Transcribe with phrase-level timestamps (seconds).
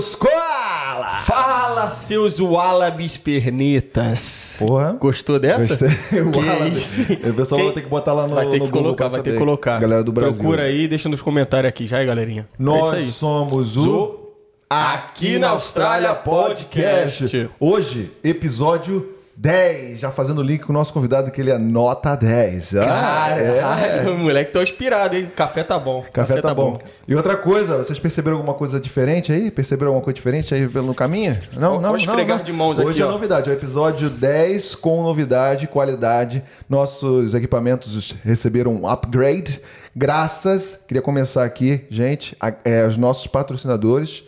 [0.00, 1.06] seus koala!
[1.24, 4.56] Fala, seus Wallabies pernetas.
[4.60, 4.92] Porra.
[4.92, 5.66] Gostou dessa?
[5.66, 5.88] Gostei.
[6.22, 6.78] O Que Wallaby.
[6.78, 7.02] isso?
[7.02, 9.08] O pessoal vai ter que botar lá no Vai ter no que Google colocar, pra
[9.08, 9.80] vai ter que colocar.
[9.80, 10.36] Galera do Brasil.
[10.36, 12.48] Procura aí, deixa nos comentários aqui já, galerinha.
[12.58, 13.04] é Nós aí.
[13.06, 14.28] somos o
[14.70, 17.48] Aqui na Austrália Podcast.
[17.58, 20.00] Hoje, episódio 10.
[20.00, 22.74] Já fazendo link com o nosso convidado, que ele é nota 10.
[22.74, 25.30] Ah, Caralho, o moleque tá inspirado, hein?
[25.36, 26.04] Café tá bom.
[26.12, 26.76] Café, tá, bom.
[27.06, 29.48] E outra coisa, vocês perceberam alguma coisa diferente aí?
[29.52, 31.38] Perceberam alguma coisa diferente aí pelo caminho?
[31.54, 31.96] Não, Vou não, não.
[31.96, 32.44] esfregar não.
[32.44, 33.12] de mãos Hoje aqui, é ó.
[33.12, 36.42] novidade, é o episódio 10 com novidade, qualidade.
[36.68, 39.60] Nossos equipamentos receberam um upgrade.
[39.94, 44.24] Graças, queria começar aqui, gente, a, é, os nossos patrocinadores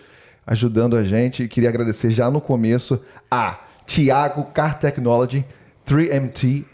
[0.47, 1.49] ajudando a gente.
[1.49, 3.59] Queria agradecer já no começo a
[3.91, 5.45] Tiago Car Technology,
[5.85, 6.65] 3MT,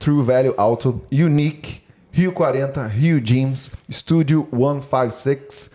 [0.00, 1.80] True Value Auto, Unique,
[2.10, 5.70] Rio 40, Rio Gyms, Studio 156.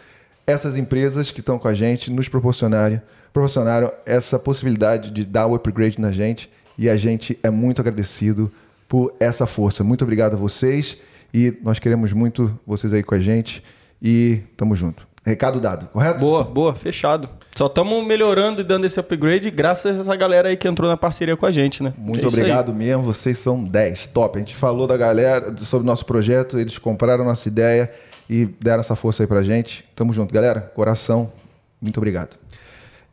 [0.45, 3.01] Essas empresas que estão com a gente nos proporcionaram,
[3.31, 8.51] proporcionaram essa possibilidade de dar o upgrade na gente e a gente é muito agradecido
[8.89, 9.85] por essa força.
[9.85, 10.97] Muito obrigado a vocês
[11.33, 13.63] e nós queremos muito vocês aí com a gente
[14.01, 15.10] e tamo junto.
[15.23, 16.19] Recado dado, correto?
[16.19, 17.29] Boa, boa, fechado.
[17.55, 20.97] Só estamos melhorando e dando esse upgrade graças a essa galera aí que entrou na
[20.97, 21.93] parceria com a gente, né?
[21.97, 24.37] Muito É obrigado mesmo, vocês são 10, top.
[24.37, 27.91] A gente falou da galera, sobre o nosso projeto, eles compraram nossa ideia
[28.27, 29.85] e deram essa força aí pra gente.
[29.95, 30.59] Tamo junto, galera.
[30.73, 31.31] Coração,
[31.79, 32.35] muito obrigado.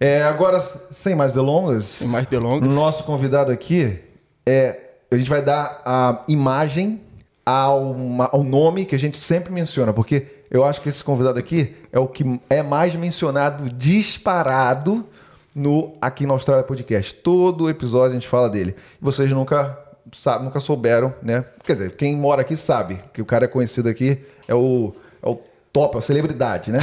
[0.00, 2.70] É, agora, sem mais delongas, Sem mais delongas.
[2.70, 3.98] o nosso convidado aqui
[4.46, 4.80] é.
[5.10, 7.00] A gente vai dar a imagem
[7.44, 7.96] ao,
[8.30, 11.98] ao nome que a gente sempre menciona, porque eu acho que esse convidado aqui é
[11.98, 15.04] o que é mais mencionado disparado
[15.54, 17.14] no Aqui na Austrália Podcast.
[17.16, 18.74] Todo episódio a gente fala dele.
[19.00, 19.78] Vocês nunca,
[20.12, 21.44] sa- nunca souberam, né?
[21.64, 25.28] Quer dizer, quem mora aqui sabe que o cara é conhecido aqui, é o, é
[25.28, 25.40] o
[25.72, 26.78] top, é a celebridade, né?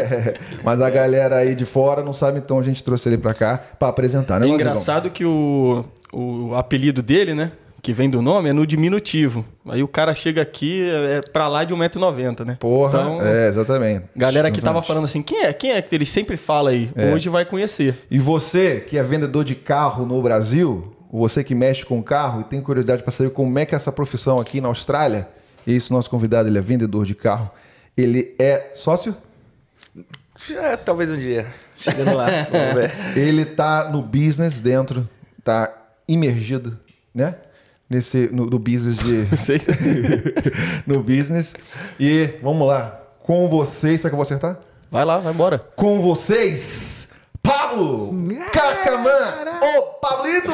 [0.62, 3.58] Mas a galera aí de fora não sabe, então a gente trouxe ele pra cá
[3.78, 4.46] pra apresentar, né?
[4.46, 7.52] É engraçado que o, o apelido dele, né?
[7.84, 9.44] Que vem do nome, é no diminutivo.
[9.68, 12.56] Aí o cara chega aqui, é pra lá de 1,90m, né?
[12.58, 14.06] Porra, Então, é, exatamente.
[14.16, 15.52] galera que tava falando assim, quem é?
[15.52, 16.90] Quem é que ele sempre fala aí?
[16.96, 17.12] É.
[17.12, 18.06] Hoje vai conhecer.
[18.10, 22.44] E você que é vendedor de carro no Brasil, você que mexe com carro e
[22.44, 25.28] tem curiosidade para saber como é que é essa profissão aqui na Austrália,
[25.66, 27.50] esse nosso convidado, ele é vendedor de carro.
[27.94, 29.14] Ele é sócio?
[30.56, 31.46] É, talvez um dia.
[31.76, 32.92] Chegando lá, vamos ver.
[33.14, 35.06] Ele tá no business dentro,
[35.44, 35.70] tá
[36.08, 36.78] imergido,
[37.14, 37.34] né?
[37.88, 39.60] Nesse no, no business de Não sei.
[40.86, 41.54] no business.
[41.98, 44.58] E vamos lá, com vocês, será que eu vou acertar?
[44.90, 45.58] Vai lá, vai embora.
[45.76, 47.10] Com vocês,
[47.42, 48.10] Pablo
[48.52, 49.10] Cacamã,
[49.62, 50.52] o Pablito!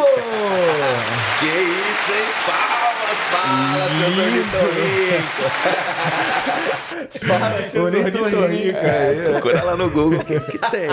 [1.39, 2.27] Que isso, hein?
[2.47, 5.51] Palmas, palmas, seu ornitorrinco.
[7.27, 9.31] Fala, Ornitorrinco, é.
[9.33, 10.89] Procura lá no Google o que, que tem.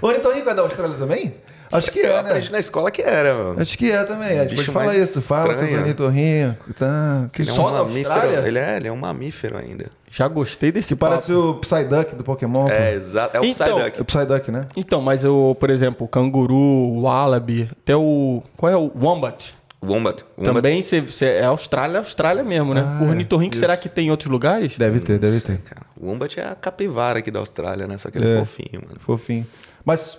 [0.00, 1.34] Ornitorrinco é da Austrália também?
[1.76, 2.30] Acho que Eu é, né?
[2.30, 3.60] aprendi na escola que era, mano.
[3.60, 4.38] Acho que é também.
[4.38, 5.22] A gente Bicho pode falar mais isso.
[5.22, 5.80] Fala seus estranho.
[5.80, 6.76] ornitorrincos.
[6.76, 7.28] Tá.
[7.38, 8.12] Ele é Só um da mamífero.
[8.12, 8.36] Austrália?
[8.46, 9.86] Ele é, ele é um mamífero ainda.
[10.10, 11.48] Já gostei desse Parece papo.
[11.50, 12.68] o Psyduck do Pokémon.
[12.68, 13.36] É, exato.
[13.36, 13.98] É o Então, Psyduck.
[13.98, 14.66] É o Psyduck, né?
[14.76, 18.42] Então, mas eu, por exemplo, o canguru, o wallaby, até o...
[18.56, 19.54] Qual é o wombat?
[19.82, 20.24] Wombat.
[20.38, 20.54] Wombat.
[20.54, 22.82] Também cê, cê- é Austrália, Austrália mesmo, né?
[22.86, 24.78] Ah, o ornitorrinco, será que tem em outros lugares?
[24.78, 25.58] Deve ter, deve ter.
[25.58, 27.98] Cara, o Wombat é a capivara aqui da Austrália, né?
[27.98, 28.38] Só que ele é, É.
[28.38, 28.96] fofinho, mano.
[28.98, 29.46] Fofinho.
[29.84, 30.18] Mas,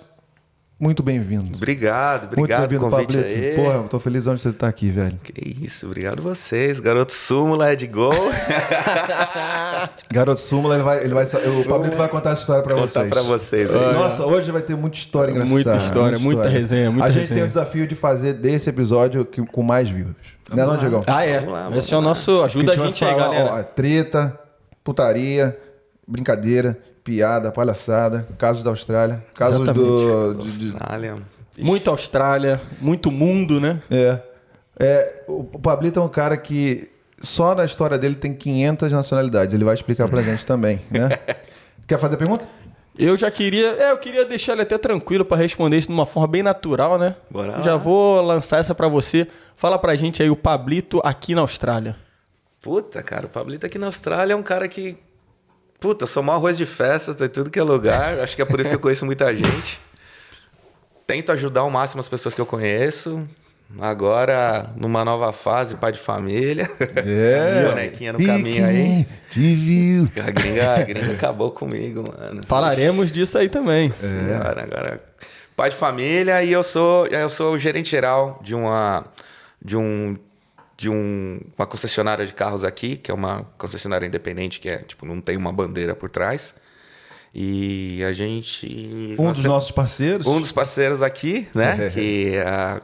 [0.78, 1.56] muito bem-vindo.
[1.56, 3.38] Obrigado, Muito obrigado bem-vindo, convite Pablito.
[3.38, 3.54] aí.
[3.54, 5.18] Porra, eu tô feliz onde você tá aqui, velho.
[5.22, 5.32] Que
[5.64, 6.78] isso, obrigado vocês.
[6.80, 8.10] Garoto sumo, Led Go.
[10.12, 13.08] Garoto Súmula, ele vai, ele vai, o Pablito vai contar essa história pra Contar vocês.
[13.10, 13.92] pra vocês aí.
[13.94, 15.52] Nossa, hoje vai ter muita história engraçada.
[15.54, 17.38] Muita história, muita resenha, muita A gente resenha.
[17.40, 20.14] tem o desafio de fazer desse episódio que- com mais views.
[20.50, 21.02] Não é não, Diegão?
[21.06, 21.38] Ah, é.
[21.40, 22.42] Vamos lá, vamos Esse é o nosso...
[22.42, 23.54] Ajuda a gente vai aí, falar, galera.
[23.54, 24.38] ó, treta,
[24.84, 25.58] putaria,
[26.06, 30.34] brincadeira, piada, palhaçada, casos da Austrália, casos do...
[30.42, 31.14] de- de- Austrália.
[31.56, 33.80] Muito Austrália, muito mundo, né?
[33.88, 34.18] é,
[34.78, 36.90] é, o Pablito é um cara que
[37.20, 39.54] só na história dele tem 500 nacionalidades.
[39.54, 41.08] Ele vai explicar pra gente também, né?
[41.86, 42.46] Quer fazer pergunta?
[42.98, 43.68] Eu já queria...
[43.78, 46.98] É, eu queria deixar ele até tranquilo pra responder isso de uma forma bem natural,
[46.98, 47.14] né?
[47.30, 47.60] Bora lá.
[47.62, 49.26] Já vou lançar essa pra você.
[49.54, 51.96] Fala pra gente aí o Pablito aqui na Austrália.
[52.60, 54.96] Puta, cara, o Pablito aqui na Austrália é um cara que.
[55.86, 58.18] Puta, eu sou maior arroz de festa, tô em tudo que é lugar.
[58.18, 59.80] Acho que é por isso que eu conheço muita gente.
[61.06, 63.24] Tento ajudar ao máximo as pessoas que eu conheço.
[63.78, 66.68] Agora, numa nova fase, pai de família.
[66.96, 67.68] É.
[67.70, 69.06] Bonequinha no caminho aí.
[69.30, 70.08] Te viu.
[70.20, 72.42] A gringa, a gringa acabou comigo, mano.
[72.44, 73.94] Falaremos disso aí também.
[74.34, 75.04] Agora, agora.
[75.54, 79.04] Pai de família e eu sou, eu sou o gerente geral de uma
[79.64, 80.16] de um
[80.76, 85.06] de um, uma concessionária de carros aqui, que é uma concessionária independente que é, tipo,
[85.06, 86.54] não tem uma bandeira por trás.
[87.34, 89.14] E a gente.
[89.18, 90.26] Um dos nossos parceiros.
[90.26, 91.90] um dos parceiros aqui, né?
[91.92, 92.80] que, ah,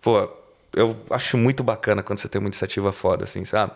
[0.00, 0.28] pô,
[0.74, 3.72] eu acho muito bacana quando você tem uma iniciativa foda, assim, sabe?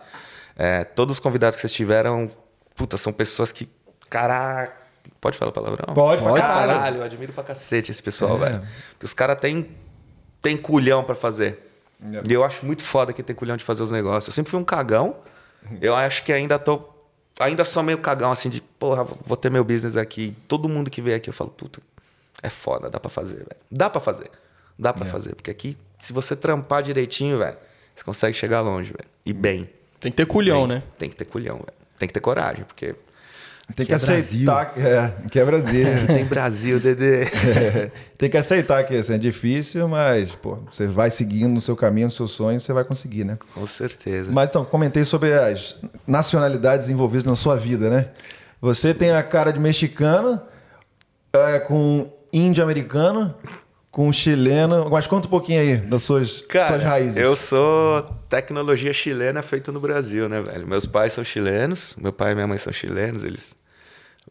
[0.55, 2.29] É, todos os convidados que vocês tiveram,
[2.75, 3.67] puta, são pessoas que,
[4.09, 4.73] caraca,
[5.19, 5.93] pode falar palavrão?
[5.93, 6.71] Pode Pode, caralho.
[6.73, 6.97] caralho.
[6.97, 8.49] Eu admiro pra cacete esse pessoal, É.
[8.49, 8.61] velho.
[9.03, 9.69] Os caras têm
[10.41, 11.70] tem culhão pra fazer.
[12.27, 14.27] E eu acho muito foda quem tem culhão de fazer os negócios.
[14.27, 15.17] Eu sempre fui um cagão.
[15.79, 16.81] Eu acho que ainda tô.
[17.39, 20.35] Ainda sou meio cagão, assim, de, porra, vou ter meu business aqui.
[20.47, 21.79] Todo mundo que vem aqui, eu falo, puta,
[22.43, 23.55] é foda, dá pra fazer, velho.
[23.71, 24.29] Dá pra fazer.
[24.77, 25.35] Dá pra fazer.
[25.35, 27.57] Porque aqui, se você trampar direitinho, velho,
[27.95, 29.09] você consegue chegar longe, velho.
[29.25, 29.69] E bem.
[29.99, 30.77] Tem que ter culhão, Bem.
[30.77, 30.83] né?
[30.97, 31.73] Tem que ter culhão, velho.
[31.99, 32.95] Tem que ter coragem, porque
[33.75, 35.85] Tem que Que é aceitar que é, que é Brasil.
[36.07, 37.25] tem Brasil, Dedê.
[38.17, 42.07] Tem que aceitar que assim, é difícil, mas pô, você vai seguindo o seu caminho,
[42.07, 43.37] o seu sonho, você vai conseguir, né?
[43.55, 44.31] Com certeza.
[44.31, 45.75] Mas então, comentei sobre as
[46.05, 48.09] nacionalidades envolvidas na sua vida, né?
[48.61, 50.39] Você tem a cara de mexicano,
[51.33, 53.33] é, com índio americano,
[53.89, 54.87] com chileno.
[54.91, 57.17] Mas conta um pouquinho aí das suas, Cara, suas raízes.
[57.17, 60.67] eu sou tecnologia chilena feito no Brasil, né, velho?
[60.67, 63.55] Meus pais são chilenos, meu pai e minha mãe são chilenos, eles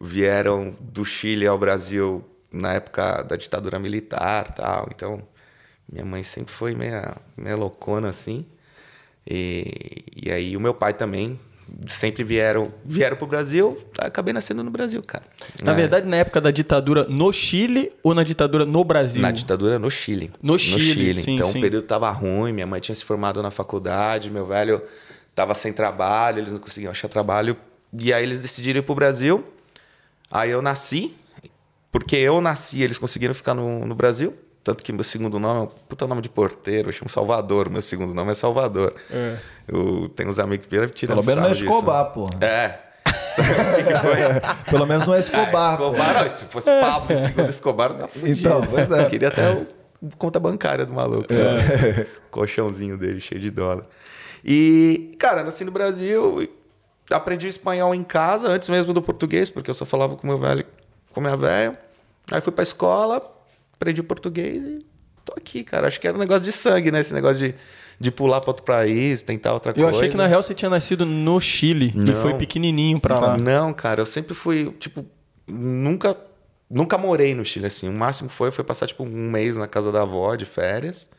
[0.01, 4.89] vieram do Chile ao Brasil na época da ditadura militar tal.
[4.95, 5.23] Então,
[5.91, 8.47] minha mãe sempre foi meia, meia loucona assim.
[9.29, 11.39] E, e aí o meu pai também
[11.87, 15.23] sempre vieram vieram pro Brasil, acabei nascendo no Brasil, cara.
[15.63, 19.23] Na É, verdade, na época da ditadura no Chile ou na ditadura no Brasil?
[19.23, 20.33] Na ditadura no Chile.
[20.43, 21.59] No Chile, sim, então sim.
[21.59, 24.83] o período tava ruim, minha mãe tinha se formado na faculdade, meu velho
[25.33, 27.57] tava sem trabalho, eles não conseguiam achar trabalho.
[27.97, 29.45] E aí eles decidiram ir pro Brasil.
[30.31, 31.17] Aí eu nasci,
[31.91, 34.35] porque eu nasci, eles conseguiram ficar no, no Brasil.
[34.63, 37.81] Tanto que meu segundo nome é um puta nome de porteiro, eu chamo Salvador, meu
[37.81, 38.95] segundo nome é Salvador.
[39.67, 41.73] Eu tenho uns amigos que viram tirando Pelo menos não é sarro disso.
[41.73, 42.31] Escobar, porra.
[42.41, 42.79] É.
[43.31, 44.71] Sabe o que que foi?
[44.71, 45.79] Pelo menos não é Escobar.
[45.79, 45.93] Pô.
[45.93, 48.39] Escobar, ó, se fosse Pablo segundo Escobar, tá fudido.
[48.39, 49.05] Então, pois é.
[49.05, 49.67] Eu queria até o
[50.17, 52.07] conta bancária do maluco, sabe?
[52.31, 53.87] Colchãozinho dele cheio de dólar.
[54.45, 56.49] E, cara, nasci no Brasil,
[57.11, 60.65] aprendi espanhol em casa, antes mesmo do português, porque eu só falava com meu velho,
[61.13, 61.79] com minha velha.
[62.31, 63.23] Aí fui pra escola,
[63.73, 64.79] aprendi português e
[65.25, 65.87] tô aqui, cara.
[65.87, 67.01] Acho que era um negócio de sangue, né?
[67.01, 67.55] Esse negócio de,
[67.99, 69.91] de pular pra outro país, tentar outra Eu coisa.
[69.99, 72.15] achei que na real você tinha nascido no Chile e Não.
[72.15, 73.37] foi pequenininho pra lá.
[73.37, 75.05] Não, cara, eu sempre fui, tipo,
[75.49, 76.17] nunca
[76.73, 77.89] nunca morei no Chile assim.
[77.89, 81.11] O máximo que foi foi passar tipo um mês na casa da avó de férias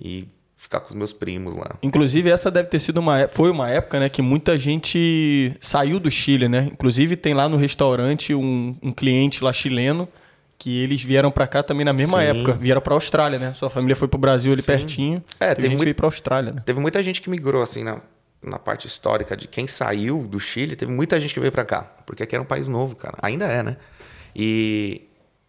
[0.00, 0.26] e
[0.62, 1.72] ficar com os meus primos lá.
[1.82, 5.98] Inclusive, essa deve ter sido uma, é- foi uma época, né, que muita gente saiu
[5.98, 6.68] do Chile, né?
[6.72, 10.08] Inclusive, tem lá no restaurante um, um cliente lá chileno
[10.56, 12.24] que eles vieram pra cá também na mesma Sim.
[12.26, 12.52] época.
[12.52, 13.52] Vieram pra Austrália, né?
[13.54, 14.66] Sua família foi pro Brasil ali Sim.
[14.66, 15.24] pertinho.
[15.40, 16.62] É, e a tem gente muito- veio pra Austrália, né?
[16.64, 18.00] Teve muita gente que migrou assim na,
[18.40, 21.82] na parte histórica de quem saiu do Chile, teve muita gente que veio pra cá,
[22.06, 23.16] porque aqui era um país novo, cara.
[23.20, 23.76] Ainda é, né?
[24.36, 25.02] E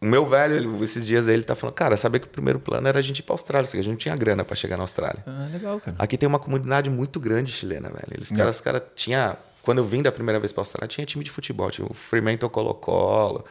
[0.03, 2.59] o meu velho, ele- esses dias aí, ele tá falando, cara, sabia que o primeiro
[2.59, 4.55] plano era a gente ir pra Austrália, só que a gente não tinha grana pra
[4.55, 5.23] chegar na Austrália.
[5.25, 5.95] Ah, legal, cara.
[5.99, 8.07] Aqui tem uma comunidade muito grande chilena, velho.
[8.11, 8.35] Eles É.
[8.35, 11.31] caras, os caras tinha, quando eu vim da primeira vez pra Austrália, tinha time de
[11.31, 13.45] futebol, tinha o Fremantle Colo-Colo.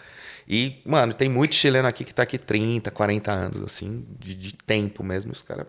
[0.48, 4.52] E, mano, tem muito chileno aqui que tá aqui 30, 40 anos, assim, de, de
[4.54, 5.32] tempo mesmo.
[5.32, 5.66] Os caras.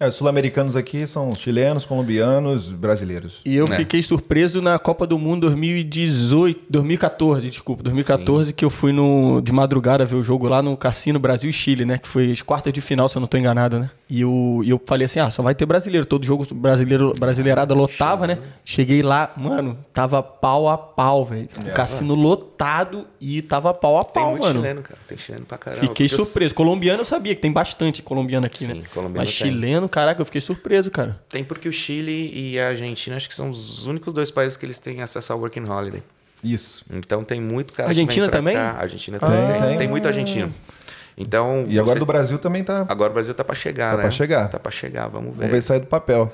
[0.00, 3.40] É, os sul-americanos aqui são chilenos, colombianos, brasileiros.
[3.44, 3.76] E eu Né?
[3.78, 9.52] fiquei surpreso na Copa do Mundo 2018, 2014, desculpa, 2014, que eu fui no, de
[9.52, 11.98] madrugada ver o jogo lá no Cassino Brasil e Chile, né?
[11.98, 13.90] Que foi as quartas de final, se eu não tô enganado, né?
[14.10, 16.06] E eu, e eu falei assim, ah, só vai ter brasileiro.
[16.06, 18.38] Todo jogo brasileiro, brasileirada lotava, né?
[18.64, 21.46] Cheguei lá, mano, tava pau a pau, velho.
[21.58, 24.60] O cassino lotado e tava pau a Tem pau, muito mano.
[24.60, 24.98] chileno, cara.
[25.06, 25.82] Tem chileno pra caramba.
[25.82, 26.54] Fiquei Porque eu- surpreso.
[26.54, 28.82] Colombiano eu sabia que tem bastante colombiano aqui, Sim, né?
[28.94, 29.50] colombiano Mas tem.
[29.52, 31.20] chileno, caraca, eu fiquei surpreso, cara.
[31.28, 34.64] Tem porque o Chile e a Argentina acho que são os únicos dois países que
[34.64, 36.02] eles têm acesso ao Working Holiday.
[36.42, 36.82] Isso.
[36.90, 38.54] Então tem muito cara Argentina que vem pra também?
[38.54, 38.80] cá.
[38.80, 39.52] Argentina também Ah.
[39.52, 39.68] tem.
[39.68, 39.78] Tem.
[39.78, 40.50] Tem muito argentino.
[41.18, 41.64] Então.
[41.68, 42.86] E agora do Brasil também tá.
[42.88, 44.02] Agora o Brasil tá pra chegar, Tá né?
[44.02, 44.48] pra chegar.
[44.48, 45.36] Tá pra chegar, vamos ver.
[45.38, 46.32] Vamos ver se sai do papel.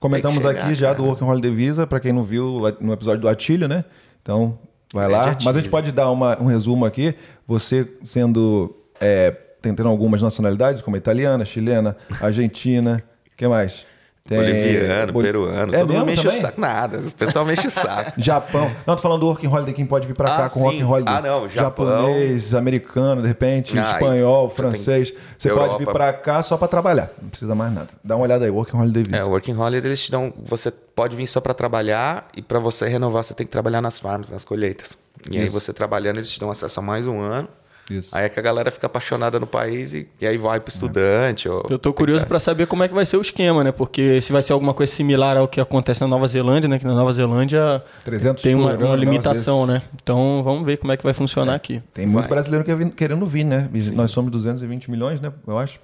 [0.00, 0.98] Comentamos chegar, aqui já cara.
[0.98, 3.84] do Working Holiday Visa, para quem não viu no episódio do Atílio, né?
[4.20, 4.58] Então,
[4.92, 5.36] vai Grande lá.
[5.44, 7.14] Mas a gente pode dar uma- um resumo aqui.
[7.46, 8.74] Você sendo.
[9.00, 9.30] É,
[9.62, 13.02] tentando algumas nacionalidades, como italiana, chilena, argentina.
[13.32, 13.86] O que mais?
[14.26, 16.38] Tem- Boliviano, Bol- peruano, É todo mundo mexe também?
[16.38, 16.58] o saco.
[16.58, 18.12] Nada, o pessoal mexe o saco.
[18.16, 18.70] Japão.
[18.86, 20.64] Não, tô falando do Working Holiday, quem pode vir pra cá Ah, com sim.
[20.64, 21.14] Working Holiday.
[21.14, 21.86] Ah, não, Japão.
[21.86, 25.10] Japonês, americano, de repente, Ah, espanhol, e você francês.
[25.10, 25.92] tem Você pode vir Europa.
[25.92, 27.10] pra cá só pra trabalhar.
[27.20, 27.88] Não precisa mais nada.
[28.02, 29.16] Dá uma olhada aí, Working Holiday Visa.
[29.18, 30.32] É, Working Holiday, eles te dão.
[30.42, 33.98] Você pode vir só para trabalhar e para você renovar, você tem que trabalhar nas
[33.98, 34.96] farms, nas colheitas.
[35.30, 35.52] E aí Isso.
[35.52, 37.46] você trabalhando, eles te dão acesso a mais um ano.
[37.90, 38.16] Isso.
[38.16, 41.48] Aí é que a galera fica apaixonada no país e, e aí vai pro estudante.
[41.48, 41.66] Ou...
[41.68, 43.72] Eu tô curioso para saber como é que vai ser o esquema, né?
[43.72, 46.78] Porque se vai ser alguma coisa similar ao que acontece na Nova Zelândia, né?
[46.78, 49.82] Que na Nova Zelândia 300 tem uma, uma limitação, né?
[50.02, 51.82] Então vamos ver como é que vai funcionar aqui.
[51.92, 52.30] Tem muito Vai.
[52.30, 53.68] brasileiro que querendo vir, né?
[53.92, 55.32] Nós somos 220 milhões, né?
[55.46, 55.78] Eu acho.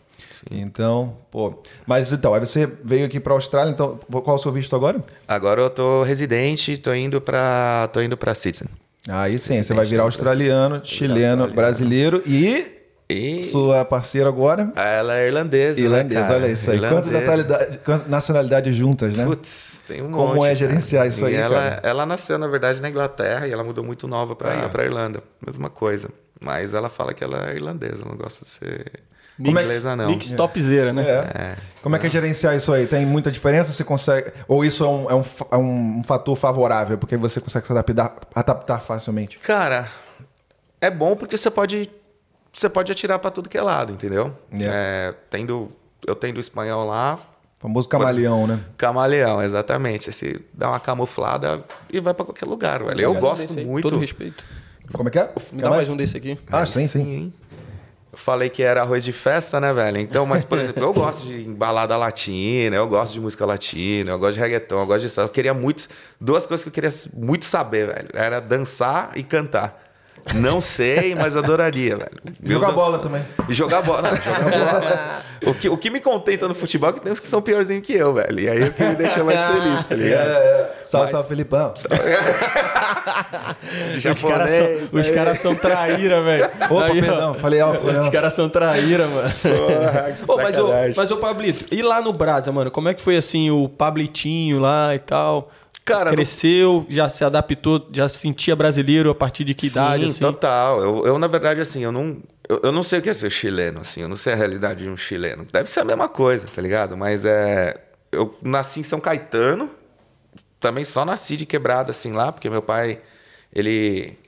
[0.50, 1.62] Então, pô.
[1.86, 5.02] Mas então, aí você veio aqui pra Austrália, então, qual é o seu visto agora?
[5.26, 8.68] Agora eu tô residente, tô indo pra, tô indo pra Citizen.
[9.08, 11.54] Aí sim, você vai virar no australiano, chileno, Australiano.
[11.54, 12.76] brasileiro e
[13.08, 14.72] E sua parceira agora?
[14.76, 16.78] ela é irlandesa, Irlandesa, né, olha isso aí.
[17.84, 19.24] Quantas nacionalidades juntas, né?
[19.24, 20.54] Putz, tem um Como monte, é cara.
[20.54, 21.80] gerenciar isso aí, ela, cara?
[21.82, 24.68] ela nasceu, na verdade, na Inglaterra e ela mudou muito nova pra, Ah, é.
[24.68, 25.22] pra Irlanda.
[25.44, 26.08] Mesma coisa.
[26.40, 28.86] Mas ela fala que ela é irlandesa, não gosta de ser
[29.44, 30.08] Como é que- inglesa, não.
[30.08, 31.02] Mix topzera, né?
[31.08, 31.56] É.
[31.82, 32.86] Como é que é gerenciar isso aí?
[32.86, 33.72] Tem muita diferença?
[33.72, 34.32] Você consegue.
[34.46, 38.14] Ou isso é um, é um, é um fator favorável, porque você consegue se adaptar,
[38.34, 39.38] adaptar facilmente?
[39.38, 39.86] Cara,
[40.80, 41.90] é bom porque você pode
[42.52, 44.36] você pode atirar pra tudo que é lado, entendeu?
[44.52, 44.76] Yeah.
[44.76, 45.70] É, tendo
[46.06, 47.18] eu tendo espanhol lá,
[47.58, 48.60] O famoso camaleão, né?
[48.76, 50.12] camaleão, exatamente.
[50.12, 53.00] Você dá uma camuflada e vai pra qualquer lugar, velho.
[53.00, 53.88] Eu gosto muito.
[53.88, 54.44] Todo respeito.
[54.92, 55.30] Como é que é?
[55.52, 56.36] Me dá mais um desse aqui.
[56.50, 57.08] Ah, sim, sim.
[57.08, 57.34] hein?
[58.20, 59.98] Falei que era arroz de festa, né, velho?
[59.98, 64.18] Então, mas, por exemplo, eu gosto de balada latina, eu gosto de música latina, eu
[64.18, 65.18] gosto de reggaeton, eu gosto de...
[65.18, 65.88] Eu queria muito...
[66.20, 68.10] Duas coisas que eu queria muito saber, velho.
[68.12, 69.89] Era dançar e cantar.
[70.34, 72.10] Não sei, mas adoraria, velho.
[72.42, 73.22] Jogar Eu bola também.
[73.48, 74.02] E jogar bola.
[74.02, 75.22] Não, jogar bola.
[75.50, 77.86] o, que, o que me contenta no futebol é que tem uns que são piorzinhos
[77.86, 78.40] que eu, velho.
[78.40, 80.28] E aí é o que me deixa mais feliz, tá ligado?
[80.84, 81.74] Salve, Mas- salve, Felipão.
[84.10, 86.44] Os caras são, os caras são traíra, velho.
[86.68, 87.02] Opa, Aí, ó.
[87.02, 87.86] perdão, falei alto.
[87.86, 89.30] Os caras são traíra, mano.
[89.42, 92.70] Porra, que Ô, mas, ô, mas, ô, Pablito, e lá no Brasa, mano?
[92.70, 95.50] Como é que foi, assim, o Pablitinho lá e tal?
[95.90, 100.10] Cara, Cresceu, já se adaptou, já se sentia brasileiro a partir de que idade, Sim,
[100.10, 100.20] assim?
[100.20, 100.82] total.
[100.82, 103.30] Eu, eu, na verdade, assim, eu não, eu, eu não sei o que é ser
[103.30, 104.00] chileno, assim.
[104.02, 105.44] Eu não sei a realidade de um chileno.
[105.52, 106.96] Deve ser a mesma coisa, tá ligado?
[106.96, 107.74] Mas é...
[108.12, 109.70] Eu nasci em São Caetano.
[110.58, 112.32] Também só nasci de quebrada, assim, lá.
[112.32, 113.00] Porque meu pai,
[113.52, 114.18] ele...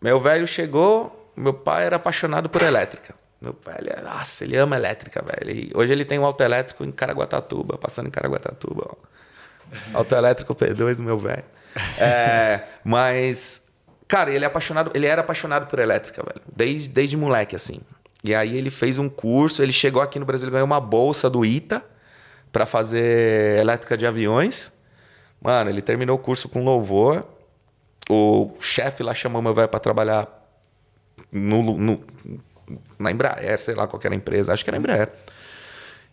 [0.00, 1.14] Meu velho chegou...
[1.36, 3.14] Meu pai era apaixonado por elétrica.
[3.40, 5.56] Meu pai, ele, é- nossa, ele ama elétrica, velho.
[5.56, 9.08] E hoje ele tem um auto elétrico em Caraguatatuba, passando em Caraguatatuba, ó.
[9.94, 11.44] Autoelétrico P2 do meu velho.
[11.98, 13.62] É, mas,
[14.06, 16.40] cara, ele é apaixonado, ele era apaixonado por elétrica, velho.
[16.54, 17.80] Desde, desde moleque, assim.
[18.24, 21.44] E aí ele fez um curso, ele chegou aqui no Brasil, ganhou uma bolsa do
[21.44, 21.84] ITA
[22.50, 24.72] para fazer elétrica de aviões.
[25.40, 27.24] Mano, ele terminou o curso com louvor.
[28.10, 30.26] O chefe lá chamou meu velho para trabalhar
[31.30, 32.04] no, no-
[32.98, 35.08] na Embraer, sei lá qual era a empresa, acho que era a Embraer.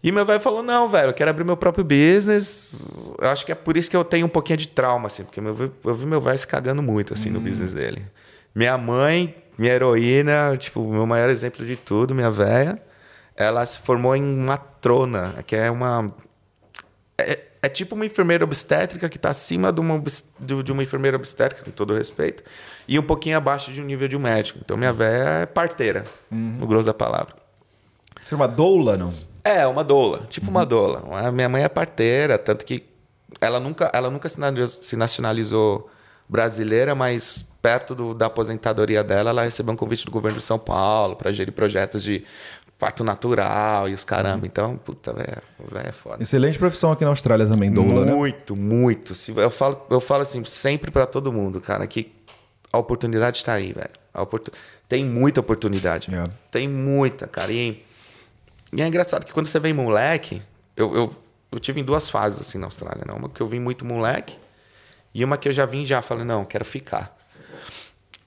[0.05, 3.11] E meu velho falou: não, velho, eu quero abrir meu próprio business.
[3.19, 5.41] Eu acho que é por isso que eu tenho um pouquinho de trauma, assim, porque
[5.41, 8.05] meu, eu vi meu velho se cagando muito, assim, no business dele.
[8.53, 12.79] Minha mãe, minha heroína, tipo, meu maior exemplo de tudo, minha velha,
[13.35, 16.13] ela se formou em matrona, que é uma.
[17.17, 19.99] É, é tipo uma enfermeira obstétrica que está acima de uma,
[20.39, 22.43] de uma enfermeira obstétrica, com todo respeito,
[22.87, 24.59] e um pouquinho abaixo de um nível de um médico.
[24.63, 27.35] Então, minha velha é parteira, no grosso da palavra.
[28.23, 29.11] Você é uma doula, não?
[29.45, 31.03] É, uma doula, tipo uma doula.
[31.25, 32.83] A minha mãe é parteira, tanto que
[33.39, 35.89] ela nunca, ela nunca se nacionalizou-
[36.27, 40.57] brasileira, mas perto do- da aposentadoria dela, ela recebeu um convite do governo de São
[40.57, 42.23] Paulo para gerir projetos de
[42.79, 44.47] parto natural e os caramba.
[44.47, 45.37] Então, puta, velho,
[45.71, 46.23] velho é foda.
[46.23, 48.11] Excelente profissão aqui na Austrália também, doula, né?
[48.11, 49.13] Muito, muito.
[49.13, 52.11] Se- Eu falo, eu falo assim, sempre para todo mundo, cara, que
[52.73, 53.91] a oportunidade está aí, velho.
[54.11, 54.51] A oportu-
[54.89, 56.09] Tem muita oportunidade.
[56.11, 56.27] É.
[56.49, 57.51] Tem muita, cara.
[57.51, 57.84] E,
[58.73, 60.41] e é engraçado que quando você vem moleque,
[60.75, 63.13] eu, eu, eu tive em duas fases assim na Austrália, né?
[63.13, 64.37] Uma que eu vim muito moleque
[65.13, 67.15] e uma que eu já vim e já falei, não, quero ficar.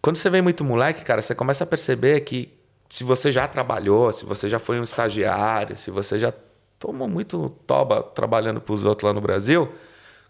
[0.01, 2.53] Quando você vem muito moleque, cara, você começa a perceber que
[2.89, 6.33] se você já trabalhou, se você já foi um estagiário, se você já
[6.79, 9.71] tomou muito toba trabalhando pros outros lá no Brasil,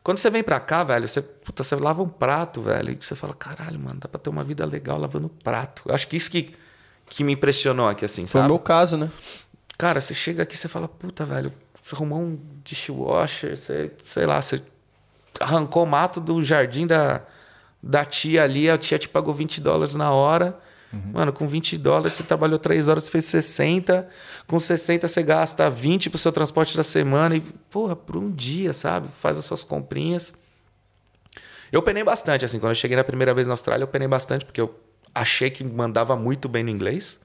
[0.03, 3.15] quando você vem pra cá, velho, você, puta, você lava um prato, velho, e você
[3.15, 5.83] fala, caralho, mano, dá pra ter uma vida legal lavando prato.
[5.87, 6.55] Eu acho que isso que,
[7.11, 8.53] que me impressionou aqui, assim, Foi o sabe?
[8.53, 9.11] meu caso, né?
[9.79, 14.43] Cara, você chega aqui você fala, puta, velho, você arrumou um dishwasher, você, sei lá,
[14.43, 14.61] você
[15.39, 17.23] arrancou mato do jardim da,
[17.81, 20.59] da tia ali, a tia te pagou 20 dólares na hora.
[21.13, 24.09] Mano, com 20 dólares você trabalhou 3 horas, você fez 60.
[24.47, 27.37] Com 60 você gasta 20 pro seu transporte da semana.
[27.37, 29.09] E, porra, por um dia, sabe?
[29.09, 30.33] Faz as suas comprinhas.
[31.71, 32.59] Eu penei bastante, assim.
[32.59, 34.75] Quando eu cheguei na primeira vez na Austrália, eu penei bastante, porque eu
[35.15, 37.21] achei que mandava muito bem no inglês.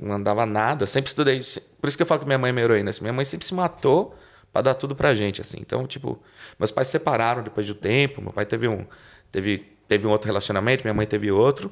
[0.00, 1.40] Não andava nada, sempre estudei.
[1.80, 2.90] Por isso que eu falo que minha mãe é minha heroína.
[2.90, 3.00] Assim.
[3.02, 4.14] Minha mãe sempre se matou
[4.52, 5.58] para dar tudo pra gente, assim.
[5.60, 6.22] Então, tipo,
[6.58, 8.20] meus pais se separaram depois do tempo.
[8.20, 8.84] Meu pai teve um,
[9.32, 11.70] teve, teve um outro relacionamento, minha mãe teve outro.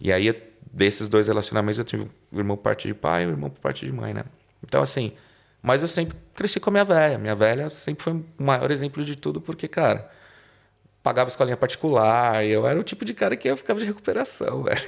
[0.00, 0.34] E aí,
[0.70, 3.60] desses dois relacionamentos, eu tive um irmão por parte de pai e um irmão por
[3.60, 4.24] parte de mãe, né?
[4.62, 5.12] Então, assim,
[5.62, 7.18] mas eu sempre cresci com a minha velha.
[7.18, 10.10] Minha velha sempre foi o maior exemplo de tudo, porque, cara,
[11.02, 12.44] pagava escolinha particular.
[12.44, 14.80] Eu era o tipo de cara que eu ficava de recuperação, velho.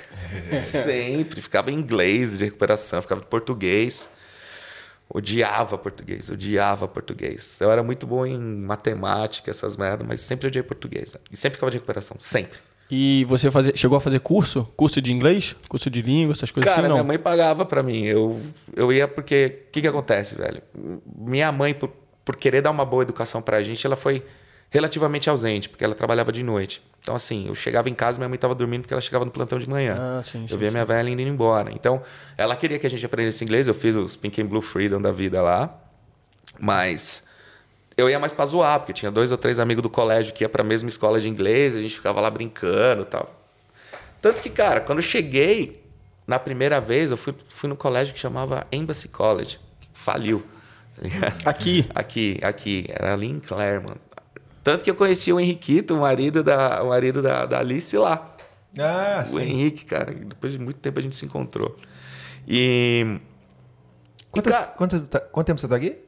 [0.84, 1.42] sempre.
[1.42, 4.08] Ficava em inglês de recuperação, ficava de português.
[5.08, 7.58] Odiava português, odiava português.
[7.60, 11.12] Eu era muito bom em matemática, essas merdas, mas sempre odiei português.
[11.12, 11.24] Velho.
[11.30, 12.58] E sempre ficava de recuperação, sempre.
[12.90, 14.66] E você fazia, chegou a fazer curso?
[14.76, 15.54] Curso de inglês?
[15.68, 16.88] Curso de língua, essas coisas Cara, assim?
[16.88, 16.96] Não.
[16.96, 18.04] minha mãe pagava pra mim.
[18.04, 18.40] Eu,
[18.74, 19.64] eu ia porque.
[19.68, 20.62] O que, que acontece, velho?
[21.16, 21.90] Minha mãe, por,
[22.24, 24.22] por querer dar uma boa educação pra gente, ela foi
[24.74, 26.82] relativamente ausente, porque ela trabalhava de noite.
[27.00, 29.56] Então, assim, eu chegava em casa, minha mãe estava dormindo porque ela chegava no plantão
[29.56, 29.96] de manhã.
[29.96, 31.70] Ah, sim, eu sim, via minha velha indo embora.
[31.70, 32.02] Então,
[32.36, 33.68] ela queria que a gente aprendesse inglês.
[33.68, 35.72] Eu fiz os Pink and Blue Freedom da vida lá.
[36.58, 37.28] Mas
[37.96, 40.48] eu ia mais pra zoar, porque tinha dois ou três amigos do colégio que ia
[40.48, 43.32] pra mesma escola de inglês, a gente ficava lá brincando e tal.
[44.20, 45.84] Tanto que, cara, quando eu cheguei,
[46.26, 49.60] na primeira vez, eu fui, fui no colégio que chamava Embassy College.
[49.92, 50.42] Faliu.
[51.44, 51.86] Aqui?
[51.94, 52.86] Aqui, aqui.
[52.88, 54.00] Era ali em Claremont.
[54.64, 58.34] Tanto que eu conheci o Henriquito, o marido da, o marido da, da Alice lá.
[58.78, 60.12] Ah, O Henrique, cara.
[60.12, 61.76] Depois de muito tempo a gente se encontrou.
[62.48, 63.20] E
[64.30, 65.98] Quanto, cara- quanto, tá- quanto tempo você tá aqui?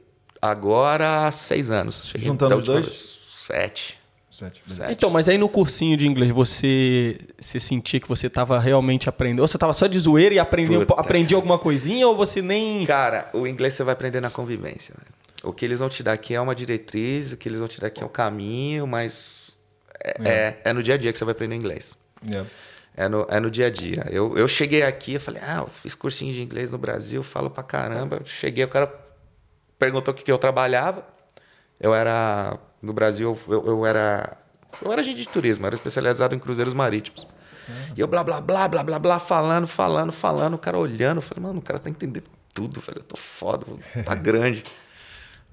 [0.42, 2.06] agora, seis anos.
[2.08, 2.84] Cheguei Juntando os dois?
[2.86, 3.18] vez.
[3.42, 3.98] Sete.
[4.30, 4.62] Sete.
[4.68, 4.92] Sete.
[4.92, 9.40] Então, mas aí no cursinho de inglês, você, você sentia que você tava realmente aprendendo?
[9.40, 12.06] Ou você tava só de zoeira e aprendia, aprendia alguma coisinha?
[12.06, 12.84] Ou você nem...
[12.84, 14.94] Cara, o inglês você vai aprender na convivência.
[14.96, 15.14] velho.
[15.46, 17.80] O que eles vão te dar aqui é uma diretriz, o que eles vão te
[17.80, 19.56] dar aqui é um caminho, mas
[20.02, 21.96] é, é, é no dia a dia que você vai aprender inglês.
[22.26, 22.48] Yeah.
[22.96, 24.06] É no, é no dia a dia.
[24.10, 27.50] Eu, eu cheguei aqui, eu falei, ah, eu fiz cursinho de inglês no Brasil, falo
[27.50, 28.20] pra caramba.
[28.24, 28.92] Cheguei, o cara
[29.78, 31.06] perguntou o que, que eu trabalhava.
[31.78, 32.58] Eu era.
[32.80, 34.36] No Brasil, eu, eu era.
[34.82, 37.26] Eu era agente de turismo, era especializado em cruzeiros marítimos.
[37.96, 41.18] E eu blá, blá, blá, blá, blá, blá, falando, falando, falando, o cara olhando.
[41.18, 42.98] Eu falei, mano, o cara tá entendendo tudo, velho.
[42.98, 43.66] Eu tô foda,
[44.04, 44.62] tá grande.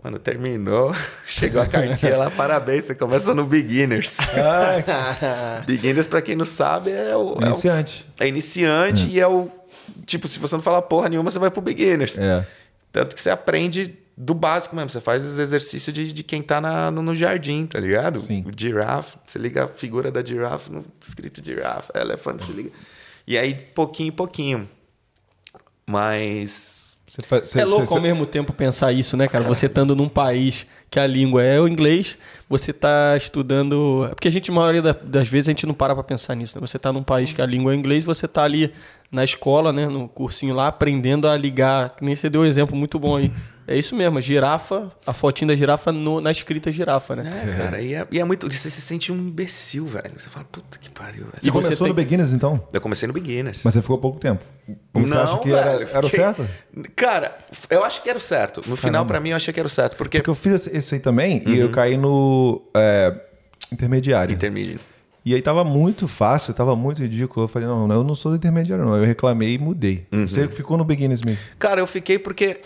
[0.02, 0.94] Mano, terminou.
[1.28, 4.18] Chegou a cartinha lá, parabéns, você começa no Beginners.
[5.66, 7.34] Beginners, pra quem não sabe, é o.
[7.42, 8.06] é o- Iniciante.
[8.20, 9.50] É, iniciante e é o.
[10.06, 12.18] Tipo, se você não falar porra nenhuma, você vai pro Beginners.
[12.18, 12.46] É.
[12.92, 14.90] Tanto que você aprende do básico mesmo.
[14.90, 18.20] Você faz os exercícios de, de quem tá na- no, no jardim, tá ligado?
[18.20, 18.44] Sim.
[18.46, 19.18] O girafa.
[19.26, 21.98] Você liga a figura da girafa no escrito girafa.
[21.98, 22.72] Elefante, você liga.
[23.26, 24.70] E aí, pouquinho em pouquinho.
[25.88, 26.93] Mas.
[27.14, 29.44] Você você- É louco você- ao mesmo tempo pensar isso, né, cara?
[29.44, 32.18] Você estando num país que a língua é o inglês,
[32.50, 34.08] você tá estudando.
[34.10, 36.60] Porque a gente, a maioria da- das vezes, a gente não para pra pensar nisso,
[36.60, 36.66] né?
[36.66, 38.72] Você tá num país que a língua é o inglês, você tá ali
[39.14, 41.96] na escola, né, no cursinho lá, aprendendo a ligar.
[41.96, 43.32] Que nem você deu um exemplo muito bom aí.
[43.66, 47.46] É isso mesmo, a girafa, a fotinha da girafa no- na escrita girafa, né?
[47.48, 48.52] É, cara, e é, e é muito.
[48.52, 50.12] Você se sente um imbecil, velho.
[50.18, 51.32] Você fala, puta que pariu, velho.
[51.42, 52.68] Você E você começou tem- no Beginners, então?
[52.74, 53.62] Eu comecei no Beginners.
[53.64, 54.44] Mas você ficou pouco tempo.
[54.92, 56.46] Como você acha que era, velho, era o fiquei- certo?
[56.94, 57.38] Cara,
[57.70, 58.62] eu acho que era o certo.
[58.68, 59.08] No final, Caramba.
[59.14, 59.96] pra mim, eu achei que era o certo.
[59.96, 60.18] Porque.
[60.18, 61.56] Porque eu fiz esse- aí também e Uhum.
[61.56, 63.16] eu caí no é,
[63.72, 64.34] intermediário.
[64.34, 64.82] Intermediate.
[65.26, 67.46] E aí tava muito fácil, tava muito ridículo.
[67.46, 68.98] Eu falei, não, não, eu não sou do intermediário, não.
[68.98, 70.06] Eu reclamei e mudei.
[70.12, 70.28] Uhum.
[70.28, 71.42] Você ficou no Beginners mesmo.
[71.58, 72.60] Cara, eu fiquei porque.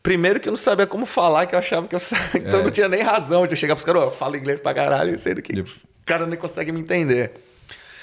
[0.00, 2.28] Primeiro que eu não sabia como falar, que eu achava que eu sabia.
[2.48, 5.18] Então não tinha nem razão de eu chegar pros caras, eu falo inglês pra caralho,
[5.18, 5.68] sendo que Yep.
[5.68, 7.32] os caras nem conseguem me entender.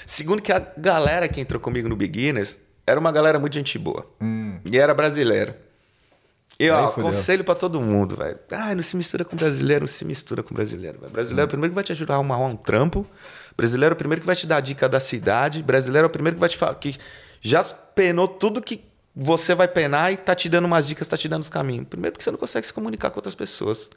[0.04, 4.06] Segundo que a galera que entrou comigo no Beginners era uma galera muito gente boa.
[4.70, 5.54] E era brasileiro.
[6.60, 8.38] E ó, conselho pra todo mundo, velho.
[8.50, 10.98] Ah, não se mistura com brasileiro, não se mistura com brasileiro.
[11.00, 11.12] velho.
[11.12, 13.06] Brasileiro é o primeiro que vai te ajudar a arrumar um trampo.
[13.56, 15.62] Brasileiro é o primeiro que vai te dar a dica da cidade.
[15.62, 16.96] Brasileiro é o primeiro que vai te falar que
[17.40, 21.26] já penou tudo que você vai penar e tá te dando umas dicas, tá te
[21.28, 21.86] dando os caminhos.
[21.88, 23.88] Primeiro porque você não consegue se comunicar com outras pessoas.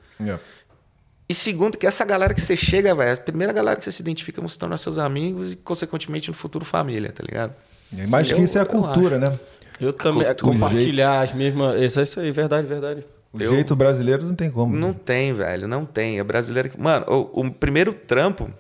[1.28, 4.02] E segundo, que essa galera que você chega, velho, a primeira galera que você se
[4.02, 7.54] identifica vão se tornar seus amigos e, consequentemente, no futuro, família, tá ligado?
[7.92, 9.32] E mais que isso é a cultura, acho.
[9.34, 9.40] né?
[9.80, 10.24] Eu também.
[10.24, 10.54] é cultura.
[10.54, 11.80] compartilhar as mesmas.
[11.82, 13.06] Isso, isso aí, verdade, verdade.
[13.32, 14.76] O Eu- jeito brasileiro não tem como.
[14.76, 16.18] Não tem, velho, não tem.
[16.18, 16.82] É brasileiro que.
[16.82, 18.52] Mano, o, o primeiro trampo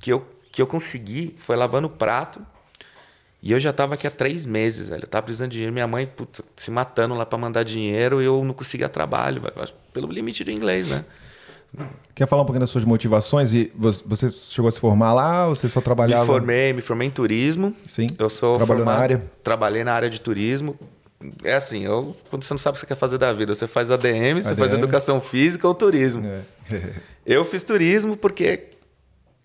[0.00, 2.40] que eu, que eu consegui foi lavando prato.
[3.42, 5.04] E eu já tava aqui há três meses, velho.
[5.04, 5.72] Eu tava precisando de dinheiro.
[5.74, 9.54] Minha mãe, puta, se matando lá pra mandar dinheiro e eu não conseguia trabalho, velho.
[9.92, 11.04] Pelo limite do inglês, né?
[12.14, 13.52] Quer falar um pouquinho das suas motivações?
[13.52, 16.22] E você chegou a se formar lá ou você só trabalhava?
[16.22, 17.76] Me formei, me formei em turismo.
[17.86, 18.06] Sim.
[18.18, 19.24] Eu sou Trabalhou na formado- área?
[19.44, 20.74] Trabalhei na área de turismo.
[21.44, 23.66] É assim, eu, quando você não sabe o que você quer fazer da vida, você
[23.66, 24.78] faz ADM, você faz ADM.
[24.84, 26.24] educação física ou turismo.
[26.26, 26.82] É.
[27.26, 28.64] Eu fiz turismo porque,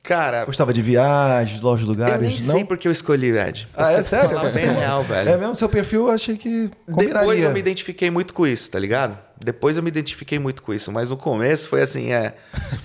[0.03, 2.15] cara, Gostava de viagens, de lojas, lugares?
[2.15, 2.55] eu nem não?
[2.55, 3.67] sei porque eu escolhi, Ed.
[3.73, 4.29] Pra Ah, é sério?
[4.29, 5.29] falar bem real, velho.
[5.29, 5.55] É mesmo?
[5.55, 7.19] Seu perfil eu achei que combinaria.
[7.19, 9.17] Depois eu me identifiquei muito com isso, tá ligado?
[9.43, 12.35] Depois eu me identifiquei muito com isso, mas no começo foi assim, é.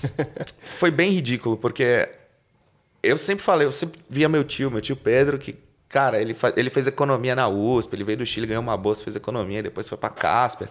[0.64, 2.08] foi bem ridículo, porque
[3.02, 5.56] eu sempre falei, eu sempre via meu tio, meu tio Pedro, que
[5.88, 9.04] Cara, ele, fa- ele fez economia na USP, ele veio do Chile, ganhou uma bolsa,
[9.04, 10.68] fez economia, depois foi pra Casper.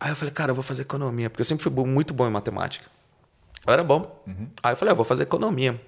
[0.00, 2.30] Aí eu falei, cara, eu vou fazer economia, porque eu sempre fui muito bom em
[2.30, 2.86] matemática.
[3.66, 4.22] Eu era bom.
[4.62, 5.80] Aí eu falei, ah, vou fazer economia.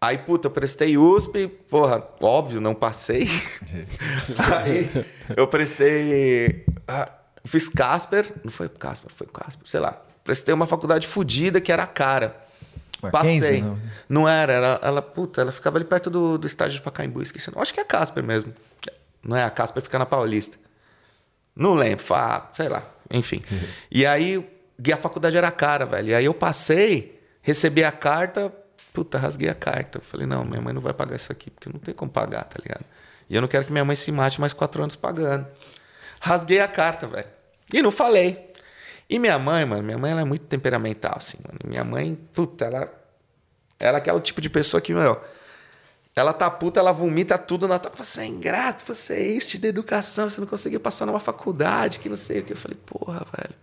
[0.00, 3.26] Aí, puta, eu prestei USP, porra, óbvio, não passei.
[4.56, 4.88] Aí
[5.36, 6.64] eu prestei.
[6.86, 7.10] ah,
[7.44, 10.00] Fiz Casper, não foi Casper, foi Casper, sei lá.
[10.22, 12.36] Prestei uma faculdade fodida que era cara.
[13.02, 13.62] Mackenzie, Passei.
[13.62, 13.78] não?
[14.08, 17.50] Não, era, era, ela, puta, ela ficava ali perto do, do estádio de Pacaembu, esqueci.
[17.56, 18.52] Acho que é Casper mesmo.
[19.22, 20.56] Não é, a Casper fica na Paulista.
[21.56, 23.42] Não lembro, fa- sei lá, enfim.
[23.90, 24.44] E aí,
[24.84, 26.08] e a faculdade era cara, velho.
[26.08, 28.52] E aí eu passei, recebi a carta,
[28.92, 29.98] puta, rasguei a carta.
[29.98, 32.44] Eu falei, não, minha mãe não vai pagar isso aqui, porque não tem como pagar,
[32.44, 32.84] tá ligado?
[33.28, 35.46] E eu não quero que minha mãe se mate mais quatro anos pagando.
[36.20, 37.28] Rasguei a carta, velho.
[37.72, 38.52] E não falei.
[39.10, 41.58] E minha mãe, mano, minha mãe ela é muito temperamental, assim, mano.
[41.66, 42.94] Minha mãe, puta, ela.
[43.80, 45.20] Ela é aquele tipo de pessoa que, meu.
[46.16, 47.92] Ela tá puta, ela vomita tudo na tua.
[47.94, 52.08] Você é ingrato, você é este de educação, você não conseguiu passar numa faculdade, que
[52.08, 52.52] não sei o que.
[52.54, 53.54] Eu falei, porra, velho.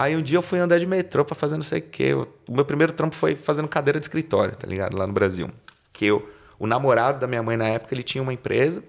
[0.00, 2.14] Aí um dia eu fui andar de metrô pra fazer não sei o quê.
[2.14, 4.96] O meu primeiro trampo foi fazendo cadeira de escritório, tá ligado?
[4.96, 5.50] Lá no Brasil.
[5.92, 6.26] Que eu,
[6.58, 8.82] o namorado da minha mãe na época, ele tinha uma empresa.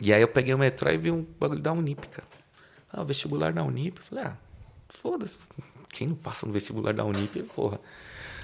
[0.00, 2.28] E aí eu peguei o metrô e vi um bagulho da Unip, cara.
[2.92, 3.98] Ah, o vestibular da Unip.
[3.98, 4.36] Eu falei, ah,
[4.88, 5.36] foda-se.
[5.88, 7.80] Quem não passa no vestibular da Unip, porra.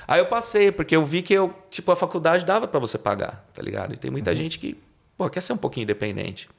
[0.09, 3.49] Aí eu passei, porque eu vi que eu, tipo, a faculdade dava pra você pagar,
[3.55, 3.95] tá ligado?
[3.95, 4.77] E tem muita gente que,
[5.17, 6.51] pô, quer ser um pouquinho independente.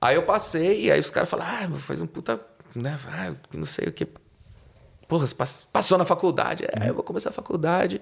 [0.00, 2.40] Aí eu passei, e aí os caras falaram, ah, faz um puta,
[2.82, 2.98] né?
[3.08, 4.06] Ah, não sei o que.
[5.08, 5.24] Porra,
[5.72, 6.64] passou na faculdade.
[6.80, 8.00] É, eu vou começar a faculdade.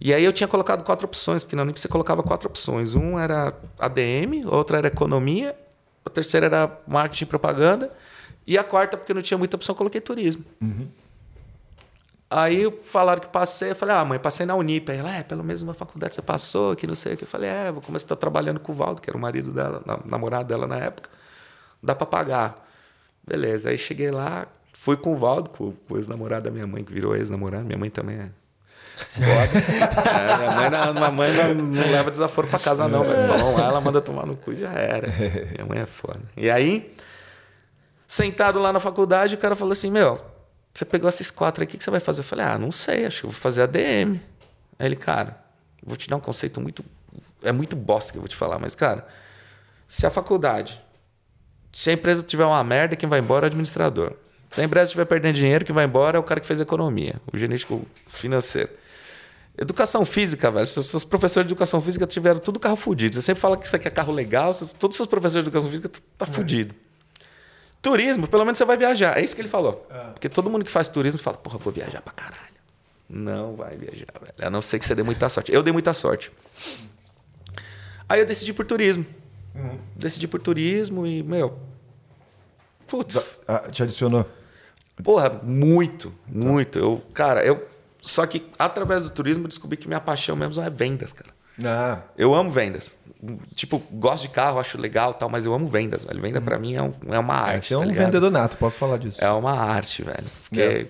[0.00, 2.94] E aí eu tinha colocado quatro opções, porque na Unip você colocava quatro opções.
[2.94, 5.56] Um era ADM, outra era economia,
[6.04, 7.92] a terceira era marketing e propaganda,
[8.46, 10.44] e a quarta, porque não tinha muita opção, eu coloquei turismo.
[12.30, 14.90] Aí falaram que passei, eu falei, ah, mãe, passei na Unip.
[14.90, 17.24] Aí ela, é, pelo menos uma faculdade você passou, que não sei o que.
[17.24, 19.50] Eu falei, é, vou começar a estar trabalhando com o Valdo, que era o marido
[19.52, 21.10] dela, na- namorado dela na época.
[21.82, 22.68] Dá pra pagar.
[23.26, 26.92] Beleza, aí cheguei lá, fui com o Valdo, com, o ex-namorado da minha mãe, que
[26.92, 27.64] virou ex-namorado.
[27.64, 28.30] Minha mãe também é
[28.96, 30.02] foda.
[30.12, 33.04] É, minha mãe, não, minha mãe não, não leva desaforo pra casa, não.
[33.04, 33.26] velho.
[33.26, 35.08] Falou lá, ela manda tomar no cu e já era.
[35.08, 36.20] Minha mãe é foda.
[36.36, 36.94] E aí,
[38.06, 40.20] sentado lá na faculdade, o cara falou assim: Meu,
[40.72, 42.20] você pegou esses quatro aqui, o que você vai fazer?
[42.20, 44.20] Eu falei: Ah, não sei, acho que eu vou fazer ADM.
[44.78, 45.38] Aí ele, cara,
[45.84, 46.84] vou te dar um conceito muito.
[47.42, 49.06] É muito bosta que eu vou te falar, mas, cara,
[49.88, 50.80] se a faculdade,
[51.72, 54.12] se a empresa tiver uma merda, quem vai embora é o administrador.
[54.50, 57.14] Se a empresa estiver perdendo dinheiro, quem vai embora é o cara que fez economia,
[57.32, 57.66] o gerente
[58.06, 58.68] financeiro.
[59.56, 60.66] Educação física, velho.
[60.66, 63.14] Seus, seus professores de educação física tiveram tudo carro fudido.
[63.16, 65.48] Você sempre fala que isso aqui é carro legal, seus- todos os seus professores de
[65.48, 66.74] educação física tá fudido.
[67.82, 69.18] Turismo, pelo menos você vai viajar.
[69.18, 69.86] É isso que ele falou.
[70.14, 72.52] Porque todo mundo que faz turismo fala, porra, vou viajar pra caralho.
[73.10, 74.34] Não vai viajar, velho.
[74.46, 75.52] A não ser que você dê muita sorte.
[75.52, 76.30] Eu dei muita sorte.
[78.08, 79.04] Aí eu decidi por turismo.
[79.96, 81.58] Decidi por turismo e, meu.
[82.86, 83.42] Putz.
[83.48, 84.26] Ah, te adicionou.
[85.02, 86.78] Porra, muito, muito.
[86.78, 87.66] Eu, cara, eu.
[88.00, 91.30] Só que através do turismo eu descobri que minha paixão mesmo é vendas, cara.
[91.64, 92.96] Ah, Eu amo vendas.
[93.54, 96.20] Tipo, gosto de carro, acho legal tal, mas eu amo vendas, velho.
[96.20, 97.68] Venda pra mim é, um- é uma arte.
[97.68, 98.04] você é tá um ligado?
[98.06, 99.22] vendedor nato, posso falar disso.
[99.22, 100.24] É uma arte, velho.
[100.48, 100.86] Porque, É.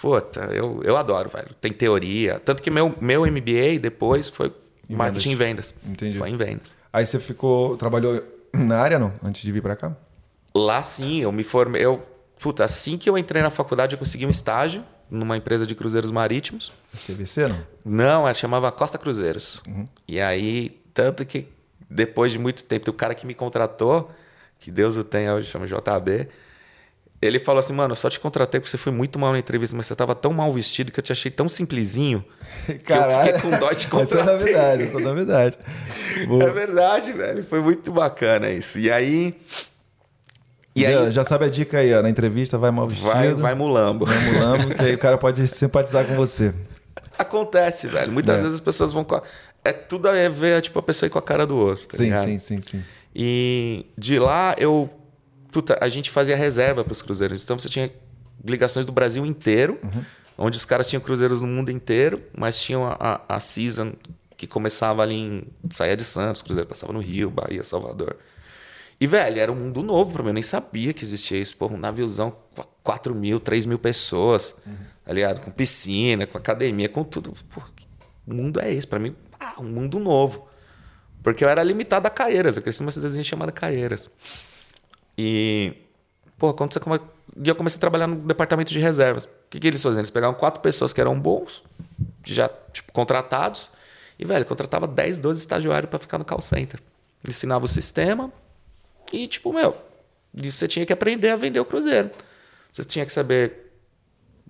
[0.00, 1.50] puta, eu, eu adoro, velho.
[1.60, 2.40] Tem teoria.
[2.40, 4.52] Tanto que meu, meu MBA depois foi
[4.90, 5.74] Em marketing e vendas.
[5.86, 6.18] Entendi.
[6.18, 6.75] Foi em vendas.
[6.96, 9.12] Aí você ficou, trabalhou na área, não?
[9.22, 9.94] Antes de vir pra cá?
[10.54, 11.84] Lá sim, eu me formei.
[11.84, 12.02] Eu,
[12.40, 16.10] puta, assim que eu entrei na faculdade, eu consegui um estágio numa empresa de cruzeiros
[16.10, 16.72] marítimos.
[16.94, 17.58] CVC, não?
[17.84, 19.62] Não, ela chamava Costa Cruzeiros.
[20.08, 21.48] E aí, tanto que
[21.90, 24.10] depois de muito tempo, o cara que me contratou,
[24.58, 26.30] que Deus o tenha hoje, chama JB,
[27.22, 29.76] ele falou assim, mano, eu só te contratei porque você foi muito mal na entrevista,
[29.76, 32.24] mas você tava tão mal vestido que eu te achei tão simplesinho
[32.66, 34.26] que eu fiquei com dó de Essa é contratar.
[34.26, 35.58] novidade, essa é novidade.
[36.28, 36.44] Boa.
[36.44, 37.42] É verdade, velho.
[37.44, 38.78] Foi muito bacana isso.
[38.78, 39.34] E aí...
[40.74, 42.02] E já, aí já sabe a dica aí, ó.
[42.02, 43.08] Na entrevista vai mal vestido.
[43.10, 44.04] vai, vai mulambo.
[44.04, 46.52] Vai mulambo, que aí o cara pode simpatizar com você.
[47.18, 48.12] Acontece, velho.
[48.12, 48.38] Muitas É.
[48.42, 49.22] vezes as pessoas vão com a...
[49.64, 52.04] É tudo a ver, tipo, a pessoa ir com a cara do outro, tá sim,
[52.04, 52.24] ligado?
[52.26, 52.84] sim, sim, sim.
[53.14, 54.88] E de lá eu.
[55.56, 57.42] Puta, a gente fazia reserva para os cruzeiros.
[57.42, 57.90] Então você tinha
[58.44, 59.80] ligações do Brasil inteiro,
[60.36, 63.94] onde os caras tinham cruzeiros no mundo inteiro, mas tinham a, a, a season
[64.36, 65.44] que começava ali em.
[65.70, 68.18] saía de Santos, cruzeiro passava no Rio, Bahia, Salvador.
[69.00, 70.28] E, velho, era um mundo novo pra mim.
[70.28, 71.56] Eu nem sabia que existia isso.
[71.56, 74.56] Porra, um naviozão, com 4 mil, 3 mil pessoas,
[75.06, 75.40] tá ligado?
[75.40, 77.32] Com piscina, com academia, com tudo.
[77.48, 77.86] Porra, que
[78.26, 78.86] mundo é esse?
[78.86, 80.50] Pra mim, ah, um mundo novo.
[81.22, 82.58] Porque eu era limitado a Caeiras.
[82.58, 84.10] Eu cresci numa cidadezinha chamada Caeiras.
[85.16, 85.74] E,
[86.38, 87.00] pô, quando você come...
[87.36, 89.24] e eu comecei a trabalhar no departamento de reservas.
[89.24, 90.00] O que, que eles faziam?
[90.00, 91.62] Eles pegavam quatro pessoas que eram bons,
[92.24, 93.70] já tipo, contratados,
[94.18, 96.80] E, velho, contratava 10, 12 estagiários para ficar no call center.
[97.26, 98.32] Ensinava o sistema
[99.12, 99.76] e, tipo, meu,
[100.34, 102.10] você tinha que aprender a vender o cruzeiro.
[102.70, 103.72] Você tinha que saber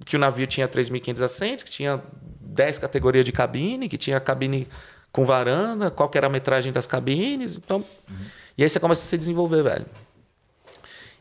[0.04, 2.02] que o navio tinha 3.500 assentos, que tinha
[2.40, 4.68] 10 categorias de cabine, que tinha cabine
[5.12, 7.56] com varanda, qual que era a metragem das cabines.
[7.56, 8.16] Então, uhum.
[8.58, 9.86] E aí você começa a se desenvolver, velho.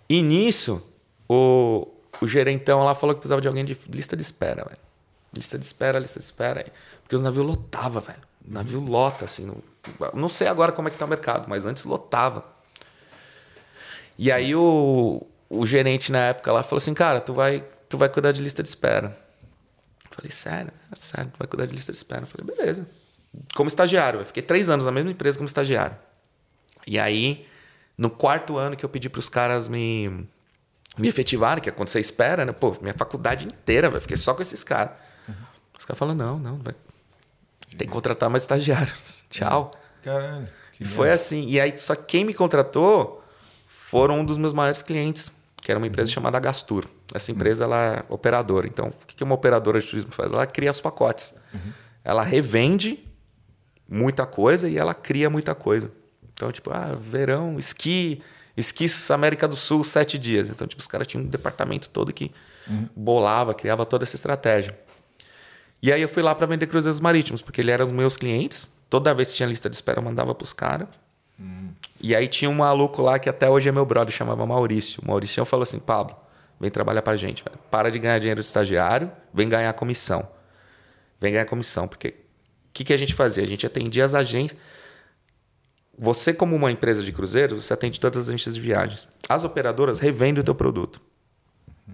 [0.09, 0.83] E nisso,
[1.27, 1.87] o,
[2.21, 4.79] o gerentão lá falou que precisava de alguém de lista de espera, velho.
[5.35, 6.65] Lista de espera, lista de espera.
[7.01, 8.21] Porque os navios lotava, velho.
[8.47, 9.45] O navio lota, assim.
[9.45, 9.57] Não,
[10.13, 12.45] não sei agora como é que tá o mercado, mas antes lotava.
[14.17, 18.07] E aí o, o gerente na época lá falou assim, cara, tu vai, tu vai
[18.07, 19.17] cuidar de lista de espera.
[20.09, 20.71] Eu falei, sério?
[20.95, 22.21] Sério, tu vai cuidar de lista de espera.
[22.21, 22.87] Eu falei, beleza.
[23.53, 24.21] Como estagiário.
[24.21, 25.97] Eu fiquei três anos na mesma empresa como estagiário.
[26.87, 27.45] E aí,
[27.97, 30.27] no quarto ano que eu pedi para os caras me,
[30.97, 32.51] me efetivarem, que é quando você espera, né?
[32.51, 34.93] Pô, minha faculdade inteira, vai fiquei só com esses caras.
[35.27, 35.35] Uhum.
[35.77, 36.75] Os caras falam, não, não, vai.
[37.69, 39.23] tem que contratar mais estagiários.
[39.29, 39.71] Tchau.
[40.03, 40.47] Caralho.
[40.79, 41.47] E foi assim.
[41.49, 43.23] E aí, só quem me contratou
[43.67, 45.31] foram um dos meus maiores clientes,
[45.61, 46.15] que era uma empresa uhum.
[46.15, 46.85] chamada Gastur.
[47.13, 48.67] Essa empresa ela é operadora.
[48.67, 50.33] Então, o que uma operadora de turismo faz?
[50.33, 51.33] Ela cria os pacotes.
[51.53, 51.71] Uhum.
[52.03, 53.05] Ela revende
[53.87, 55.91] muita coisa e ela cria muita coisa.
[56.35, 58.21] Então, tipo, ah, verão, esqui,
[58.57, 60.49] esqui América do Sul, sete dias.
[60.49, 62.29] Então, tipo, os caras tinham um departamento todo que
[62.67, 62.89] uhum.
[62.93, 64.77] bolava, criava toda essa estratégia.
[65.81, 68.69] E aí eu fui lá para vender cruzeiros marítimos, porque ele era os meus clientes.
[68.89, 70.89] Toda vez que tinha lista de espera, eu mandava pros caras.
[71.39, 71.69] Uhum.
[72.01, 75.01] E aí tinha um maluco lá que até hoje é meu brother, chamava Maurício.
[75.03, 76.15] O Maurício falou assim: Pablo,
[76.59, 77.57] vem trabalhar pra gente, velho.
[77.71, 80.27] Para de ganhar dinheiro de estagiário, vem ganhar comissão.
[81.19, 82.13] Vem ganhar comissão, porque o
[82.73, 83.43] que, que a gente fazia?
[83.43, 84.59] A gente atendia as agências
[85.97, 89.07] você, como uma empresa de cruzeiro, você atende todas as agências de viagens.
[89.27, 91.01] As operadoras revendem o teu produto.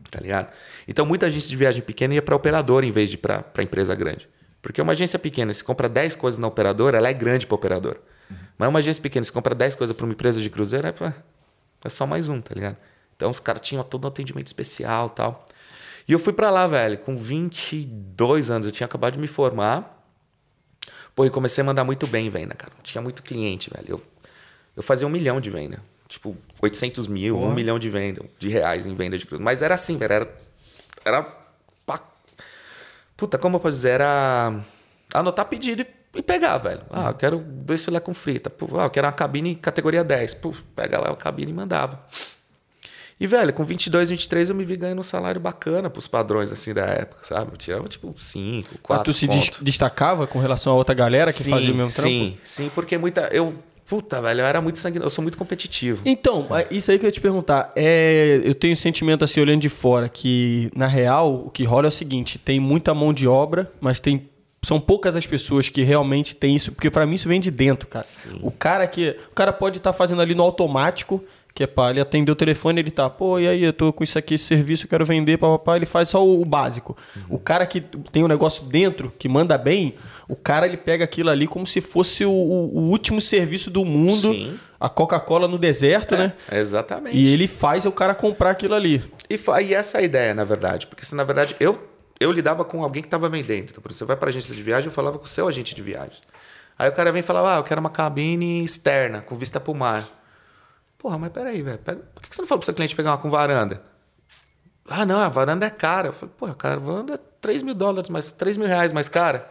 [0.09, 0.53] Tá ligado?
[0.87, 4.27] Então, muita agência de viagem pequena ia para operadora em vez de para empresa grande.
[4.61, 7.99] Porque uma agência pequena, se compra 10 coisas na operadora, ela é grande para operadora.
[8.29, 8.37] Uhum.
[8.57, 11.13] Mas uma agência pequena, se compra 10 coisas para uma empresa de cruzeiro, é, pra,
[11.83, 12.77] é só mais um, tá ligado?
[13.15, 15.45] Então, os caras tinham todo um atendimento especial tal.
[16.07, 18.65] E eu fui para lá, velho, com 22 anos.
[18.65, 20.00] Eu tinha acabado de me formar.
[21.15, 22.71] Pô, e comecei a mandar muito bem em venda, cara.
[22.83, 23.85] Tinha muito cliente, velho.
[23.89, 24.01] Eu,
[24.77, 25.81] eu fazia um milhão de venda.
[26.07, 27.47] Tipo, 800 mil, Porra.
[27.47, 29.41] um milhão de venda, de reais em venda de cruz.
[29.41, 30.13] Mas era assim, velho.
[30.13, 30.35] Era.
[31.05, 31.41] Era.
[33.15, 33.91] Puta, como eu posso dizer?
[33.91, 34.59] Era.
[35.13, 36.81] Anotar pedido e pegar, velho.
[36.89, 38.49] Ah, eu quero dois filé com frita.
[38.49, 40.33] Pô, ah, eu quero uma cabine categoria 10.
[40.35, 42.03] Pô, pega lá a cabine e mandava.
[43.21, 46.73] E, velho, com 22, 23 eu me vi ganhando um salário bacana pros padrões, assim,
[46.73, 47.51] da época, sabe?
[47.51, 51.43] Eu tirava, tipo, 5, 4 Mas tu se destacava com relação a outra galera que
[51.43, 52.09] sim, fazia o mesmo trampo?
[52.09, 53.29] Sim, sim, porque muita...
[53.31, 53.53] Eu,
[53.85, 56.01] puta, velho, eu era muito sanguíneo, eu sou muito competitivo.
[56.03, 57.71] Então, isso aí que eu ia te perguntar.
[57.75, 61.85] É, eu tenho um sentimento, assim, olhando de fora, que, na real, o que rola
[61.85, 64.31] é o seguinte, tem muita mão de obra, mas tem
[64.63, 67.87] são poucas as pessoas que realmente têm isso, porque para mim isso vem de dentro,
[67.87, 68.05] cara.
[68.05, 68.39] Sim.
[68.43, 71.91] O cara que o cara pode estar tá fazendo ali no automático, que é para
[71.91, 74.45] ele atender o telefone, ele tá, pô, e aí, eu tô com isso aqui, esse
[74.45, 76.97] serviço, eu quero vender, papapá, ele faz só o, básico.
[77.15, 77.35] Uhum.
[77.35, 79.95] O cara que tem um negócio dentro, que manda bem,
[80.27, 84.33] o cara ele pega aquilo ali como se fosse o, o último serviço do mundo,
[84.33, 84.57] Sim.
[84.79, 86.33] a Coca-Cola no deserto, é, né?
[86.51, 87.17] Exatamente.
[87.17, 89.03] E ele faz o cara comprar aquilo ali.
[89.29, 91.77] E, e essa é a ideia, na verdade, porque se na verdade eu,
[92.19, 93.71] eu lidava com alguém que estava vendendo.
[93.71, 95.81] Então, por você vai para agência de viagem, eu falava com o seu agente de
[95.81, 96.19] viagem.
[96.79, 99.71] Aí o cara vem e fala, ah, eu quero uma cabine externa, com vista para
[99.71, 100.20] o mar.
[101.01, 101.79] Porra, mas peraí, velho.
[101.79, 103.81] Por que você não falou pro seu cliente pegar uma com varanda?
[104.87, 106.09] Ah, não, a varanda é cara.
[106.09, 109.09] Eu falei, porra, cara, a varanda é 3 mil dólares, mas 3 mil reais mais
[109.09, 109.49] cara.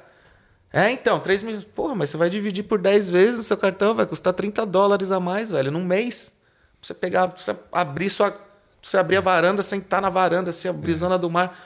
[0.73, 1.61] É, então, 3 mil.
[1.75, 5.11] Porra, mas você vai dividir por 10 vezes no seu cartão, vai custar 30 dólares
[5.11, 6.33] a mais, velho, num mês.
[6.81, 8.33] Pra você pegar, pra você abrir sua.
[8.81, 11.59] Você abrir a varanda, sentar na varanda, assim, a brisona do mar.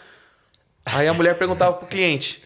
[0.86, 2.42] Aí a mulher perguntava pro cliente: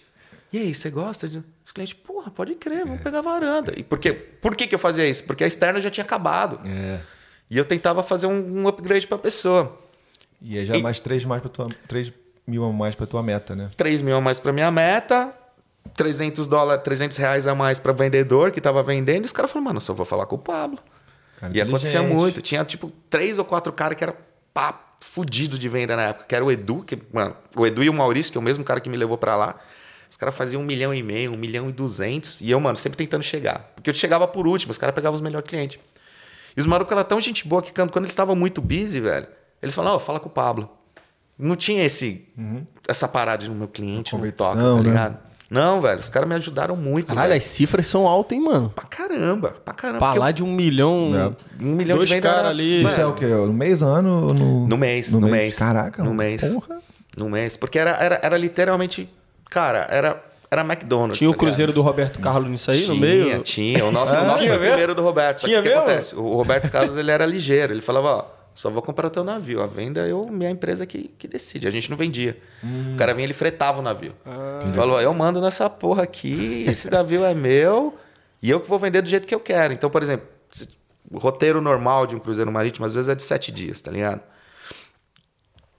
[0.53, 1.41] E aí, você gosta de.
[1.65, 3.03] Os clientes, porra, pode crer, vamos é.
[3.05, 3.73] pegar a varanda.
[3.77, 4.13] E por quê?
[4.13, 5.23] Por que, que eu fazia isso?
[5.23, 6.59] Porque a externa já tinha acabado.
[6.67, 6.99] É.
[7.51, 9.79] E eu tentava fazer um, um upgrade para a pessoa.
[10.41, 10.83] E aí já e...
[10.83, 12.13] mais 3 mais para tua 3
[12.47, 13.71] mil a mais para tua meta, né?
[13.77, 15.35] 3 mil a mais para minha meta,
[15.97, 19.25] 300 dólares, 300 reais a mais para vendedor que estava vendendo.
[19.25, 20.79] E os caras falaram, mano, eu só vou falar com o Pablo.
[21.39, 22.43] Cara, e acontecia muito.
[22.43, 24.15] Tinha tipo três ou quatro caras que era
[24.53, 27.89] pá, fudido de venda na época, que era o Edu, que, mano, o Edu e
[27.89, 29.57] o Maurício, que é o mesmo cara que me levou para lá.
[30.11, 32.41] Os caras faziam um milhão e meio, um milhão e duzentos.
[32.41, 33.71] E eu, mano, sempre tentando chegar.
[33.75, 35.79] Porque eu chegava por último, os caras pegavam os melhores clientes.
[36.59, 39.29] E os malucos eram tão gente boa que quando eles estavam muito busy, velho,
[39.63, 40.69] eles falavam, oh, fala com o Pablo.
[41.39, 42.67] Não tinha esse, uhum.
[42.89, 44.83] essa parada no meu cliente, no toque, tá né?
[44.83, 45.13] ligado?
[45.13, 45.19] Né?
[45.49, 47.07] Não, velho, os caras me ajudaram muito.
[47.07, 47.39] Caralho, velho.
[47.39, 48.71] as cifras são altas, hein, mano?
[48.71, 49.99] Pra caramba, pra caramba.
[50.01, 50.33] Pra lá eu...
[50.33, 51.13] de um milhão.
[51.15, 51.65] É.
[51.65, 52.83] Um milhão dois de caras ali.
[52.83, 53.27] Isso é o quê?
[53.27, 54.27] No mês, ano?
[54.27, 55.45] No, no mês, no, no mês.
[55.45, 55.59] mês.
[55.59, 56.41] Caraca, no mês.
[56.41, 56.81] Porra.
[57.17, 57.57] No mês.
[57.57, 59.09] Porque era, era, era literalmente.
[59.49, 61.19] Cara, era Era McDonald's.
[61.19, 63.43] Tinha o cruzeiro do Roberto Carlos nisso aí, tinha, no meio?
[63.43, 65.41] Tinha, O nosso, Ah, o nosso tinha foi o primeiro do Roberto.
[65.45, 65.83] Tinha o que mesmo?
[65.83, 66.15] acontece?
[66.17, 67.73] O Roberto Carlos ele era ligeiro.
[67.75, 69.63] Ele falava, ó, só vou comprar o teu navio.
[69.63, 71.69] A venda eu, minha empresa que, que decide.
[71.69, 72.39] A gente não vendia.
[72.65, 72.95] Hum.
[72.95, 74.15] O cara vinha, ele fretava o navio.
[74.25, 74.61] Ah.
[74.65, 77.95] Ele falou, eu mando nessa porra aqui, esse navio é meu
[78.43, 79.75] e eu que vou vender do jeito que eu quero.
[79.75, 80.27] Então, por exemplo,
[81.11, 84.23] o roteiro normal de um cruzeiro marítimo às vezes é de sete dias, tá ligado?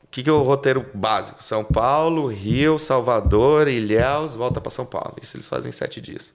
[0.09, 1.43] O que, que é o roteiro básico?
[1.43, 5.15] São Paulo, Rio, Salvador, Ilhéus, volta para São Paulo.
[5.21, 6.33] Isso eles fazem em sete dias.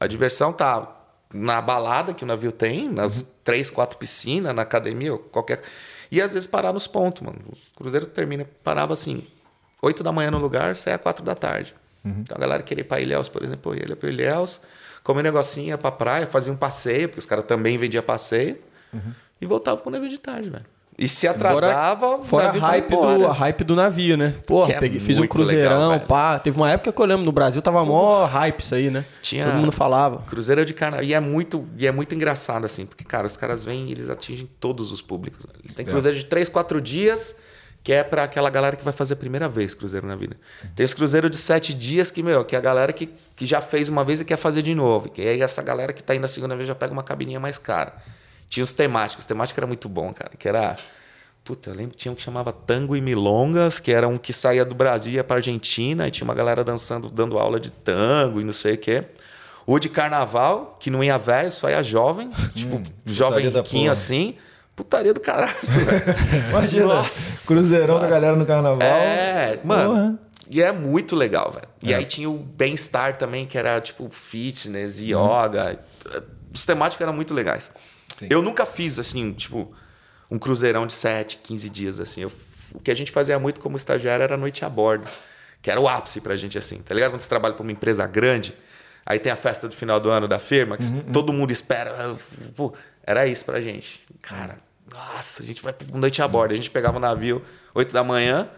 [0.00, 0.96] A diversão tá
[1.32, 5.62] na balada que o navio tem, nas três, quatro piscinas, na academia, ou qualquer.
[6.10, 7.38] E às vezes parar nos pontos, mano.
[7.52, 9.24] Os cruzeiros termina, parava assim,
[9.80, 11.76] 8 da manhã no lugar, saia 4 da tarde.
[12.20, 14.60] Então a galera queria ir pra Ilhéus, por exemplo, ia pra Ilhéus,
[15.04, 18.58] comer um negocinho, ia pra praia, fazia um passeio, porque os caras também vendiam passeio,
[19.40, 20.66] e voltava com o navio de tarde, velho.
[20.98, 24.34] E se atrasava, o Fora a hype, do, a hype do navio, né?
[24.46, 26.40] Porra, Que é peguei, fiz um cruzeirão, legal, pá.
[26.40, 29.04] Teve uma época que eu lembro, no Brasil tava mó hype isso aí, né?
[29.22, 30.22] Tinha- Todo mundo falava.
[30.26, 31.04] Cruzeiro de carnaval.
[31.04, 34.10] E é muito, e é muito engraçado, assim, porque, cara, os caras vêm e eles
[34.10, 35.44] atingem todos os públicos.
[35.46, 35.60] velho.
[35.62, 37.36] Eles têm cruzeiro de 3, 4 dias,
[37.84, 40.36] que é pra aquela galera que vai fazer a primeira vez cruzeiro na vida.
[40.74, 43.60] Tem os cruzeiros de 7 dias, que, meu, que é a galera que, que já
[43.60, 45.08] fez uma vez e quer fazer de novo.
[45.16, 47.56] E aí essa galera que tá indo a segunda vez já pega uma cabininha mais
[47.56, 47.92] cara.
[48.48, 49.24] Tinha os temáticos.
[49.24, 50.30] Os temáticos era muito bom, cara.
[50.38, 50.76] Que era.
[51.44, 54.32] Puta, eu lembro que tinha um que chamava Tango e Milongas, que era um que
[54.32, 57.72] saía do Brasil e ia pra Argentina, e tinha uma galera dançando, dando aula de
[57.72, 59.04] tango e não sei o quê.
[59.66, 63.92] O de carnaval, que não ia velho, só ia jovem, tipo, jovem putaria da riquinho
[63.92, 64.34] assim.
[64.76, 65.56] Putaria do caralho.
[66.50, 66.86] Imagina.
[66.86, 67.46] Nossa.
[67.46, 68.80] Cruzeirão da galera no carnaval.
[68.80, 69.90] É, mano.
[69.90, 70.18] Porra.
[70.50, 71.68] E é muito legal, velho.
[71.82, 75.78] E aí tinha o bem-estar também, que era tipo fitness, yoga.
[76.54, 77.70] Os temáticos eram muito legais.
[78.30, 79.72] Eu nunca fiz, assim, tipo,
[80.30, 82.22] um cruzeirão de 7, 15 dias, assim.
[82.22, 82.32] Eu-
[82.74, 85.08] o que a gente fazia muito como estagiário era noite a bordo.
[85.62, 86.78] Que era o ápice pra gente, assim.
[86.78, 87.10] Tá ligado?
[87.12, 88.54] Quando você trabalha pra uma empresa grande,
[89.04, 92.16] aí tem a festa do final do ano da firma, que todo mundo espera.
[92.54, 94.04] Pô, era isso pra gente.
[94.22, 94.58] Cara,
[94.90, 96.52] nossa, a gente vai noite a bordo.
[96.52, 97.42] A gente pegava o navio
[97.74, 98.48] 8 da manhã,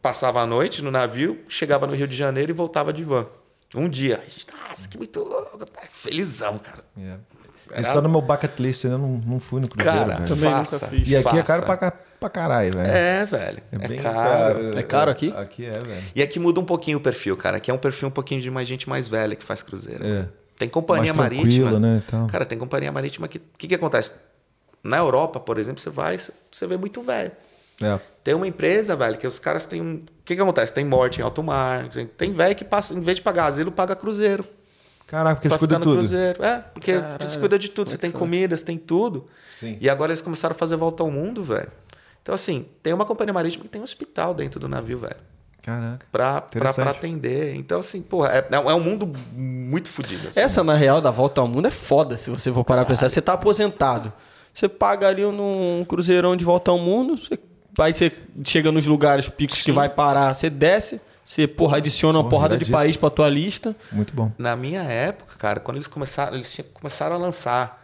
[0.00, 3.26] passava a noite no navio, chegava no Rio de Janeiro e voltava de van.
[3.74, 4.22] Um dia.
[4.24, 5.64] A gente, nossa, que muito louco.
[5.66, 6.84] tá Felizão, cara.
[6.96, 7.16] É.
[7.70, 10.28] Era- Isso só no meu bucket list, eu não, não fui no cruzeiro, Cara, velho.
[10.28, 11.08] Também faça, nunca fiz.
[11.08, 11.62] E aqui é faça.
[11.62, 12.90] caro pra, pra caralho, velho.
[12.92, 13.62] É, velho.
[13.72, 14.14] É É, bem caro.
[14.18, 14.78] caro.
[14.78, 15.32] É caro aqui?
[15.36, 16.02] Aqui é, velho.
[16.14, 17.56] E aqui muda um pouquinho o perfil, cara.
[17.56, 20.04] Aqui é um perfil um pouquinho de mais gente mais velha que faz cruzeiro.
[20.06, 20.26] É.
[20.56, 21.80] Tem companhia Mais marítima.
[21.80, 22.26] né, e tal.
[22.28, 23.38] Cara, tem companhia marítima que.
[23.38, 24.12] O que, que acontece?
[24.82, 27.32] Na Europa, por exemplo, você vai, você vê muito velho.
[27.82, 27.98] É.
[28.22, 29.94] Tem uma empresa, velho, que os caras têm um.
[29.96, 30.72] O que, que acontece?
[30.72, 31.88] Tem morte em alto mar.
[31.88, 34.44] tem- Tem velho que passa, em vez de pagar asilo, paga cruzeiro.
[35.06, 35.96] Caraca, porque eles cuidam no tudo.
[35.96, 36.44] cruzeiro.
[36.44, 37.90] É, porque Caralho, eles cuidam de tudo.
[37.90, 39.26] Você tem comida, você tem tudo.
[39.50, 39.76] Sim.
[39.80, 41.70] E agora eles começaram a fazer volta ao mundo, velho.
[42.22, 45.16] Então, assim, tem uma companhia marítima que tem um hospital dentro do navio, velho.
[45.62, 46.06] Caraca.
[46.12, 47.54] Pra, pra, pra atender.
[47.54, 50.28] Então, assim, porra, é, é um mundo muito fodido.
[50.28, 50.40] assim.
[50.40, 53.08] Essa, na real, da volta ao mundo é foda, se você for parar pra pensar.
[53.08, 54.12] Você tá aposentado.
[54.52, 57.38] Você paga ali num cruzeirão de volta ao mundo, você,
[57.80, 58.12] aí você
[58.44, 62.54] chega nos lugares picos que vai parar, você desce, você, porra, adiciona uma Porra, porrada
[62.58, 62.76] de iradíssimo.
[62.78, 63.74] país pra tua lista.
[63.90, 64.30] Muito bom.
[64.38, 67.82] Na minha época, cara, quando eles começaram, eles começaram a lançar,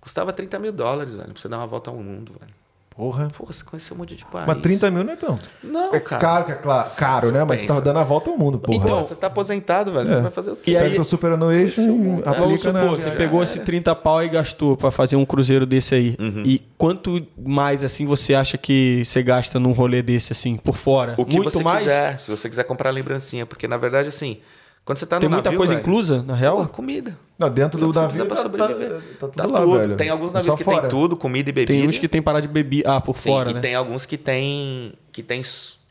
[0.00, 2.52] custava 30 mil dólares, velho, pra você dar uma volta ao mundo, velho.
[2.94, 3.28] Porra.
[3.28, 4.46] Porra, você conheceu um monte de país.
[4.46, 5.38] Mas 30 mil não é tão.
[5.62, 6.20] Não, é cara.
[6.20, 7.44] caro, que é cla- caro, né?
[7.44, 8.76] Mas você tá dando a volta ao mundo, porra.
[8.76, 10.06] Então, você tá aposentado, velho.
[10.08, 10.20] Você É.
[10.20, 10.72] vai fazer o quê?
[10.72, 13.16] E Pega aí- teu superannuation e aplica Vamos na supor, você viagem.
[13.18, 16.16] pegou esse 30 pau e gastou pra fazer um cruzeiro desse aí.
[16.20, 16.42] Uhum.
[16.44, 21.14] E quanto mais, assim, você acha que você gasta num rolê desse, assim, por fora?
[21.16, 21.82] O que Muito você mais?
[21.82, 23.46] quiser, se você quiser comprar lembrancinha.
[23.46, 24.38] Porque, na verdade, assim,
[24.90, 26.56] quando você tá no Tem muita navio, coisa velho, inclusa, na real?
[26.56, 27.16] Porra, comida.
[27.38, 28.88] Não, dentro do navio precisa pra tá, sobreviver.
[28.90, 29.78] tá, tá tudo Tá lá, tudo.
[29.78, 29.96] velho.
[29.96, 30.80] Tem alguns É navios que fora.
[30.80, 31.72] tem tudo, comida e bebida.
[31.78, 32.96] Tem uns que tem parada de bebida.
[32.96, 33.60] Ah, por Sim, fora, e né?
[33.60, 35.42] tem alguns que tem que tem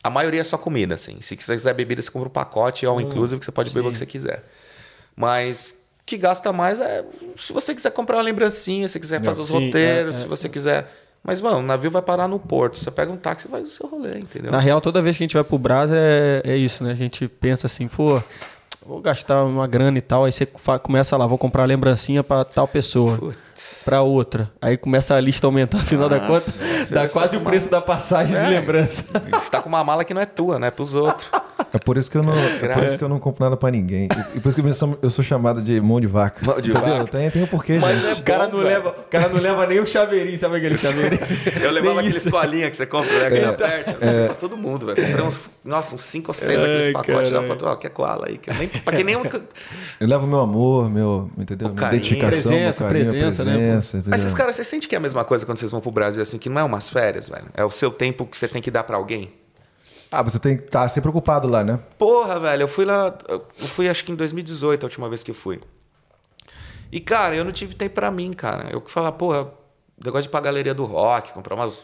[0.04, 1.16] a maioria é só comida, assim.
[1.22, 3.88] Se você quiser bebida, você compra um pacote Hum, all inclusive que você pode beber
[3.88, 4.44] o que você quiser.
[5.16, 5.70] Mas
[6.02, 7.02] o que gasta mais é
[7.36, 10.22] se você quiser comprar uma lembrancinha, se quiser fazer os Sim, roteiros, é, é.
[10.22, 10.92] se você quiser.
[11.24, 12.78] Mas, mano, o navio vai parar no porto.
[12.78, 14.50] Você pega um táxi e faz o seu rolê, entendeu?
[14.52, 16.92] Na real, toda vez que a gente vai pro Brás é, é isso, né?
[16.92, 18.22] A gente pensa assim, pô,
[18.90, 20.24] vou gastar uma grana e tal.
[20.24, 20.44] Aí você
[20.82, 23.32] começa lá, vou comprar lembrancinha pra tal pessoa.
[23.84, 24.50] Pra outra.
[24.60, 26.52] Aí começa a lista a aumentar, afinal da conta,
[26.90, 28.48] dá quase o preço da passagem de É.
[28.48, 29.04] lembrança.
[29.30, 30.70] Você tá com uma mala que não é tua, né?
[30.70, 31.28] Pros outros.
[31.72, 33.70] É por isso que eu não, é por isso que eu não compro nada pra
[33.70, 34.08] ninguém.
[34.34, 36.44] E, e por isso que eu sou, eu sou chamado de mão de vaca.
[36.44, 36.98] Mão de Entendeu?
[36.98, 37.10] vaca.
[37.12, 38.08] Tem, tem um porquê, Mas gente.
[38.18, 38.64] é O cara, não velho.
[38.64, 41.20] leva, cara não leva nem o chaveirinho, sabe aquele chaveirinho?
[41.62, 42.28] Eu levava Nem aquele isso.
[42.28, 43.30] escolinha que você compra, né?
[43.30, 43.96] Que você aperta.
[44.04, 44.26] É.
[44.26, 45.06] Pra todo mundo, velho.
[45.06, 47.90] Comprei uns, nossa, uns 5 ou 6 Ai, daqueles pacotes lá pra tu, ó, quer
[47.90, 48.38] coala aí.
[48.38, 49.22] Que nem, pra que nem um.
[50.00, 51.68] Eu levo meu amor, meu, entendeu?
[51.68, 51.98] Minha carinho.
[52.02, 53.52] identificação, Presença, meu carinho, presença, né,
[54.06, 56.22] Mas esses caras, você sente que é a mesma coisa quando vocês vão pro Brasil,
[56.22, 57.46] assim, que não é umas férias, velho?
[57.54, 59.32] É o seu tempo que você tem que dar pra alguém?
[60.12, 61.78] Ah, você tem que estar sempre ocupado lá, né?
[61.96, 63.16] Porra, velho, eu fui lá.
[63.28, 65.60] Eu fui acho que em 2018, a última vez que eu fui.
[66.90, 68.68] E, cara, eu não tive tempo pra mim, cara.
[68.70, 69.52] Eu que falar, porra,
[70.04, 71.76] eu gosto de ir pra galeria do rock, comprar umas,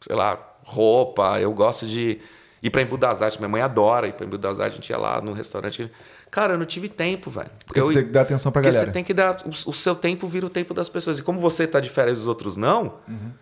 [0.00, 1.38] sei lá, roupa.
[1.38, 2.20] Eu gosto de
[2.60, 3.38] ir pra Embu das Artes.
[3.38, 4.74] Minha mãe adora ir pra Embu das Artes.
[4.74, 5.88] A gente ia lá no restaurante.
[6.30, 7.50] Cara, eu não tive tempo, velho.
[7.66, 8.86] Porque eu, você tem que dar atenção pra porque galera.
[8.86, 9.36] você tem que dar.
[9.44, 11.18] O, o seu tempo vira o tempo das pessoas.
[11.18, 12.94] E como você tá de férias e os outros não,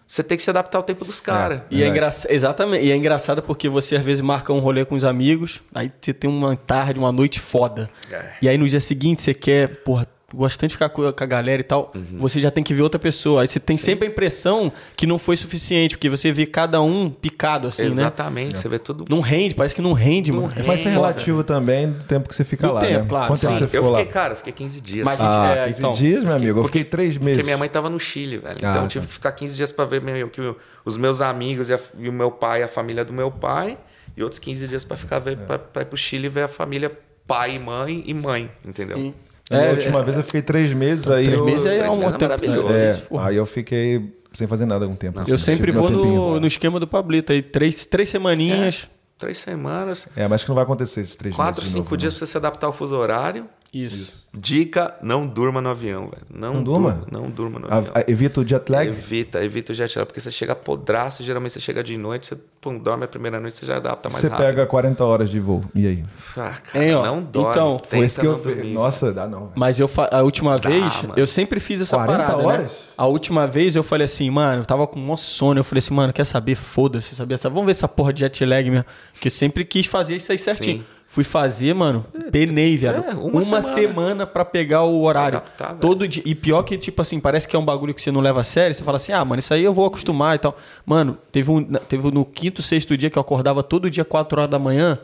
[0.07, 1.63] você tem que se adaptar ao tempo dos caras.
[1.71, 1.91] E é Verdade.
[1.91, 2.85] engraçado, exatamente.
[2.87, 6.15] E é engraçado porque você às vezes marca um rolê com os amigos, aí você
[6.15, 7.91] tem uma tarde, uma noite foda.
[8.11, 8.33] É.
[8.41, 11.61] E aí no dia seguinte você quer, porra, gosta tanto de ficar com a galera
[11.61, 13.41] e tal, você já tem que ver outra pessoa.
[13.43, 17.09] Aí você tem sempre a impressão que não foi suficiente, porque você vê cada um
[17.09, 17.89] picado assim, né?
[17.89, 19.05] Exatamente, você vê tudo.
[19.09, 20.53] Não rende, parece que não rende, mano.
[20.55, 23.07] É Mas é relativo também do tempo que você fica Do lá, tempo, né?
[23.09, 23.27] claro.
[23.29, 24.11] Quanto Sim, tempo você eu fiquei, lá?
[24.11, 25.05] cara, eu fiquei 15 dias.
[25.05, 26.61] Mas- Ah, É, 15 então, dias, meu amigo.
[26.61, 27.39] Eu fiquei três meses.
[27.39, 28.55] Porque minha mãe tava no Chile, velho.
[28.57, 28.89] Ah, Então eu tá.
[28.89, 30.41] tive que ficar 15 dias pra ver meio que
[30.85, 33.79] os meus amigos e, a- e o meu pai, a família do meu pai,
[34.17, 36.49] e outros 15 dias pra ficar ver, pra, pra ir pro Chile e ver a
[36.49, 36.93] família
[37.27, 38.99] pai e mãe e mãe, entendeu?
[38.99, 39.15] Sim.
[39.51, 41.45] A É, última vez eu fiquei três meses, aí Três eu...
[41.45, 42.23] meses é três um meses é tempo.
[42.23, 42.73] maravilhoso.
[42.75, 43.29] É, Porra.
[43.31, 45.21] aí eu fiquei sem fazer nada algum tempo.
[45.27, 48.89] Eu sempre vou tempinho no, no esquema do Pablito aí, três, três semaninhas.
[49.17, 51.97] Três semanas, É, mas que não vai acontecer esses três quatro, meses de cinco novo,
[51.97, 52.19] dias né?
[52.19, 53.49] pra você se adaptar ao fuso horário.
[53.73, 54.27] Isso.
[54.33, 56.23] Dica, não durma no avião, velho.
[56.33, 56.93] Não, Não durma?
[56.93, 57.07] durma?
[57.11, 57.93] Não durma no A- avião.
[57.95, 58.89] a- evita o jet lag?
[58.89, 62.39] Evita, evita o jet lag, porque você chega podraço, geralmente você chega de noite, você
[62.61, 64.47] pum, dorme a primeira noite, você já adapta mais Você rápido.
[64.47, 65.61] pega 40 horas de voo.
[65.75, 66.03] E aí?
[66.37, 67.51] Ah, cara, Hein, ó, não dorme.
[67.51, 69.41] então, Foi isso que eu dormir, Nossa, dá não.
[69.41, 69.53] velho.
[69.57, 71.15] Mas eu a última vez, mano.
[71.17, 72.73] eu sempre fiz essa 40 parada, horas?
[72.73, 72.79] né?
[72.97, 75.93] A última vez eu falei assim, mano, eu tava com um sono, eu falei assim,
[75.95, 76.55] mano, quer saber?
[76.55, 77.37] Foda-se, sabia?
[77.37, 78.87] Vamos ver essa porra de jet lag mesmo.
[79.13, 80.79] Porque eu sempre quis fazer isso aí certinho.
[80.79, 80.85] Sim.
[81.11, 83.03] Fui fazer, mano, penei, velho.
[83.09, 83.63] é, uma uma semana.
[83.75, 84.27] semana.
[84.27, 85.39] pra pegar o horário.
[85.39, 85.81] adaptar, velho.
[85.81, 86.23] Todo dia.
[86.27, 88.45] E pior que, tipo assim, parece que é um bagulho que você não leva a
[88.45, 88.75] sério.
[88.75, 90.55] Você fala assim, ah, mano, isso aí eu vou acostumar e tal.
[90.85, 94.51] Mano, teve, um, teve no quinto, sexto dia que eu acordava todo dia, 4 horas
[94.51, 94.99] da manhã.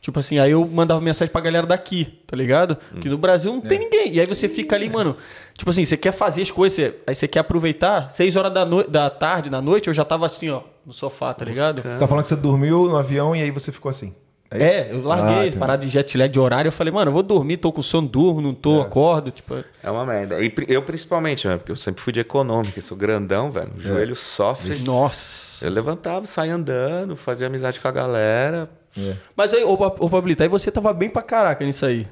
[0.00, 2.76] Tipo assim, aí eu mandava mensagem pra galera daqui, tá ligado?
[3.00, 4.12] Que no Brasil não tem ninguém.
[4.12, 5.16] E aí você fica ali, mano.
[5.56, 8.10] Tipo assim, você quer fazer as coisas, você- aí você quer aproveitar.
[8.10, 11.32] 6 horas da, no- da tarde, da noite, eu já tava assim, ó, no sofá,
[11.32, 11.80] tá ligado?
[11.80, 14.12] Você tá falando que você dormiu no avião e aí você ficou assim.
[14.52, 14.62] Isso?
[14.64, 16.68] É, eu Ah, larguei, parada de jet lag de horário.
[16.68, 19.30] Eu falei, mano, eu vou dormir, tô com sono, durmo, não tô, acordo.
[19.30, 20.40] Tipo, É uma merda.
[20.42, 21.56] E eu principalmente, né?
[21.56, 23.70] Porque eu sempre fui de econômica, eu sou grandão, velho.
[23.76, 24.78] O joelho sofre.
[24.84, 25.64] nossa.
[25.66, 28.68] Eu levantava, saía andando, fazia amizade com a galera.
[28.96, 29.14] É.
[29.36, 32.06] Mas aí, ô, Pa- ô Pablito, aí você tava bem pra caraca nisso aí.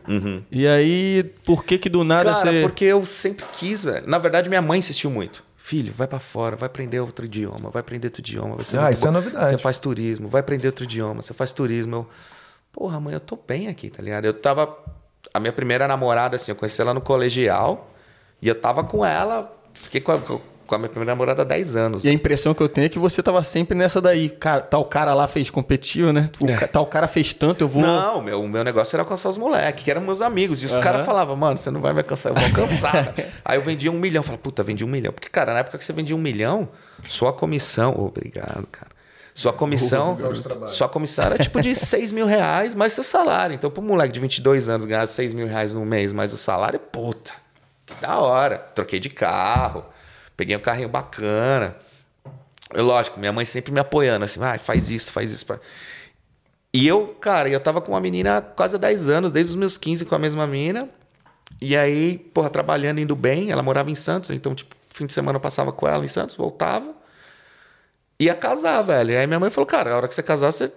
[0.51, 2.63] E aí, por que que do nada Cara, você...
[2.63, 4.09] porque eu sempre quis, velho.
[4.09, 5.45] Na verdade, minha mãe insistiu muito.
[5.65, 8.57] Filho, vai pra fora, vai aprender outro idioma, vai aprender outro idioma.
[8.57, 9.13] Vai ser Ah, isso é bom.
[9.15, 9.47] novidade.
[9.47, 11.95] Você faz turismo, vai aprender outro idioma, você faz turismo.
[11.95, 12.09] Eu,
[12.73, 14.25] porra, mãe, eu tô bem aqui, tá ligado?
[14.25, 14.77] Eu tava.
[15.33, 17.89] A minha primeira namorada, assim, eu conheci ela no colegial
[18.43, 20.41] e eu tava com ela, fiquei com a, com
[20.71, 22.05] a minha primeira namorada há 10 anos.
[22.05, 24.31] E a impressão que eu tenho é que você tava sempre nessa daí.
[24.31, 26.29] Cara, tal cara lá fez competitivo, né?
[26.41, 27.83] O ca- Tal cara fez tanto, eu vou...
[27.83, 30.63] Não, o meu, o meu negócio era alcançar os moleques, que eram meus amigos.
[30.63, 33.15] E os caras falavam, mano, você não vai me alcançar, eu vou alcançar.
[33.45, 34.23] Aí eu vendia um milhão.
[34.23, 35.13] Falei, puta, vendi um milhão.
[35.13, 36.69] Porque, cara, na época que você vendia um milhão,
[37.09, 37.95] sua comissão.
[37.99, 38.91] Obrigado, cara.
[39.35, 40.15] Sua comissão.
[40.67, 43.55] Sua comissão era tipo de 6 mil reais mais seu salário.
[43.55, 46.79] Então, pro moleque de 22 anos ganhar 6 mil reais no mês mais o salário,
[46.79, 47.33] puta,
[47.87, 48.59] que da hora.
[48.59, 49.87] Troquei de carro,
[50.37, 51.77] peguei um carrinho bacana.
[52.75, 55.45] Eu, lógico, minha mãe sempre me apoiando, assim, ah, faz isso, faz isso.
[55.45, 55.61] faz-"
[56.73, 59.57] E eu, cara, eu tava com uma menina há quase há 10 anos, desde os
[59.57, 60.89] meus 15 com a mesma menina.
[61.61, 63.51] E aí, porra, trabalhando, indo bem.
[63.51, 66.35] Ela morava em Santos, então, tipo, fim de semana eu passava com ela em Santos,
[66.35, 66.93] voltava.
[68.19, 69.11] Ia casar, velho.
[69.13, 70.71] E aí minha mãe falou, cara, a hora que você casar, você.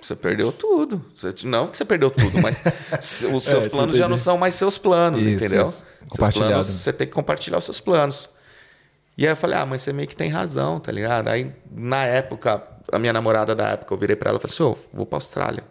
[0.00, 1.04] Você perdeu tudo.
[1.14, 2.62] Você- não que você perdeu tudo, mas
[3.32, 5.66] os seus É, planos já não são mais seus planos, Isso, entendeu?
[5.66, 5.86] isso.
[6.12, 8.28] Seus planos, você tem que compartilhar os seus planos.
[9.16, 11.28] E aí eu falei, ah, mas você meio que tem razão, tá ligado?
[11.28, 14.62] Aí, na época, a minha namorada da época, eu virei pra ela e falei assim,
[14.62, 15.64] ô, vou pra Austrália.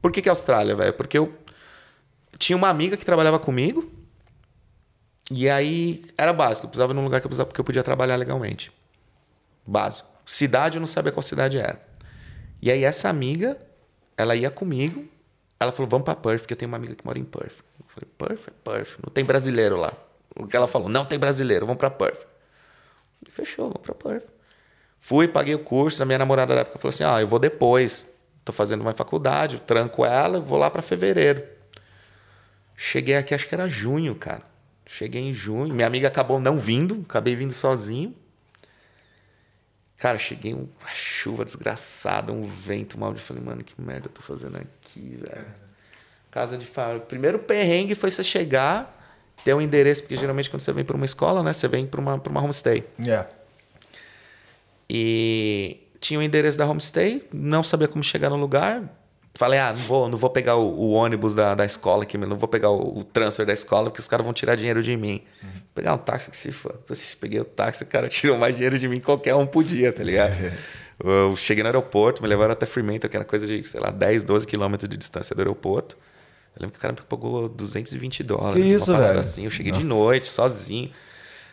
[0.00, 0.92] Por que que Austrália, velho?
[0.92, 1.34] Porque eu
[2.38, 3.90] tinha uma amiga que trabalhava comigo,
[5.30, 7.82] e aí era básico, eu precisava ir num lugar que eu precisava, porque eu podia
[7.82, 8.72] trabalhar legalmente.
[9.66, 10.08] Básico.
[10.24, 11.80] Cidade, eu não sabia qual cidade era.
[12.60, 13.58] E aí essa amiga,
[14.16, 15.06] ela ia comigo,
[15.58, 17.58] ela falou, vamos pra Perth, porque eu tenho uma amiga que mora em Perth.
[17.78, 18.48] Eu falei, Perth?
[18.48, 18.98] É Perth.
[19.04, 19.92] Não tem brasileiro lá.
[20.36, 22.26] O que ela falou, não tem brasileiro, vamos pra Perth.
[23.18, 24.26] Falei, fechou, vamos pra Perth.
[25.00, 28.06] Fui, paguei o curso, a minha namorada da época falou assim, ah, eu vou depois.
[28.44, 31.42] Tô fazendo uma faculdade, tranco ela, vou lá pra fevereiro.
[32.76, 34.42] Cheguei aqui, acho que era junho, cara.
[34.86, 35.74] Cheguei em junho.
[35.74, 38.14] Minha amiga acabou não vindo, acabei vindo sozinho.
[39.98, 43.10] Cara, cheguei uma chuva desgraçada, um vento mal.
[43.10, 45.46] Eu falei, mano, que merda eu tô fazendo aqui, velho.
[46.30, 47.00] Casa de família.
[47.00, 48.97] Primeiro perrengue foi você chegar,
[49.44, 51.52] ter um endereço, porque geralmente quando você vem para uma escola, né?
[51.52, 52.84] Você vem para uma, pra uma homestay.
[53.06, 53.26] É.
[54.88, 58.82] E tinha o endereço da homestay, não sabia como chegar no lugar.
[59.34, 62.36] Falei, ah, não vou, não vou pegar o, o ônibus da, da escola aqui, não
[62.36, 65.22] vou pegar o, o transfer da escola, porque os caras vão tirar dinheiro de mim.
[65.42, 65.50] Uhum.
[65.74, 66.74] Pegar um táxi que se for.
[67.20, 70.34] Peguei o táxi, o cara tirou mais dinheiro de mim, qualquer um podia, tá ligado?
[71.04, 74.24] Eu cheguei no aeroporto, me levaram até Fremantle, que era coisa de, sei lá, 10,
[74.24, 75.96] 12 quilômetros de distância do aeroporto.
[76.56, 78.62] Eu lembro que o cara me pagou 220 dólares.
[78.62, 79.18] Que isso, velho?
[79.20, 79.44] Assim.
[79.44, 79.82] Eu cheguei Nossa.
[79.82, 80.90] de noite, sozinho.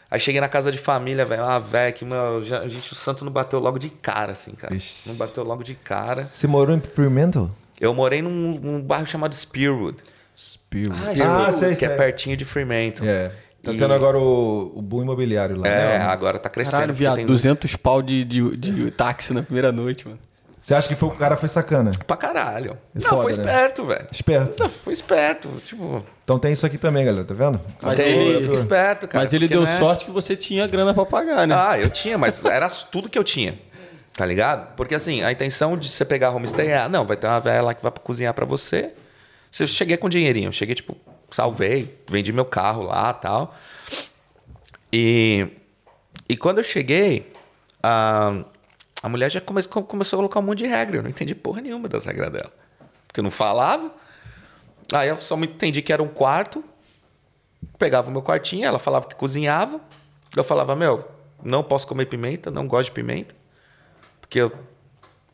[0.09, 1.43] Aí cheguei na casa de família, velho.
[1.43, 4.51] Ah, velho, que meu, já, a gente, o santo não bateu logo de cara, assim,
[4.51, 4.73] cara.
[4.73, 5.09] Ixi.
[5.09, 6.23] Não bateu logo de cara.
[6.31, 7.51] Você morou em Fremantle?
[7.79, 9.97] Eu morei num, num bairro chamado Spearwood.
[10.37, 10.93] Spearwood.
[10.93, 11.95] Ah, Spearwood ah, sei, que é sei.
[11.95, 13.07] é pertinho de Fremantle.
[13.07, 13.31] É.
[13.63, 13.77] Tá e...
[13.77, 15.67] tendo agora o, o boom imobiliário lá.
[15.67, 16.05] É, né?
[16.05, 16.75] agora tá crescendo.
[16.75, 17.25] Caralho, viado, tem...
[17.25, 20.19] 200 pau de, de, de táxi na primeira noite, mano.
[20.65, 21.91] Você acha que foi, o cara foi sacana?
[22.07, 22.71] Pra caralho.
[22.95, 23.37] É não, foda, foi né?
[23.37, 23.87] esperto, né?
[23.95, 24.07] velho.
[24.11, 24.63] Esperto.
[24.63, 25.47] Não, foi esperto.
[25.63, 26.03] Tipo.
[26.23, 27.61] Então tem isso aqui também, galera, tá vendo?
[27.83, 29.23] Mas tem, ele fica esperto, cara.
[29.23, 29.67] Mas ele deu é...
[29.67, 31.53] sorte que você tinha grana pra pagar, né?
[31.55, 33.59] Ah, eu tinha, mas era tudo que eu tinha.
[34.11, 34.73] Tá ligado?
[34.75, 37.61] Porque assim, a intenção de você pegar a homestay é, não, vai ter uma velha
[37.61, 38.91] lá que vai cozinhar para você.
[39.59, 40.97] Eu cheguei com dinheirinho, cheguei, tipo,
[41.29, 43.55] salvei, vendi meu carro lá tal.
[44.91, 45.47] E,
[46.27, 47.31] e quando eu cheguei,
[47.83, 48.43] a,
[49.05, 50.97] a mulher já come, começou a colocar um monte de regra.
[50.97, 52.51] Eu não entendi porra nenhuma das regras dela.
[53.05, 53.93] Porque eu não falava.
[54.91, 56.63] Aí eu só me entendi que era um quarto.
[57.77, 59.79] Pegava o meu quartinho, ela falava que cozinhava.
[60.35, 61.07] Eu falava, meu,
[61.43, 63.35] não posso comer pimenta, não gosto de pimenta.
[64.19, 64.51] Porque eu,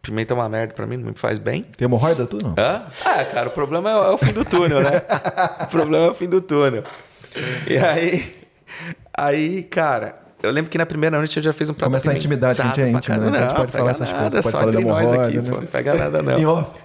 [0.02, 1.64] pimenta é uma merda pra mim, não me faz bem.
[1.64, 2.54] Tem hemorroida tu, não?
[2.58, 2.86] Hã?
[3.06, 5.02] Ah, cara, o problema é, é o fim do túnel, né?
[5.64, 6.84] o problema é o fim do túnel.
[7.70, 8.36] E aí,
[9.16, 12.16] aí, cara, eu lembro que na primeira noite eu já fiz um prato Começa a
[12.16, 13.28] intimidade, a gente é íntimo, né?
[13.28, 14.52] Então a gente pode falar essas nada, coisas.
[14.52, 15.52] Pode falar de nós aqui, né?
[15.52, 16.40] pô, não pega nada não.
[16.40, 16.81] em off.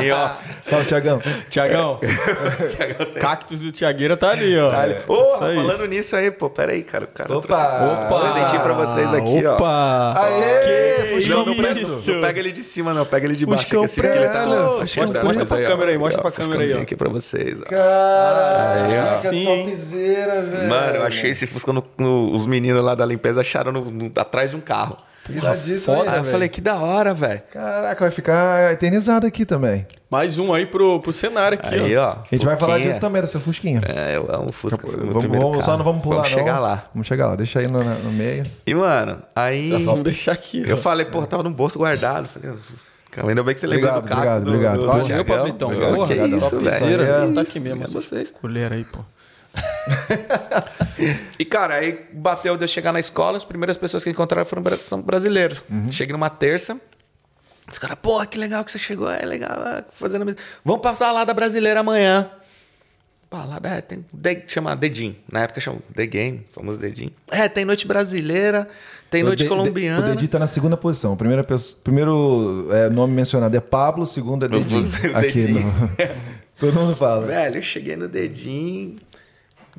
[0.00, 0.62] Em off.
[0.66, 1.20] Fala, Tiagão.
[1.48, 2.00] Tiagão.
[3.20, 4.70] Cactus do Tiagueira tá ali, ó.
[4.70, 4.94] Tá ali.
[5.06, 7.04] Porra, falando nisso aí, pô, pera aí, cara.
[7.04, 7.56] O cara Opa!
[7.56, 8.16] Opa!
[8.16, 9.54] Um presentinho pra vocês aqui, ó.
[9.54, 10.14] Opa!
[10.18, 11.20] Aê!
[11.20, 13.04] Que não, não, pega, não pega ele de cima, não.
[13.04, 13.66] Pega ele de baixo.
[13.66, 14.46] Aqui, assim, porque ele tá...
[14.46, 16.80] Mostra, mostra pra câmera aí, mostra pra câmera aí, ó.
[16.80, 17.64] aqui pra vocês, ó.
[17.64, 20.68] Caraca, topzera, velho.
[20.68, 22.32] Mano, eu achei esse Fusca no...
[22.32, 24.96] Os meninos lá da limpeza acharam no, atrás de um carro.
[25.28, 27.40] Iradíssimo aí, eu falei, que da hora, velho.
[27.52, 29.86] Caraca, vai ficar eternizado aqui também.
[30.10, 32.10] Mais um aí pro, pro cenário aqui, aí, ó.
[32.10, 32.46] A gente Fusquinha.
[32.46, 33.80] vai falar disso também, do seu Fusquinha.
[33.86, 34.84] É, eu amo Fusca.
[34.84, 36.38] Vamos, vamos só não vamos pular, vamos não.
[36.38, 36.84] chegar lá.
[36.92, 38.44] Vamos chegar lá, deixa aí no, no meio.
[38.66, 39.70] E, mano, aí...
[39.70, 40.68] Só vamos deixar aqui.
[40.68, 40.78] Eu ó.
[40.78, 42.26] falei, pô, tava no bolso guardado.
[42.26, 42.58] Falei...
[43.28, 44.14] Ainda bem que você lembrou do cacto.
[44.14, 44.80] Obrigado, obrigado.
[44.80, 45.70] Do, do, do eu, Pablitão.
[46.06, 47.34] Que isso, velho.
[47.34, 47.84] Tá aqui mesmo.
[47.84, 48.30] É vocês.
[48.30, 49.00] Colher aí, pô.
[51.38, 54.64] e, cara, aí bateu de eu chegar na escola, as primeiras pessoas que encontraram foram
[54.78, 55.64] são brasileiros.
[55.70, 55.90] Uhum.
[55.90, 56.80] Cheguei numa terça,
[57.70, 60.36] os caras, porra, que legal que você chegou, é legal, é, fazendo.
[60.64, 62.28] Vamos passar lá da brasileira amanhã.
[63.30, 64.04] Balada, é, tem.
[64.12, 65.16] De, chama Dedinho.
[65.30, 67.12] Na época chama The Game, famoso Dedinho.
[67.30, 68.68] É, tem noite brasileira,
[69.08, 70.06] tem noite de, colombiana.
[70.06, 71.14] o Dedinho tá na segunda posição.
[71.14, 71.46] O primeiro,
[71.82, 74.84] primeiro é, nome mencionado é Pablo, o segundo é Dedinho.
[75.14, 75.60] Aqui no...
[76.58, 77.26] Todo mundo fala.
[77.26, 78.96] Velho, eu cheguei no Dedinho.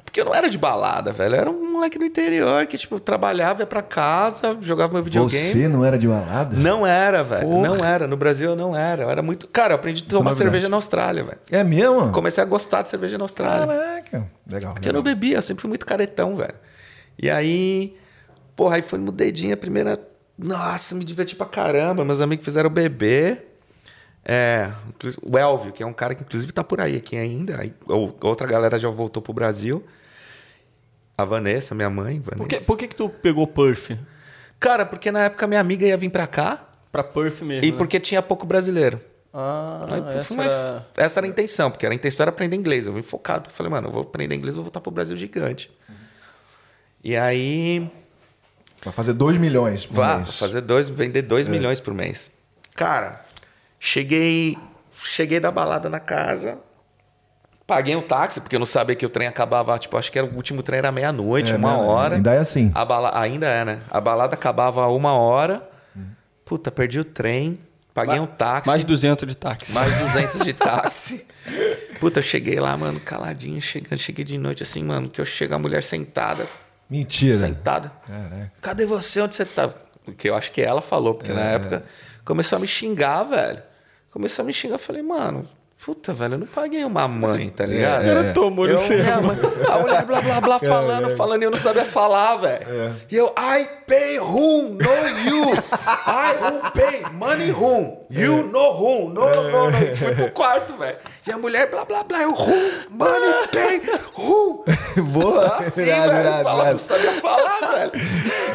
[0.03, 1.35] Porque eu não era de balada, velho.
[1.35, 5.51] Eu era um moleque do interior que, tipo, trabalhava, ia pra casa, jogava meu videogame.
[5.51, 6.57] Você não era de balada?
[6.57, 7.47] Não era, velho.
[7.47, 7.67] Porra.
[7.67, 8.07] Não era.
[8.07, 9.03] No Brasil eu não era.
[9.03, 9.47] Eu era muito.
[9.47, 11.37] Cara, eu aprendi a tomar é cerveja na Austrália, velho.
[11.51, 12.11] É mesmo?
[12.11, 13.67] Comecei a gostar de cerveja na Austrália.
[13.67, 14.27] Caraca.
[14.49, 14.73] Legal.
[14.73, 14.87] Porque legal.
[14.87, 16.55] eu não bebia, eu sempre fui muito caretão, velho.
[17.21, 17.95] E aí.
[18.55, 19.99] Porra, aí foi no dedinho a primeira.
[20.37, 22.03] Nossa, me diverti pra caramba.
[22.03, 23.52] Meus amigos fizeram beber.
[24.25, 24.71] É,
[25.21, 27.59] o Elvio, que é um cara que inclusive tá por aí aqui ainda.
[27.59, 27.73] Aí,
[28.21, 29.83] outra galera já voltou pro Brasil.
[31.17, 32.19] A Vanessa, minha mãe.
[32.19, 32.37] Vanessa.
[32.37, 33.97] Por, que, por que, que tu pegou Perth?
[34.59, 36.65] Cara, porque na época minha amiga ia vir pra cá.
[36.91, 37.65] Pra Perth mesmo.
[37.65, 37.77] E né?
[37.77, 38.99] porque tinha pouco brasileiro.
[39.33, 40.87] Ah, Aí, essa, mas era...
[40.95, 42.85] essa era a intenção, porque a intenção era aprender inglês.
[42.85, 45.71] Eu vim focado, porque falei, mano, eu vou aprender inglês, vou voltar pro Brasil gigante.
[45.89, 45.95] Uhum.
[47.03, 47.91] E aí.
[48.83, 50.35] Vai fazer 2 milhões por Vai, mês.
[50.35, 51.51] fazer dois, vender 2 é.
[51.51, 52.29] milhões por mês.
[52.75, 53.25] Cara,
[53.85, 54.57] Cheguei,
[55.03, 56.57] cheguei da balada na casa,
[57.67, 60.25] paguei um táxi, porque eu não sabia que o trem acabava, tipo, acho que era
[60.25, 62.15] o último trem era meia-noite, é, uma hora.
[62.15, 62.71] Ainda é assim.
[62.73, 63.81] A bala, ainda é, né?
[63.91, 65.69] A balada acabava uma hora.
[66.45, 67.59] Puta, perdi o trem,
[67.93, 68.69] paguei um táxi.
[68.69, 69.73] Mais 200 de táxi.
[69.73, 71.27] Mais 200 de táxi.
[71.99, 75.55] Puta, eu cheguei lá, mano, caladinho, chegando, cheguei de noite assim, mano, que eu chego
[75.55, 76.47] a mulher sentada.
[76.89, 77.35] Mentira.
[77.35, 77.91] Sentada.
[78.07, 78.53] Caraca.
[78.61, 79.19] Cadê você?
[79.19, 79.69] Onde você tá?
[80.05, 81.35] Porque eu acho que ela falou, porque é.
[81.35, 81.83] na época
[82.23, 83.72] começou a me xingar, velho
[84.13, 84.75] começou a me xingar.
[84.75, 85.49] Eu falei, mano,
[85.83, 88.03] puta, velho, eu não paguei uma mãe, tá ligado?
[88.03, 88.31] É, é.
[88.31, 88.99] tomou no seu.
[88.99, 92.65] A mulher blá blá blá falando, é, falando, e eu não sabia falar, velho.
[92.69, 92.91] É.
[93.11, 95.53] E eu, I pay whom, no you.
[96.07, 98.02] I who pay, money whom.
[98.15, 98.43] You é.
[98.43, 99.77] no whom, no, no, no.
[99.77, 100.97] E fui pro quarto, velho.
[101.25, 103.81] E a mulher blá blá blá, eu whom, money pay,
[104.17, 104.63] whom.
[105.11, 105.57] Boa.
[105.57, 106.19] Assim, Irado, velho.
[106.21, 106.71] irado, irado.
[106.71, 107.91] não sabia falar, velho.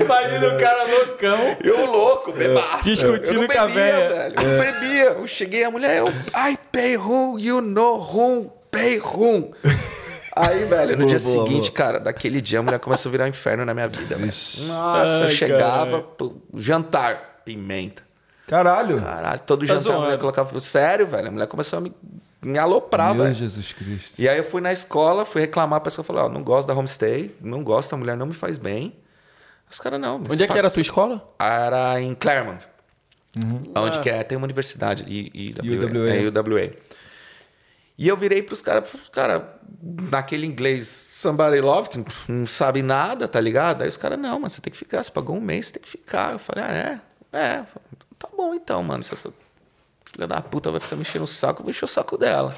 [0.00, 1.56] Imagina o cara loucão.
[1.64, 2.84] Eu louco, bebaço.
[2.84, 4.08] Discutindo eu com a bebia, véia.
[4.10, 4.34] velho.
[4.36, 5.04] Eu não bebia.
[5.18, 9.50] Eu cheguei, a mulher, eu, I pay whom, you know whom, pay whom.
[10.36, 11.72] Aí, velho, no Boa, dia boa, seguinte, boa.
[11.72, 14.32] cara, daquele dia a mulher começou a virar um inferno na minha vida, velho.
[14.68, 16.02] Nossa, eu Ai, chegava, caralho.
[16.16, 18.06] pô, jantar, pimenta.
[18.48, 19.00] Caralho.
[19.00, 20.18] Caralho, todo Tá jantar a mulher zoando.
[20.18, 20.60] colocava.
[20.60, 21.92] Sério, velho, a mulher começou a me,
[22.42, 23.34] me aloprar, Meu velho.
[23.34, 24.20] Jesus Cristo.
[24.20, 26.74] E aí eu fui na escola, fui reclamar, a pessoa falou: Ó, não gosto da
[26.74, 28.96] homestay, não gosto, a mulher não me faz bem.
[29.70, 30.16] Os caras não.
[30.16, 31.30] Onde é que era a tua escola?
[31.38, 32.66] Era em Claremont.
[33.76, 34.22] Onde que é?
[34.24, 35.04] Tem uma universidade.
[35.06, 36.10] I, IWA, UWA.
[36.10, 36.72] É UWA.
[37.98, 39.58] E eu virei pros caras, cara,
[40.10, 43.82] naquele inglês somebody love, que não sabe nada, tá ligado?
[43.82, 45.82] Aí os caras, não, mas você tem que ficar, você pagou um mês, você tem
[45.82, 46.32] que ficar.
[46.32, 46.72] Eu falei, ah,
[47.32, 47.36] é?
[47.36, 47.64] É.
[48.18, 49.02] Tá bom então, mano.
[49.04, 49.32] Se essa
[50.04, 52.54] filha da puta vai ficar me enchendo o saco, eu vou encher o saco dela.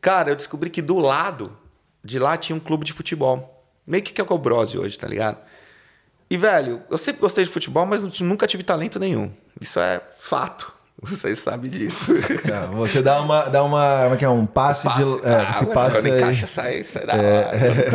[0.00, 1.56] Cara, eu descobri que do lado
[2.04, 3.64] de lá tinha um clube de futebol.
[3.86, 5.38] Meio que que é o Cobrose hoje, tá ligado?
[6.30, 9.30] E, velho, eu sempre gostei de futebol, mas nu- nunca tive talento nenhum.
[9.60, 10.72] Isso é fato.
[11.00, 12.12] Vocês sabem disso.
[12.46, 15.54] Tá, você dá uma, dá uma, como é que é, um passe, de, é, Ah,
[15.64, 17.14] quando encaixa, sai, sai da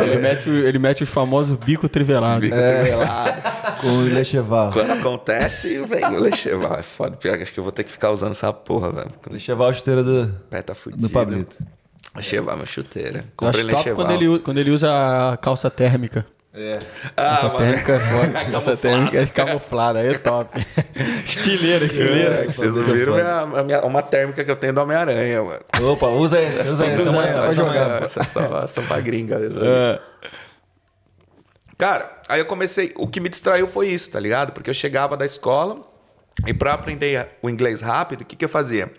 [0.02, 2.40] Ele mete, o- ele mete os famosos bico trivelado.
[2.40, 3.42] Bico trivelado.
[3.80, 4.72] com o Lecheval.
[4.72, 6.78] Quando acontece, vem o Lecheval.
[6.78, 7.16] É foda.
[7.16, 9.10] Pior que acho que eu vou ter que ficar usando essa porra, velho.
[9.28, 11.00] O Lecheval, a chuteira do, pé tá fudido.
[11.00, 11.56] do Pablito.
[12.14, 13.18] Lecheval, minha chuteira.
[13.20, 13.96] Eu Comprei acho top Lecheval.
[14.06, 16.26] quando ele, quando ele usa a calça térmica.
[16.60, 16.78] É.
[17.16, 17.58] Ah, mano.
[17.58, 18.32] térmica é foda.
[18.32, 18.76] Camuflada.
[18.76, 20.58] térmica é camuflada, aí é top.
[21.28, 22.34] estileira, estileira.
[22.42, 25.42] É, que vocês não viram minha, a minha- uma térmica que eu tenho do Homem-Aranha,
[25.42, 25.60] mano.
[25.92, 27.08] Opa, usa esse, usa esse.
[27.08, 28.02] Usa essa, jogar.
[28.02, 29.36] Essa é só, só pra gringa.
[29.40, 30.00] É.
[31.76, 32.92] Cara, aí eu comecei.
[32.96, 34.52] O que me distraiu foi isso, tá ligado?
[34.52, 35.78] Porque eu chegava da escola
[36.46, 38.90] e pra aprender o inglês rápido, o que, que eu fazia?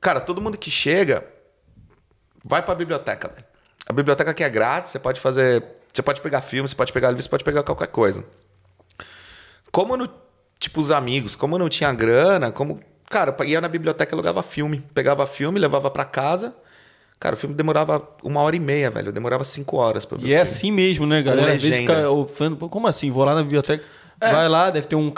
[0.00, 1.24] Cara, todo mundo que chega
[2.44, 3.44] vai pra biblioteca, velho.
[3.88, 5.64] A biblioteca aqui é grátis, você pode fazer.
[5.92, 8.24] Você pode pegar filme, você pode pegar livro, você pode pegar qualquer coisa.
[9.70, 10.08] Como no.
[10.58, 12.80] Tipo, os amigos, como eu não tinha grana, como.
[13.10, 14.82] Cara, eu ia na biblioteca e alugava filme.
[14.94, 16.54] Pegava filme, levava pra casa.
[17.20, 19.08] Cara, o filme demorava uma hora e meia, velho.
[19.08, 21.52] Eu demorava cinco horas pra ver E é assim mesmo, né, galera?
[21.52, 22.56] Às vezes fica ofendo.
[22.68, 23.10] Como assim?
[23.10, 23.84] Vou lá na biblioteca.
[24.18, 25.12] Vai lá, deve ter um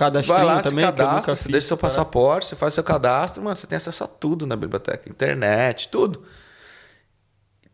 [0.44, 0.84] lá, também.
[0.84, 1.52] se cadastra, você fiz.
[1.52, 5.08] deixa seu passaporte, você faz seu cadastro, mano, você tem acesso a tudo na biblioteca.
[5.08, 6.22] Internet, tudo.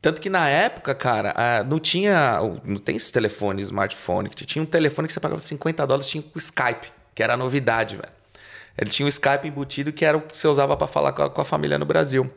[0.00, 1.34] Tanto que na época, cara,
[1.64, 2.38] não tinha.
[2.64, 4.30] Não tem esse telefone, smartphone.
[4.30, 7.96] Tinha um telefone que você pagava 50 dólares, tinha o Skype, que era a novidade,
[7.96, 8.20] velho.
[8.78, 11.44] Ele tinha um Skype embutido que era o que você usava pra falar com a,
[11.44, 12.30] família no Brasil.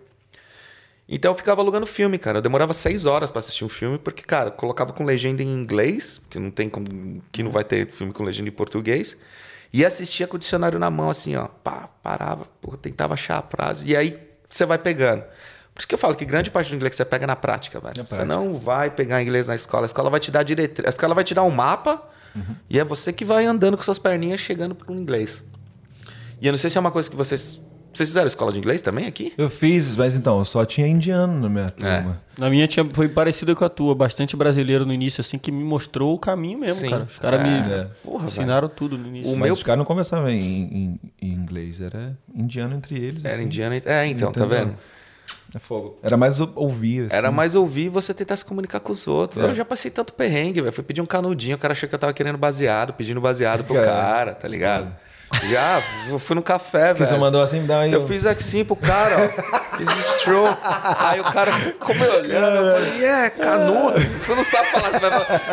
[1.07, 2.39] Então eu ficava alugando filme, cara.
[2.39, 6.22] Eu demorava seis horas pra assistir um filme, porque, cara, colocava com legenda em inglês,
[6.30, 6.86] que não tem como.
[7.32, 9.16] que não vai ter filme com legenda em português.
[9.72, 11.47] E assistia com o dicionário na mão, assim, ó.
[11.47, 12.45] Pá, parava,
[12.82, 13.88] tentava achar a frase.
[13.88, 15.24] E aí você vai pegando.
[15.74, 18.05] Por isso que eu falo que grande parte do inglês você pega na prática, velho.
[18.07, 19.86] Você não vai pegar inglês na escola.
[19.86, 20.86] A escola vai te dar diretriz.
[20.86, 22.01] A escola vai te dar um mapa
[22.69, 25.43] e é você que vai andando com suas perninhas chegando pro inglês.
[26.41, 27.59] E eu não sei se é uma coisa que vocês.
[27.91, 29.34] Vocês fizeram escola de inglês também aqui?
[29.38, 31.69] Eu fiz, mas então, eu só tinha indiano na minha É.
[32.01, 32.21] turma.
[32.39, 35.63] Na minha tinha, foi parecida com a tua, bastante brasileiro no início, assim, que me
[35.63, 36.89] mostrou o caminho mesmo, Sim.
[36.89, 37.03] cara.
[37.03, 37.88] Os caras me É.
[38.03, 39.32] Porra, ensinaram tudo no início.
[39.32, 43.24] O Mas meu- os caras não conversavam em, em- em inglês, era indiano entre eles.
[43.24, 43.43] Era assim.
[43.45, 43.76] indiano.
[43.86, 44.65] É, então, tá Entendeu?
[44.65, 44.78] vendo?
[45.55, 45.97] É fogo.
[46.01, 47.05] Era mais ouvir.
[47.05, 47.15] assim.
[47.15, 49.43] Era mais ouvir você tentar se comunicar com os outros.
[49.43, 49.47] É.
[49.47, 50.73] Eu já passei tanto perrengue, velho.
[50.73, 53.75] Fui pedir um canudinho, o cara achou que eu tava querendo baseado, pedindo baseado pro
[53.75, 53.85] Cara.
[53.91, 54.95] cara, tá ligado?
[55.49, 57.19] Já, eu fui no café, Que você velho.
[57.19, 57.91] mandou assim, dá aí.
[57.91, 59.77] Eu fiz assim pro cara, ó.
[59.77, 60.57] Fiz um stroll.
[60.63, 62.55] Aí o cara ficou me olhando.
[62.57, 63.99] Eu falei, é, canudo.
[64.01, 64.89] Você não sabe falar,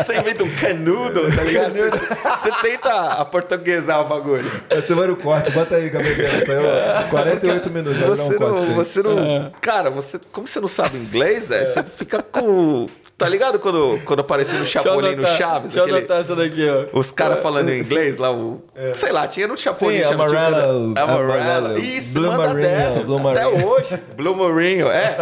[0.03, 1.73] você, inventa um canudo, tá ligado?
[1.73, 4.51] Você, você tenta aportuguesar o bagulho.
[4.71, 6.47] Você vai no corte, bota aí, Gabriel.
[6.47, 7.99] Saiu ó, 48 minutos.
[7.99, 9.53] vai virar um Você não, você não.
[9.61, 12.89] Cara, você, como você não sabe inglês, é, você fica com.
[13.21, 15.73] Tá ligado quando, quando aparecia no Chapolin no Chaves?
[15.73, 16.99] Deixa eu aquele- anotar essa daqui, ó.
[16.99, 18.63] os caras falando em inglês lá, o.
[18.95, 19.99] Sei lá, tinha no Chapolin.
[19.99, 21.33] Sim, Chaves, Amarelo, cada- Amarelo.
[21.33, 23.01] Amarelo, Isso, Blue manda Marinho, dessa.
[23.05, 23.67] Blue Até Marinho.
[23.69, 24.01] hoje.
[24.17, 25.19] Blue Marinho, é.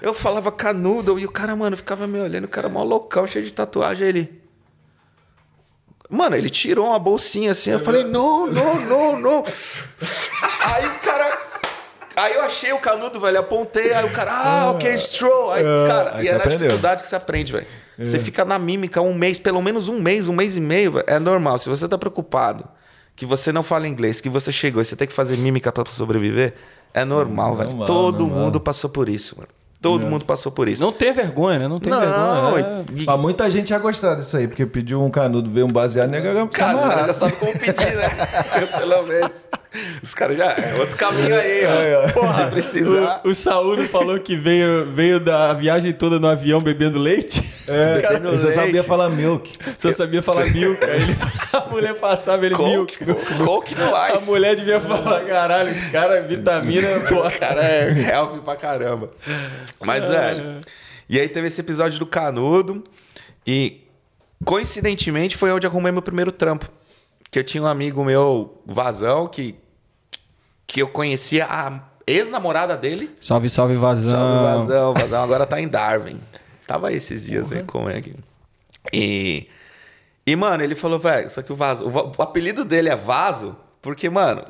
[0.00, 3.44] Eu falava canudo e o cara, mano, ficava me olhando, o cara mó loucão, cheio
[3.44, 4.08] de tatuagem.
[4.08, 4.42] Ele.
[6.10, 7.70] Mano, ele tirou uma bolsinha assim.
[7.72, 9.42] Eu falei, não, não, não, não.
[10.60, 11.13] Aí o cara.
[12.16, 15.52] Aí eu achei o canudo, velho, apontei, aí o cara, ah, ok, straw.
[15.52, 17.66] Aí, cara, aí e é na dificuldade que você aprende, velho.
[17.98, 21.04] Você fica na mímica um mês, pelo menos um mês, um mês e meio, velho.
[21.08, 21.58] É normal.
[21.58, 22.64] Se você tá preocupado
[23.16, 25.84] que você não fala inglês, que você chegou e você tem que fazer mímica pra
[25.86, 26.54] sobreviver,
[26.92, 27.68] é normal, velho.
[27.70, 28.44] Normal, Todo normal.
[28.46, 29.48] mundo passou por isso, mano.
[29.80, 30.82] Todo mundo passou por isso.
[30.82, 31.68] Não tem vergonha, né?
[31.68, 32.62] Não tem Não, vergonha.
[32.78, 32.84] né?
[32.96, 36.08] e- Mas muita gente ia gostar disso aí, porque pediu um canudo, veio um baseado,
[36.08, 38.08] nega Cara, você já sabe como pedir, né?
[38.78, 39.46] Pelo menos.
[40.02, 40.52] Os caras já.
[40.52, 42.08] É outro caminho aí, ó.
[42.14, 43.20] Porra, Se precisar.
[43.24, 47.42] O, o Saúl falou que veio, veio da viagem toda no avião bebendo leite.
[47.68, 49.50] É, Cara, eu só sabia falar milk.
[49.78, 50.84] Só sabia falar milk.
[50.84, 51.16] Aí ele-
[51.52, 52.98] a mulher passava ele milk.
[53.44, 54.26] Coke, no A ice.
[54.26, 57.28] mulher devia falar, caralho, esse cara é vitamina, porra.
[57.34, 59.10] O cara é healthy pra caramba.
[59.84, 60.60] Mas, velho.
[61.08, 62.82] E aí teve esse episódio do canudo.
[63.46, 63.82] E
[64.44, 66.68] coincidentemente foi onde eu arrumei meu primeiro trampo.
[67.30, 69.54] Que eu tinha um amigo meu, Vazão, que,
[70.66, 73.14] que eu conhecia a ex-namorada dele.
[73.20, 74.10] Salve, salve, vazão.
[74.10, 74.94] Salve, Vazão.
[74.94, 76.20] Vazão agora tá em Darwin.
[76.66, 78.14] Tava aí esses dias, velho, como é que...
[78.92, 79.48] E,
[80.26, 81.86] e mano, ele falou, velho, só que o vaso...
[81.86, 84.44] O, apelido dele é Vaso porque, mano...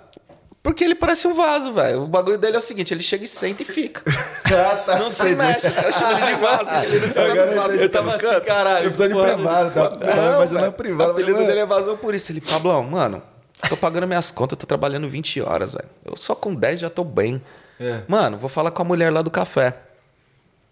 [0.62, 2.04] Porque ele parece um vaso, velho.
[2.04, 4.02] O bagulho dele é o seguinte, ele chega e senta e fica.
[4.46, 4.98] Ah, tá.
[4.98, 6.74] Não se mexe, os caras chamam ele de vaso.
[6.84, 8.84] Ele não se sabe os vasos eu tava tá assim, caralho.
[8.84, 9.82] Eu preciso de privado, tá?
[9.90, 11.08] Não, Tava imaginando privado.
[11.08, 12.30] O apelido dele é vazão por isso.
[12.30, 13.22] Ele, Pablão, mano,
[13.68, 15.88] tô pagando minhas contas, tô trabalhando 20 horas, velho.
[16.04, 17.42] Eu só com 10 já tô bem.
[17.80, 18.02] É.
[18.06, 19.76] Mano, vou falar com a mulher lá do café.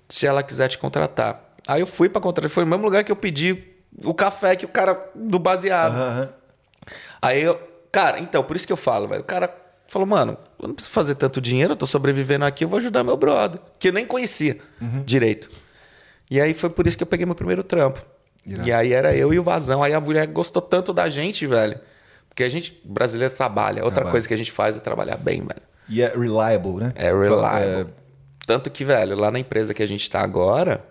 [0.08, 1.54] Se ela quiser te contratar.
[1.66, 2.50] Aí eu fui pra contratar.
[2.50, 3.64] Foi no mesmo lugar que eu pedi
[4.04, 5.94] o café que o cara do baseado.
[5.94, 6.28] Aham.
[7.20, 7.58] Aí eu,
[7.90, 9.22] cara, então, por isso que eu falo, velho.
[9.22, 9.54] O cara
[9.86, 13.04] falou, mano, eu não preciso fazer tanto dinheiro, eu tô sobrevivendo aqui, eu vou ajudar
[13.04, 13.60] meu brother.
[13.78, 15.02] Que eu nem conhecia Uhum.
[15.04, 15.50] direito.
[16.30, 18.04] E aí foi por isso que eu peguei meu primeiro trampo.
[18.64, 19.82] E aí era eu e o Vazão.
[19.82, 21.78] Aí a mulher gostou tanto da gente, velho.
[22.32, 23.80] Porque a gente, brasileiro, trabalha.
[23.84, 24.10] Outra Trabalha.
[24.12, 25.60] coisa que a gente faz é trabalhar bem, velho.
[25.86, 26.92] E é reliable, né?
[26.96, 27.62] É reliable.
[27.82, 27.86] É,
[28.46, 30.82] Tanto que, velho, lá na empresa que a gente tá agora,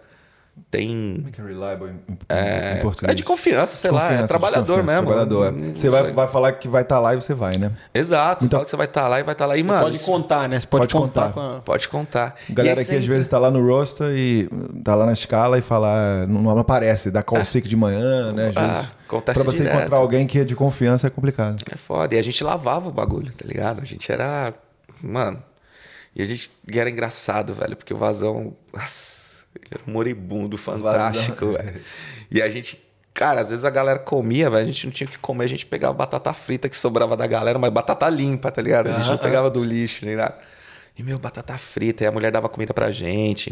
[0.69, 1.15] tem.
[1.17, 3.11] Como é que é reliable em, em- em português?
[3.11, 4.11] É de confiança, sei lá.
[4.13, 5.03] É trabalhador mesmo.
[5.07, 5.51] Trabalhador.
[5.51, 7.71] Não- Você vai, vai falar que vai estar lá e você vai, né?
[7.93, 8.43] Exato.
[8.45, 9.57] Você fala que você vai estar lá e vai estar lá.
[9.57, 10.59] E, mano, Pode isso- contar, né?
[10.59, 11.33] Você pode, Pode contar, contar.
[11.33, 11.59] com a...
[11.61, 12.35] Pode contar.
[12.49, 14.49] A galera E aqui às vezes tá lá no roster e
[14.83, 18.49] tá lá na escala e fala, não, não aparece, dá call sick de manhã, né?
[18.49, 18.89] Às Ah, vezes.
[19.07, 19.77] acontece pra você direto.
[19.79, 21.61] encontrar alguém que é de confiança é complicado.
[21.71, 22.15] É foda.
[22.15, 23.81] E a gente lavava o bagulho, tá ligado?
[23.81, 24.53] A gente era.
[25.01, 25.41] Mano.
[26.15, 26.49] E a gente.
[26.71, 28.53] E era engraçado, velho, porque o vazão.
[28.73, 29.20] Nossa,
[29.55, 31.81] ele era um moribundo fantástico, velho.
[32.29, 32.81] E a gente.
[33.13, 34.63] Cara, às vezes a galera comia, velho.
[34.63, 37.27] A gente não tinha o que comer, a gente pegava batata frita que sobrava da
[37.27, 38.87] galera, mas batata limpa, tá ligado?
[38.87, 40.37] A gente não pegava do lixo nem nada.
[40.97, 42.03] E, meu, batata frita.
[42.03, 43.49] E a mulher dava comida pra gente.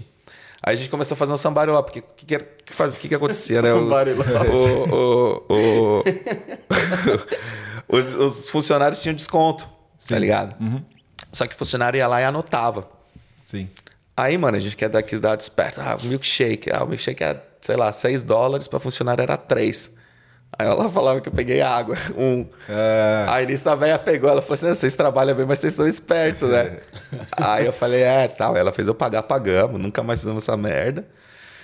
[0.62, 3.08] Aí a gente começou a fazer um sambario lá, porque o que, que, faz- que,
[3.10, 3.74] que acontecia, né?
[3.74, 4.44] O- lá.
[4.44, 5.54] o- o-
[6.00, 6.04] o-
[7.98, 9.68] os, os funcionários tinham desconto,
[10.08, 10.56] tá ligado?
[11.32, 12.88] Só que o funcionário ia lá e anotava.
[13.44, 13.70] Sim.
[14.20, 15.80] Aí, mano, a gente quer dar, quis dar desperto.
[15.80, 16.70] Ah, milkshake.
[16.72, 19.96] Ah, o milkshake é, sei lá, 6 dólares, pra funcionário era 3.
[20.58, 22.46] Aí ela falava que eu peguei água, um.
[22.68, 25.74] É, Aí nisso a velha pegou, ela falou assim: "Ah, vocês trabalham bem, mas vocês
[25.74, 26.80] são espertos, né?
[27.38, 28.58] Aí eu falei, é, tal.
[28.58, 31.06] Ela fez eu pagar, pagamos, nunca mais fizemos essa merda.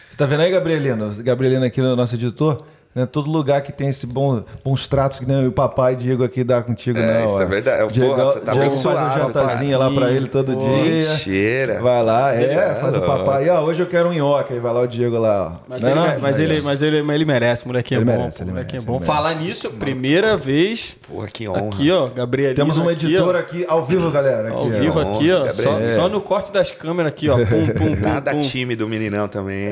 [0.08, 1.10] Você tá vendo aí, Gabrielino?
[1.24, 2.64] Gabrielino aqui, no nosso editor.
[2.96, 3.06] Né?
[3.06, 6.62] Todo lugar que tem esse bom, bons tratos que nem o papai Diego aqui dá
[6.62, 7.26] contigo, É, né?
[7.26, 7.42] isso ó.
[7.42, 7.82] é verdade.
[7.82, 10.60] Eu- Diego, porra, você tá Diego faz uma abençoado, jantazinha lá pra ele todo Pô,
[10.60, 10.78] dia.
[11.10, 11.82] mentira.
[11.82, 13.50] Vai lá, é, É, faz o papai.
[13.50, 14.54] Ó, hoje eu quero um nhoque.
[14.54, 15.60] Aí vai lá o Diego lá, ó.
[15.68, 16.06] Mas, Não é ele, não?
[16.22, 18.20] mas, ele, mas, ele, mas ele merece, molequinho Ele é bom.
[18.22, 18.96] merece, ele molequinho merece, é bom.
[18.98, 19.44] ele Falar merece.
[19.44, 20.96] nisso, primeira vez.
[21.10, 21.68] Porra, que honra.
[21.68, 22.56] Aqui, ó, Gabrielino.
[22.56, 24.48] Temos uma aqui, editora ó, aqui ao vivo, galera.
[24.48, 25.16] Aqui, Ao vivo ó.
[25.16, 25.52] aqui, ó.
[25.52, 25.96] Só, Gabriel.
[25.96, 27.36] só no corte das câmeras aqui, ó.
[27.36, 27.96] Pum, pum, pum.
[28.00, 28.40] Nada pum.
[28.40, 29.70] tímido o meninão também.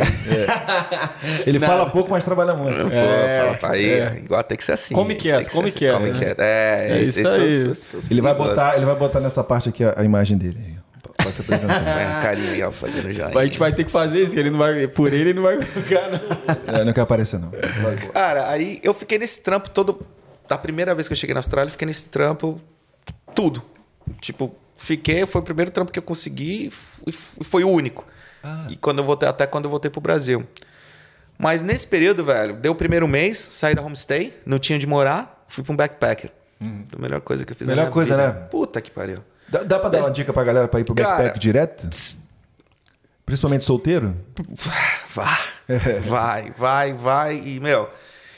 [1.47, 2.77] Ele fala pouco, mas trabalha muito.
[2.83, 4.93] Pô, fala pra aí, igual tem que ser assim.
[4.93, 6.19] Come quieto, come assim, quieto, Come né?
[6.19, 6.39] quieto.
[6.41, 7.61] É, É isso esses aí.
[7.61, 10.03] são os- os- os Ele vai, botar, ele vai botar nessa parte aqui a, a
[10.03, 10.73] imagem dele.
[11.15, 11.79] Pra se apresentar.
[11.79, 13.27] Vai, um carinho ó, fazendo já.
[13.27, 14.87] A gente vai ter que fazer isso, que ele não vai.
[14.87, 16.79] Por ele, ele não vai colocar, não.
[16.79, 17.51] é, não quer aparecer, não.
[18.13, 20.05] Cara, aí eu fiquei nesse trampo todo.
[20.47, 22.59] Da primeira vez que eu cheguei na Austrália, eu fiquei nesse trampo
[23.33, 23.63] tudo.
[24.19, 26.69] Tipo, fiquei, foi o primeiro trampo que eu consegui
[27.07, 28.05] e e foi o único.
[28.69, 30.45] E quando eu voltei, até quando eu voltei pro Brasil.
[31.37, 35.45] Mas nesse período, velho, deu o primeiro mês, saí da homestay, não tinha onde morar,
[35.47, 36.31] fui pra um backpacker.
[36.61, 38.27] A melhor coisa que eu fiz Melhor na minha coisa, vida.
[38.39, 38.47] né?
[38.49, 39.17] Puta que pariu.
[39.49, 41.89] Dá, dá pra dar uma dica pra galera pra ir pro Cara, backpack direto?
[43.25, 44.15] Principalmente solteiro?
[45.13, 45.39] Vai,
[46.01, 47.89] vai, vai, vai e, meu,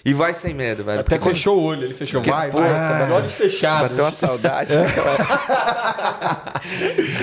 [0.06, 1.00] e vai sem medo, velho.
[1.02, 2.22] Até Porque fechou o olho, ele fechou.
[2.22, 2.70] Porque, vai, pô, vai.
[2.70, 3.90] tá de olhos fechados.
[3.90, 4.72] Bateu uma saudade.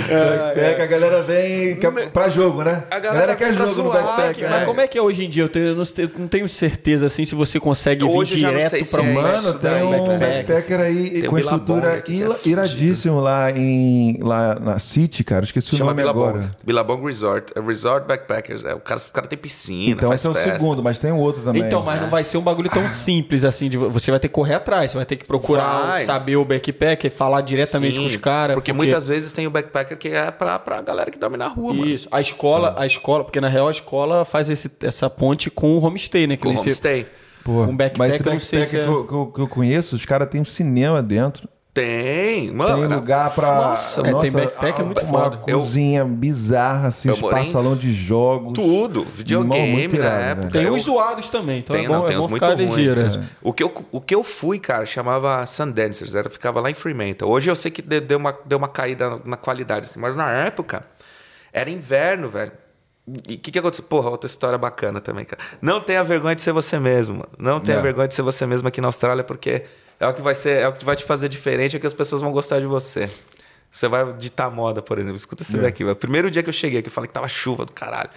[0.08, 2.84] É, que a galera vem quer, pra jogo, né?
[2.90, 4.34] A galera quer vem pra jogo no backpack.
[4.34, 4.48] que- né?
[4.50, 5.42] Mas como é que é hoje em dia?
[5.44, 8.90] Eu, tenho- eu não, sei- não tenho certeza assim se você consegue Hoje vir direto
[8.90, 10.46] pra é um Mano, isso tem um backpack.
[10.46, 15.44] backpacker aí Tem com estrutura é iradíssimo lá, em, lá na City, cara.
[15.44, 16.28] Esqueci Chama o nome Billabong.
[16.28, 16.50] agora.
[16.64, 17.52] Billabong Resort.
[17.56, 18.64] É Resort Backpackers.
[18.64, 21.10] É, o cara, os caras têm piscina, Então faz esse é o segundo, mas tem
[21.12, 21.62] um outro também.
[21.62, 23.68] Então, mas não vai ser um bagulho tão simples assim.
[23.68, 26.04] de vo- você vai ter que correr atrás, você vai ter que procurar Vai.
[26.04, 28.54] saber o backpack, falar diretamente Sim, com os caras.
[28.54, 31.72] Porque, muitas vezes tem o backpacker que é pra, pra galera que dorme na rua,
[31.74, 31.86] mano.
[31.88, 32.08] Isso.
[32.10, 35.84] A escola, a escola, porque na real a escola faz esse- essa ponte com o
[35.84, 36.36] homestay, né?
[36.36, 37.06] Que Com você- homestay.
[37.44, 39.26] Pô, com backpack, mas esse eu não sei backpack se é- que, eu, que eu-
[39.26, 41.48] que eu conheço, os caras têm um cinema dentro.
[41.74, 42.86] Tem, mano.
[42.86, 43.50] Tem lugar pra.
[43.54, 45.36] Nossa, É, tem backpack, é muito uma foda.
[45.38, 48.52] cozinha bizarra, assim, Eu morei em- salão de jogos.
[48.52, 49.00] tudo.
[49.00, 50.40] Irmão, Videogame na irado, época.
[50.42, 50.52] velho.
[50.52, 52.44] Tem Eu- uns zoados também, então Tem, é bom, não, é tem bom uns muito
[52.44, 53.16] ruins.
[53.16, 53.28] né?
[53.40, 57.26] O, que eu, o que eu fui, cara, chamava Sundancers, era, ficava lá em Fremantle.
[57.30, 60.30] Hoje eu sei que de- deu uma, deu uma caída na qualidade, assim, mas na
[60.30, 60.84] época
[61.54, 62.52] era inverno, velho.
[63.28, 63.86] E o que, que aconteceu?
[63.86, 65.42] Porra, outra história bacana também, cara.
[65.60, 67.28] Não tenha vergonha de ser você mesmo, mano.
[67.38, 67.80] Não tenha É.
[67.80, 69.64] vergonha de ser você mesmo aqui na Austrália, porque
[70.02, 71.94] é o que vai ser, é o que vai te fazer diferente, é que as
[71.94, 73.08] pessoas vão gostar de você.
[73.70, 75.16] Você vai ditar moda, por exemplo.
[75.16, 75.84] Escuta isso daqui.
[75.84, 75.94] velho.
[75.94, 78.10] Primeiro dia que eu cheguei, que eu falei que tava chuva do caralho.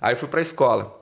[0.00, 0.94] Aí eu fui pra escola.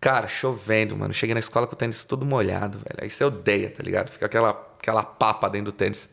[0.00, 1.12] Cara, chovendo, mano.
[1.12, 2.98] Cheguei na escola com o tênis todo molhado, velho.
[3.02, 4.08] Aí você odeia, tá ligado?
[4.10, 6.08] Fica aquela, aquela papa dentro do tênis.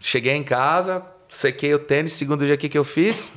[0.00, 2.12] Cheguei em casa, sequei o tênis.
[2.14, 3.32] Segundo dia, o que, que eu fiz?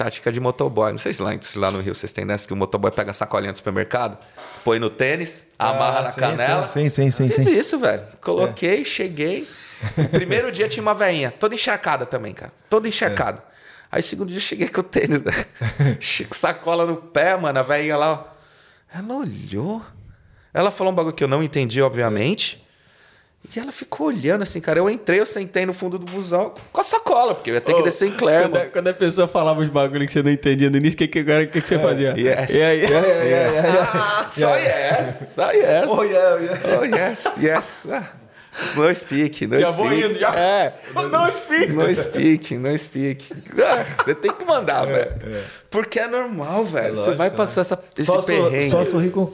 [0.00, 0.92] Tática de motoboy.
[0.92, 3.10] Não sei se lá, se lá no Rio vocês têm dessa, que o motoboy pega
[3.10, 4.16] a sacolinha do supermercado,
[4.64, 6.68] põe no tênis, amarra Ah, na sim, canela.
[6.68, 7.28] Sim, sim, sim.
[7.28, 7.52] Fiz sim.
[7.52, 8.04] isso, velho.
[8.18, 9.46] Coloquei, cheguei.
[9.98, 12.50] O primeiro dia tinha uma veinha, toda encharcada também, cara.
[12.70, 13.44] Toda encharcada.
[13.92, 15.20] Aí, segundo dia, cheguei com o tênis,
[16.26, 17.58] com sacola no pé, mano.
[17.58, 18.98] A veinha lá, ó.
[18.98, 19.82] Ela olhou.
[20.54, 22.66] Ela falou um bagulho que eu não entendi, obviamente.
[23.42, 24.78] E ela ficou olhando assim, cara.
[24.78, 27.72] Eu entrei, eu sentei no fundo do busão com a sacola, porque eu ia ter
[27.74, 30.22] que Ô, descer em Clare, quando, a, quando a pessoa falava os bagulhos que você
[30.22, 32.14] não entendia no início, o que, que, agora- que, que você fazia?
[32.16, 32.50] yes.
[32.50, 32.84] E aí?
[32.84, 34.30] É, é, é, é.
[34.30, 35.88] Só yes, só yes.
[35.88, 36.60] Oh, yeah, yeah.
[36.80, 37.86] Oh, yes, yes.
[37.90, 38.04] Ah,
[38.74, 39.88] No speak, no Já speak.
[39.88, 40.34] vou indo, já.
[40.34, 40.74] É.
[40.94, 41.72] Não speak.
[41.72, 43.32] No speak, no speak.
[43.62, 45.44] Ah, você tem que mandar, velho.
[45.70, 46.96] Porque é normal, velho.
[46.96, 48.68] você vai passar essa, esse Só, perrengue.
[48.70, 49.30] só sorrir com.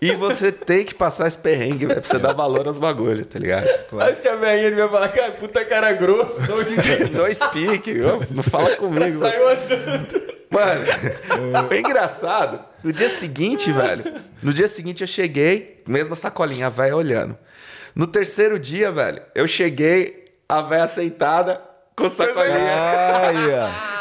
[0.00, 3.38] E você tem que passar esse perrengue, velho, pra você dar valor aos bagulhos, tá
[3.38, 3.66] ligado?
[4.00, 6.40] Acho que a velhinha ele vai falar, cara, puta cara grosso.
[6.42, 6.56] Não
[7.26, 7.94] No speak,
[8.30, 9.18] não fala comigo.
[9.18, 10.32] Saiu andando.
[10.50, 10.84] Mano,
[11.70, 12.60] é engraçado.
[12.84, 14.04] No dia seguinte, velho.
[14.42, 17.36] No dia seguinte eu cheguei, mesma sacolinha, a véia olhando.
[17.94, 21.60] No terceiro dia, velho, eu cheguei, a véia aceitada,
[21.96, 22.72] com sacolinha.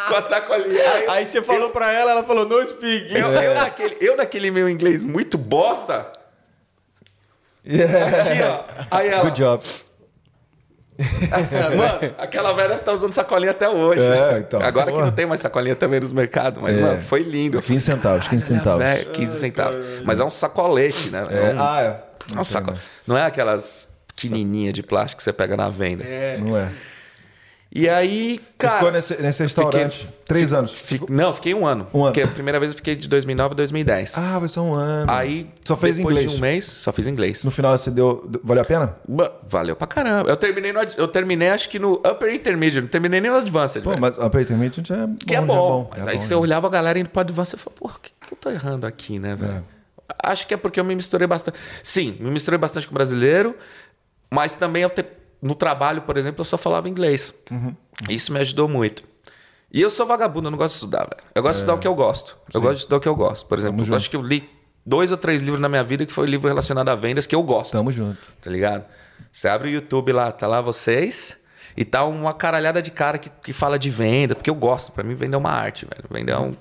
[0.06, 0.08] Ó.
[0.10, 0.92] com a sacolinha.
[0.94, 3.14] Aí, Aí você falou pra ela, ela falou, no speak.
[3.14, 6.08] eu, eu, naquele, eu naquele meu inglês muito bosta.
[7.64, 8.64] Aqui, ó.
[8.89, 9.64] Aí ela, Good job.
[11.78, 14.02] mano, aquela velha deve estar usando sacolinha até hoje.
[14.02, 14.62] É, então.
[14.62, 15.06] Agora que Porra.
[15.06, 16.82] não tem mais sacolinha também nos mercados, mas, É.
[16.82, 17.62] mano, foi lindo.
[17.62, 18.84] 15 centavos, 15 centavos.
[18.84, 19.80] Velho, 15 centavos.
[20.06, 21.26] Mas é um sacolete, né?
[21.30, 22.11] É, É um- ah, é.
[22.36, 22.74] É um saco-
[23.08, 26.04] Não é aquelas pequenininhas de plástico que você pega na venda.
[26.40, 26.70] Não é.
[27.74, 28.74] E aí, Você cara...
[28.80, 30.74] ficou nesse, nesse restaurante três anos.
[30.74, 31.88] fi- Não, fiquei um ano.
[31.94, 32.08] Um ano.
[32.14, 34.18] Porque a primeira vez eu fiquei de 2009 a 2010.
[34.18, 35.10] Ah, vai ser um ano.
[35.10, 36.32] Aí, Só fez depois inglês.
[36.34, 37.46] de um mês, só fiz inglês.
[37.46, 38.30] No final você deu.
[38.44, 38.98] Valeu a pena?
[39.48, 40.30] Valeu pra caramba.
[40.30, 43.82] Eu terminei, no, eu terminei acho que no Upper Intermediate, não terminei nem no Advanced.
[43.82, 44.02] Pô, velho.
[44.02, 45.16] mas a Intermediate é bom.
[45.26, 45.90] Que é já bom.
[45.96, 46.38] Mas é aí bom, você já.
[46.38, 48.86] olhava a galera indo pro Advanced e falava, porra, o que, que eu tô errando
[48.86, 49.54] aqui, né, velho?
[49.78, 49.81] É.
[50.24, 51.57] Acho que é porque eu me misturei bastante.
[51.84, 53.55] Sim, me misturei bastante com brasileiro,
[54.30, 55.05] mas também te-
[55.41, 57.34] no trabalho, por exemplo, eu só falava inglês.
[57.49, 57.76] Uhum.
[58.09, 59.03] Isso me ajudou muito.
[59.74, 61.24] E eu sou vagabundo, eu não gosto de estudar, velho.
[61.34, 62.38] Eu gosto de estudar o que eu gosto.
[62.53, 63.45] Eu gosto de estudar o que eu gosto.
[63.47, 64.49] Por exemplo, eu acho que eu li
[64.86, 67.41] dois ou três livros na minha vida que foi livro relacionado a vendas que eu
[67.43, 68.18] gosto Tamo junto.
[68.41, 68.84] tá ligado?
[69.32, 71.38] Você abre o YouTube lá, tá lá vocês
[71.78, 75.03] e tá uma caralhada de cara que, que fala de venda, porque eu gosto, pra
[75.03, 76.03] mim vender é uma arte, velho.
[76.09, 76.53] Vender é um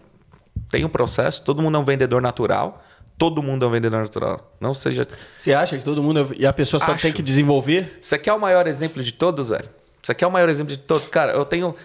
[0.71, 2.85] tem um processo, todo mundo é um vendedor natural,
[3.21, 4.51] todo mundo é um vendedor natural.
[4.59, 5.07] Não seja
[5.39, 6.35] Você acha que todo mundo...
[6.39, 7.03] E a pessoa só Acho.
[7.03, 7.99] tem que desenvolver?
[8.01, 9.69] Você quer o maior exemplo de todos, velho?
[10.03, 11.07] Você quer o maior exemplo de todos?
[11.07, 11.77] Cara, eu tenho.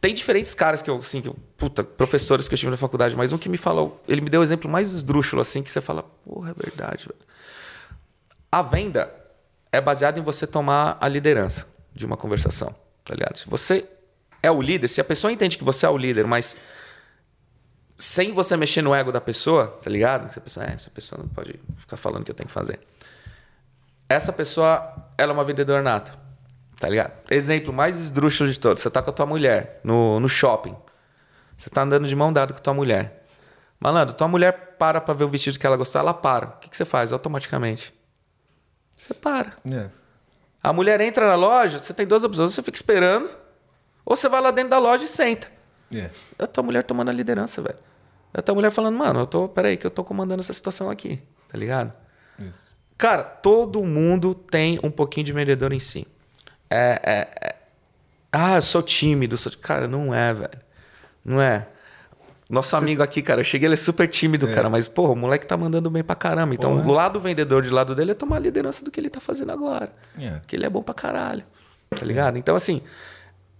[0.00, 3.16] Tem diferentes caras que eu, assim, que eu, puta, professores que eu tive na faculdade,
[3.16, 5.80] mas um que me falou, ele me deu o exemplo mais esdrúxulo, assim, que você
[5.80, 7.20] fala, porra, é verdade, velho.
[8.50, 9.08] A venda
[9.70, 11.64] é baseada em você tomar a liderança
[11.94, 12.74] de uma conversação,
[13.04, 13.36] tá ligado?
[13.36, 13.86] Se você
[14.42, 16.56] é o líder, se a pessoa entende que você é o líder, mas
[18.02, 20.32] sem você mexer no ego da pessoa, tá ligado?
[20.32, 22.52] Se a pessoa, é, essa pessoa não pode ficar falando o que eu tenho que
[22.52, 22.80] fazer
[24.12, 26.12] essa pessoa, ela é uma vendedora nata.
[26.78, 27.12] Tá ligado?
[27.30, 28.82] Exemplo mais esdrúxulo de todos.
[28.82, 30.76] Você tá com a tua mulher no, no shopping.
[31.56, 33.24] Você tá andando de mão dada com a tua mulher.
[33.78, 36.46] Malandro, tua mulher para pra ver o vestido que ela gostou, ela para.
[36.46, 37.94] O que, que você faz automaticamente?
[38.96, 39.52] Você para.
[39.64, 39.88] É.
[40.62, 42.52] A mulher entra na loja, você tem duas opções.
[42.52, 43.30] Você fica esperando,
[44.04, 45.50] ou você vai lá dentro da loja e senta.
[45.92, 46.10] É.
[46.38, 47.78] É a tua mulher tomando a liderança, velho.
[48.34, 49.48] É a tua mulher falando, mano, eu tô.
[49.48, 51.20] Peraí, que eu tô comandando essa situação aqui.
[51.48, 51.92] Tá ligado?
[52.38, 52.72] Isso.
[52.96, 56.06] Cara, todo mundo tem um pouquinho de vendedor em si.
[56.70, 57.56] É, é- é-
[58.32, 59.36] Ah, eu sou tímido.
[59.36, 59.52] Sou...
[59.60, 60.58] Cara, não é, velho.
[61.24, 61.66] Não é.
[62.48, 65.46] Nosso amigo aqui, cara, eu cheguei, ele é super tímido, cara, mas, porra, o moleque
[65.46, 66.52] tá mandando bem pra caramba.
[66.54, 66.82] Então, Porra.
[66.84, 69.20] do lado do vendedor, de lado dele, é tomar a liderança do que ele tá
[69.20, 69.90] fazendo agora.
[70.18, 70.32] É.
[70.32, 71.44] Porque ele é bom pra caralho.
[71.90, 72.36] Tá ligado?
[72.38, 72.82] Então, assim,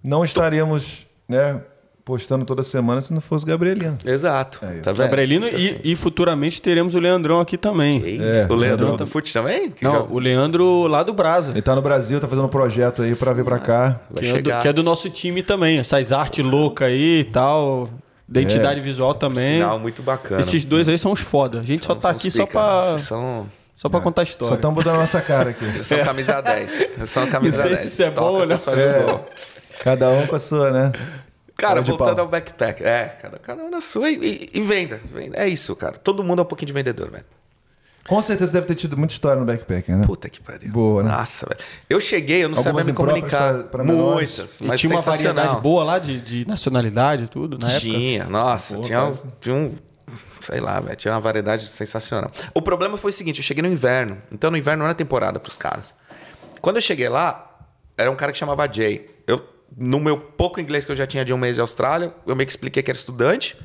[0.04, 1.62] Não estaríamos, né,
[2.04, 3.96] postando toda semana se não fosse o Gabrielino.
[4.04, 4.58] Exato.
[4.62, 5.02] Aí, tá vendo?
[5.04, 8.00] Gabrielino Então, e, assim, e futuramente teremos o Leandrão aqui também.
[8.00, 8.22] que isso?
[8.22, 9.70] É, o Leandro Leandro do Fute também?
[9.70, 11.50] Que Não, joga- o Leandro lá do Brasa.
[11.52, 14.00] Ele tá no Brasil, tá fazendo um projeto aí pra vir pra cá.
[14.10, 14.62] vai Que é, do, chegar.
[14.62, 15.78] que é do nosso time também.
[15.78, 17.88] Essas artes loucas aí e tal.
[18.28, 18.82] Identidade É.
[18.82, 19.60] visual também.
[19.60, 20.40] Sinal muito bacana.
[20.40, 21.58] Esses dois aí são os foda.
[21.58, 23.46] A gente só tá São aqui só pra, são,
[23.76, 24.54] só pra contar Só história.
[24.56, 25.84] estamos botando a nossa cara aqui.
[25.84, 26.80] são camisa 10.
[26.96, 27.80] Eles são camisa Não sei 10.
[27.80, 29.02] se isso é Toca, bom, né?
[29.04, 29.24] gol.
[29.84, 30.92] Cada um com a sua, né?
[31.62, 32.82] Cara, Cara de voltando ao backpack.
[32.82, 35.38] É, cada, cada um na sua e, e- e venda, venda.
[35.38, 35.92] É isso, cara.
[35.96, 37.24] Todo mundo é um pouquinho de vendedor, velho.
[38.08, 40.04] Com certeza deve ter tido muita história no backpack, né?
[40.04, 40.68] Puta que pariu.
[40.72, 41.12] Boa, né?
[41.12, 41.60] Nossa, velho.
[41.88, 43.54] Eu cheguei, eu não Algumas sabia me comunicar.
[43.54, 43.84] pra- pra.
[43.84, 47.80] Muitas, E mas tinha uma variedade boa lá de, de nacionalidade e tudo, na época.
[47.80, 49.22] Tinha, nossa, Pô, tinha, quase.
[49.40, 49.72] tinha um.
[50.40, 52.28] Sei lá, velho, tinha uma variedade sensacional.
[52.52, 55.38] O problema foi o seguinte: eu cheguei no inverno, então no inverno não era temporada
[55.38, 55.94] pros caras.
[56.60, 57.56] Quando eu cheguei lá,
[57.96, 59.11] era um cara que chamava Jay.
[59.76, 62.46] No meu pouco inglês que eu já tinha de um mês de Austrália, eu meio
[62.46, 63.56] que expliquei que era estudante.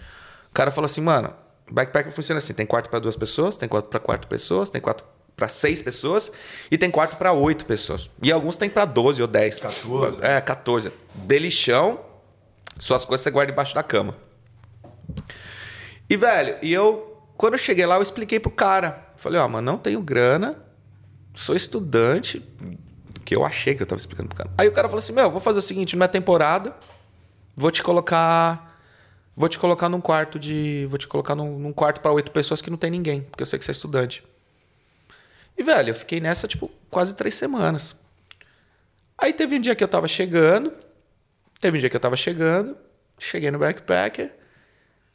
[0.49, 1.33] O cara falou assim, mano,
[1.69, 5.03] backpack funciona assim: tem quarto para duas pessoas, tem quarto para quatro pessoas, tem quarto
[5.35, 6.31] para seis pessoas
[6.71, 8.09] e tem quarto para oito pessoas.
[8.21, 9.59] E alguns tem para 12 ou 10.
[9.59, 10.17] 14.
[10.21, 10.91] É, 14.
[11.13, 11.99] Belichão,
[12.79, 14.15] suas coisas você guarda embaixo da cama.
[16.09, 19.11] E, velho, e eu, quando eu cheguei lá, eu expliquei pro cara.
[19.15, 20.55] Falei, ó, mano, não tenho grana,
[21.33, 22.43] sou estudante,
[23.27, 24.49] que eu achei que eu tava explicando pro cara.
[24.57, 26.73] Aí o cara falou assim, meu, vou fazer o seguinte, é temporada,
[27.57, 28.79] vou te colocar...
[29.35, 30.87] Vou te colocar num quarto de...
[30.89, 33.45] Vou te colocar num, num quarto para oito pessoas que não tem ninguém, porque eu
[33.45, 34.23] sei que você é estudante.
[35.57, 37.97] E, velho, eu fiquei nessa, tipo, quase três semanas.
[39.17, 40.71] Aí teve um dia que eu tava chegando,
[41.59, 42.77] teve um dia que eu tava chegando,
[43.19, 44.33] cheguei no backpacker,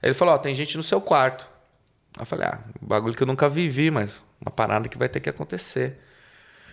[0.03, 1.49] ele falou, ó, tem gente no seu quarto.
[2.19, 5.09] Aí eu falei, ah, um bagulho que eu nunca vivi, mas uma parada que vai
[5.09, 5.99] ter que acontecer.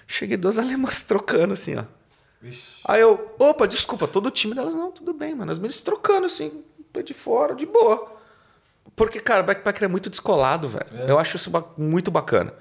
[0.09, 1.83] Cheguei duas alemãs trocando assim, ó.
[2.85, 5.51] Aí eu, opa, desculpa, todo o time delas, não, tudo bem, mano.
[5.51, 8.17] As meninas trocando assim, pé de fora, de boa.
[8.95, 10.87] Porque, cara, backpacker é muito descolado, velho.
[11.07, 12.53] Eu acho isso muito bacana.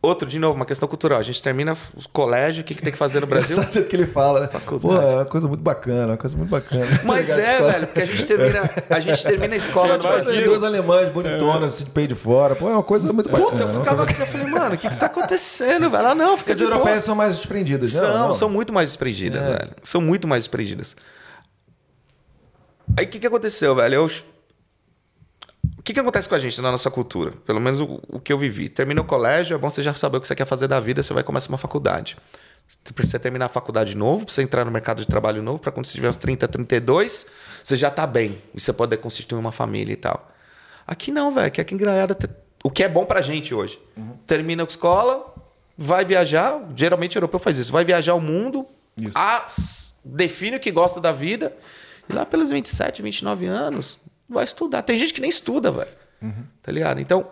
[0.00, 1.18] Outro, de novo, uma questão cultural.
[1.18, 3.56] A gente termina os colégios, o que, que tem que fazer no Brasil?
[3.56, 4.46] Sabe o que ele fala, né?
[4.46, 4.94] Faculdade.
[4.96, 6.86] Pô, é uma coisa muito bacana, uma coisa muito bacana.
[7.04, 10.24] Mas é, velho, porque a gente termina, a gente termina a escola no Tipo assim,
[10.30, 10.44] Brasil.
[10.50, 12.54] duas alemães bonitonas, assim, de peito de fora.
[12.54, 13.50] Pô, é uma coisa muito bacana.
[13.50, 16.06] Puta, eu ficava assim, eu falei, mano, o que, que tá acontecendo, velho?
[16.06, 16.74] Ah, não, fica Porque as de boa.
[16.76, 17.90] europeias são mais desprendidas?
[17.90, 18.34] São, Não.
[18.34, 19.50] são muito mais desprendidas, É.
[19.50, 19.70] velho.
[19.82, 20.94] São muito mais desprendidas.
[22.96, 23.94] Aí o que, que aconteceu, velho?
[23.96, 24.10] Eu...
[25.88, 27.30] O que, que acontece com a gente na nossa cultura?
[27.46, 28.68] Pelo menos o, o que eu vivi.
[28.68, 31.02] Termina o colégio, é bom você já saber o que você quer fazer da vida,
[31.02, 32.14] você vai começar uma faculdade.
[32.68, 35.86] Você precisa terminar a faculdade novo, você entrar no mercado de trabalho novo, para quando
[35.86, 37.24] você tiver uns 30, 32,
[37.62, 38.36] você já tá bem.
[38.54, 40.30] E você poder constituir uma família e tal.
[40.86, 41.50] Aqui não, velho.
[41.50, 42.14] Que aqui em Graiada,
[42.62, 43.80] o que é bom pra gente hoje.
[44.26, 45.34] Termina a escola,
[45.74, 46.60] vai viajar.
[46.76, 47.72] Geralmente o europeu faz isso.
[47.72, 49.16] Vai viajar o mundo, Isso.
[49.16, 51.56] a- s- define o que gosta da vida.
[52.06, 53.98] E lá pelos 27, 29 anos,
[54.28, 54.82] vai estudar.
[54.82, 55.90] Tem gente que nem estuda, velho.
[56.62, 57.00] Tá ligado?
[57.00, 57.30] Então,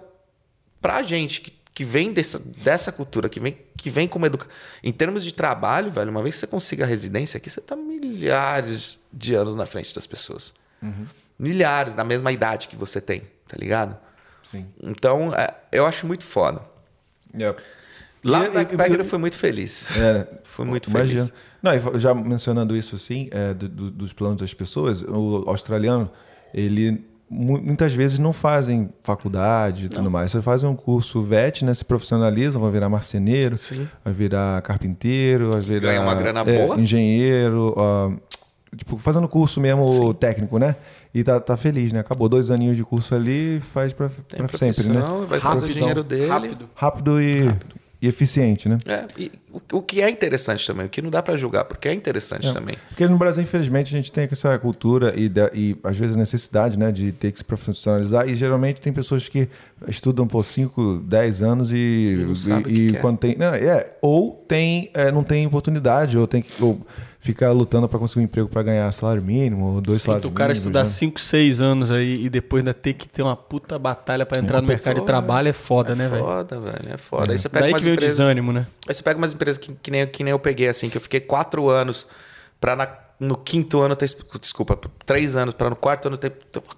[0.81, 4.53] pra gente que, que vem dessa, dessa cultura, que vem, que vem como educação.
[4.83, 7.75] Em termos de trabalho, velho, uma vez que você consiga a residência aqui, você tá
[7.77, 10.55] milhares de anos na frente das pessoas.
[11.39, 13.97] Milhares, na mesma idade que você tem, tá ligado?
[14.51, 14.67] Sim.
[14.83, 16.63] Então, é, eu acho muito foda.
[17.39, 17.55] É.
[18.25, 19.99] Lá no e- Backpacker e- eu fui muito feliz.
[19.99, 21.27] É, Fui muito imagino.
[21.27, 21.35] feliz.
[21.63, 26.11] Não, já mencionando isso assim, é, do- do- dos planos das pessoas, o australiano,
[26.57, 30.31] ele mu- muitas vezes não fazem faculdade e tudo mais.
[30.33, 31.75] Você faz um curso VET, né?
[31.75, 33.87] Se profissionalizam, vai virar marceneiro, Sim.
[34.05, 36.81] vai virar carpinteiro, vai virar Ganha uma grana é, boa.
[36.81, 38.11] engenheiro, ó,
[38.77, 40.75] tipo, fazendo curso mesmo técnico, né?
[41.15, 42.01] E tá, tá feliz, né?
[42.01, 44.11] Acabou dois aninhos de curso ali, faz pra,
[44.59, 45.03] sempre, né?
[45.27, 46.27] vai fazer o dinheiro dele.
[46.27, 46.69] Rápido.
[46.75, 47.51] Rápido e,
[48.07, 48.79] e eficiente, né?
[48.87, 49.33] É, e
[49.73, 52.77] o, que é interessante também, o que não dá pra julgar, porque é interessante também.
[52.89, 56.79] Porque no Brasil, infelizmente, a gente tem essa cultura e, e às vezes a necessidade
[56.79, 58.29] né, de ter que se profissionalizar.
[58.29, 59.49] E geralmente tem pessoas que
[59.89, 63.01] estudam por 5, 10 anos e, o e- que e quer.
[63.01, 63.37] quando tem.
[63.37, 66.81] Não, é, ou tem, é, não tem oportunidade, ou tem que ou
[67.27, 70.33] ficar lutando para conseguir um emprego para ganhar salário mínimo, ou dois Sim, salários o
[70.33, 70.87] cara mínimos, estudar né?
[70.87, 74.63] 5, 6 anos aí e depois ainda ter que ter uma puta batalha pra entrar
[74.63, 75.07] no mercado de Foda.
[75.13, 76.25] trabalho é foda, é né, velho?
[76.25, 77.33] foda, velho, é foda.
[77.33, 78.67] Aí você pega Daí umas que vem o empresas, desânimo, né?
[78.89, 81.01] Aí você pega umas empresas que, que, nem, que nem eu peguei, assim, que eu
[81.03, 82.07] fiquei quatro anos
[82.61, 84.11] pra na- no quinto ano ter.
[84.41, 86.31] Desculpa, três anos pra no quarto ano ter.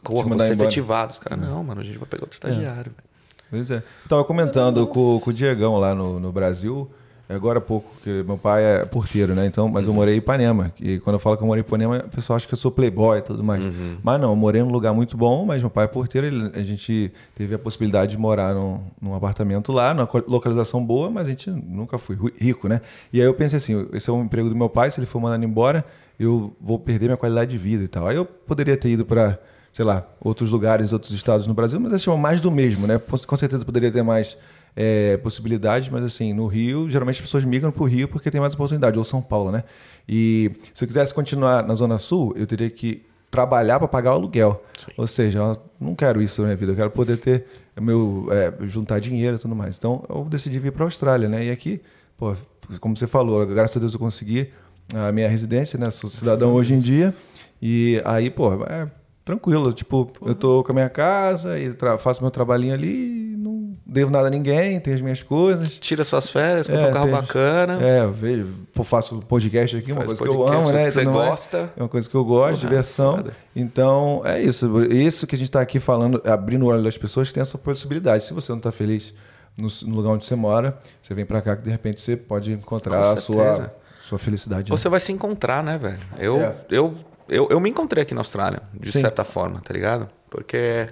[0.03, 0.69] Porra, mandar você embora.
[0.69, 1.13] efetivado.
[1.13, 2.93] Os caras, não, mano, a gente vai pegar outro estagiário.
[2.93, 3.09] velho.
[3.51, 3.83] Pois é.
[4.09, 6.89] Tava comentando com, com o Diegão lá no, no Brasil,
[7.35, 9.47] agora há pouco, que meu pai é porteiro, né?
[9.47, 10.73] Então, mas eu morei em Ipanema.
[10.81, 12.71] E quando eu falo que eu morei em Ipanema, o pessoal acha que eu sou
[12.71, 13.63] playboy e tudo mais.
[14.03, 16.63] Mas não, eu morei num lugar muito bom, mas meu pai é porteiro, ele- a
[16.63, 21.31] gente teve a possibilidade de morar num, num apartamento lá, numa localização boa, mas a
[21.31, 22.81] gente nunca foi rico, né?
[23.13, 25.21] E aí eu pensei assim, esse é um emprego do meu pai, se ele for
[25.21, 25.85] mandado embora,
[26.19, 28.07] eu vou perder minha qualidade de vida e tal.
[28.07, 29.39] Aí eu poderia ter ido para,
[29.73, 32.99] sei lá, outros lugares, outros estados no Brasil, mas assim, mais do mesmo, né?
[32.99, 34.37] Com certeza poderia ter mais
[34.81, 38.41] é, possibilidades, mas assim, no Rio, geralmente as pessoas migram para o Rio porque tem
[38.41, 39.65] mais oportunidade, ou São Paulo, né?
[40.09, 44.15] E se eu quisesse continuar na Zona Sul, eu teria que trabalhar para pagar o
[44.15, 44.63] aluguel.
[44.77, 44.93] Sim.
[44.97, 47.45] Ou seja, eu não quero isso na minha vida, eu quero poder ter
[47.81, 49.77] meu é, juntar dinheiro e tudo mais.
[49.77, 51.47] Então eu decidi vir para a Austrália, né?
[51.47, 51.83] E aqui,
[52.17, 52.37] pô,
[52.81, 54.49] como você falou, graças a Deus eu consegui
[54.95, 55.91] a minha residência, né?
[55.91, 57.13] Sou cidadão hoje em dia.
[57.61, 58.89] E aí, pô, é
[59.25, 59.73] tranquilo.
[59.73, 64.29] Tipo, eu tô com a minha casa e faço meu trabalhinho ali, não devo nada
[64.29, 65.79] a ninguém, tenho as minhas coisas.
[65.79, 67.79] Tira suas férias, compra é, um carro tenho, bacana.
[67.83, 68.47] É, eu vejo,
[68.85, 70.91] faço podcast aqui, uma coisa que eu amo, né?
[70.91, 71.73] Você gosta.
[71.77, 73.17] É uma coisa que eu gosto, Porra, diversão.
[73.17, 73.33] Nada.
[73.55, 74.83] Então, é isso.
[74.85, 77.59] Isso que a gente está aqui falando, abrindo o olho das pessoas que tem essa
[77.59, 78.25] possibilidade.
[78.25, 79.15] Se você não está feliz
[79.57, 82.53] no, no, lugar onde você mora, você vem para cá que de repente você pode
[82.53, 83.73] encontrar a sua
[84.09, 84.71] sua felicidade.
[84.71, 84.77] Né?
[84.77, 86.01] Você vai se encontrar, né, velho?
[86.19, 86.55] Eu, é.
[86.71, 86.95] eu,
[87.29, 89.01] eu, eu me encontrei aqui na Austrália, de Sim.
[89.01, 90.09] certa forma, tá ligado?
[90.31, 90.89] Porque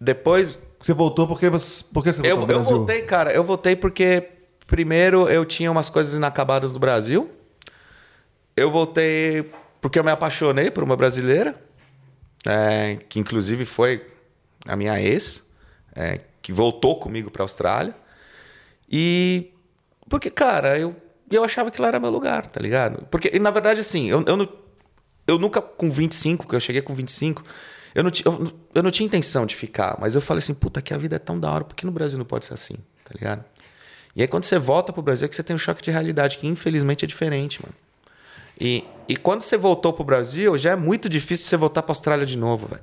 [0.00, 0.58] depois.
[0.80, 3.32] Você voltou porque você, porque você voltou eu, eu voltei, cara.
[3.32, 4.28] Eu voltei porque,
[4.66, 7.30] primeiro, eu tinha umas coisas inacabadas no Brasil.
[8.56, 9.50] Eu voltei
[9.80, 11.54] porque eu me apaixonei por uma brasileira,
[12.46, 14.06] é, que inclusive foi
[14.66, 15.46] a minha ex,
[15.94, 17.94] é, que voltou comigo para a Austrália.
[18.90, 19.52] E
[20.08, 20.96] porque, cara, eu
[21.30, 23.06] eu achava que lá era meu lugar, tá ligado?
[23.08, 24.48] Porque, na verdade, assim, eu, eu,
[25.26, 27.44] eu nunca com 25, que eu cheguei com 25,
[27.94, 30.94] eu não, eu, eu não tinha intenção de ficar, mas eu falei assim, puta, que
[30.94, 33.44] a vida é tão da hora, porque no Brasil não pode ser assim, tá ligado?
[34.14, 36.38] E aí quando você volta pro Brasil é que você tem um choque de realidade,
[36.38, 37.74] que infelizmente é diferente, mano.
[38.60, 42.26] E, e quando você voltou pro Brasil, já é muito difícil você voltar pra Austrália
[42.26, 42.82] de novo, velho.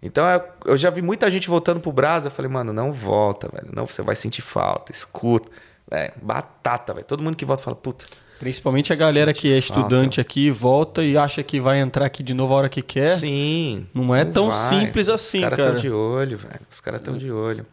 [0.00, 0.24] Então
[0.66, 3.70] eu já vi muita gente voltando pro Brasil, eu falei, mano, não volta, velho.
[3.74, 5.50] Não, você vai sentir falta, escuta.
[5.90, 7.06] É, batata, velho.
[7.06, 8.04] Todo mundo que volta fala, puta.
[8.38, 10.20] Principalmente a galera que é estudante falta.
[10.20, 13.06] aqui, volta e acha que vai entrar aqui de novo a hora que quer.
[13.06, 13.86] Sim.
[13.94, 14.68] Não é não tão vai.
[14.68, 15.54] simples assim, cara.
[15.54, 16.60] Os caras estão de olho, velho.
[16.70, 17.66] Os caras estão de olho.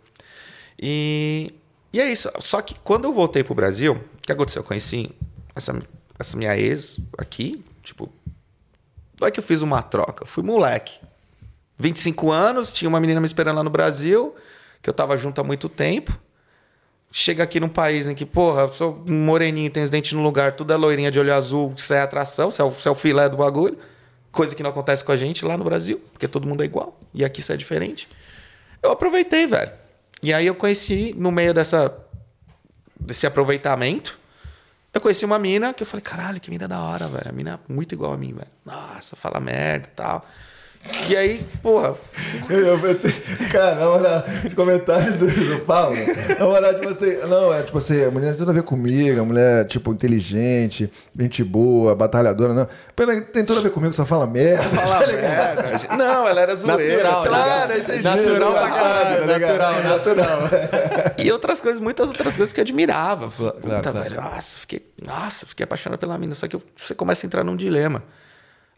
[0.79, 1.49] E,
[1.91, 2.31] e é isso.
[2.39, 4.61] Só que quando eu voltei pro Brasil, o que aconteceu?
[4.61, 5.09] Eu conheci
[5.55, 5.77] essa,
[6.17, 8.09] essa minha ex aqui, tipo.
[9.19, 10.99] Não é que eu fiz uma troca, eu fui moleque.
[11.77, 14.35] 25 anos, tinha uma menina me esperando lá no Brasil,
[14.81, 16.17] que eu tava junto há muito tempo
[17.11, 20.71] chega aqui num país em que, porra, sou moreninho, tem os dentes no lugar, tudo
[20.71, 23.37] é loirinha de olho azul, isso é atração, isso é, o, é o filé do
[23.37, 23.77] bagulho.
[24.31, 26.97] Coisa que não acontece com a gente lá no Brasil, porque todo mundo é igual.
[27.13, 28.07] E aqui isso é diferente.
[28.81, 29.71] Eu aproveitei, velho.
[30.23, 31.93] E aí eu conheci, no meio dessa,
[32.97, 34.17] desse aproveitamento,
[34.93, 37.27] eu conheci uma mina que eu falei, caralho, que mina da hora, velho.
[37.27, 38.47] A mina é muito igual a mim, velho.
[38.65, 40.25] Nossa, fala merda e tal.
[41.09, 41.93] E aí, porra.
[42.49, 42.99] Eu, eu,
[43.51, 45.95] cara, na hora de comentários do, do Paulo,
[46.39, 47.21] na hora de você.
[47.27, 50.91] Não, é tipo assim, a mulher tem tudo a ver comigo, a mulher, tipo, inteligente,
[51.17, 52.67] gente boa, batalhadora, não.
[52.95, 54.63] Pena tem tudo a ver comigo, só fala merda.
[54.63, 55.95] Só fala tá merda.
[55.97, 57.03] Não, ela era zoeira.
[57.03, 58.03] Natural, claro, entendi.
[58.03, 60.39] Natural pra caralho, tá natural, natural.
[61.19, 63.29] E outras coisas, muitas outras coisas que eu admirava.
[63.29, 63.99] Puta, claro, claro.
[63.99, 66.33] velho, nossa, fiquei, nossa, fiquei apaixonado pela mina.
[66.33, 68.03] Só que você começa a entrar num dilema.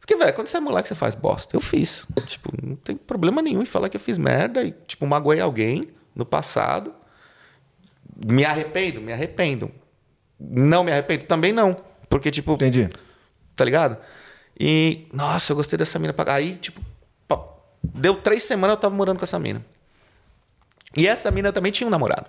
[0.04, 1.56] Porque, velho, quando você é moleque, você faz bosta.
[1.56, 2.06] Eu fiz.
[2.28, 5.88] Tipo, não tem problema nenhum em falar que eu fiz merda e, tipo, magoei alguém
[6.14, 6.93] no passado.
[8.14, 8.99] Me arrependo?
[8.99, 9.72] Me arrependo.
[10.38, 11.24] Não me arrependo?
[11.24, 11.82] Também não.
[12.10, 12.51] Porque, tipo.
[12.51, 12.89] Entendi.
[13.56, 13.95] Tá ligado?
[14.60, 16.14] E, nossa, eu gostei dessa mina.
[16.28, 16.82] Aí, tipo,
[17.82, 19.66] deu três semanas eu tava morando com essa mina.
[20.97, 22.26] E essa mina também tinha um namorado.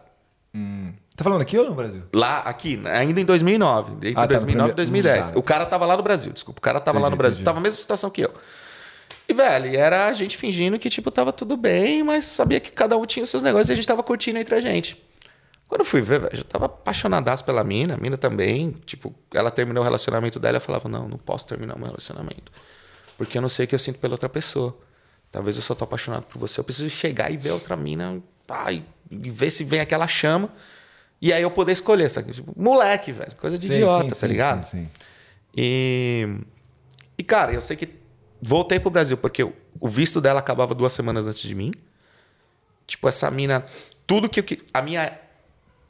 [0.55, 0.93] Hum.
[1.17, 2.03] Tá falando aqui ou no Brasil?
[2.13, 3.93] Lá, aqui, ainda em 2009.
[4.09, 5.33] Entre ah, 2009 e 2010.
[5.37, 6.59] O cara tava lá no Brasil, desculpa.
[6.59, 7.37] O cara tava entendi, lá no Brasil.
[7.37, 7.45] Entendi.
[7.45, 8.35] Tava a mesma situação que eu.
[9.29, 12.97] E, velho, era a gente fingindo que, tipo, tava tudo bem, mas sabia que cada
[12.97, 15.03] um tinha os seus negócios e a gente tava curtindo entre a gente.
[15.69, 18.73] Quando eu fui ver, velho, já tava apaixonadaço pela mina, a mina também.
[18.85, 21.87] Tipo, ela terminou o relacionamento dela e eu falava, não, não posso terminar o meu
[21.87, 22.53] relacionamento.
[23.17, 24.77] Porque eu não sei o que eu sinto pela outra pessoa.
[25.31, 26.61] Talvez eu só tô apaixonado por você.
[26.61, 30.51] Eu preciso chegar e ver outra mina, pá, e ver se vem aquela chama.
[31.25, 32.35] E aí eu poder escolher, sabe?
[32.35, 33.35] Tipo, moleque, velho.
[33.37, 34.67] Coisa de sim, idiota, sim, tá sim, ligado?
[34.67, 34.87] Sim,
[35.57, 36.29] E,
[37.17, 37.89] e, cara, eu sei que
[38.43, 41.73] voltei pro Brasil porque o visto dela acabava duas semanas antes de mim.
[42.87, 43.65] Tipo, essa mina.
[44.07, 44.45] Tudo que eu.
[44.75, 45.19] A minha,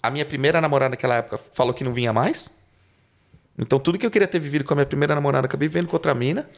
[0.01, 2.49] a minha primeira namorada naquela época falou que não vinha mais.
[3.59, 5.97] Então, tudo que eu queria ter vivido com a minha primeira namorada, acabei vivendo com
[5.97, 6.49] outra mina.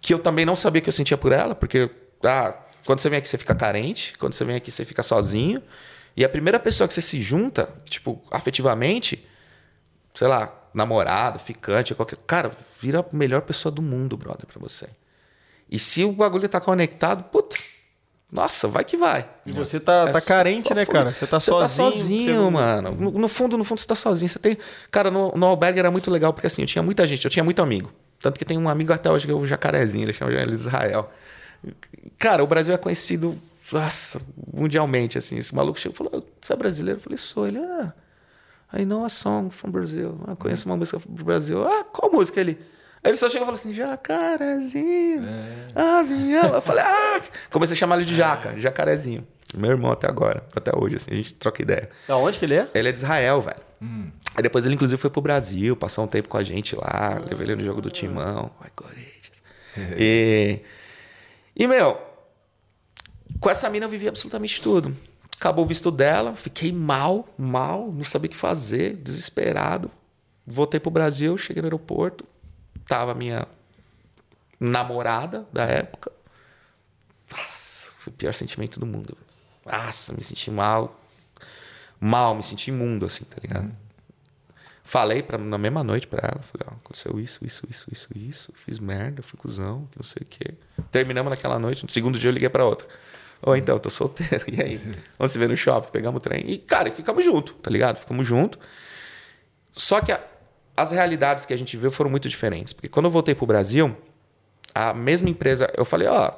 [0.00, 1.90] Que eu também não sabia que eu sentia por ela, porque
[2.22, 2.54] ah,
[2.86, 4.16] quando você vem aqui, você fica carente.
[4.16, 5.60] Quando você vem aqui, você fica sozinho.
[6.20, 9.26] E a primeira pessoa que você se junta, tipo, afetivamente,
[10.12, 12.18] sei lá, namorado, ficante, qualquer.
[12.26, 14.86] Cara, vira a melhor pessoa do mundo, brother, pra você.
[15.70, 17.56] E se o bagulho tá conectado, puta.
[18.30, 19.26] Nossa, vai que vai.
[19.46, 21.10] E você tá, é tá carente, né, cara?
[21.10, 21.88] Você tá você sozinho.
[21.88, 22.50] Tá sozinho, você...
[22.50, 22.90] mano.
[22.90, 24.28] No, no, fundo, no fundo, você tá sozinho.
[24.28, 24.58] Você tem.
[24.90, 27.42] Cara, no, no albergue era muito legal, porque assim, eu tinha muita gente, eu tinha
[27.42, 27.90] muito amigo.
[28.20, 30.56] Tanto que tem um amigo até hoje que é o Jacarezinho, ele chama ele de
[30.58, 31.10] Israel.
[32.18, 33.40] Cara, o Brasil é conhecido,
[33.72, 34.20] nossa,
[34.52, 35.38] mundialmente, assim.
[35.38, 36.98] Esse maluco chegou e falou, você é brasileiro?
[36.98, 37.46] Eu falei, sou.
[37.46, 37.92] Ele, ah...
[38.72, 40.20] Aí, não, a song from Brasil.
[40.28, 41.66] Ah, conheço uma música do Brasil.
[41.66, 42.58] Ah, qual música ele?
[43.02, 45.98] Aí ele só chegou e falou assim, jacarezinho, é.
[45.98, 46.54] avião.
[46.54, 47.20] Eu falei, ah!
[47.50, 48.58] Comecei a chamar ele de jaca, é.
[48.58, 49.26] jacarezinho.
[49.56, 51.90] Meu irmão até agora, até hoje, assim, a gente troca ideia.
[52.06, 52.68] Da onde que ele é?
[52.72, 53.60] Ele é de Israel, velho.
[53.82, 54.10] Hum.
[54.36, 57.46] Aí depois ele, inclusive, foi pro Brasil, passou um tempo com a gente lá, levei
[57.46, 58.50] ele no jogo do Timão.
[58.60, 59.42] Vai, Corinthians.
[59.98, 60.60] e,
[61.56, 61.98] e, meu,
[63.38, 64.96] com essa mina eu vivi absolutamente tudo.
[65.36, 69.90] Acabou o visto dela, fiquei mal, mal, não sabia o que fazer, desesperado.
[70.46, 72.26] Voltei pro Brasil, cheguei no aeroporto,
[72.86, 73.46] tava minha
[74.58, 76.12] namorada da época.
[77.30, 79.16] Nossa, foi o pior sentimento do mundo.
[79.64, 81.00] Nossa, me senti mal.
[81.98, 83.70] Mal, me senti imundo, assim, tá ligado?
[84.82, 88.52] Falei pra, na mesma noite pra ela, falei, ó, aconteceu isso, isso, isso, isso, isso,
[88.56, 90.54] fiz merda, fui cuzão, que não sei o quê.
[90.90, 92.88] Terminamos naquela noite, no segundo dia eu liguei pra outra.
[93.42, 94.44] Ou então, tô solteiro.
[94.52, 94.80] E aí?
[95.18, 96.42] Vamos se ver no shopping, pegamos o trem.
[96.46, 97.96] E, cara, ficamos juntos, tá ligado?
[97.96, 98.58] Ficamos juntos.
[99.72, 100.20] Só que a,
[100.76, 102.72] as realidades que a gente viu foram muito diferentes.
[102.72, 103.96] Porque quando eu voltei pro Brasil,
[104.74, 106.32] a mesma empresa, eu falei, ó,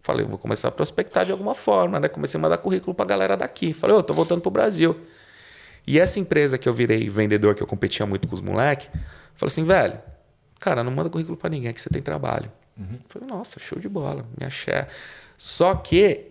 [0.00, 2.08] falei, vou começar a prospectar de alguma forma, né?
[2.08, 3.72] Comecei a mandar currículo pra galera daqui.
[3.72, 4.96] Falei, ó, tô voltando pro Brasil.
[5.86, 8.88] E essa empresa que eu virei vendedor, que eu competia muito com os moleques,
[9.34, 9.98] falou assim, velho,
[10.58, 12.50] cara, não manda currículo para ninguém, que você tem trabalho.
[12.78, 12.98] Uhum.
[13.08, 14.86] Falei, nossa, show de bola, me achei.
[15.40, 16.26] Só que,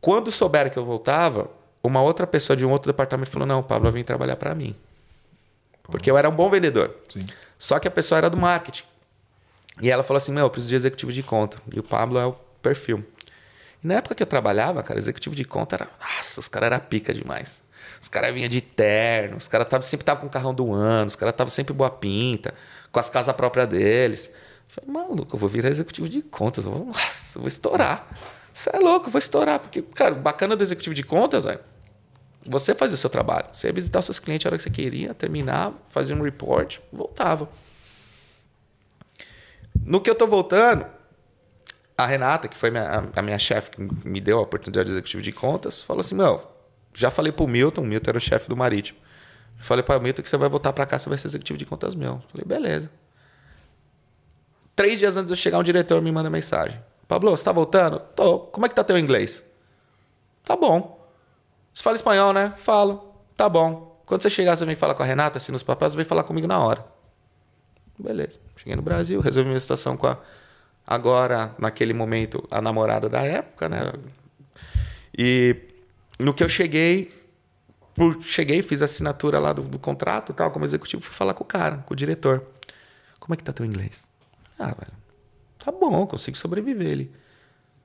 [0.00, 1.50] quando souberam que eu voltava,
[1.82, 4.74] uma outra pessoa de um outro departamento falou: Não, Pablo, vim trabalhar para mim.
[5.82, 6.96] Porque eu era um bom vendedor.
[7.10, 7.26] Sim.
[7.58, 8.84] Só que a pessoa era do marketing.
[9.82, 11.58] E ela falou assim: Meu, eu preciso de executivo de conta.
[11.70, 12.32] E o Pablo é o
[12.62, 13.04] perfil.
[13.84, 15.90] E na época que eu trabalhava, cara, executivo de conta era.
[16.00, 17.62] Nossa, os caras eram pica demais.
[18.00, 21.16] Os caras vinham de terno, os caras sempre estavam com o carrão do ano, os
[21.16, 22.54] caras estavam sempre boa pinta,
[22.90, 24.30] com as casas próprias deles.
[24.70, 26.64] Falei, maluco, eu vou virar executivo de contas.
[26.64, 28.08] Eu vou, nossa, eu vou estourar.
[28.52, 29.58] Você é louco, eu vou estourar.
[29.58, 31.58] Porque, cara, bacana do executivo de contas, velho.
[32.46, 33.48] Você fazia o seu trabalho.
[33.52, 36.78] Você ia visitar os seus clientes a hora que você queria, terminar, fazer um report,
[36.92, 37.48] voltava.
[39.84, 40.86] No que eu tô voltando,
[41.98, 45.22] a Renata, que foi minha, a minha chefe que me deu a oportunidade de executivo
[45.22, 46.48] de contas, falou assim: Meu,
[46.94, 49.00] já falei pro Milton, o Milton era o chefe do Marítimo.
[49.58, 51.96] Falei para Milton que você vai voltar para cá, você vai ser executivo de contas
[51.96, 52.22] meu.
[52.28, 52.88] Falei, beleza.
[54.80, 56.82] Três dias antes de eu chegar, um diretor me manda mensagem.
[57.06, 58.00] Pablo, você tá voltando?
[58.16, 58.38] Tô.
[58.38, 59.44] Como é que tá teu inglês?
[60.42, 61.06] Tá bom.
[61.70, 62.54] Você fala espanhol, né?
[62.56, 63.14] Falo.
[63.36, 64.02] Tá bom.
[64.06, 66.46] Quando você chegar, você vem falar com a Renata, assim, nos papéis, vem falar comigo
[66.46, 66.82] na hora.
[67.98, 68.40] Beleza.
[68.56, 70.16] Cheguei no Brasil, resolvi minha situação com a...
[70.86, 73.80] Agora, naquele momento, a namorada da época, né?
[75.12, 75.56] E
[76.18, 77.12] no que eu cheguei,
[77.94, 81.44] por, cheguei, fiz a assinatura lá do, do contrato tal, como executivo, fui falar com
[81.44, 82.46] o cara, com o diretor.
[83.18, 84.08] Como é que tá teu inglês?
[84.60, 84.92] Ah, velho,
[85.58, 86.88] tá bom, consigo sobreviver.
[86.88, 87.14] Ele,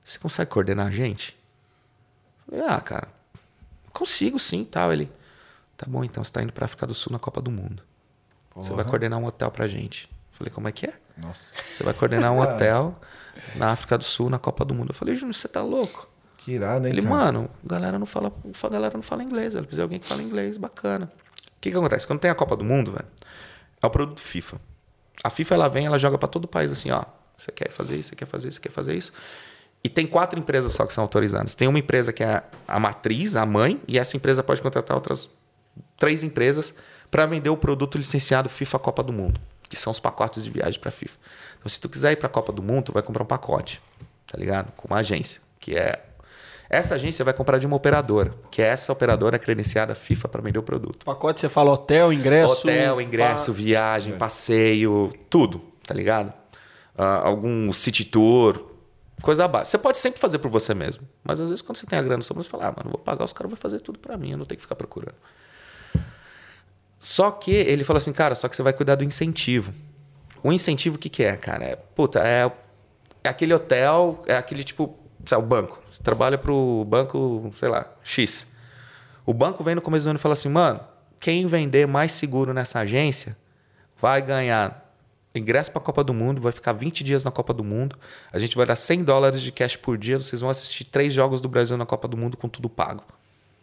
[0.03, 1.37] você consegue coordenar a gente?
[2.45, 3.07] Falei, ah, cara,
[3.93, 4.91] consigo sim, tal.
[4.91, 5.09] Ele,
[5.77, 7.81] tá bom, então você tá indo pra África do Sul na Copa do Mundo.
[8.49, 8.67] Porra.
[8.67, 10.09] Você vai coordenar um hotel pra gente.
[10.31, 10.93] Falei, como é que é?
[11.17, 11.55] Nossa.
[11.63, 12.99] Você vai coordenar um hotel
[13.55, 14.89] na África do Sul na Copa do Mundo.
[14.89, 16.09] Eu falei, Júnior, você tá louco?
[16.37, 17.15] Que irado, hein, Ele, cara?
[17.15, 18.31] mano, a galera não fala,
[18.69, 19.65] galera não fala inglês, velho.
[19.65, 21.05] Precisa de alguém que fala inglês, bacana.
[21.05, 22.05] O que que acontece?
[22.05, 23.07] Quando tem a Copa do Mundo, velho,
[23.81, 24.59] é o produto FIFA.
[25.25, 27.03] A FIFA ela vem, ela joga para todo o país assim, ó,
[27.35, 29.11] você quer fazer isso, você quer fazer isso, você quer fazer isso.
[29.83, 31.55] E tem quatro empresas só que são autorizadas.
[31.55, 35.27] Tem uma empresa que é a matriz, a mãe, e essa empresa pode contratar outras
[35.97, 36.75] três empresas
[37.09, 40.79] para vender o produto licenciado FIFA Copa do Mundo, que são os pacotes de viagem
[40.79, 41.17] para FIFA.
[41.57, 43.81] Então, se tu quiser ir para a Copa do Mundo, tu vai comprar um pacote,
[44.27, 44.71] tá ligado?
[44.73, 46.03] Com uma agência, que é
[46.69, 50.59] essa agência vai comprar de uma operadora, que é essa operadora credenciada FIFA para vender
[50.59, 51.05] o produto.
[51.05, 52.67] Pacote você fala hotel, ingresso?
[52.67, 53.57] Hotel, ingresso, pa...
[53.57, 54.17] viagem, é.
[54.17, 56.29] passeio, tudo, tá ligado?
[56.97, 58.65] Uh, algum city tour,
[59.21, 59.71] coisa básica.
[59.71, 62.23] Você pode sempre fazer por você mesmo, mas às vezes quando você tem a grana
[62.23, 64.37] sobre você fala, ah, mano, vou pagar, os caras vão fazer tudo para mim, eu
[64.37, 65.15] não tenho que ficar procurando.
[66.99, 69.71] Só que ele falou assim, cara, só que você vai cuidar do incentivo.
[70.41, 71.63] O incentivo o que, que é, cara?
[71.63, 72.51] É, puta, é,
[73.23, 75.81] é aquele hotel, é aquele tipo o banco.
[75.87, 78.47] Você trabalha para o banco, sei lá, X.
[79.25, 80.79] O banco vem no começo do ano e fala assim, mano,
[81.19, 83.35] quem vender mais seguro nessa agência
[83.97, 84.85] vai ganhar
[85.33, 87.97] ingresso para a Copa do Mundo, vai ficar 20 dias na Copa do Mundo.
[88.31, 90.19] A gente vai dar 100 dólares de cash por dia.
[90.19, 93.03] Vocês vão assistir três jogos do Brasil na Copa do Mundo com tudo pago.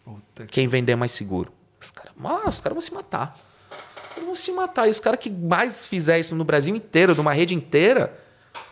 [0.03, 1.51] Puta quem vender mais seguro.
[1.79, 3.39] Os caras cara vão se matar.
[4.15, 4.87] Eles vão se matar.
[4.87, 8.17] E os caras que mais fizer isso no Brasil inteiro, numa rede inteira,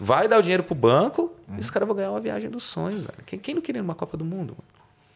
[0.02, 1.57] vai dar o dinheiro pro banco uhum.
[1.57, 3.19] e os caras vão ganhar uma viagem dos sonhos, velho.
[3.23, 4.57] Quem, quem não queria uma Copa do Mundo?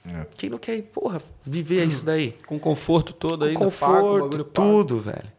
[0.05, 0.27] É.
[0.37, 1.89] Quem não quer, porra, viver uhum.
[1.89, 2.37] isso daí?
[2.45, 5.33] Com conforto todo Com aí, conforto, pago, tudo, velho.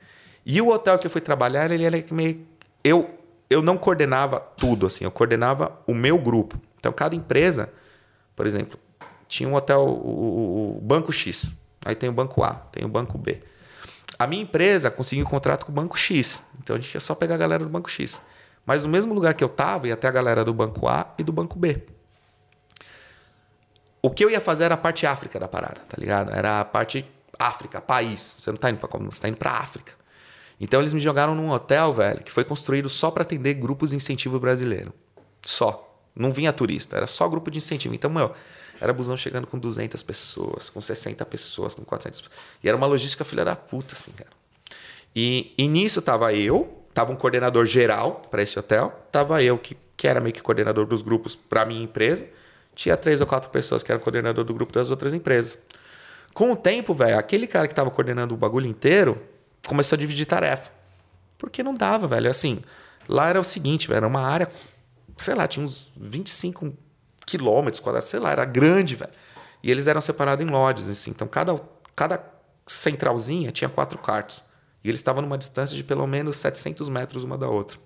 [0.45, 2.45] E o hotel que eu fui trabalhar, ele era meio.
[2.83, 3.09] Eu,
[3.49, 6.61] eu não coordenava tudo, assim, eu coordenava o meu grupo.
[6.81, 7.73] Então, cada empresa,
[8.35, 8.77] por exemplo,
[9.29, 11.53] tinha um hotel, o, o Banco X.
[11.85, 13.41] Aí tem o Banco A, tem o Banco B.
[14.19, 16.43] A minha empresa conseguiu um contrato com o Banco X.
[16.61, 18.21] Então a gente ia só pegar a galera do Banco X.
[18.67, 21.23] Mas no mesmo lugar que eu tava, ia até a galera do Banco A e
[21.23, 21.81] do Banco B.
[24.03, 26.33] O que eu ia fazer era a parte África da parada, tá ligado?
[26.33, 27.07] Era a parte
[27.39, 28.21] África, país.
[28.39, 29.11] Você não tá indo pra como?
[29.11, 29.93] Você tá indo pra África.
[30.61, 33.97] Então eles me jogaram num hotel, velho, que foi construído só para atender grupos de
[33.97, 34.93] incentivo brasileiro.
[35.45, 35.85] Só.
[36.15, 37.95] Não vinha turista, era só grupo de incentivo.
[37.95, 38.33] Então, meu,
[38.81, 42.39] era busão chegando com 200 pessoas, com 60 pessoas, com 400 pessoas.
[42.65, 44.31] E era uma logística filha da puta, assim, cara.
[45.15, 49.77] E, e nisso tava eu, tava um coordenador geral para esse hotel, tava eu, que,
[49.99, 52.27] que era meio que coordenador dos grupos para minha empresa.
[52.75, 55.59] Tinha três ou quatro pessoas que eram coordenador do grupo das outras empresas.
[56.33, 59.21] Com o tempo, velho, aquele cara que tava coordenando o bagulho inteiro
[59.67, 60.73] começou a dividir tarefa.
[61.37, 62.31] Porque não dava, velho.
[62.31, 62.63] Assim,
[63.07, 64.49] lá era o seguinte, velho, era uma área,
[65.19, 66.73] sei lá, tinha uns 25
[67.27, 69.13] quilômetros quadrados, sei lá, era grande, velho.
[69.63, 71.11] E eles eram separados em lodges, assim.
[71.11, 71.61] Então, cada,
[71.95, 72.25] cada
[72.67, 74.46] centralzinha tinha quatro quartos.
[74.87, 77.77] E eles estavam numa distância de pelo menos 700 metros uma da outra.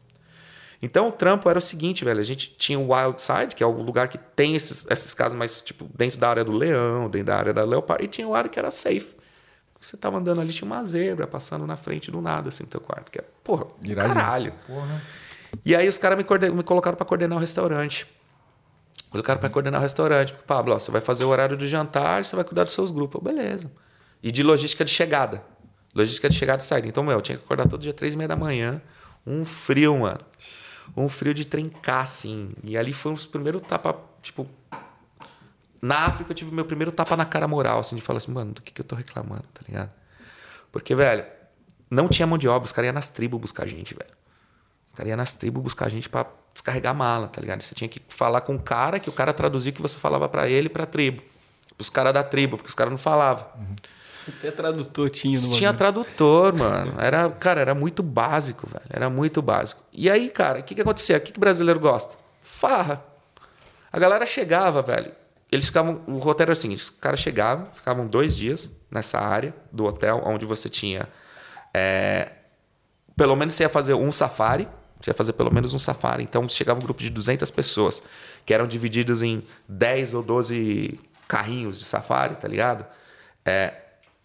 [0.82, 2.20] Então, o trampo era o seguinte, velho.
[2.20, 5.36] A gente tinha o Wild Side, que é o lugar que tem esses, esses casos
[5.36, 8.04] mais, tipo, dentro da área do leão, dentro da área da leopardo.
[8.04, 9.14] E tinha o área que era safe.
[9.80, 12.80] Você tava andando ali, tinha uma zebra passando na frente do nada, assim, no teu
[12.80, 13.10] quarto.
[13.10, 13.66] Que é, porra,
[13.96, 14.52] caralho.
[14.66, 15.02] Porra.
[15.64, 18.06] E aí os caras me, me colocaram para coordenar o restaurante.
[19.10, 20.34] Colocaram para coordenar o restaurante.
[20.46, 23.20] Pablo, ó, você vai fazer o horário do jantar, você vai cuidar dos seus grupos.
[23.20, 23.70] Eu, beleza.
[24.22, 25.42] E de logística de chegada.
[25.94, 26.88] Logística de chegada e saída.
[26.88, 28.80] Então, meu, eu tinha que acordar todo dia, três e meia da manhã.
[29.26, 30.20] Um frio, mano.
[30.96, 32.50] Um frio de trincar, assim.
[32.62, 34.48] E ali foi um dos primeiros tapas, tipo,
[35.82, 38.52] na África eu tive meu primeiro tapa na cara moral, assim, de falar assim, mano,
[38.52, 39.90] do que, que eu tô reclamando, tá ligado?
[40.70, 41.24] Porque, velho,
[41.90, 44.10] não tinha mão de obra, os caras iam nas tribos buscar gente, velho.
[44.88, 47.62] Os caras iam nas tribos buscar gente para descarregar mala, tá ligado?
[47.62, 50.28] Você tinha que falar com o cara, que o cara traduzia o que você falava
[50.28, 51.22] para ele pra tribo.
[51.76, 53.46] Pros caras da tribo, porque os caras não falavam.
[53.56, 53.76] Uhum.
[54.28, 56.94] Até tradutor tinha no Tinha tradutor, mano.
[57.00, 58.84] Era, cara, era muito básico, velho.
[58.88, 59.82] Era muito básico.
[59.92, 61.16] E aí, cara, o que, que acontecia?
[61.16, 62.16] O que, que o brasileiro gosta?
[62.42, 63.02] Farra.
[63.92, 65.12] A galera chegava, velho.
[65.50, 66.02] Eles ficavam.
[66.06, 70.46] O roteiro era assim: os caras chegavam, ficavam dois dias nessa área do hotel, onde
[70.46, 71.08] você tinha.
[71.74, 72.30] É,
[73.16, 74.68] pelo menos você ia fazer um safari.
[75.00, 76.22] Você ia fazer pelo menos um safari.
[76.22, 78.02] Então chegava um grupo de 200 pessoas,
[78.44, 82.84] que eram divididos em 10 ou 12 carrinhos de safari, tá ligado?
[83.44, 83.72] É,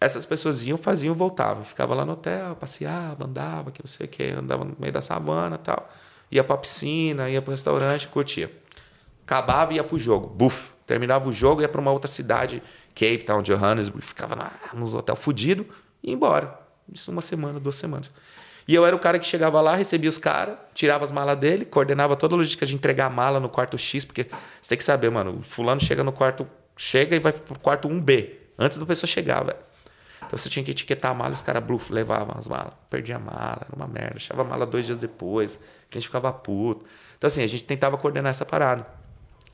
[0.00, 1.64] essas pessoas iam, faziam, voltavam.
[1.64, 5.02] Ficava lá no hotel, passeava, andava, que não sei o que, andava no meio da
[5.02, 5.90] savana tal.
[6.30, 8.50] Ia pra piscina, ia pro restaurante, curtia.
[9.24, 10.28] Acabava e ia pro jogo.
[10.28, 10.70] Buf!
[10.86, 12.62] Terminava o jogo, ia para uma outra cidade,
[12.94, 15.66] Cape Town, Johannesburg, ficava na, nos hotel fudido
[16.00, 16.56] e ia embora.
[16.92, 18.08] Isso uma semana, duas semanas.
[18.68, 21.64] E eu era o cara que chegava lá, recebia os caras, tirava as malas dele,
[21.64, 24.28] coordenava toda a logística de entregar a mala no quarto X, porque
[24.60, 26.46] você tem que saber, mano, o fulano chega no quarto,
[26.76, 29.58] chega e vai pro quarto 1B, antes da pessoa chegar, velho.
[30.24, 32.72] Então você tinha que etiquetar a mala os caras bluff, levavam as malas.
[32.90, 34.16] Perdia a mala, era uma merda.
[34.16, 35.60] Achava a mala dois dias depois,
[35.90, 36.84] a gente ficava puto.
[37.16, 38.86] Então assim, a gente tentava coordenar essa parada.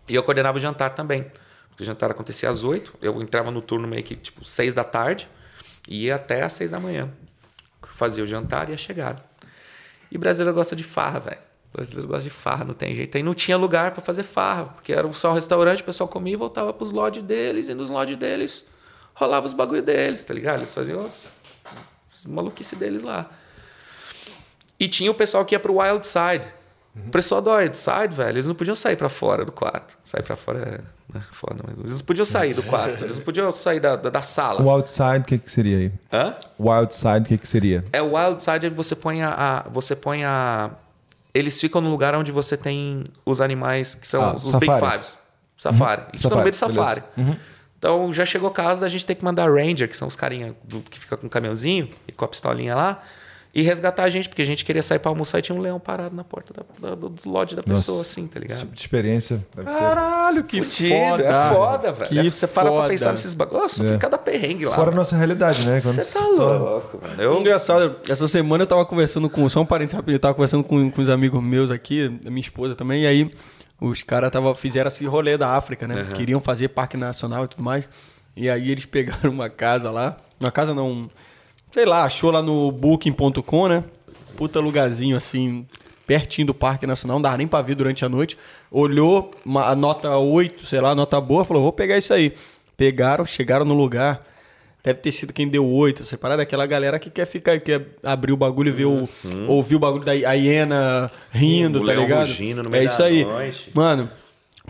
[0.09, 1.31] E eu coordenava o jantar também.
[1.69, 4.85] Porque o jantar acontecia às 8, eu entrava no turno meio que tipo 6 da
[4.85, 5.29] tarde
[5.89, 7.11] e ia até às 6 da manhã.
[7.83, 9.25] Fazia o jantar e a chegada.
[10.11, 11.41] E brasileiro gosta de farra, velho.
[11.73, 13.17] Brasileiro gosta de farra, não tem jeito.
[13.17, 16.35] Aí não tinha lugar para fazer farra, porque era só um restaurante, o pessoal comia
[16.35, 18.67] e voltava pros lodges deles, e nos lodges deles
[19.15, 20.61] rolava os bagulho deles, tá ligado?
[20.61, 21.29] Eles faziam os,
[22.13, 23.31] os maluquice deles lá.
[24.79, 26.51] E tinha o pessoal que ia pro Wild Side,
[26.95, 27.05] Uhum.
[27.07, 29.97] O pessoal do Side, velho, eles não podiam sair para fora do quarto.
[30.05, 30.83] Sair para fora
[31.15, 33.97] é, é foda, mas eles não podiam sair do quarto, eles não podiam sair da,
[33.97, 34.61] da, da sala.
[34.61, 35.93] O outside, o que, que seria aí?
[36.13, 36.35] Hã?
[36.59, 37.83] O outside, o que, que seria?
[37.93, 40.71] É o outside, você põe a, a, você põe a
[41.35, 44.81] eles ficam no lugar onde você tem os animais que são ah, os safari.
[44.81, 45.19] Big Fives.
[45.57, 46.03] Safari.
[46.03, 46.09] Uhum.
[46.11, 46.21] Eles safari.
[46.21, 47.03] ficam no meio do safari.
[47.17, 47.37] Uhum.
[47.83, 50.55] Então já chegou o caso da gente ter que mandar Ranger, que são os carinha
[50.63, 53.03] do, que fica com o caminhãozinho e com a pistolinha lá
[53.53, 55.81] e resgatar a gente, porque a gente queria sair para almoçar e tinha um leão
[55.81, 58.61] parado na porta da, da, do lodge da pessoa, Nossa, assim, tá ligado?
[58.61, 61.25] Tipo de experiência deve Caralho, que Fudido, foda.
[61.25, 62.09] É foda, velho.
[62.09, 63.63] Que é, você para pra pensar nesses bagulhos.
[63.63, 63.99] Nossa, é.
[63.99, 64.77] cada perrengue lá.
[64.77, 65.81] Fora a nossa realidade, né?
[65.81, 67.21] Você tá louco, mano.
[67.21, 67.41] Eu...
[67.41, 69.47] Engraçado, essa semana eu tava conversando com.
[69.49, 72.77] Só um parente rapidinho, eu tava conversando com, com os amigos meus aqui, minha esposa
[72.77, 73.31] também, e aí
[73.83, 76.03] os caras fizeram esse rolê da África, né?
[76.03, 76.17] Uhum.
[76.17, 77.85] Queriam fazer parque nacional e tudo mais.
[78.37, 80.17] E aí eles pegaram uma casa lá.
[80.41, 81.09] Uma casa não.
[81.71, 83.85] Sei lá, achou lá no booking.com, né?
[84.33, 85.67] puta lugarzinho assim,
[86.07, 88.37] pertinho do Parque Nacional, não dava nem pra ver durante a noite.
[88.71, 92.35] Olhou uma, a nota 8, sei lá, nota boa, falou: vou pegar isso aí.
[92.77, 94.27] Pegaram, chegaram no lugar.
[94.85, 96.43] Deve ter sido quem deu oito, essa parada.
[96.43, 99.09] Aquela galera que quer ficar, quer abrir o bagulho e ver o.
[99.49, 102.27] Ouvir o bagulho da a hiena rindo, O tá leão ligado?
[102.27, 103.25] rugindo no é meio isso da aí.
[103.25, 103.71] noite.
[103.73, 104.11] Mano,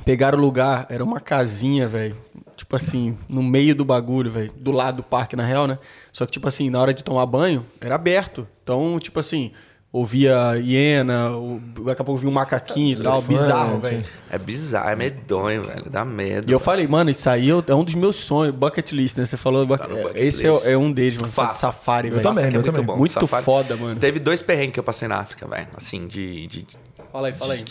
[0.05, 2.17] pegaram o lugar, era uma casinha, velho.
[2.57, 4.53] Tipo assim, no meio do bagulho, velho.
[4.55, 5.79] Do lado do parque, na real, né?
[6.13, 8.47] Só que, tipo assim, na hora de tomar banho, era aberto.
[8.63, 9.51] Então, tipo assim,
[9.93, 13.19] ouvia hiena, o- daqui a pouco via um macaquinho e tal.
[13.19, 13.39] Elefante.
[13.41, 14.05] Bizarro, velho.
[14.31, 15.91] É bizarro, é medonho, velho.
[15.91, 16.49] Dá medo.
[16.49, 19.27] E eu falei, mano, isso aí é um dos meus sonhos, bucket list, né?
[19.27, 21.31] Você falou, Tá bucket esse é, é um deles, mano.
[21.33, 21.59] Faça.
[21.59, 22.23] Safari, velho.
[22.23, 22.83] também, é muito também.
[22.85, 22.97] bom.
[22.97, 23.45] Muito Safari.
[23.45, 24.01] foda, mano.
[24.01, 25.69] Teve dois perrengues que eu passei na África, velho.
[25.77, 26.67] Assim, de, de
[27.13, 27.65] Fala aí, fala aí.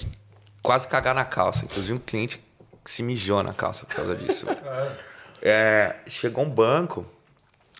[0.61, 1.65] quase cagar na calça.
[1.65, 2.39] Inclusive um cliente
[2.84, 4.45] que se mijou na calça por causa disso.
[4.45, 4.60] velho.
[5.43, 7.03] É, chegou um banco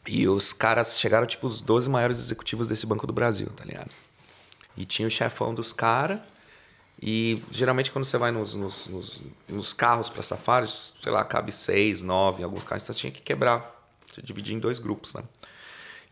[0.08, 3.92] e os caras chegaram, tipo, os 12 maiores executivos desse banco do Brasil, tá ligado?
[4.76, 6.20] E tinha o chefão dos caras.
[7.02, 11.52] E geralmente quando você vai nos, nos, nos, nos carros para safaris, sei lá, cabe
[11.52, 13.80] seis, nove, em alguns carros você tinha que quebrar.
[14.08, 15.24] Você dividia em dois grupos, né?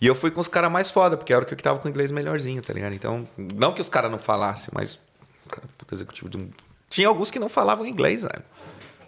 [0.01, 1.87] E eu fui com os caras mais foda, porque era o que eu tava com
[1.87, 2.93] o inglês melhorzinho, tá ligado?
[2.93, 4.97] Então, não que os caras não falassem, mas.
[5.49, 6.49] Cara, puta executivo de um.
[6.89, 8.43] Tinha alguns que não falavam inglês, velho.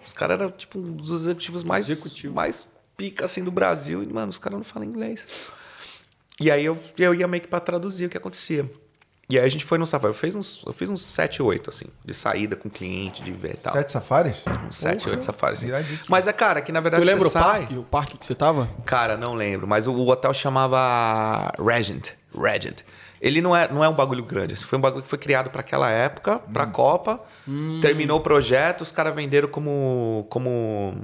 [0.05, 1.87] Os caras eram, tipo, um dos executivos mais.
[2.25, 2.67] Mais
[2.97, 4.03] pica, assim, do Brasil.
[4.03, 5.25] E, mano, os caras não falam inglês.
[6.39, 8.69] E aí eu, eu ia meio que pra traduzir o que acontecia.
[9.31, 10.13] E aí a gente foi no safari.
[10.13, 13.53] Eu fiz uns, eu fiz uns 7, 8, assim, de saída com cliente, de ver
[13.55, 13.71] e tal.
[13.73, 14.41] Sete safaris?
[14.67, 16.05] Uns 7, 8 safaris, assim.
[16.09, 17.59] Mas é, cara, que na Tu verdade lembra você o sai...
[17.59, 17.77] parque?
[17.77, 18.69] O parque que você tava?
[18.85, 22.09] Cara, não lembro, mas o, o hotel chamava Regent.
[22.37, 22.81] Regent.
[23.21, 24.53] Ele não é, não é um bagulho grande.
[24.53, 27.21] Esse foi um bagulho que foi criado para aquela época, pra Copa.
[27.79, 30.25] Terminou o projeto, os caras venderam como.
[30.29, 30.95] como.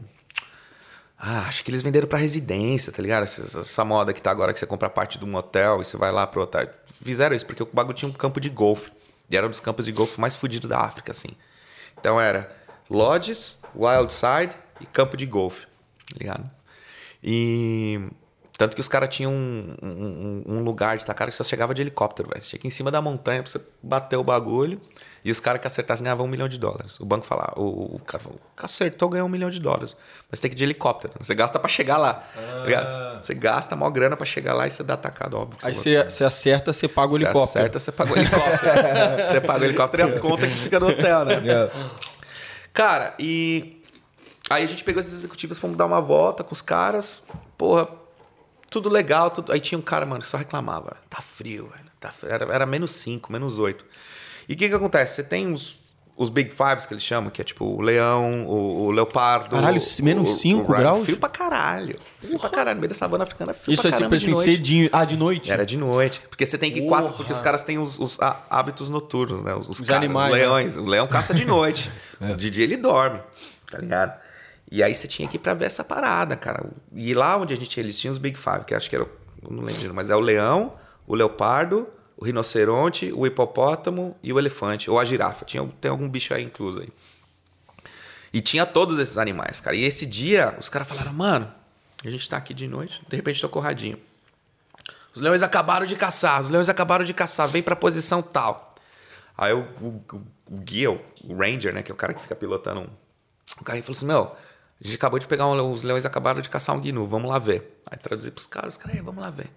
[1.20, 3.24] Ah, acho que eles venderam pra residência, tá ligado?
[3.24, 5.96] Essa, essa moda que tá agora que você compra parte de um hotel e você
[5.96, 6.68] vai lá pro hotel.
[7.04, 8.92] Fizeram isso, porque o bagulho tinha um campo de golfe.
[9.30, 11.30] E era um dos campos de golfe mais fodidos da África, assim.
[12.00, 12.56] Então era
[12.90, 15.66] lodges, wild side e campo de golfe,
[16.10, 16.50] tá ligado?
[17.24, 18.00] E
[18.58, 21.82] tanto que os caras tinham um, um- um lugar de tacar que só chegava de
[21.82, 22.44] helicóptero, velho.
[22.44, 24.80] Você ir em cima da montanha pra você bater o bagulho.
[25.28, 27.02] E os caras que acertassem ganhavam um milhão de dólares.
[27.02, 29.94] O banco falava, o, o cara falou, o que acertou ganhou um milhão de dólares.
[30.32, 31.14] Mas tem que ir de helicóptero.
[31.20, 32.14] Você gasta pra chegar lá.
[32.34, 33.26] tá ligado?
[33.26, 35.60] Você gasta mó grana pra chegar lá e você dá atacado, óbvio.
[35.64, 37.66] Aí você você, você acerta, você paga o você helicóptero.
[37.66, 39.26] acerta, você paga o helicóptero.
[39.28, 41.36] você paga o helicóptero e as contas que fica no hotel, né?
[42.72, 43.82] Cara, e
[44.50, 47.22] aí a gente pegou esses executivos, fomos dar uma volta com os caras.
[47.58, 47.90] Porra,
[48.70, 49.30] tudo legal.
[49.30, 49.52] Tudo...
[49.52, 50.96] Aí tinha um cara, mano, que só reclamava.
[51.10, 51.92] Tá frio, velho.
[52.00, 52.32] Tá frio.
[52.32, 53.84] Era, era menos 5, menos 8.
[54.48, 55.16] E o que que acontece?
[55.16, 55.78] Você tem os,
[56.16, 59.50] os Big Fives que eles chamam, que é tipo o leão, o, o leopardo.
[59.52, 60.78] Caralho, o- menos o- cinco o rhino.
[60.78, 61.04] graus?
[61.06, 62.00] Frio pra caralho.
[62.22, 62.76] Frio pra caralho.
[62.76, 64.52] No meio da savana africana, frio Isso pra é tipo caramba assim, noite.
[64.52, 64.90] cedinho.
[64.94, 65.52] Ah, de noite?
[65.52, 66.22] Era de noite.
[66.30, 69.42] Porque você tem que ir quatro, porque os caras têm os, os há- hábitos noturnos,
[69.44, 69.54] né?
[69.54, 70.46] Os, os Os caras, animais, os né?
[70.46, 70.76] leões.
[70.78, 71.92] O leão caça de noite.
[72.38, 73.20] De dia ele dorme,
[73.70, 74.18] tá ligado?
[74.72, 76.66] E aí você tinha que ir pra ver essa parada, cara.
[76.94, 79.06] E lá onde a gente eles tinham os Big Five, que acho que era.
[79.06, 80.74] eu não lembro, mas é o leão,
[81.06, 81.88] o leopardo,
[82.18, 85.46] o rinoceronte, o hipopótamo e o elefante, ou a girafa.
[85.46, 86.90] Tinha, tem algum bicho aí incluso aí.
[88.34, 89.76] E tinha todos esses animais, cara.
[89.76, 91.52] E esse dia, os caras falaram, mano,
[92.04, 94.00] a gente tá aqui de noite, de repente tocou radinho.
[95.14, 98.76] Os leões acabaram de caçar, os leões acabaram de caçar, vem pra posição tal.
[99.38, 101.02] Aí o, o, o- o guia, o
[101.38, 102.88] ranger, né, que é o cara que fica pilotando um,
[103.60, 104.36] o carrinho, falou assim, meu,
[104.82, 107.40] a gente acabou de pegar um, os leões acabaram de caçar um gnu, vamos lá
[107.40, 107.80] ver.
[107.90, 109.48] Aí traduzi pros caras, os caras, "Ei, vamos lá ver.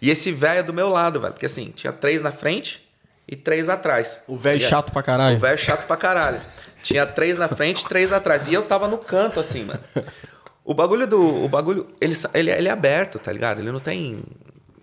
[0.00, 2.86] E esse velho é do meu lado, velho, porque assim, tinha três na frente
[3.28, 4.22] e três atrás.
[4.26, 5.36] O velho chato pra caralho.
[5.36, 6.40] O velho chato pra caralho.
[6.82, 8.46] Tinha três na frente, três atrás.
[8.46, 9.80] E eu tava no canto, assim, mano.
[10.64, 11.44] O bagulho do.
[11.44, 11.88] O bagulho.
[12.00, 13.60] Ele, ele, ele é aberto, tá ligado?
[13.60, 14.22] Ele não tem.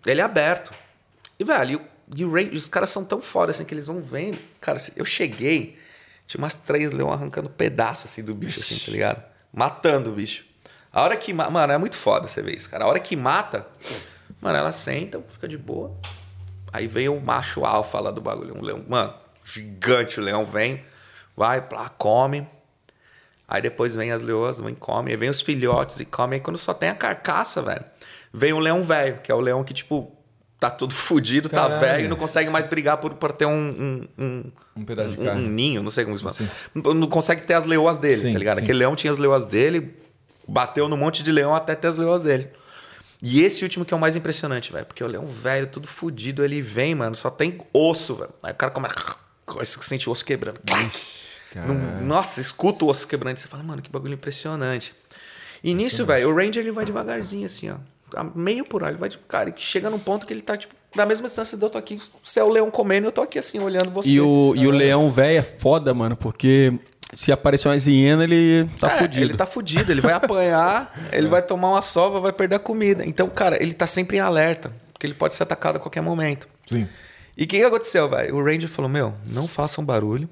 [0.05, 0.73] Ele é aberto.
[1.37, 1.81] E, velho,
[2.15, 4.39] e o- e os caras são tão foda assim que eles vão vendo.
[4.61, 5.77] Cara, assim, eu cheguei,
[6.25, 9.23] tinha umas três leões arrancando pedaço assim do bicho, assim, tá ligado?
[9.53, 10.43] Matando o bicho.
[10.91, 11.33] A hora que.
[11.33, 12.85] ma- Mano, é muito foda você ver isso, cara.
[12.85, 13.65] A hora que mata,
[14.41, 15.95] mano, elas sentam, fica de boa.
[16.71, 19.13] Aí vem o macho alfa lá do bagulho, um leão, mano,
[19.43, 20.83] gigante o leão vem,
[21.35, 22.47] vai, plá, come.
[23.47, 26.35] Aí depois vem as leoas, vem come, aí vem os filhotes e come.
[26.35, 27.83] Aí quando só tem a carcaça, velho,
[28.31, 30.15] vem o leão velho, que é o leão que, tipo,
[30.59, 31.79] tá todo fudido, tá Caralho.
[31.79, 33.51] velho e não consegue mais brigar por, por ter um,
[34.17, 34.43] um, um,
[34.77, 35.45] Um pedaço de carne.
[35.45, 36.49] um ninho, não sei como se chama.
[36.75, 38.57] Não, consegue ter as leoas dele, Sim, tá ligado?
[38.57, 38.63] sim.
[38.63, 39.95] Aquele leão tinha as leoas dele,
[40.47, 42.49] bateu no monte de leão até ter as leoas dele.
[43.21, 44.85] E esse último que é o mais impressionante, velho.
[44.85, 48.31] Porque o leão velho, tudo fudido, ele vem, mano, só tem osso, velho.
[48.41, 48.95] Aí o cara começa.
[49.63, 50.59] Sente o osso quebrando.
[52.03, 53.37] Nossa, escuta o osso quebrando.
[53.37, 54.93] e Você fala, mano, que bagulho impressionante.
[55.63, 57.75] E nisso, velho, o Ranger ele vai devagarzinho, assim, ó.
[58.15, 58.91] A meio por hora.
[58.91, 59.09] Ele vai.
[59.09, 61.69] de- Cara, que chega num ponto que ele tá, tipo, na mesma distância do eu
[61.69, 61.99] tô aqui.
[62.23, 64.09] Você é o leão comendo, eu tô aqui assim, olhando você.
[64.09, 66.73] E o, e o leão velho é foda, mano, porque
[67.13, 69.23] Se aparecer uma hiena, ele tá É, fudido.
[69.25, 73.03] Ele tá fudido, ele vai apanhar, ele vai tomar uma sova, vai perder a comida.
[73.05, 76.47] Então, cara, ele tá sempre em alerta, porque ele pode ser atacado a qualquer momento.
[76.67, 76.87] Sim.
[77.35, 78.35] E o que, que aconteceu, velho?
[78.35, 80.29] O Ranger falou: Meu, não façam barulho.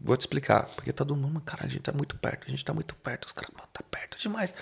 [0.00, 0.68] Vou te explicar.
[0.76, 3.24] Porque todo mundo, cara, a gente tá muito perto, a gente tá muito perto.
[3.26, 4.54] Os caras, mano, tá perto demais.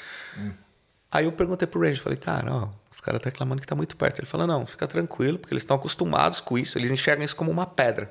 [1.11, 3.97] Aí eu perguntei pro Ranger, falei, cara, ó, os caras tá reclamando que tá muito
[3.97, 4.19] perto.
[4.21, 7.51] Ele falou, não, fica tranquilo, porque eles estão acostumados com isso, eles enxergam isso como
[7.51, 8.11] uma pedra.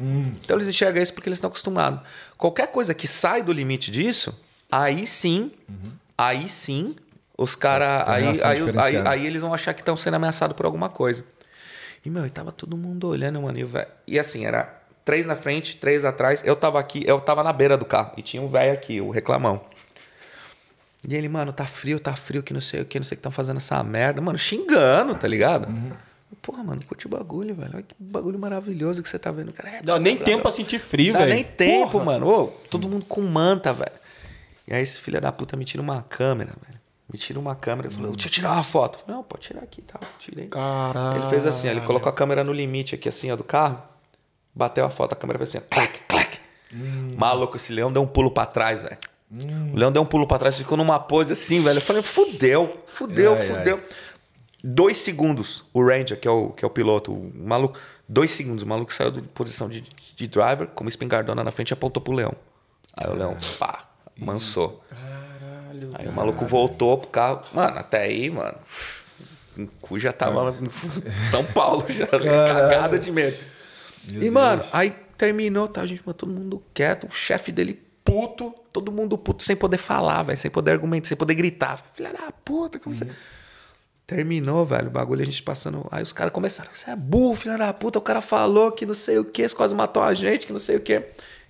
[0.00, 2.00] Então eles enxergam isso porque eles estão acostumados.
[2.36, 4.36] Qualquer coisa que sai do limite disso,
[4.70, 5.52] aí sim,
[6.18, 6.96] aí sim,
[7.38, 8.04] os caras.
[8.06, 11.24] Tem Aí, aí, aí, aí eles vão achar que estão sendo ameaçados por alguma coisa.
[12.04, 13.56] E, meu, e tava todo mundo olhando, mano.
[13.58, 16.42] E, o velho- e assim, era três na frente, três atrás.
[16.44, 18.12] Eu tava aqui, eu tava na beira do carro.
[18.16, 19.64] E tinha um velho aqui, o reclamão.
[21.08, 23.16] E ele, mano, tá frio, tá frio, que não sei o que, não sei o
[23.16, 24.20] que estão fazendo essa merda.
[24.20, 25.66] Mano, xingando, tá ligado?
[26.40, 27.70] Porra, mano, curte o bagulho, velho.
[27.74, 29.52] Olha que bagulho maravilhoso que você tá vendo.
[29.52, 31.34] Cara, é, Dá nem blá, tempo blá, pra sentir frio, Dá velho.
[31.34, 32.04] nem tempo, Porra.
[32.04, 32.28] mano.
[32.28, 33.92] Ô, todo mundo com manta, velho.
[34.66, 36.80] E aí esse filho da puta me tira uma câmera, velho.
[37.12, 37.88] Me tira uma câmera.
[37.88, 38.98] Eu falei, deixa eu tirar uma foto.
[39.00, 40.00] Falei, não, pode tirar aqui tal.
[40.18, 40.46] Tirei.
[40.46, 41.18] Caralho.
[41.20, 43.82] Ele fez assim, ó, ele colocou a câmera no limite aqui, assim, ó, do carro.
[44.54, 46.38] Bateu a foto, a câmera fez assim, ó, clac, clac.
[47.16, 48.96] Maluco, esse leão deu um pulo pra trás, velho.
[49.72, 51.78] O leão deu um pulo pra trás, ficou numa pose assim, velho.
[51.78, 53.46] Eu falei, fudeu, fudeu, Ai, ai.
[53.58, 53.80] fudeu.
[54.62, 57.76] Dois segundos, o Ranger, que é o, que é o piloto, o maluco,
[58.08, 59.82] dois segundos, o maluco saiu de posição de,
[60.14, 62.32] de driver, com uma espingardona na frente e apontou pro leão.
[62.96, 64.84] Aí o leão, pá, mansou.
[65.94, 67.42] Aí o maluco voltou pro carro.
[67.52, 68.56] Mano, até aí, mano.
[69.58, 70.68] O cu já tava em
[71.30, 73.36] São Paulo, já cagado de medo.
[74.08, 78.90] e, mano, aí terminou, tá, gente, mano, todo mundo quieto, o chefe dele puto, todo
[78.90, 81.78] mundo puto, sem poder falar, velho, sem poder argumentar, sem poder gritar.
[81.92, 83.06] Filha da puta, como você.
[84.06, 85.86] Terminou, velho, o bagulho a gente passando.
[85.90, 88.94] Aí os caras começaram, você é burro, filha da puta, o cara falou que não
[88.94, 91.02] sei o que, você quase matou a gente, que não sei o que.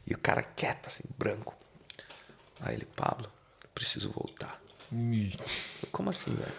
[0.06, 1.54] E o cara quieto, assim, branco.
[2.60, 3.26] Aí ele, Pablo,
[3.62, 4.60] eu preciso voltar.
[5.82, 6.52] Eu, Como assim, velho?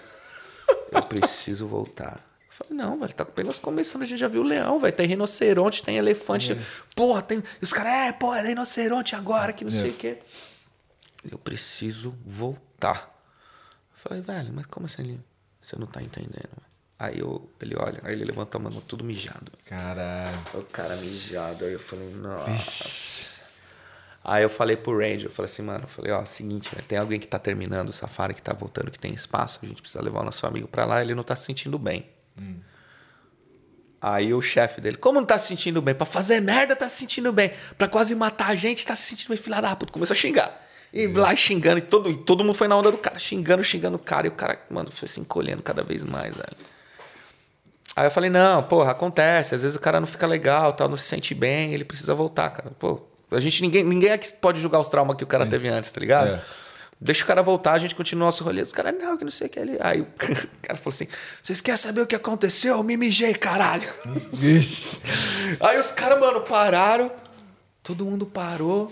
[0.91, 2.19] Eu preciso voltar.
[2.47, 4.93] Eu falei, não, velho, tá apenas começando, a gente já viu leão, velho.
[4.93, 6.57] Tem rinoceronte, tem elefante.
[6.95, 7.39] Porra, tem.
[7.39, 10.17] E os caras, é, porra, é rinoceronte agora, que não sei o quê.
[11.29, 13.09] Eu preciso voltar.
[13.91, 15.21] Eu falei, velho, mas como assim?
[15.61, 16.31] Você não tá entendendo.
[16.33, 19.51] velho." Aí eu, ele olha, aí ele levanta a mão, tudo mijado.
[19.65, 20.37] Caralho.
[20.53, 21.65] O cara mijado.
[21.65, 23.41] Aí eu falei, nossa.
[24.23, 26.97] Aí eu falei pro Ranger, eu falei assim, mano, eu falei, ó, seguinte, velho, tem
[26.97, 30.01] alguém que tá terminando o safari, que tá voltando, que tem espaço, a gente precisa
[30.01, 32.09] levar o nosso amigo pra lá, ele não tá se sentindo bem.
[34.01, 35.93] Aí o chefe dele, como não tá se sentindo bem?
[35.93, 37.51] Pra fazer merda tá se sentindo bem.
[37.77, 39.91] Pra quase matar a gente tá se sentindo bem, filha da puta.
[39.91, 40.62] Começou a xingar.
[40.93, 43.95] E lá xingando, e todo, e todo mundo foi na onda do cara, xingando, xingando
[43.95, 46.55] o cara, e o cara, mano, foi se encolhendo cada vez mais, velho.
[47.95, 49.55] Aí eu falei, não, porra, acontece.
[49.55, 52.51] Às vezes o cara não fica legal, tal, não se sente bem, ele precisa voltar,
[52.51, 52.71] cara.
[52.77, 53.01] Pô,
[53.31, 55.91] a gente, ninguém, ninguém é que pode julgar os traumas que o cara teve antes,
[55.91, 56.35] tá ligado?
[56.35, 56.43] É.
[57.01, 58.61] Deixa o cara voltar, a gente continua nosso rolê.
[58.61, 59.59] Os caras, não, que não sei o que.
[59.59, 59.77] Ele...
[59.81, 60.07] Aí o
[60.61, 61.07] cara falou assim:
[61.41, 62.77] vocês querem saber o que aconteceu?
[62.77, 63.89] Eu me mijei, caralho.
[64.41, 64.99] Ixi.
[65.59, 67.11] Aí os caras, mano, pararam.
[67.81, 68.89] Todo mundo parou.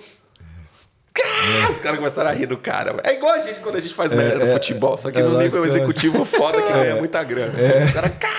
[1.70, 2.96] Os caras começaram a rir do cara.
[3.04, 5.38] É igual a gente quando a gente faz merda no futebol, só que é no
[5.38, 7.54] nível executivo foda que ganha muita grana.
[7.86, 8.12] Os caras.
[8.20, 8.30] "Cá,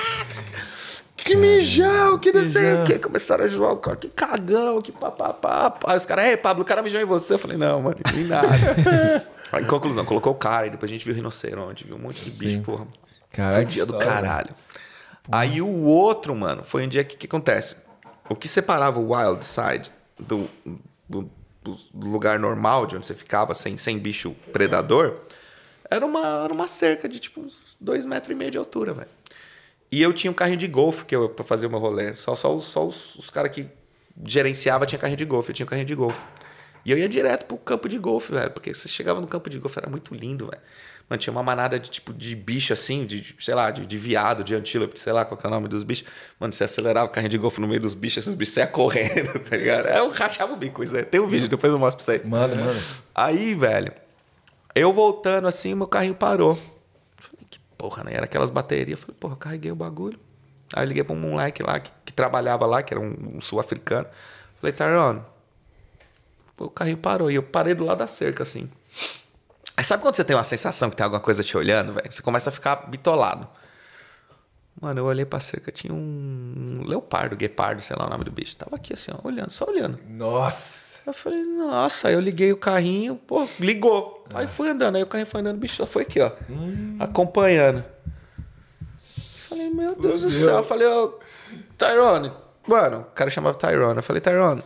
[1.16, 2.98] Que mijão, que não sei o que.
[2.98, 5.72] Começaram a zoar o cara, que cagão, que papapá.
[5.86, 7.34] Aí os caras, ei, Pablo, o cara mijou em você.
[7.34, 8.48] Eu falei, não, mano, nem nada.
[9.52, 12.30] Aí, conclusão, colocou o cara, e depois a gente viu rinoceronte, viu um monte de
[12.30, 12.86] bicho, porra.
[13.30, 14.50] Caraca, Foi um dia do caralho.
[15.30, 17.76] Aí o outro, mano, foi um dia que que acontece?
[18.28, 20.48] O que separava o Wild Side do-
[21.08, 21.30] do
[21.94, 25.20] lugar normal, de onde você ficava sem, sem bicho predador,
[25.90, 29.10] era uma, era uma cerca de tipo uns dois metros e meio de altura, velho.
[29.92, 32.14] E eu tinha um carrinho de golfe que eu, pra fazer o meu rolê.
[32.14, 33.68] Só, só, os, só os, os caras que
[34.26, 35.50] gerenciava tinha carrinho de golfe.
[35.50, 36.20] Eu tinha um carrinho de golfe.
[36.82, 38.50] E eu ia direto pro campo de golfe, velho.
[38.50, 40.62] Porque você chegava no campo de golfe, era muito lindo, velho.
[41.08, 44.42] Mano, tinha uma manada de tipo de bicho assim, de, sei lá, de, de viado,
[44.42, 46.08] de antílope, sei lá qual que é o nome dos bichos.
[46.38, 49.38] Mano, você acelerava o carrinho de golfe no meio dos bichos, esses bichos saiam correndo,
[49.48, 49.88] tá ligado?
[49.88, 51.04] Eu rachava o bico, isso aí.
[51.04, 52.26] Tem um vídeo, depois eu mostro pra vocês.
[52.26, 52.80] Manda, manda.
[53.14, 53.92] Aí, velho,
[54.74, 56.54] eu voltando assim, meu carrinho parou.
[57.16, 58.14] Falei, que porra, né?
[58.14, 59.00] Era aquelas baterias.
[59.00, 60.18] Falei, porra, carreguei o bagulho.
[60.74, 63.40] Aí eu liguei pra um moleque lá que, que trabalhava lá, que era um, um
[63.40, 64.06] sul-africano.
[64.60, 65.22] Falei, Taron,
[66.58, 67.30] o carrinho parou.
[67.30, 68.70] E eu parei do lado da cerca, assim.
[69.82, 72.06] Aí sabe quando você tem uma sensação que tem alguma coisa te olhando, velho?
[72.08, 73.48] Você começa a ficar bitolado.
[74.80, 78.54] Mano, eu olhei pra cerca, tinha um leopardo, guepardo, sei lá o nome do bicho.
[78.54, 79.98] Tava aqui assim, ó, olhando, só olhando.
[80.08, 81.00] Nossa.
[81.04, 84.24] Eu falei, nossa, aí eu liguei o carrinho, pô, ligou.
[84.32, 86.30] Aí fui andando, aí o carrinho foi andando, o bicho só foi aqui, ó,
[87.00, 87.84] acompanhando.
[89.48, 90.44] Falei, meu Deus do Deus.
[90.44, 90.58] céu.
[90.58, 91.18] Eu falei, ô,
[91.76, 92.30] Tyrone,
[92.68, 93.96] mano, o cara chamava Tyrone.
[93.96, 94.62] Eu falei, Tyrone,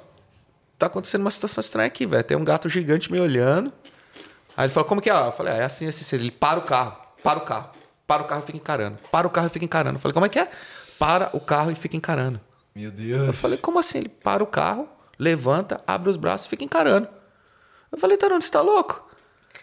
[0.79, 2.23] tá acontecendo uma situação estranha aqui, velho.
[2.23, 3.73] Tem um gato gigante me olhando.
[4.57, 5.13] Aí ele falou, como que é?
[5.13, 6.17] Eu falei, ah, é assim, assim, assim.
[6.17, 7.71] Ele para o carro, para o carro,
[8.07, 8.99] para o carro e fica encarando.
[9.11, 9.97] Para o carro e fica encarando.
[9.97, 10.49] Eu falei, como é que é?
[10.99, 12.41] Para o carro e fica encarando.
[12.75, 13.37] Meu Eu Deus.
[13.37, 13.99] falei, como assim?
[13.99, 14.89] Ele para o carro,
[15.19, 17.09] levanta, abre os braços e fica encarando.
[17.93, 19.07] Eu falei, Tarone, você tá louco?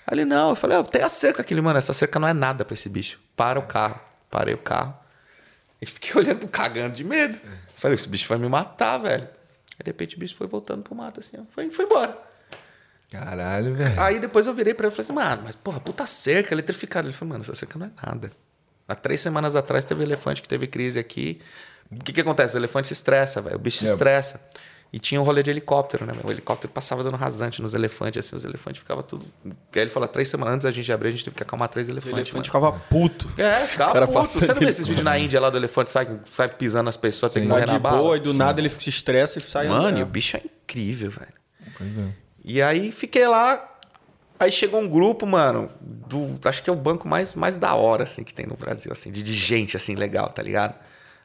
[0.06, 0.50] Aí ele, não.
[0.50, 1.54] Eu falei, ó, tem a cerca aqui.
[1.54, 3.20] Ele, mano, essa cerca não é nada pra esse bicho.
[3.36, 4.00] Para o carro.
[4.30, 4.94] Parei o carro.
[5.82, 7.40] E fiquei olhando, cagando de medo.
[7.78, 9.24] Falei, esse bicho vai me matar, velho.
[9.24, 11.44] Aí, de repente, o bicho foi voltando pro mato, assim, ó.
[11.50, 12.18] Foi, foi embora.
[13.14, 14.00] Caralho, velho.
[14.02, 17.08] Aí depois eu virei pra ele e falei assim, mano, mas porra, puta cerca, eletrificada.
[17.08, 18.32] Ele falou, mano, essa cerca não é nada.
[18.88, 21.40] Há três semanas atrás teve elefante que teve crise aqui.
[21.92, 22.56] O que que acontece?
[22.56, 23.56] O elefante se estressa, velho.
[23.56, 23.92] O bicho se É.
[23.92, 24.42] estressa.
[24.92, 26.14] E tinha um rolê de helicóptero, né?
[26.14, 26.26] meu?
[26.26, 29.26] O helicóptero passava dando rasante nos elefantes, assim, os elefantes ficavam tudo.
[29.44, 31.88] Aí ele falou, três semanas antes da gente abrir, a gente teve que acalmar três
[31.88, 32.14] O elefantes.
[32.16, 32.46] elefante mano.
[32.46, 33.32] ficava puto.
[33.38, 34.28] É, ficava puto.
[34.28, 37.32] Você não vê esses vídeos na Índia lá do elefante, sai, sai pisando nas pessoas,
[37.32, 37.98] tem que morrer na bala?
[37.98, 40.04] boa, e do nada ele se estressa e sai Mano, e andando.
[40.04, 41.34] o bicho é incrível, velho.
[41.78, 42.23] Pois é.
[42.44, 43.70] E aí fiquei lá.
[44.40, 46.40] Aí chegou um grupo, mano, do.
[46.48, 49.12] Acho que é o banco mais, mais da hora, assim, que tem no Brasil, assim,
[49.12, 50.76] de, de gente, assim, legal, tá ligado?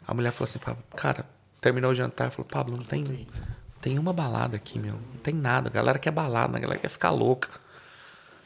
[0.07, 0.61] A mulher falou assim,
[0.97, 1.27] cara,
[1.61, 3.27] terminou o jantar, falou, Pablo, não tem,
[3.81, 4.95] tem uma balada aqui, meu.
[4.95, 5.69] Não tem nada.
[5.69, 7.49] A galera quer balada, a galera quer ficar louca.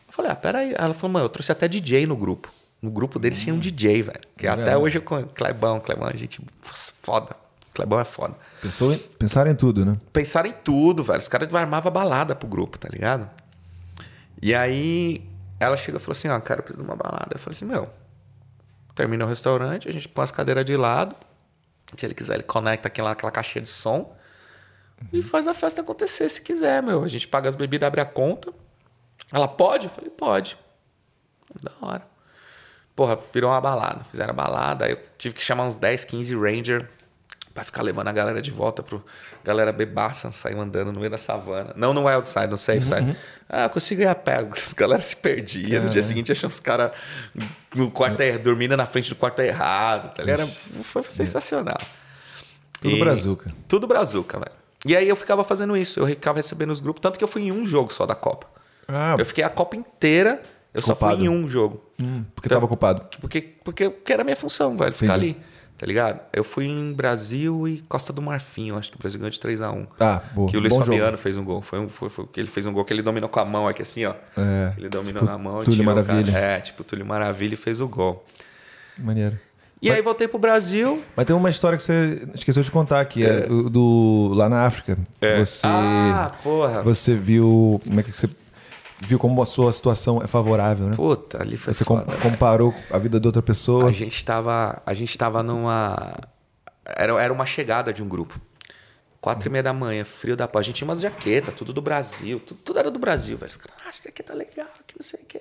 [0.08, 0.74] Eu falei, ah, peraí.
[0.76, 2.50] Ela falou, mano, eu trouxe até DJ no grupo.
[2.80, 4.20] No grupo deles tinha um DJ, velho.
[4.36, 4.82] Que até Legal.
[4.82, 5.28] hoje eu conheço.
[5.34, 7.36] Clebão, Clebão, é gente foda.
[7.74, 9.96] Clebão é foda Pensou em, pensaram em tudo, né?
[10.12, 11.18] pensaram em tudo, velho.
[11.18, 13.28] Os caras armavam balada pro grupo, tá ligado?
[14.40, 15.26] E aí
[15.58, 17.30] ela chegou e falou assim: Ó, cara, eu preciso de uma balada.
[17.30, 17.88] Eu falei assim: Meu,
[18.94, 21.16] termina o restaurante, a gente põe as cadeiras de lado.
[21.96, 24.16] Se ele quiser, ele conecta aquela, aquela caixinha de som
[25.12, 27.04] e faz a festa acontecer se quiser, meu.
[27.04, 28.52] A gente paga as bebidas, abre a conta.
[29.32, 29.86] Ela pode?
[29.86, 30.58] Eu falei: Pode.
[31.62, 32.06] Da hora.
[32.94, 34.04] Porra, virou uma balada.
[34.04, 34.84] Fizeram a balada.
[34.84, 36.88] Aí eu tive que chamar uns 10, 15 Ranger
[37.54, 39.04] pra ficar levando a galera de volta pro.
[39.44, 41.72] Galera bebaça, saiu andando no meio da savana.
[41.76, 43.16] Não no wild side, no safe side.
[43.48, 44.36] Ah, eu consigo ir a pé.
[44.50, 45.80] As galera se perdia.
[45.82, 46.92] No dia seguinte achou os caras
[47.74, 50.14] no quarto er- dormindo na frente do quarto errado.
[50.14, 50.22] Tá?
[50.22, 51.78] Era, foi sensacional.
[52.80, 53.50] Tudo E- brazuca.
[53.68, 54.52] Tudo brazuca, velho.
[54.84, 56.00] E aí eu ficava fazendo isso.
[56.00, 57.00] Eu ficava recebendo os grupos.
[57.00, 58.46] Tanto que eu fui em um jogo só da Copa.
[58.88, 60.42] Ah, Eu fiquei a Copa inteira.
[60.74, 61.16] Eu só Ocupado.
[61.18, 61.84] fui em um jogo.
[62.00, 63.04] hum, porque tava ocupado.
[63.20, 65.36] Porque, porque, porque era a minha função, velho, ficar Entendi.
[65.36, 65.51] ali.
[65.82, 66.20] Tá ligado?
[66.32, 68.68] Eu fui em Brasil e Costa do Marfim.
[68.68, 69.84] Eu acho que o Brasil ganhou de 3x1.
[69.98, 70.48] Ah, boa.
[70.48, 71.18] Que o Luiz Bom Fabiano jogo.
[71.18, 71.60] fez um gol.
[71.60, 73.66] Foi um, foi, foi, que ele fez um gol que ele dominou com a mão
[73.66, 74.14] aqui assim, ó.
[74.36, 76.32] É, Ele dominou tipo na mão e Túlio Maravilha.
[76.32, 76.38] Cara.
[76.44, 78.24] É, tipo Túlio Maravilha e fez o gol.
[78.96, 79.36] Maneiro.
[79.82, 81.02] E aí voltei pro Brasil.
[81.16, 84.64] Mas tem uma história que você esqueceu de contar, que é, do, do- lá na
[84.64, 84.96] África.
[85.40, 86.80] Você, Ah, porra.
[86.84, 87.80] você viu.
[87.84, 88.28] Como é que você.
[89.04, 90.94] Viu como a sua situação é favorável, né?
[90.94, 92.16] Puta, ali foi Você foda.
[92.18, 93.88] comparou a vida de outra pessoa.
[93.88, 96.14] A gente tava, a gente tava numa.
[96.84, 98.40] Era, era uma chegada de um grupo.
[99.20, 100.64] Quatro e meia da manhã, frio da paz.
[100.64, 102.40] A gente tinha umas jaquetas, tudo do Brasil.
[102.40, 103.50] Tudo, tudo era do Brasil, velho.
[103.50, 105.40] Os caras, ah, essa jaqueta é legal, que não sei o que.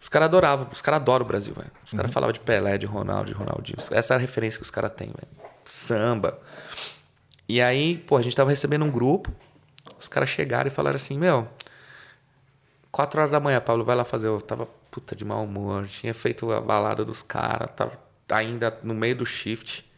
[0.00, 1.70] Os caras adoravam, os caras adoram o Brasil, velho.
[1.84, 3.76] Os caras falavam de Pelé, de Ronaldo, de Ronaldinho.
[3.90, 5.28] Essa é a referência que os caras têm, velho.
[5.64, 6.38] Samba.
[7.48, 9.30] E aí, pô, a gente tava recebendo um grupo.
[9.98, 11.46] Os caras chegaram e falaram assim: Meu,
[12.90, 14.28] Quatro horas da manhã, Pablo, vai lá fazer.
[14.28, 15.86] Eu tava puta de mau humor.
[15.86, 17.68] Tinha feito a balada dos caras.
[17.76, 17.92] Tava
[18.28, 19.88] ainda no meio do shift.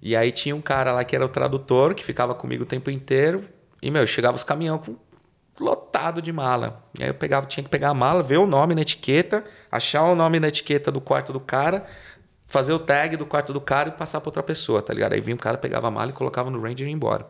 [0.00, 2.90] E aí tinha um cara lá que era o tradutor, que ficava comigo o tempo
[2.90, 3.44] inteiro.
[3.80, 4.96] E, meu, chegava os caminhão com
[5.60, 6.82] lotado de mala.
[6.98, 10.02] E aí eu pegava, tinha que pegar a mala, ver o nome na etiqueta, achar
[10.04, 11.86] o nome na etiqueta do quarto do cara,
[12.46, 15.12] fazer o tag do quarto do cara e passar pra outra pessoa, tá ligado?
[15.12, 17.26] Aí vinha um cara, pegava a mala e colocava no Ranger e ia embora.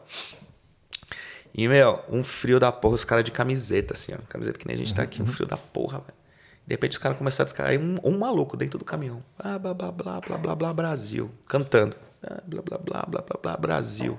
[1.55, 4.19] E, meu, um frio da porra, os caras de camiseta, assim, ó.
[4.29, 6.23] Camiseta que nem a gente tá aqui, um frio da porra, velho.
[6.67, 7.81] De repente os caras começaram a descarregar.
[7.81, 9.23] Aí um, um maluco dentro do caminhão.
[9.39, 11.31] Ah, blá, blá, blá, blá, blá, blá, Brasil.
[11.47, 11.97] Cantando.
[12.23, 14.19] Ah, blá, blá, blá, blá, blá, blá, Brasil.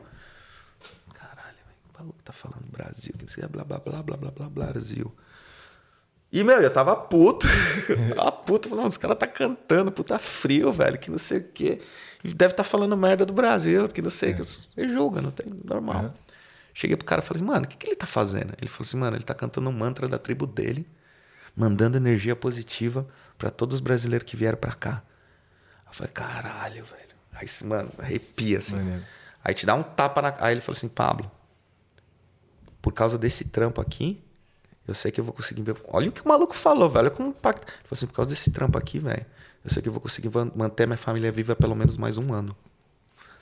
[1.14, 1.78] Caralho, velho.
[1.90, 3.14] O maluco tá falando Brasil.
[3.18, 5.12] Que não sei, blá, blá, blá, blá, blá, blá, Brasil.
[6.32, 7.48] E, meu, eu tava puto.
[8.16, 8.68] tava puto.
[8.68, 11.80] Falando, os caras tá cantando, puta frio, velho, que não sei o quê.
[12.24, 14.34] E deve tá falando merda do Brasil, que não sei.
[14.34, 15.48] o que Ele julga, não tem.
[15.64, 16.14] Normal.
[16.74, 18.54] Cheguei pro cara e falei, mano, o que, que ele tá fazendo?
[18.60, 20.88] Ele falou assim, mano, ele tá cantando um mantra da tribo dele,
[21.56, 25.04] mandando energia positiva pra todos os brasileiros que vieram pra cá.
[25.86, 27.14] Eu falei, caralho, velho.
[27.34, 28.76] Aí, mano, arrepia assim.
[28.76, 29.04] Maneiro.
[29.44, 30.36] Aí te dá um tapa na.
[30.40, 31.30] Aí ele falou assim, Pablo,
[32.82, 34.24] por causa desse trampo aqui,
[34.88, 35.76] eu sei que eu vou conseguir ver.
[35.88, 37.06] Olha o que o maluco falou, velho.
[37.06, 37.68] Olha como impacta.
[37.68, 39.26] Ele falou assim, por causa desse trampo aqui, velho,
[39.64, 42.56] eu sei que eu vou conseguir manter minha família viva pelo menos mais um ano.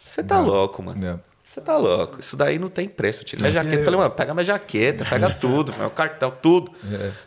[0.03, 1.06] Você tá louco, mano.
[1.06, 1.31] É.
[1.52, 2.22] Você tá louco.
[2.22, 3.22] Isso daí não tem preço.
[3.22, 3.84] Eu tirei minha jaqueta.
[3.84, 6.72] Falei, mano, pega minha jaqueta, pega tudo, meu cartão, tudo.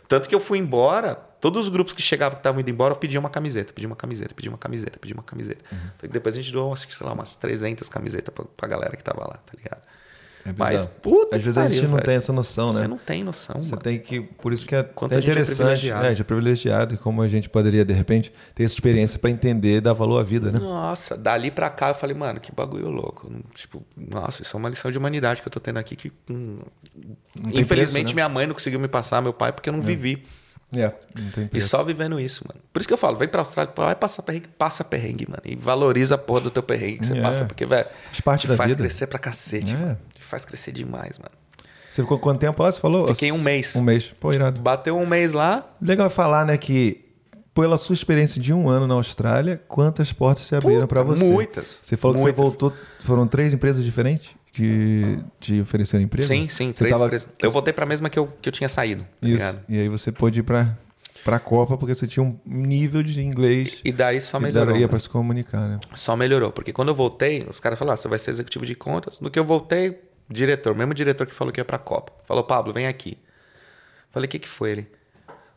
[0.07, 2.97] Tanto que eu fui embora, todos os grupos que chegavam que estavam indo embora, eu
[2.97, 5.63] pedia uma camiseta, pedia uma camiseta, pedia uma camiseta, pedia uma camiseta.
[5.95, 9.21] Então, depois a gente doou, sei lá, umas 300 camisetas pra, pra galera que tava
[9.21, 9.81] lá, tá ligado?
[10.47, 10.53] É.
[10.55, 12.05] Mas, puta Às vezes a gente pariu, não velho.
[12.05, 12.87] tem essa noção, Você né?
[12.87, 13.81] não tem noção, Você mano.
[13.81, 14.21] tem que.
[14.21, 15.57] Por isso que é Quanto até a gente é interessante.
[15.57, 16.03] privilegiado.
[16.03, 19.17] É, a gente é privilegiado e como a gente poderia, de repente, ter essa experiência
[19.17, 20.59] para entender e dar valor à vida, né?
[20.61, 23.27] Nossa, dali pra cá eu falei, mano, que bagulho louco.
[23.55, 26.11] Tipo, nossa, isso é uma lição de humanidade que eu tô tendo aqui que.
[26.29, 26.59] hum,
[27.53, 28.13] infelizmente, preço, né?
[28.13, 30.23] minha mãe não conseguiu me passar, meu pai, porque eu não vivi.
[30.75, 32.59] É, não E só vivendo isso, mano.
[32.73, 35.41] Por isso que eu falo, vem pra Austrália, vai passar perrengue, passa perrengue, mano.
[35.45, 37.21] E valoriza a porra do teu perrengue que você É.
[37.21, 38.75] passa, porque, velho, te faz vida.
[38.77, 39.77] crescer pra cacete, É.
[39.77, 39.97] mano.
[40.25, 41.31] Faz crescer demais, mano.
[41.91, 42.71] Você ficou quanto tempo lá?
[42.71, 43.07] Você falou?
[43.07, 43.75] Fiquei um mês.
[43.75, 44.13] Um mês.
[44.19, 44.59] Pô, irado.
[44.59, 47.05] Bateu um mês lá, Legal falar, né, que
[47.53, 51.23] pela sua experiência de um ano na Austrália, quantas portas se abriram para você?
[51.23, 51.79] muitas.
[51.81, 52.37] Você falou que Muitas.
[52.37, 52.73] você voltou.
[53.01, 56.27] Foram três empresas diferentes que te ofereceram emprego?
[56.27, 57.29] sim, sim, Você três tava- empresas.
[57.41, 59.31] Eu voltei pra mesma que eu, que eu tinha saído, tá Isso.
[59.37, 59.61] ligado?
[59.69, 60.77] E aí você pôde ir pra,
[61.23, 64.73] pra Copa porque você tinha um nível de inglês E daí só que melhorou.
[64.73, 65.79] daria para se comunicar, né?
[65.93, 66.51] Só melhorou.
[66.51, 69.21] Porque quando eu voltei, os caras falaram, ah, você vai ser executivo de contas.
[69.21, 69.97] No que eu voltei,
[70.29, 72.13] diretor, mesmo diretor que falou que ia pra Copa.
[72.25, 73.17] Falou, Pablo, vem aqui.
[74.11, 74.91] Falei, o que que foi ele?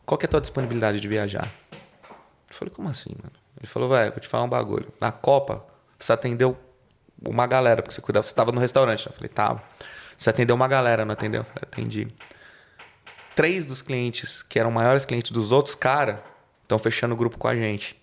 [0.05, 1.51] Qual que é a tua disponibilidade de viajar?
[1.71, 3.35] Eu falei, como assim, mano?
[3.57, 4.91] Ele falou, velho, vou te falar um bagulho.
[4.99, 5.65] Na Copa,
[5.97, 6.57] você atendeu
[7.21, 9.05] uma galera, porque você cuidava, você tava no restaurante.
[9.05, 9.61] Eu falei, tava.
[10.17, 11.41] Você atendeu uma galera, não atendeu?
[11.41, 12.07] Eu falei, atendi.
[13.35, 16.19] Três dos clientes, que eram maiores clientes dos outros caras,
[16.63, 17.99] estão fechando o grupo com a gente.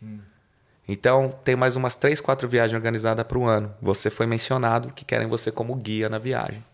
[0.88, 3.74] Então, tem mais umas três, quatro viagens organizadas para o ano.
[3.82, 6.64] Você foi mencionado que querem você como guia na viagem.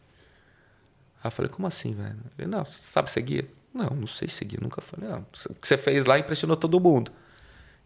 [1.23, 2.19] Aí eu falei, como assim, velho?
[2.39, 3.49] Ele, não, sabe ser guia?
[3.73, 5.09] Não, não sei seguir, nunca falei.
[5.09, 7.11] Não, o que você fez lá impressionou todo mundo.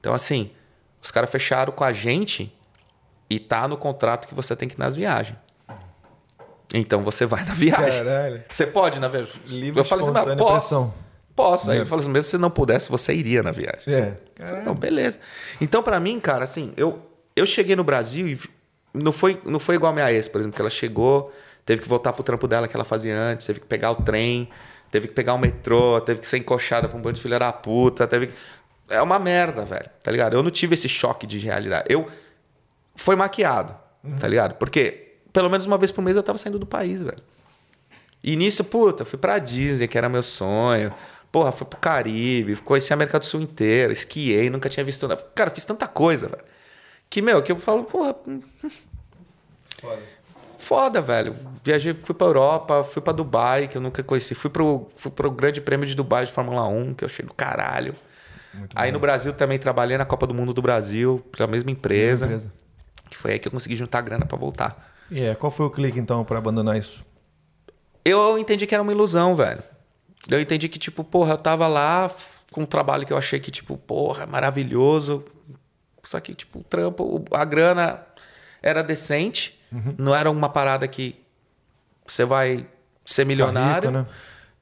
[0.00, 0.50] Então, assim,
[1.00, 2.52] os caras fecharam com a gente
[3.30, 5.38] e tá no contrato que você tem que ir nas viagens.
[6.74, 8.04] Então você vai na viagem.
[8.04, 8.44] Caralho.
[8.48, 9.32] Você pode na viagem.
[9.46, 10.68] Livre eu falei assim, mas espontânea posso.
[10.68, 11.05] pressão.
[11.36, 11.70] Posso.
[11.70, 11.80] Aí É.
[11.80, 13.82] ele falou assim, mesmo se você não pudesse, você iria na viagem.
[13.94, 14.16] É.
[14.64, 15.20] Não, beleza.
[15.60, 16.98] Então, pra mim, cara, assim, eu,
[17.36, 18.40] eu cheguei no Brasil e
[18.94, 21.30] não foi, não foi igual a minha ex, por exemplo, que ela chegou,
[21.64, 24.48] teve que voltar pro trampo dela que ela fazia antes, teve que pegar o trem,
[24.90, 27.52] teve que pegar o metrô, teve que ser encoxada pra um bando de filha da
[27.52, 28.32] puta, teve que...
[28.88, 30.34] É uma merda, velho, tá ligado?
[30.34, 31.84] Eu não tive esse choque de realidade.
[31.90, 32.06] Eu...
[32.94, 33.76] Foi maquiado,
[34.18, 34.54] tá ligado?
[34.54, 37.18] Porque pelo menos uma vez por mês eu tava saindo do país, velho.
[38.24, 40.92] E nisso, puta, fui pra Disney, que era meu sonho.
[41.36, 45.22] Porra, fui pro Caribe, conheci a América do Sul inteira, esquiei, nunca tinha visto nada.
[45.34, 46.42] Cara, fiz tanta coisa, velho.
[47.10, 48.16] Que, meu, que eu falo, porra.
[48.26, 48.40] hum,
[50.56, 51.36] Foda, velho.
[51.62, 54.34] Viajei, fui pra Europa, fui pra Dubai, que eu nunca conheci.
[54.34, 57.34] Fui pro, fui pro Grande Prêmio de Dubai de Fórmula 1, que eu achei do
[57.34, 57.94] caralho.
[58.74, 62.24] Aí no Brasil também trabalhei na Copa do Mundo do Brasil, pela mesma empresa.
[62.24, 62.50] Empresa.
[63.10, 64.90] Que foi aí que eu consegui juntar grana pra voltar.
[65.10, 67.04] E é, qual foi o clique então para abandonar isso?
[68.02, 69.75] Eu entendi que era uma ilusão, velho.
[70.30, 72.10] Eu entendi que, tipo, porra, eu tava lá
[72.50, 75.24] com um trabalho que eu achei que, tipo, porra, maravilhoso.
[76.02, 78.00] Só que, tipo, o trampo, a grana
[78.62, 79.58] era decente.
[79.98, 81.20] Não era uma parada que
[82.06, 82.66] você vai
[83.04, 83.90] ser milionário.
[83.90, 84.06] rico, né?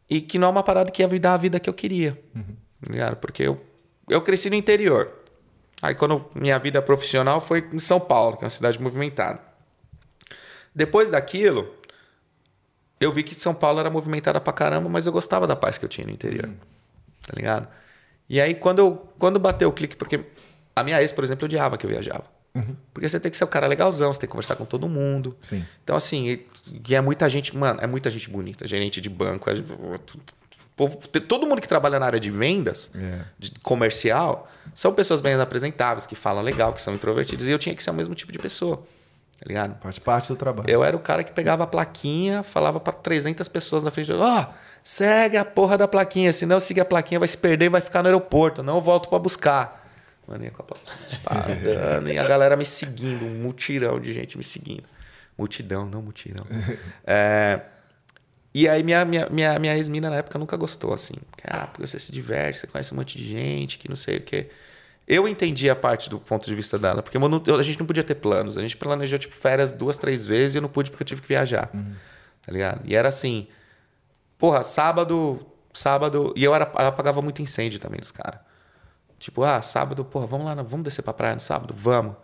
[0.08, 2.18] E que não é uma parada que ia me dar a vida que eu queria.
[2.34, 3.16] Tá ligado?
[3.16, 3.64] Porque eu,
[4.08, 5.10] eu cresci no interior.
[5.80, 9.40] Aí quando minha vida profissional foi em São Paulo, que é uma cidade movimentada.
[10.74, 11.72] Depois daquilo,
[13.00, 15.84] eu vi que São Paulo era movimentada pra caramba, mas eu gostava da paz que
[15.84, 16.48] eu tinha no interior.
[17.26, 17.68] Tá ligado?
[18.28, 20.20] E aí, quando, eu, quando bateu o clique, porque
[20.74, 22.24] a minha ex, por exemplo, odiava que eu viajava.
[22.92, 25.36] Porque você tem que ser o cara legalzão, você tem que conversar com todo mundo.
[25.40, 25.64] Sim.
[25.82, 26.46] Então, assim, e,
[26.88, 29.50] e é muita gente, mano, é muita gente bonita, gerente de banco.
[29.50, 29.54] É,
[30.76, 30.96] povo-
[31.28, 33.22] todo mundo que trabalha na área de vendas, É.
[33.38, 37.46] de comercial, são pessoas bem apresentáveis, que falam legal, que são introvertidas.
[37.48, 38.82] E eu tinha que ser o mesmo tipo de pessoa.
[39.38, 39.78] Tá ligado?
[39.80, 40.70] Faz parte do trabalho.
[40.70, 44.12] Eu era o cara que pegava a plaquinha, falava pra 300 pessoas na frente.
[44.12, 44.46] Ó,
[44.82, 46.32] segue a porra da plaquinha.
[46.32, 48.62] Se não seguir a plaquinha, vai se perder e vai ficar no aeroporto.
[48.62, 49.84] Não volto pra buscar.
[50.26, 53.26] Mano, ia com a plaquinha e a galera me seguindo.
[53.26, 54.84] Um mutirão de gente me seguindo.
[55.36, 56.46] Multidão, não mutirão.
[57.06, 57.60] É,
[58.54, 61.14] e aí minha, minha, minha, minha ex-mina na época nunca gostou, assim.
[61.42, 64.20] Ah, porque você se diverte, você conhece um monte de gente, que não sei o
[64.20, 64.48] quê.
[65.06, 68.02] Eu entendi a parte do ponto de vista dela, porque não- a gente não podia
[68.02, 68.56] ter planos.
[68.56, 71.20] A gente planejou, tipo, férias duas, três vezes e eu não pude porque eu tive
[71.20, 71.70] que viajar.
[72.42, 72.80] Tá ligado?
[72.86, 73.46] E era assim,
[74.38, 76.32] porra, sábado, sábado...
[76.36, 78.40] E eu, era, eu apagava muito incêndio também dos caras.
[79.18, 81.74] Tipo, ah, sábado, porra, vamos lá, vamos descer pra praia no sábado?
[81.76, 82.16] Vamos.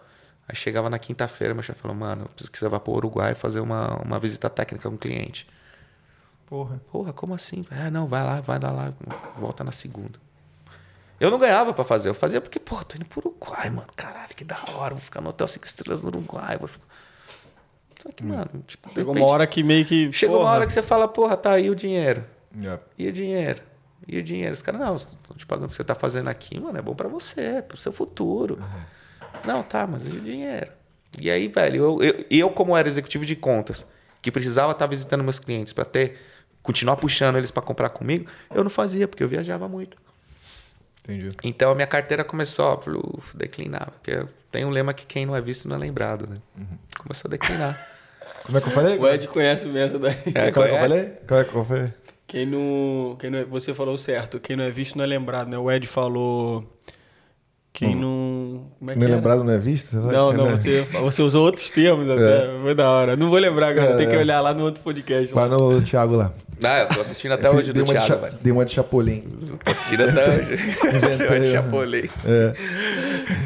[0.49, 3.35] Aí chegava na quinta-feira, meu chefe falou, mano, eu preciso que você vá pro Uruguai
[3.35, 5.47] fazer uma, uma visita técnica com o cliente.
[6.47, 6.81] Porra.
[6.91, 7.65] Porra, como assim?
[7.71, 8.93] Ah, não, vai lá, vai lá, lá,
[9.37, 10.19] volta na segunda.
[11.21, 13.89] Eu não ganhava pra fazer, eu fazia porque, pô, tô indo pro Uruguai, mano.
[13.95, 16.57] Caralho, que da hora, vou ficar no hotel cinco estrelas no Uruguai.
[16.57, 16.87] Vou ficar...
[18.03, 20.11] Só que, mano, tipo, Chegou uma hora que meio que.
[20.11, 22.25] Chegou uma porra, hora que você fala, porra, tá aí o dinheiro.
[22.65, 22.79] É.
[22.99, 23.63] E o dinheiro?
[24.09, 24.55] E o dinheiro?
[24.55, 26.95] Os caras, não, estão te pagando o que você tá fazendo aqui, mano, é bom
[26.95, 28.59] pra você, é pro seu futuro.
[29.45, 30.73] Não, tá, mas e o dinheiro?
[31.21, 33.87] E aí, velho, eu, eu, eu como era executivo de contas
[34.23, 36.19] que precisava estar visitando meus clientes para ter
[36.63, 39.97] continuar puxando eles para comprar comigo, eu não fazia porque eu viajava muito.
[41.15, 41.37] Entendi.
[41.43, 45.35] Então a minha carteira começou a pluf, declinar, porque tem um lema que quem não
[45.37, 46.37] é visto não é lembrado, né?
[46.99, 47.87] Começou a declinar.
[48.45, 48.99] Como é que eu falei?
[48.99, 50.17] O Ed conhece mesmo daí.
[50.35, 51.05] É, Como é que eu falei?
[51.29, 51.95] Como é que eu falei?
[52.27, 54.41] Quem não, quem não é- você falou certo.
[54.41, 55.59] Quem não é visto não é lembrado, né?
[55.59, 56.65] O Ed falou.
[57.73, 58.67] Quem não.
[58.79, 59.95] Como é que Não é lembrado, não é visto?
[59.97, 60.51] Não, É, não, né?
[60.51, 62.59] você, você usou outros termos até.
[62.61, 63.17] Foi da hora.
[63.17, 64.19] Não vou lembrar agora, É, tem que é.
[64.19, 65.33] olhar lá no outro podcast.
[65.33, 65.57] Vai Lá.
[65.57, 66.33] no Thiago lá.
[66.65, 68.39] Ah, eu tô assistindo até hoje dei do uma de Thiago, cha- velho.
[68.43, 69.21] Dei uma de Chapolin.
[69.65, 70.55] Tô assistindo até hoje.
[70.97, 71.45] Inventei, Eu né?
[71.45, 72.11] chapolei.
[72.27, 72.53] É.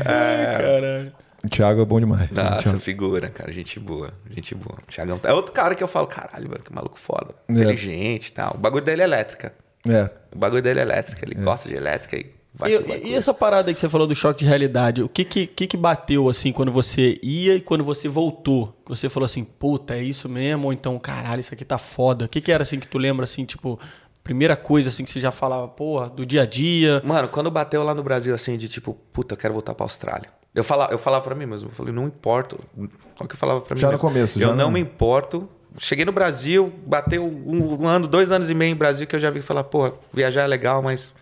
[0.05, 1.13] Caralho.
[1.45, 2.31] O Thiago é bom demais.
[2.31, 2.79] Nossa, Thiago.
[2.79, 3.53] figura, cara.
[3.53, 4.11] Gente boa.
[4.31, 4.79] Gente boa.
[4.89, 7.35] O Thiagão é outro cara que eu falo, caralho, mano, que maluco foda.
[7.49, 7.53] É.
[7.53, 8.55] Inteligente e tal.
[8.55, 9.53] O bagulho dele é elétrica.
[9.87, 10.09] É.
[10.35, 11.21] O bagulho dele é elétrica.
[11.25, 13.89] Ele gosta de elétrica e vai E, que vai e essa parada aí que você
[13.89, 17.57] falou do choque de realidade, o que que, que que bateu assim quando você ia
[17.57, 18.69] e quando você voltou?
[18.85, 20.67] Que Você falou assim, puta, é isso mesmo?
[20.67, 22.25] Ou então, caralho, isso aqui tá foda.
[22.27, 23.79] O que que era assim que tu lembra assim, tipo,
[24.23, 27.03] primeira coisa assim que você já falava, porra, do dia a dia?
[27.05, 30.29] Mano, quando bateu lá no Brasil, assim, de tipo, puta, eu quero voltar pra Austrália.
[30.55, 32.59] Eu falava, eu falava pra mim mesmo, eu falei, não importo.
[32.79, 32.89] Olha
[33.21, 34.09] o que eu falava pra mim Já no mesmo.
[34.09, 35.49] começo, Eu já não no- me importo.
[35.79, 39.19] Cheguei no Brasil, bateu um, um ano, dois anos e meio em Brasil, que eu
[39.21, 41.13] já vi falar, porra, viajar é legal, mas,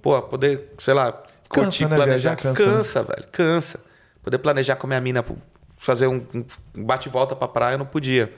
[0.00, 1.12] porra, poder, sei lá,
[1.48, 1.96] curtir, Cansa, né?
[1.96, 2.36] planejar.
[2.36, 3.80] Viajar cansa, cansa, velho, cansa.
[4.22, 5.24] Poder planejar com a minha mina,
[5.76, 6.24] fazer um,
[6.74, 8.32] um bate-volta pra praia, eu não podia.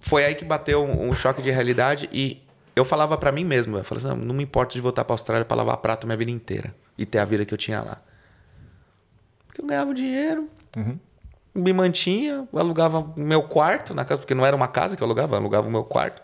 [0.00, 2.42] Foi aí que bateu um, um choque de realidade e
[2.74, 5.44] eu falava pra mim mesmo, eu falei assim, não, me importa de voltar pra Austrália
[5.44, 7.98] pra lavar prato minha vida inteira e ter a vida que eu tinha lá.
[9.46, 10.48] Porque eu ganhava dinheiro,
[11.54, 15.06] me mantinha, alugava o meu quarto na casa, porque não era uma casa que eu
[15.06, 16.22] alugava, eu alugava o meu quarto.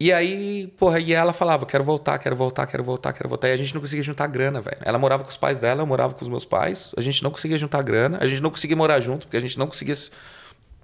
[0.00, 3.48] E aí, porra, e ela falava, quero voltar, quero voltar, quero voltar, quero voltar.
[3.48, 4.78] E a gente não conseguia juntar grana, velho.
[4.82, 6.92] Ela morava com os pais dela, eu morava com os meus pais.
[6.96, 9.58] A gente não conseguia juntar grana, a gente não conseguia morar junto, porque a gente
[9.58, 9.96] não conseguia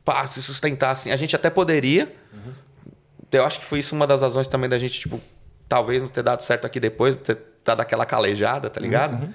[0.04, 1.12] pá, se sustentar assim.
[1.12, 2.12] A gente até poderia.
[3.30, 5.20] Eu acho que foi isso uma das razões também da gente, tipo,
[5.68, 9.32] talvez não ter dado certo aqui depois, ter dado aquela calejada, tá ligado?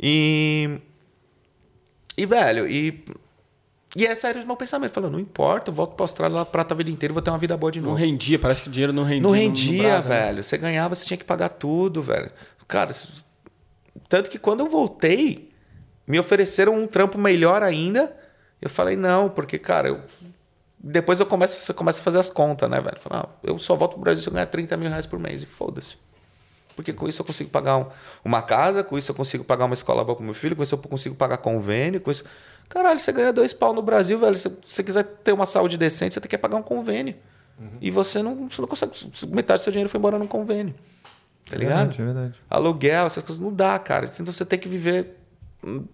[0.00, 0.80] E.
[2.16, 3.04] E, velho, e.
[3.96, 4.90] E esse era o meu pensamento.
[4.92, 7.38] Falando, não importa, eu volto pra Austrália, lá prata a vida inteira, vou ter uma
[7.38, 8.00] vida boa de Não novo.
[8.00, 9.22] rendia, parece que o dinheiro não rendia.
[9.22, 10.20] Não no- no rendia, Brasa, né?
[10.26, 10.44] velho.
[10.44, 12.30] Você ganhava, você tinha que pagar tudo, velho.
[12.66, 12.90] Cara,
[14.08, 15.50] tanto que quando eu voltei,
[16.06, 18.16] me ofereceram um trampo melhor ainda.
[18.60, 20.00] Eu falei, não, porque, cara, eu...
[20.78, 22.98] depois eu começo, você começa a fazer as contas, né, velho?
[22.98, 25.42] Fala, ah, eu só volto pro Brasil se eu ganhar 30 mil reais por mês.
[25.42, 25.96] E foda-se.
[26.74, 27.86] Porque com isso eu consigo pagar um-
[28.24, 30.74] uma casa, com isso eu consigo pagar uma escola boa pro meu filho, com isso
[30.74, 32.24] eu consigo pagar convênio, com isso.
[32.72, 34.34] Caralho, você ganha dois pau no Brasil, velho.
[34.34, 37.14] Se você quiser ter uma saúde decente, você tem que pagar um convênio.
[37.82, 38.92] E você não, você não consegue.
[39.28, 40.74] Metade do seu dinheiro foi embora num convênio.
[41.50, 41.88] Tá ligado?
[41.88, 42.34] Verdade, é verdade.
[42.48, 44.06] Aluguel, essas coisas não dá, cara.
[44.06, 45.18] Então você tem que viver
[45.62, 45.84] hum,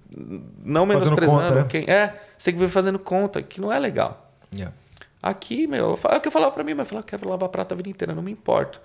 [0.65, 1.67] não menosprezando né?
[1.69, 1.83] quem.
[1.89, 4.33] É, você tem que viver fazendo conta, que não é legal.
[4.55, 4.73] Yeah.
[5.21, 7.49] Aqui, meu, eu é o que eu falava pra mim, mas eu falava, quero lavar
[7.49, 8.81] prata a vida inteira, não me importo.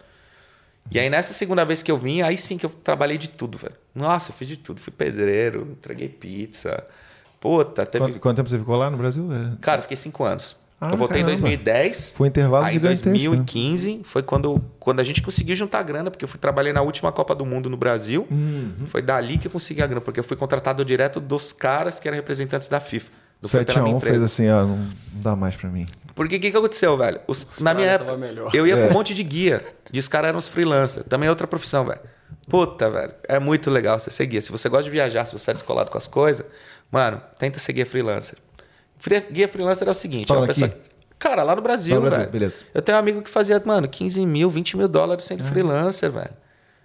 [0.92, 3.56] E aí, nessa segunda vez que eu vim, aí sim que eu trabalhei de tudo,
[3.58, 3.76] velho.
[3.94, 4.82] Nossa, eu fiz de tudo.
[4.82, 6.86] Fui pedreiro, entreguei pizza.
[7.44, 8.06] Puta, teve.
[8.06, 9.28] Quanto, quanto tempo você ficou lá no Brasil?
[9.34, 9.58] É.
[9.60, 10.56] Cara, eu fiquei cinco anos.
[10.80, 11.38] Ah, eu voltei caramba.
[11.38, 12.14] em 2010.
[12.16, 13.14] Foi um intervalo Aí em gigantesco, né?
[13.18, 17.12] 2015 foi quando, quando a gente conseguiu juntar grana, porque eu fui trabalhar na última
[17.12, 18.26] Copa do Mundo no Brasil.
[18.32, 18.86] Uhum.
[18.88, 22.08] Foi dali que eu consegui a grana, porque eu fui contratado direto dos caras que
[22.08, 23.12] eram representantes da FIFA.
[23.42, 25.86] Não foi pela minha 7x1 fez assim, ó, não, dá mais pra mim.
[26.16, 27.20] Porque o que, que aconteceu, velho?
[27.28, 28.18] Os- na minha época,
[28.54, 28.86] eu ia É.
[28.88, 29.66] com um monte de guia.
[29.92, 31.06] E os caras eram os freelancers.
[31.10, 32.00] Também é outra profissão, velho.
[32.50, 33.14] Puta, velho.
[33.28, 34.42] É muito legal você ser guia.
[34.42, 36.46] Se você gosta de viajar, se você é descolado com as coisas,
[36.94, 38.38] mano, tenta ser guia freelancer.
[38.98, 40.68] Fre- Guia freelancer é o seguinte: é uma pessoa.
[40.68, 40.80] aqui?
[41.20, 42.32] Cara, lá no Brasil, Lá no Brasil, velho.
[42.32, 42.64] beleza.
[42.74, 45.28] Eu tenho um amigo que fazia, mano, 15 mil, 20 mil dólares Ah.
[45.30, 46.30] sendo freelancer, velho.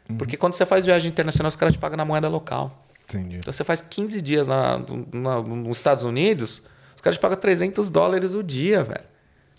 [0.08, 0.16] Uhum.
[0.16, 2.84] Porque quando você faz viagem internacional, os caras te pagam na moeda local.
[3.04, 3.36] Entendi.
[3.36, 4.78] Então você faz 15 dias na,
[5.12, 6.62] na- nos Estados Unidos,
[6.96, 9.04] os caras te pagam 300 dólares o dia, velho.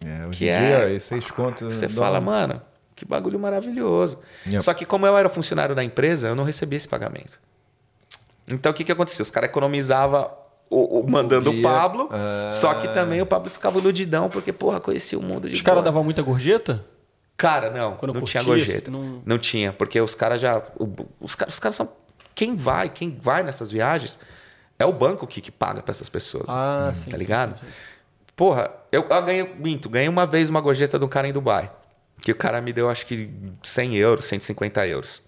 [0.06, 1.74] É, hoje Que em é- dia, seis contos.
[1.74, 2.08] Você dólar.
[2.08, 2.62] fala, mano,
[2.96, 4.18] que bagulho maravilhoso.
[4.48, 4.64] Yep.
[4.64, 7.40] Só que como eu era funcionário da empresa, eu não recebia esse pagamento.
[8.52, 9.24] Então o que que acontecia?
[9.24, 10.30] Os caras economizavam
[10.70, 11.62] o, o- mandando o.
[11.62, 12.50] Pablo, Ah.
[12.52, 15.84] só que também o Pablo ficava iludidão, porque, porra, conhecia o mundo de Os caras
[15.84, 16.86] davam muita gorjeta?
[17.36, 18.92] Cara, não, Quando não curtia, tinha gorjeta.
[18.92, 19.38] não- Não...
[19.38, 20.62] tinha, porque os caras já.
[21.22, 21.90] os, caras, os caras são.
[22.36, 24.20] Quem vai, quem vai nessas viagens
[24.78, 26.46] é o banco que, que paga pra essas pessoas.
[26.50, 27.10] Ah, sim.
[27.10, 27.56] tá ligado?
[28.36, 31.70] Porra, eu, eu ganhei, minto, ganhei uma vez uma gorjeta de um cara em Dubai.
[32.22, 33.30] Que o cara me deu, acho que
[33.64, 35.22] 100 euros, 150 euros.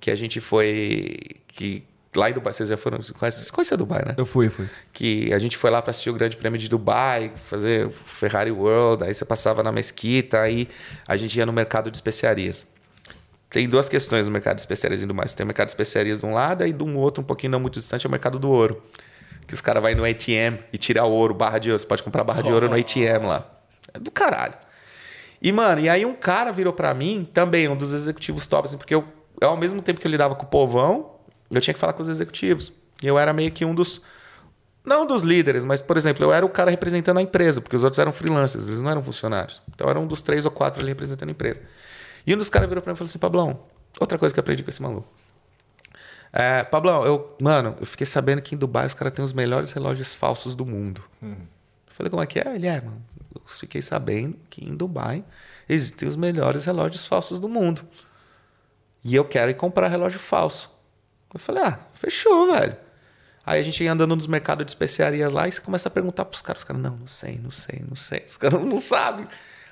[0.00, 1.16] Que a gente foi.
[1.48, 1.84] Que
[2.14, 2.98] lá em Dubai, vocês já foram.
[3.00, 4.14] Vocês conhecem Dubai, né?
[4.16, 4.68] Eu fui, fui.
[4.92, 9.04] que a gente foi lá para assistir o Grande Prêmio de Dubai, fazer Ferrari World,
[9.04, 10.68] aí você passava na mesquita, aí
[11.06, 12.66] a gente ia no mercado de especiarias.
[13.48, 15.28] Tem duas questões no mercado de especiarias em Dubai.
[15.28, 17.52] Você tem o mercado de especiarias de um lado, e de um outro, um pouquinho
[17.52, 18.82] não muito distante, é o mercado do ouro.
[19.46, 21.78] Que os caras vão no ATM e tirar ouro, barra de ouro.
[21.78, 23.50] Você pode comprar barra de ouro no ATM lá.
[23.92, 24.54] É do caralho.
[25.42, 28.76] E, mano, e aí um cara virou pra mim, também, um dos executivos top, assim,
[28.76, 29.04] porque eu,
[29.40, 31.09] eu, ao mesmo tempo que eu lidava com o povão,
[31.50, 32.72] eu tinha que falar com os executivos.
[33.02, 34.02] E eu era meio que um dos.
[34.84, 37.84] Não dos líderes, mas, por exemplo, eu era o cara representando a empresa, porque os
[37.84, 39.60] outros eram freelancers, eles não eram funcionários.
[39.74, 41.60] Então eu era um dos três ou quatro ali representando a empresa.
[42.26, 43.60] E um dos caras virou pra mim e falou assim: Pablão,
[43.98, 45.08] outra coisa que eu aprendi com esse maluco.
[46.32, 49.72] É, Pablão, eu, mano, eu fiquei sabendo que em Dubai os caras têm os melhores
[49.72, 51.02] relógios falsos do mundo.
[51.86, 52.54] Eu falei, como é que é?
[52.54, 53.02] Ele é, mano.
[53.34, 55.24] Eu fiquei sabendo que em Dubai
[55.68, 57.82] existem os melhores relógios falsos do mundo.
[59.04, 60.70] E eu quero ir comprar relógio falso.
[61.32, 62.76] Eu falei, ah, fechou, velho.
[63.46, 66.24] Aí a gente ia andando nos mercados de especiarias lá e você começa a perguntar
[66.24, 66.62] pros caras.
[66.62, 68.24] Os caras, não, não sei, não sei, não sei.
[68.26, 69.26] Os caras não sabem.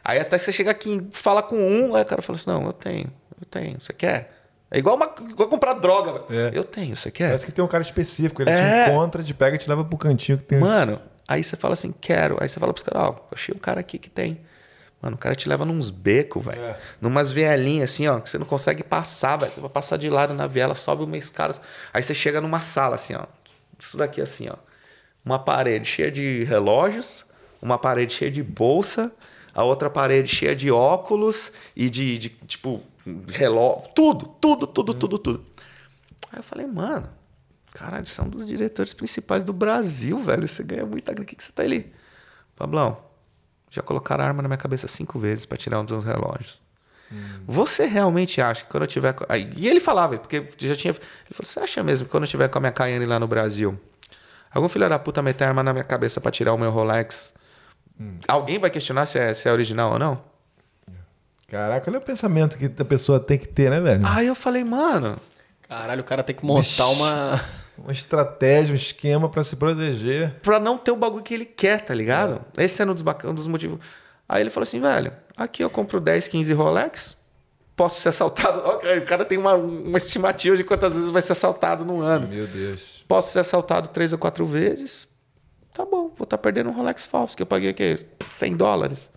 [0.04, 2.64] Aí até você chega aqui e fala com um, aí o cara fala assim, não,
[2.66, 4.34] eu tenho, eu tenho, você quer?
[4.70, 6.24] É igual, uma, igual comprar droga.
[6.34, 6.50] É.
[6.54, 7.26] Eu tenho, você quer?
[7.26, 8.84] Parece que tem um cara específico, ele É.
[8.84, 10.58] te encontra, te pega e te leva pro cantinho que tem.
[10.58, 12.36] Mano, aí você fala assim, quero.
[12.40, 14.40] Aí você fala pros caras, ó, achei um cara aqui que tem.
[15.00, 16.60] Mano, o cara te leva nos becos, velho.
[16.60, 16.78] É.
[17.00, 19.52] Numas vielinhas assim, ó, que você não consegue passar, velho.
[19.52, 21.54] Você vai passar de lado na viela, sobe uma escada.
[21.92, 23.24] Aí você chega numa sala assim, ó.
[23.78, 24.56] Isso daqui assim, ó.
[25.24, 27.24] Uma parede cheia de relógios,
[27.62, 29.12] uma parede cheia de bolsa,
[29.54, 32.82] a outra parede cheia de óculos e de, de tipo,
[33.28, 33.88] relógio.
[33.94, 35.46] Tudo, tudo, tudo, tudo, tudo.
[36.32, 37.08] Aí eu falei, mano,
[37.72, 40.48] caralho, você é um dos diretores principais do Brasil, velho.
[40.48, 41.24] Você ganha muita grana.
[41.24, 41.92] O que, que você tá ali?
[42.56, 43.07] Pablão,
[43.70, 46.60] já colocaram arma na minha cabeça cinco vezes pra tirar um dos relógios.
[47.46, 49.14] Você realmente acha que quando eu tiver.
[49.28, 50.90] Aí, e ele falava, porque já tinha.
[50.92, 51.00] Ele
[51.32, 53.80] falou: Você acha mesmo que quando eu tiver com a minha Cayenne lá no Brasil,
[54.52, 57.32] algum filho da puta meter arma na minha cabeça pra tirar o meu Rolex,
[58.26, 60.20] alguém vai questionar se é, se é original ou não?
[61.48, 64.06] Caraca, olha o pensamento que a pessoa tem que ter, né, velho?
[64.06, 65.16] Aí eu falei, mano,
[65.68, 67.40] Caralho, o cara tem que montar uma.
[67.82, 70.34] Uma estratégia, um esquema pra se proteger.
[70.42, 72.44] pra não ter o bagulho que ele quer, tá ligado?
[72.56, 73.78] Esse é um dos, um dos motivos.
[74.28, 77.16] Aí ele falou assim, velho, aqui eu compro 10, 15 Rolex,
[77.74, 78.60] posso ser assaltado.
[78.98, 82.26] O cara tem uma, uma estimativa de quantas vezes vai ser assaltado no ano.
[82.26, 83.04] Meu Deus.
[83.06, 85.08] Posso ser assaltado três ou quatro vezes.
[85.72, 88.04] Tá bom, vou estar perdendo um Rolex falso, que eu paguei o quê?
[88.28, 89.10] 100 dólares.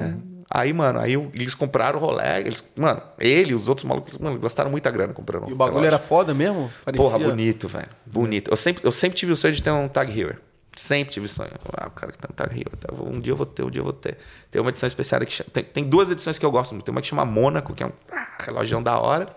[0.00, 0.39] É.
[0.52, 2.44] Aí, mano, aí eles compraram o Rolex.
[2.44, 5.78] Eles, mano, ele e os outros malucos, mano, gastaram muita grana comprando E o bagulho
[5.78, 5.94] relógio.
[5.94, 6.68] era foda mesmo?
[6.84, 7.04] Parecia...
[7.04, 7.88] Porra, bonito, velho.
[8.04, 8.50] Bonito.
[8.50, 10.38] Eu sempre, eu sempre tive o sonho de ter um Tag Heuer.
[10.74, 11.50] Sempre tive sonho.
[11.76, 12.76] Ah, o cara que tem um Tag Heuer.
[12.80, 14.16] tá, Um dia eu vou ter, um dia eu vou ter.
[14.50, 16.84] Tem uma edição especial que chama, tem, tem duas edições que eu gosto muito.
[16.84, 19.28] Tem uma que chama Mônaco, que é um ah, relógio da hora.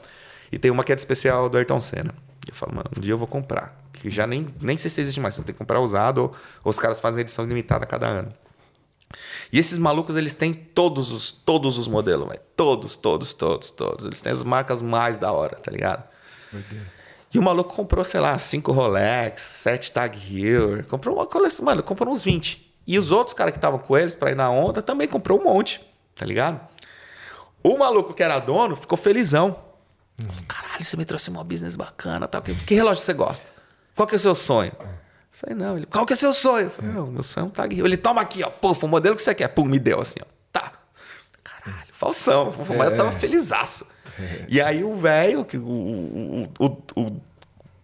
[0.52, 2.14] E tem uma que é especial do Ayrton Senna.
[2.48, 3.80] Eu falo, mano, um dia eu vou comprar.
[3.94, 5.36] Que já nem, nem sei se existe mais.
[5.36, 8.34] Você tem que comprar usado ou, ou os caras fazem edição limitada a cada ano.
[9.54, 12.42] E esses malucos, eles têm todos os, todos os modelos, velho.
[12.56, 14.04] Todos, todos, todos, todos.
[14.04, 16.04] Eles têm as marcas mais da hora, tá ligado?
[17.32, 20.84] E o maluco comprou, sei lá, cinco Rolex, sete Tag Heuer.
[20.88, 22.74] Comprou uma coleção, mano, comprou uns 20.
[22.88, 25.44] E os outros caras que estavam com eles pra ir na onda também comprou um
[25.44, 26.60] monte, tá ligado?
[27.62, 29.56] O maluco que era dono ficou felizão.
[30.18, 32.42] Falou, Caralho, você me trouxe uma business bacana, tal.
[32.42, 33.52] Que, que relógio você gosta?
[33.96, 34.72] Qual que é o seu sonho?
[35.44, 35.76] Falei, não.
[35.76, 36.68] Ele, qual que é seu sonho?
[36.68, 37.78] Eu falei, não, meu sonho é um Tag.
[37.78, 38.50] Ele, toma aqui, ó.
[38.50, 39.50] Puf, o modelo que você quer.
[39.50, 40.26] Pum, me deu assim, ó.
[40.52, 40.72] Tá.
[41.44, 42.54] Caralho, falsão.
[42.78, 43.86] Mas eu tava felizaço.
[44.48, 47.22] E aí o velho, o, o, o, o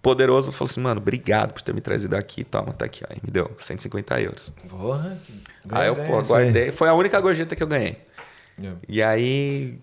[0.02, 2.45] poderoso, falou assim, mano, obrigado por ter me trazido aqui.
[2.45, 3.14] Toma, tá aqui, ó.
[3.14, 4.53] E me deu 150 euros.
[4.69, 5.18] Porra.
[5.69, 6.26] aí eu, pô, aí.
[6.26, 6.72] guardei.
[6.72, 7.98] Foi a única gorjeta que eu ganhei.
[8.61, 8.72] É.
[8.88, 9.80] E aí.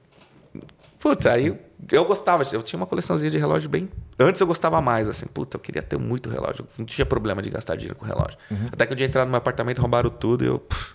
[0.98, 1.54] Puta, aí
[1.92, 3.88] eu, gostava, eu tinha uma coleçãozinha de relógio bem.
[4.18, 6.66] Antes eu gostava mais, assim, puta, eu queria ter muito relógio.
[6.78, 8.38] Não tinha problema de gastar dinheiro com relógio.
[8.50, 8.68] Uhum.
[8.72, 10.58] Até que eu dia entrar no meu apartamento, roubaram tudo e eu.
[10.58, 10.94] pff,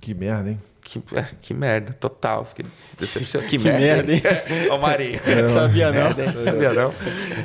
[0.00, 0.60] Que merda, hein?
[0.84, 2.44] que, é, que merda, total.
[2.44, 2.66] Fiquei
[2.98, 3.48] decepcionado.
[3.48, 4.22] Que, merda, hein?
[4.70, 5.18] Ô, Marinho.
[5.48, 6.02] Sabia não.
[6.02, 6.32] Merda, hein?
[6.44, 6.94] Sabia não.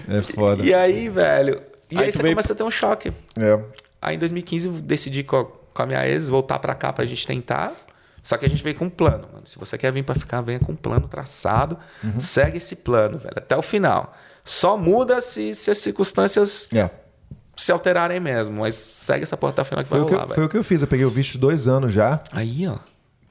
[0.09, 0.63] É foda.
[0.65, 1.61] E aí, velho.
[1.89, 3.13] E aí, Aí você veio- começa a ter um choque.
[3.39, 3.59] É.
[4.01, 7.05] Aí em 2015 eu decidi com a, com a minha ex voltar pra cá pra
[7.05, 7.71] gente tentar.
[8.27, 9.47] Só que a gente veio com um plano, mano.
[9.47, 11.77] Se você quer vir pra ficar, venha com um plano traçado.
[12.03, 12.19] Uhum.
[12.19, 14.13] Segue esse plano, velho, até o final.
[14.43, 16.89] Só muda se, se as circunstâncias É.
[17.55, 18.59] se alterarem mesmo.
[18.59, 20.35] Mas segue essa porra até o final que Foi, vai o que, rolar, eu- foi
[20.35, 20.47] velho.
[20.47, 20.81] o que eu fiz.
[20.81, 22.19] Eu peguei o visto dois anos já.
[22.33, 22.77] Aí, ó.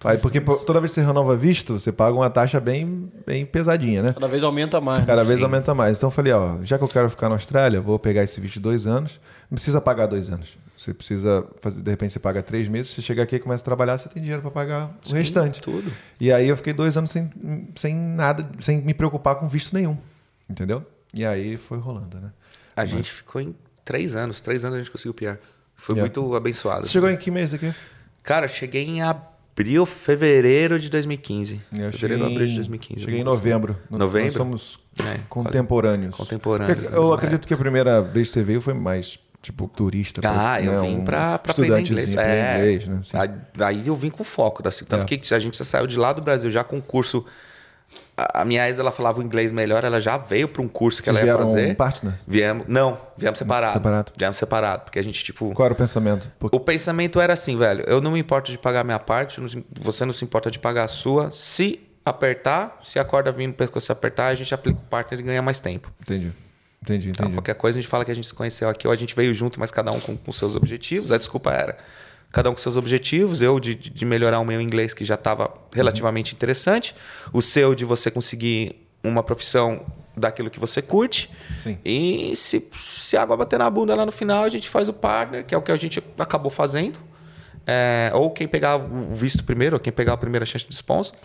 [0.03, 4.03] Aí, porque toda vez que você renova visto, você paga uma taxa bem, bem pesadinha,
[4.03, 4.13] né?
[4.15, 5.01] Cada vez aumenta mais.
[5.01, 5.05] né?
[5.07, 5.45] Cada vez Sim.
[5.45, 5.97] aumenta mais.
[5.99, 8.55] Então eu falei, ó, já que eu quero ficar na Austrália, vou pegar esse visto
[8.55, 9.21] de dois anos.
[9.51, 10.57] Não precisa pagar dois anos.
[10.77, 13.65] Você precisa fazer, de repente você paga três meses, você chega aqui e começa a
[13.65, 15.61] trabalhar, você tem dinheiro para pagar o restante.
[15.63, 15.91] tudo.
[16.21, 17.31] E aí eu fiquei dois anos sem,
[17.75, 19.97] sem nada, sem me preocupar com visto nenhum.
[20.49, 20.85] Entendeu?
[21.15, 22.31] E aí foi rolando, né?
[22.77, 23.55] A gente ficou em
[23.85, 24.41] três anos.
[24.43, 25.39] Três anos a gente conseguiu piar.
[25.75, 26.01] Foi É.
[26.01, 26.87] muito abençoado.
[26.87, 27.73] Você chegou em que mês aqui?
[28.23, 31.55] Cara, cheguei em abril, fevereiro de 2015.
[31.73, 33.01] Eu fevereiro cheguei ou abril em- de 2015.
[33.01, 33.77] Cheguei em novembro.
[33.91, 34.27] Nós- Novembro?
[34.27, 36.15] Nós somos É, contemporâneos.
[36.17, 40.21] Contemporâneos, Eu mesma acredito que a primeira vez que você veio foi mais tipo, turista.
[40.25, 42.15] Ah, eu né, vim um pra, pra aprender inglês.
[42.17, 42.55] É.
[42.59, 42.99] inglês, né?
[43.01, 43.17] Assim.
[43.65, 44.63] Aí, eu vim com foco.
[44.63, 45.17] Da, tanto É.
[45.17, 47.25] que a gente saiu de lá do Brasil já com um curso.
[48.17, 51.11] A, minha ex, ela falava o inglês melhor, ela já veio para um curso que
[51.11, 51.77] Vocês ela ia fazer.
[51.77, 52.15] partner?
[52.27, 52.65] Viemos.
[52.67, 53.75] Não, viemos separado.
[53.75, 54.13] Separado.
[54.19, 54.83] Viemos separado.
[54.85, 55.53] Porque a gente, tipo.
[55.53, 56.31] Qual era o pensamento?
[56.39, 57.85] Porque O pensamento era assim, velho.
[57.87, 60.59] Eu não me importo de pagar a minha parte, se- você não se importa de
[60.59, 61.31] pagar a sua.
[61.31, 65.23] Se apertar, se a corda vir no pescoço apertar, a gente aplica o partner e
[65.23, 65.91] ganha mais tempo.
[66.01, 66.33] Entendi.
[66.87, 67.37] Entendi, Então, entendi.
[67.37, 69.35] qualquer coisa a gente fala que a gente se conheceu aqui, ou a gente veio
[69.35, 71.11] junto, mas cada um com, com seus objetivos.
[71.11, 71.77] A desculpa era
[72.33, 73.43] cada um com seus objetivos.
[73.43, 76.95] Eu de, de melhorar o meu inglês, que já estava relativamente interessante.
[77.33, 79.85] O seu de você conseguir uma profissão
[80.17, 81.29] daquilo que você curte.
[81.63, 81.77] Sim.
[81.85, 84.93] E se, se a água bater na bunda lá no final, a gente faz o
[84.93, 86.99] partner, que é o que a gente acabou fazendo.
[87.67, 91.17] É, ou quem pegar o visto primeiro, ou quem pegar a primeira chance de sponsor.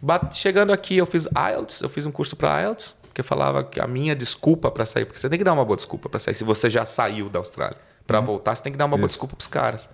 [0.00, 3.80] Bat- Chegando aqui, eu fiz IELTS, eu fiz um curso para IELTS, que falava que
[3.80, 6.34] a minha desculpa para sair, porque você tem que dar uma boa desculpa para sair.
[6.34, 7.76] Se você já saiu da Austrália,
[8.06, 9.90] para voltar, você tem que dar uma boa desculpa para os caras.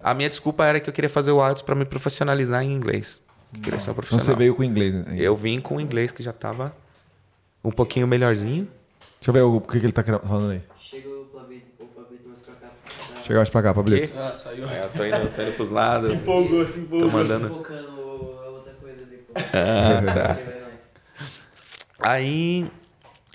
[0.00, 3.20] A minha desculpa era que eu queria fazer o IELTS para me profissionalizar em inglês.
[3.54, 4.24] Eu queria ser um Então profissional.
[4.24, 4.94] você veio com inglês.
[4.94, 5.04] né?
[5.18, 6.72] Eu vim com o inglês que já estava
[7.64, 8.68] um pouquinho melhorzinho.
[9.20, 10.62] Deixa eu ver o, o que, que ele tá querendo- falando aí.
[10.78, 12.66] Chega o Pablito, o Pablito mais pra cá.
[12.68, 14.12] Tá Chega mais pra cá, Pablito.
[14.12, 14.18] Que?
[14.18, 14.68] Ah, saiu.
[14.68, 16.08] É, eu tô indo, tô indo pros lados.
[16.10, 17.48] empolgou, se Tô mandando.
[17.48, 19.16] focando a outra coisa ali.
[19.26, 19.32] pô.
[19.36, 20.38] Ah, tá.
[21.98, 22.70] Aí.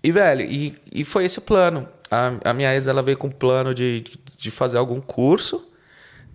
[0.04, 1.88] E, velho, e, e foi esse o plano.
[2.10, 4.04] A, a minha ex, ela veio com um plano de,
[4.38, 5.68] de fazer algum curso.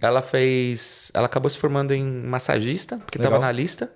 [0.00, 1.10] Ela fez.
[1.14, 3.32] Ela acabou se formando em massagista, porque Legal.
[3.32, 3.90] tava na lista.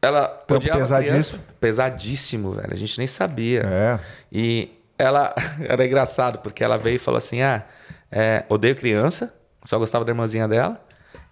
[0.00, 1.38] Ela odiava pesadíssimo.
[1.38, 1.38] criança.
[1.60, 2.72] Pesadíssimo, velho.
[2.72, 3.62] A gente nem sabia.
[3.64, 3.98] É.
[4.30, 7.64] E ela era engraçado, porque ela veio e falou assim: ah,
[8.10, 9.34] é, odeio criança,
[9.64, 10.80] só gostava da irmãzinha dela.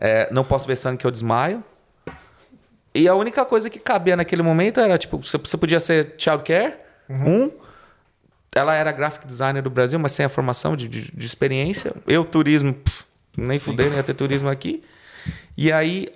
[0.01, 1.63] É, não posso ver sangue que eu desmaio.
[2.97, 6.75] E a única coisa que cabia naquele momento era, tipo, você podia ser child care,
[7.11, 7.51] um.
[8.55, 11.93] Ela era graphic designer do Brasil, mas sem a formação de, de, de experiência.
[12.07, 13.05] Eu, turismo, pff,
[13.37, 14.83] nem fudei, nem ia ter turismo aqui.
[15.59, 16.09] E aí,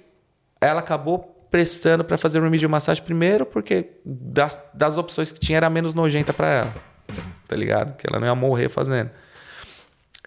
[0.59, 1.19] ela acabou
[1.51, 6.33] prestando para fazer remedial massagem primeiro, porque das, das opções que tinha era menos nojenta
[6.33, 6.75] para ela.
[7.47, 7.95] Tá ligado?
[7.97, 9.11] Que ela não ia morrer fazendo.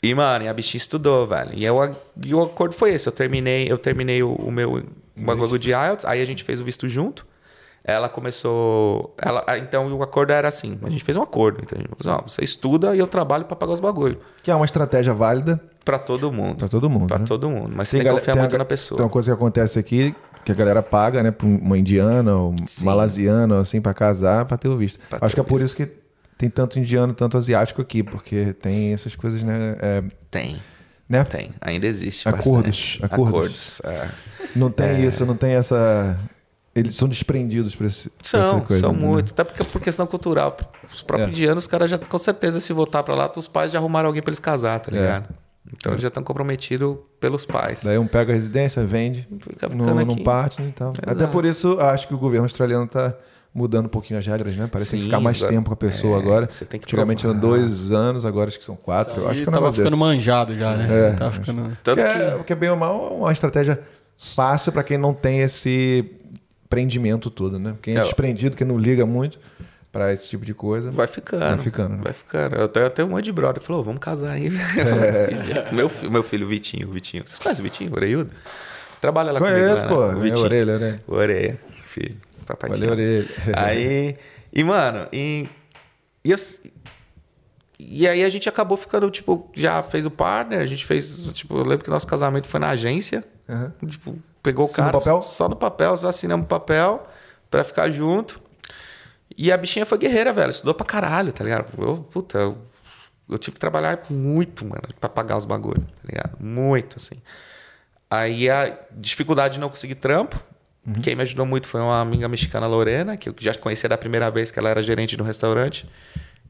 [0.04, 1.52] E, mano, a bichinha estudou, velho.
[1.54, 3.08] E, eu, e o acordo foi esse.
[3.08, 4.84] Eu terminei, eu terminei o, o meu
[5.16, 7.26] bagulho de IELTS, aí a gente fez o visto junto.
[7.86, 9.14] Ela começou.
[9.22, 11.60] Ela, então o acordo era assim: a gente fez um acordo.
[11.62, 14.18] Então, falou ó, você estuda e eu trabalho para pagar os bagulhos.
[14.42, 16.58] Que é uma estratégia válida Para todo mundo.
[16.58, 17.08] pra todo mundo.
[17.08, 17.26] Pra né?
[17.28, 17.74] todo mundo.
[17.76, 18.98] Mas você tem, gale- que confiar tem muito a- na pessoa.
[18.98, 20.16] Tem uma coisa que acontece aqui
[20.46, 22.86] que a galera paga, né, pra uma indiana ou Sim.
[22.86, 25.00] malasiana, assim, pra casar, pra ter o visto.
[25.10, 25.68] Pra Acho que é por visto.
[25.68, 25.86] isso que
[26.38, 29.76] tem tanto indiano, tanto asiático aqui, porque tem essas coisas, né?
[29.82, 30.60] é, Tem,
[31.20, 31.24] né?
[31.24, 31.52] tem.
[31.62, 33.06] Ainda existe Acordos, bastante.
[33.06, 33.82] acordos.
[33.86, 34.10] é.
[34.56, 36.18] Não tem isso, não tem essa.
[36.76, 38.82] Eles são desprendidos pra, esse, São, coisa.
[38.82, 39.00] são né?
[39.00, 39.32] muito.
[39.32, 40.58] Até porque por questão cultural.
[40.92, 41.32] Os próprios É.
[41.32, 44.22] indianos, os caras já, com certeza, se voltar pra lá, os pais já arrumaram alguém
[44.24, 44.96] pra eles casar, tá É.
[45.00, 45.30] ligado?
[45.76, 47.84] Então eles já estão comprometidos pelos pais.
[47.84, 50.94] Daí um pega a residência, vende, Fica não, não parte e tal.
[51.02, 51.32] Até Exato.
[51.32, 53.14] por isso, acho que o governo australiano tá
[53.54, 54.68] mudando um pouquinho as regras, né?
[54.72, 56.48] Parece que tem que Sim, ficar mais agora- tempo com a pessoa é, agora.
[56.50, 57.58] você tem que Antigamente eram provar.
[57.58, 59.22] dois anos, agora acho que são quatro.
[59.22, 60.00] Eu acho que é um tava ficando desse.
[60.00, 60.88] manjado já, né?
[60.90, 61.78] É, tava acho- ficando...
[61.84, 62.22] Tanto que, que.
[62.22, 63.80] é, porque bem ou mal é uma estratégia
[64.36, 66.04] fácil para quem não tem esse
[66.70, 67.76] prendimento todo, né?
[67.82, 68.02] Quem é, É.
[68.02, 69.38] desprendido, quem não liga muito
[69.92, 70.90] para esse tipo de coisa.
[70.90, 71.42] Vai ficando.
[71.42, 72.02] Vai ficando, né?
[72.04, 72.56] Vai ficando.
[72.56, 74.50] Eu tenho até um monte de brother que falou, vamos casar aí.
[74.76, 75.72] É.
[75.72, 77.22] meu, meu filho, Vitinho, Vitinho.
[77.26, 78.32] Vocês conhecem o Vitinho, Oreiudo?
[79.00, 80.00] Trabalha lá Conheço, comigo.
[80.02, 80.12] lá, pô.
[80.14, 80.16] né?
[80.16, 80.46] O É Vitinho.
[80.46, 81.00] orelha, né?
[81.08, 82.16] Orelha, filho.
[82.46, 83.28] Papai Valeu, orelha.
[83.56, 84.18] Aí,
[84.52, 85.50] e mano, e,
[86.24, 86.38] e, eu-
[87.80, 91.58] e aí a gente acabou ficando, tipo, já fez o partner, a gente fez, tipo,
[91.58, 93.74] eu lembro que nosso casamento foi na agência, Aham.
[93.88, 95.22] tipo, pegou o cara no papel?
[95.22, 97.06] só no papel, só assinamos o papel
[97.50, 98.42] pra ficar junto.
[99.36, 101.72] E a bichinha foi guerreira, velho, estudou pra caralho, tá ligado?
[101.82, 102.58] Eu, puta, eu,
[103.30, 106.38] eu tive que trabalhar muito, mano, pra pagar os bagulhos, tá ligado?
[106.40, 107.16] Muito, assim.
[108.10, 110.40] Aí a dificuldade de não conseguir trampo.
[111.02, 114.30] Quem me ajudou muito foi uma amiga mexicana, Lorena, que eu já conhecia da primeira
[114.30, 115.90] vez que ela era gerente de um restaurante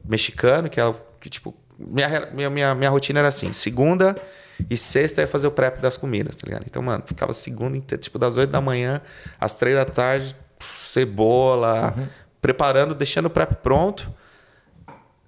[0.04, 4.16] mexicano, que ela, que, tipo, minha, minha, minha, minha rotina era assim: segunda
[4.70, 6.64] e sexta eu ia fazer o prep das comidas, tá ligado?
[6.66, 9.02] Então, mano, ficava segunda tipo, das 8 da manhã
[9.40, 11.94] às 3 da tarde, cebola,
[12.42, 14.12] preparando, deixando o prep pronto.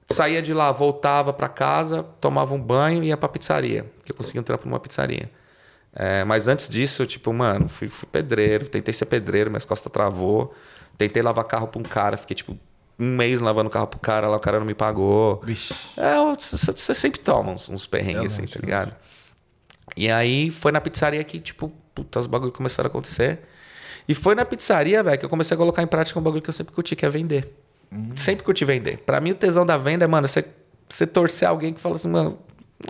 [0.07, 3.86] Saía de lá, voltava pra casa, tomava um banho e ia pra pizzaria.
[4.03, 5.32] Que eu conseguia um trampo numa pizzaria.
[5.95, 10.53] É, mas antes disso, tipo, mano, fui, fui pedreiro, tentei ser pedreiro, minhas costas travou.
[10.97, 12.57] Tentei lavar carro pra um cara, fiquei tipo
[12.97, 15.41] um mês lavando carro pro cara, lá o cara não me pagou.
[15.43, 15.73] Vixe.
[15.97, 18.95] É, você sempre toma uns, uns perrengues assim, tá ligado?
[19.95, 23.41] E aí foi na pizzaria que, tipo, puta, os bagulhos começaram a acontecer.
[24.07, 26.49] E foi na pizzaria, velho, que eu comecei a colocar em prática um bagulho que
[26.49, 27.53] eu sempre curti, que é vender.
[28.15, 28.99] Sempre curti vender.
[28.99, 30.43] Pra mim, o tesão da venda é, mano, você
[30.88, 32.38] você torcer alguém que fala assim, mano,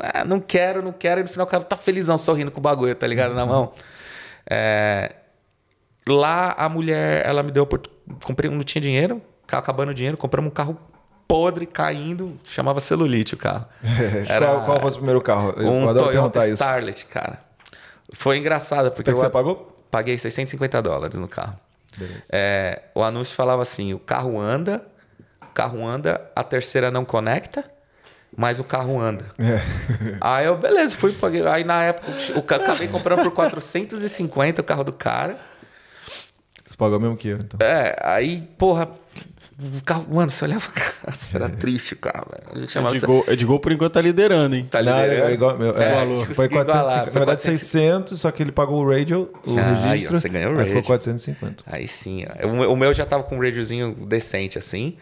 [0.02, 2.64] ah, não quero, não quero, e no final o cara tá felizão, sorrindo com o
[2.64, 3.34] bagulho, tá ligado?
[3.34, 3.72] Na mão.
[4.50, 5.14] É,
[6.08, 7.92] lá a mulher, ela me deu oportun-
[8.24, 10.78] comprei, não tinha dinheiro, acabando o dinheiro, compramos um carro
[11.28, 13.66] podre, caindo, chamava celulite o carro.
[14.40, 15.54] Qual, qual foi o primeiro carro?
[15.58, 16.54] Eu um Toyota perguntar isso.
[16.54, 17.40] Starlet, cara.
[18.14, 19.76] Foi engraçado, porque Quanto que eu você pagou?
[19.90, 21.58] paguei 650 dólares no carro.
[22.32, 24.86] É, o anúncio falava assim: o carro anda,
[25.42, 27.64] o carro anda, a terceira não conecta,
[28.36, 29.26] mas o carro anda.
[29.40, 29.62] É.
[30.22, 31.46] Aí eu, beleza, fui, paguei.
[31.48, 35.38] Aí na época, eu ca- acabei comprando por 450 o carro do cara.
[36.66, 37.60] Você pagou mesmo que eu, então.
[37.66, 38.90] É, aí, porra,
[39.78, 42.56] o carro, mano, você olhava, cara, era triste o carro, velho.
[42.56, 43.04] A gente chamava de.
[43.04, 44.68] Edgol, Edgol por enquanto tá liderando, hein?
[44.70, 45.30] Tá Não, liderando.
[45.30, 46.22] é igual, meu, é, É, valor.
[46.22, 47.12] tipo, Foi consegui igualar, 450.
[47.12, 47.60] foi Na verdade, 400.
[47.62, 50.16] 600, só que ele pagou o radio, o Ah, aí, ó, registro.
[50.20, 50.88] você ganhou o Aí foi radio.
[50.88, 51.64] 450.
[51.68, 52.48] Aí sim, ó.
[52.48, 54.98] o, meu- o meu já tava com um radiozinho decente assim.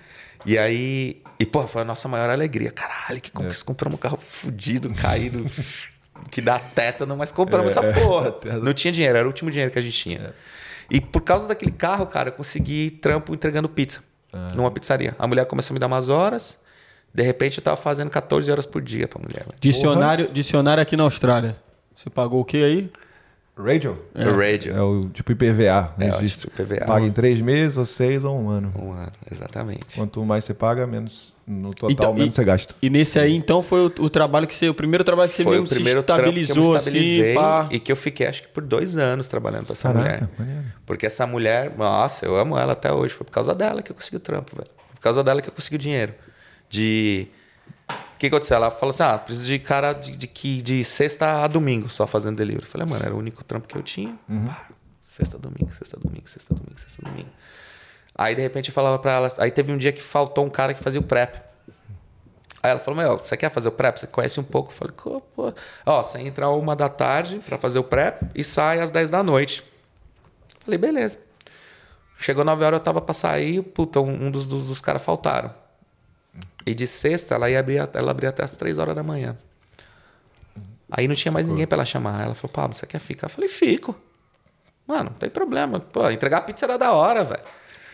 [0.46, 1.22] E aí.
[1.40, 2.72] E, pô, foi a nossa maior alegria.
[2.72, 3.34] Caralho, que É.
[3.34, 3.66] conquista.
[3.66, 5.46] Compramos um carro fudido, caído,
[6.32, 8.36] que dá tétano, mas compramos É, essa porra.
[8.62, 10.34] Não tinha dinheiro, era o último dinheiro que a gente tinha.
[10.90, 14.02] E por causa daquele carro, cara, eu consegui trampo entregando pizza
[14.32, 14.52] Ah.
[14.56, 15.16] numa pizzaria.
[15.20, 16.60] A mulher começou a me dar umas horas.
[17.14, 19.46] De repente eu tava fazendo 14 horas por dia pra mulher.
[19.60, 21.56] Dicionário, dicionário aqui na Austrália.
[21.96, 22.92] Você pagou o que aí?
[23.56, 24.00] Radio?
[24.16, 24.76] O radio.
[24.76, 26.50] É o tipo IPVA, É, o registro.
[26.50, 26.86] tipo IPVA.
[26.88, 28.72] Paga em três meses, ou seis, ou um ano.
[28.76, 29.96] Um ano, exatamente.
[29.96, 32.74] Quanto mais você paga, menos no total, Então, menos e- você gasta.
[32.82, 34.68] E nesse aí, então, foi o, o trabalho que você.
[34.70, 36.76] O primeiro trabalho que você Foi mesmo o primeiro se trampo que eu me estabilizou
[36.76, 37.68] assim, estabilizei pá.
[37.70, 40.30] e que eu fiquei acho que por dois anos trabalhando pra essa Caraca, mulher.
[40.40, 40.64] maneiro.
[40.84, 43.14] Porque essa mulher, nossa, eu amo ela até hoje.
[43.14, 44.70] Foi por causa dela que eu consegui o trampo, velho.
[44.96, 46.14] Por causa dela que eu consegui o dinheiro.
[46.70, 47.28] De.
[47.90, 48.56] O que aconteceu?
[48.56, 52.08] Ela falou assim: ah, preciso de cara de, de, que- de sexta a domingo só
[52.08, 52.64] fazendo delivery.
[52.66, 54.18] Eu falei, mano, era o único trampo que eu tinha.
[54.48, 54.68] Pá,
[55.04, 57.30] sexta, domingo, sexta, domingo, sexta, domingo, sexta, domingo.
[58.16, 59.28] Aí de repente eu falava pra ela.
[59.40, 61.36] Aí teve um dia que faltou um cara que fazia o prep.
[62.62, 64.00] Aí ela falou: Meu, você quer fazer o prep?
[64.00, 64.72] Você conhece um pouco?
[64.72, 65.54] Eu falei: "Pô, pô."
[65.86, 69.22] Ó, você entra uma da tarde pra fazer o prep e sai às 10 da
[69.22, 69.64] noite.
[70.64, 71.20] Falei: Beleza.
[72.18, 75.54] Chegou 9 horas, eu tava pra sair, puta, um, um dos, dos, dos caras faltaram.
[76.66, 79.36] E de sexta, ela ia abrir, ela abria até as 3 horas da manhã.
[80.90, 82.24] Aí não tinha mais ninguém pra ela chamar.
[82.24, 83.26] Ela falou: Pablo, você quer ficar?
[83.26, 83.96] Eu falei: Fico.
[84.88, 85.80] Mano, não tem problema.
[85.80, 87.42] Pô, entregar pizza era da hora, velho.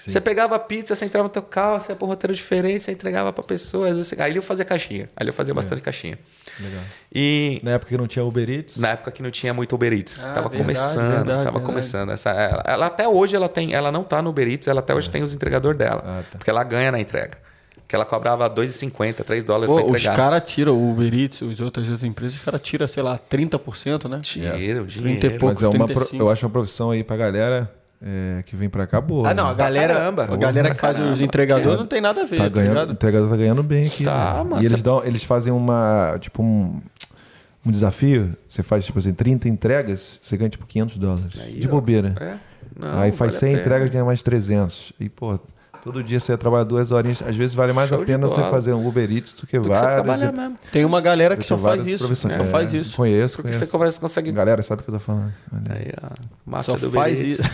[0.06, 2.84] Você pegava a pizza, você entrava no teu carro, você ia pra um roteiro diferente,
[2.84, 3.90] você entregava pra pessoa.
[3.90, 4.22] Às vezes você...
[4.22, 5.08] Aí eu fazia caixinha.
[5.16, 6.18] Aí eu fazia bastante caixinha.
[6.60, 6.82] Legal.
[7.14, 8.78] E Na época que não tinha Uber Eats.
[8.78, 10.22] na época que não tinha muito Uber Eats.
[10.26, 11.66] Ah, tava verdade, começando, verdade, tava verdade.
[11.66, 12.12] começando.
[12.12, 14.96] Essa, ela, ela até hoje ela tem, ela não tá no Uber Eats, ela até
[14.96, 16.02] hoje tem os entregadores dela.
[16.04, 16.38] Ah, tá.
[16.40, 17.38] Porque ela ganha na entrega.
[17.90, 20.16] Que ela cobrava 2,50, 3 dólares Pô, pra os entregar.
[20.16, 24.20] caras tiram o Uber Eats, os outras empresas, os caras tiram, sei lá, 30%, né?
[24.22, 24.54] Tira
[24.84, 25.40] o 30 e dinheiro.
[25.40, 25.56] pouco.
[25.56, 26.24] Mas é uma, pro- 35.
[26.24, 29.28] eu acho uma profissão aí pra galera é, que vem pra cá boa.
[29.30, 29.56] Ah, não, a né?
[29.56, 30.24] galera, caramba.
[30.32, 31.24] a galera que faz os caramba.
[31.24, 32.92] entregadores não tem nada a ver, Tá tá, ganhando, o ligado?
[32.94, 34.04] entregador tá ganhando bem aqui.
[34.06, 34.44] Tá, né?
[34.44, 36.80] mano, E eles, você- dão, eles fazem uma, tipo, um,
[37.66, 38.36] um desafio.
[38.48, 41.40] Você faz, tipo assim, 30 entregas, você ganha, tipo, 500 dólares.
[41.44, 42.14] Aí, de bobeira.
[42.22, 42.34] É.
[42.80, 43.62] Não, Aí faz vale a 100 pena.
[43.62, 44.94] entregas, ganha mais 300.
[45.00, 45.40] E, pô,
[45.92, 47.22] todo dia você trabalha duas horinhas.
[47.22, 49.64] Às vezes vale mais Show a pena você fazer um Uber Eats do que Do
[49.64, 50.04] que você várias.
[50.04, 50.58] trabalhar mesmo.
[50.72, 51.98] Tem uma galera que só faz isso.
[52.00, 52.36] profissões.
[52.38, 52.96] Só É, faz isso.
[52.96, 53.66] Conheço, Porque conheço.
[53.66, 54.32] você começa, consegue.
[54.32, 55.34] Galera sabe o que eu tô falando.
[55.52, 55.92] Olha aí.
[56.46, 57.40] Máfia Só do faz Uber Eats.
[57.40, 57.50] isso.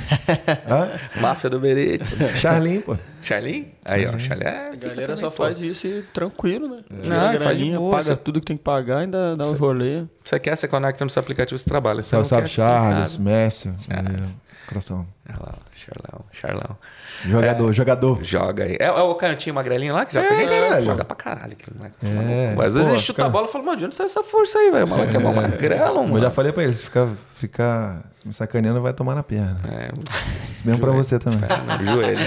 [1.22, 2.18] Máfia do Uber Eats.
[2.40, 2.98] Charlin, pô.
[3.22, 3.68] Charlin?
[3.86, 4.18] Aí, ó.
[4.20, 4.70] Charlin é.
[4.72, 6.82] A galera só faz isso e tranquilo, né?
[6.90, 9.36] Não, Tira a e faz de boa, paga você- tudo que tem que pagar, ainda
[9.36, 10.04] dá uns rolê.
[10.24, 12.02] Você quer, você conecta no seu aplicativo e trabalha.
[12.04, 13.18] Você Você sabe Charles.
[13.18, 13.70] Messi.
[13.90, 15.06] É, Coração.
[15.28, 16.78] Olha lá, Charlão, Charlão.
[17.26, 18.20] Jogador, jogador.
[18.24, 18.78] Joga aí.
[18.80, 20.86] É, é o cantinho magrelinho lá que joga É, gente?
[20.86, 21.54] Joga pra caralho.
[21.54, 21.96] Aquele moleque.
[22.04, 23.28] É, Às vezes pô, ele chuta cara.
[23.30, 24.86] a bola e fala, mano, de onde sai essa força aí, velho?
[24.86, 26.14] O moleque é mó magrelo, mano.
[26.14, 29.58] Mas já falei pra ele, se ficar, ficar me sacaneando, vai tomar na perna.
[29.72, 29.90] É,
[30.44, 31.40] Isso mesmo pra você também.
[31.80, 32.20] no joelho.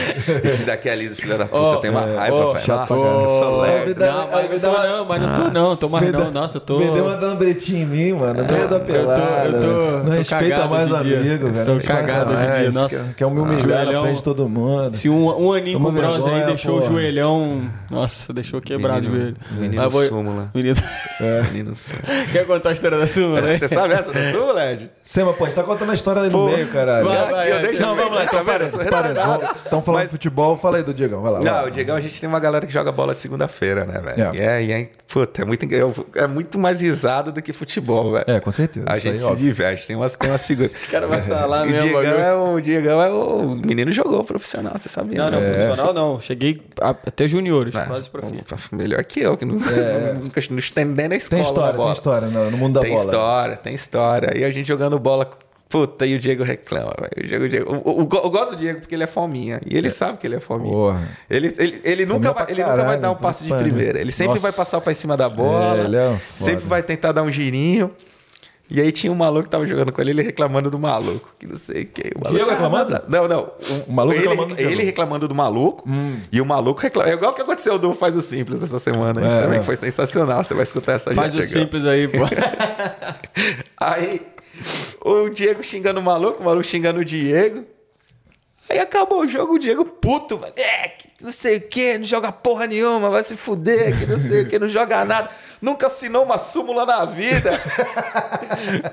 [0.45, 1.57] Esse daqui é liso, filho da puta.
[1.57, 2.67] Eu tenho uma é, raiva, ó, velho.
[2.69, 3.87] Nossa, eu.
[3.87, 6.13] Me dá- Não, mas me não dá uma- não, mas não tô não, tô mais
[6.13, 6.31] não.
[6.31, 6.79] Nossa, eu tô...
[6.79, 8.43] Me deu uma dando bretinha em mim, mano.
[8.45, 9.21] No meio da pelada.
[9.47, 9.61] eu tô- velho.
[10.03, 11.67] tô não respeita mais o amigo, velho.
[11.67, 12.88] Tô Não cagado hoje em dia, nossa.
[12.89, 14.03] Quer, quer me humilhar na Joelhão.
[14.05, 14.97] frente de todo mundo.
[14.97, 16.91] Se um, um aninho Toma com o Bros aí deixou porra.
[16.91, 17.71] o joelhão...
[17.91, 19.37] Nossa, deixou quebrado o joelho.
[19.53, 20.51] menino vou- súmula.
[20.55, 20.77] Menino...
[21.53, 22.07] Menino súmula.
[22.33, 23.57] Quer contar a história da sua, né?
[23.59, 24.91] Você sabe essa da sua, Led?
[25.03, 27.05] Sema, pô, a gente tá contando a história ali no Pô, meio, caralho.
[27.07, 28.65] vai, Aqui, vai, deixa Não, vamos lá, tá vendo?
[29.65, 31.41] Estão falando de futebol, fala aí do Diegão, vai lá.
[31.41, 31.51] vai.
[31.53, 34.37] Não, o Diegão, a gente tem uma galera que joga bola de segunda-feira, né, velho?
[34.37, 34.63] É.
[34.65, 35.67] E é, é, puta, é muito,
[36.15, 38.25] é muito mais risada do que futebol, velho.
[38.27, 38.87] É, com certeza.
[38.89, 39.39] A gente aí, se óbvio.
[39.47, 40.71] diverte, tem umas, tem umas figuras.
[40.85, 42.21] O cara vai estar lá o, mesmo, Diegão bagulho.
[42.23, 43.55] é o, o Diegão é o.
[43.57, 45.19] Menino jogou profissional, você sabia?
[45.25, 45.55] Não, não, né?
[45.55, 46.21] profissional não.
[46.21, 48.19] Cheguei a- até juniores, É, quase pô,
[48.73, 51.43] melhor que eu, que não, nunca não estendei na escola.
[51.43, 53.05] Tem história, tem história no, no mundo da Tem bola.
[53.05, 54.39] história, tem história.
[54.39, 55.29] E a gente jogando bola
[55.71, 57.25] Puta, e o Diego reclama, velho.
[57.25, 59.61] O Diego, o Diego, o- o- eu gosto do Diego porque ele é fominha.
[59.71, 60.73] E ele sabe que ele é fominha.
[60.73, 61.07] Porra.
[61.29, 64.01] Ele, ele, ele, nunca vai, ele nunca vai caralho, dar um passe de primeira.
[64.01, 64.43] Ele sempre Nossa.
[64.45, 65.83] vai passar pra cima da bola.
[65.83, 67.91] É, ele é um sempre vai tentar dar um girinho.
[68.71, 71.47] E aí tinha um maluco que tava jogando com ele, ele reclamando do maluco, que
[71.47, 72.11] não sei o que.
[72.15, 72.97] O maluco, Diego reclamando?
[72.97, 73.53] Ah, Não, não.
[73.87, 74.61] O maluco ele, reclamando.
[74.61, 75.89] Ele reclamando do maluco
[76.31, 77.13] e o maluco reclamando.
[77.13, 79.27] É igual o que aconteceu do Faz o Simples essa semana.
[79.27, 79.63] É, também é.
[79.63, 80.45] foi sensacional.
[80.45, 81.63] Você vai escutar essa Faz o chegando.
[81.63, 82.19] simples aí, pô.
[83.81, 84.21] Aí
[85.05, 87.65] o Diego xingando o maluco, o maluco xingando o Diego.
[88.69, 90.53] Aí acabou o jogo, o Diego puto, velho.
[90.57, 94.19] É, que não sei o que, não joga porra nenhuma, vai se fuder, que não
[94.19, 95.31] sei o que, não joga nada.
[95.61, 97.51] Nunca assinou uma súmula na vida.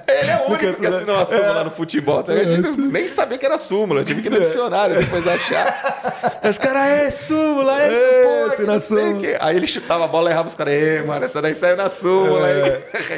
[0.08, 2.24] Ele é o único que assinou uma súmula no futebol.
[2.24, 2.34] Tá?
[2.34, 4.02] A gente nem sabia que era súmula.
[4.02, 6.40] Eu tive que ir no dicionário depois achar.
[6.42, 9.38] Aí Os caras, é súmula, é isso, É, porra, que assina não sei o quê.
[9.40, 11.06] Aí ele chutava a bola e errava os caras.
[11.06, 12.48] Mano, essa daí saiu na súmula.
[12.48, 12.62] Aí,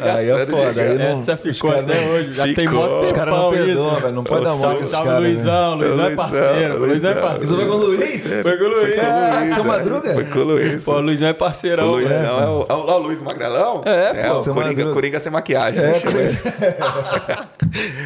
[0.01, 2.31] Aí é o foda, aí não- Essa ficou até não- hoje.
[2.33, 2.73] Já tem Ficou.
[2.87, 4.11] mó Os caras não perdoam, velho.
[4.13, 5.19] Não pode dar mole salve, com né?
[5.19, 5.75] Luizão.
[5.75, 6.79] Luizão é parceiro.
[6.79, 7.55] Luizão é parceiro.
[7.55, 8.23] foi com o Luiz?
[8.43, 8.99] Foi com o Luiz.
[8.99, 10.13] Ah, seu Madruga?
[10.13, 10.83] Foi com o Luiz.
[10.83, 11.87] Pô, o Luizão é O parceirão.
[11.91, 13.81] Luizão é, o, é o, é o Luiz Magrelão?
[13.85, 14.93] É, o Seu Coringa, Madruga.
[14.93, 15.81] Coringa sem maquiagem.
[15.83, 15.99] É, né.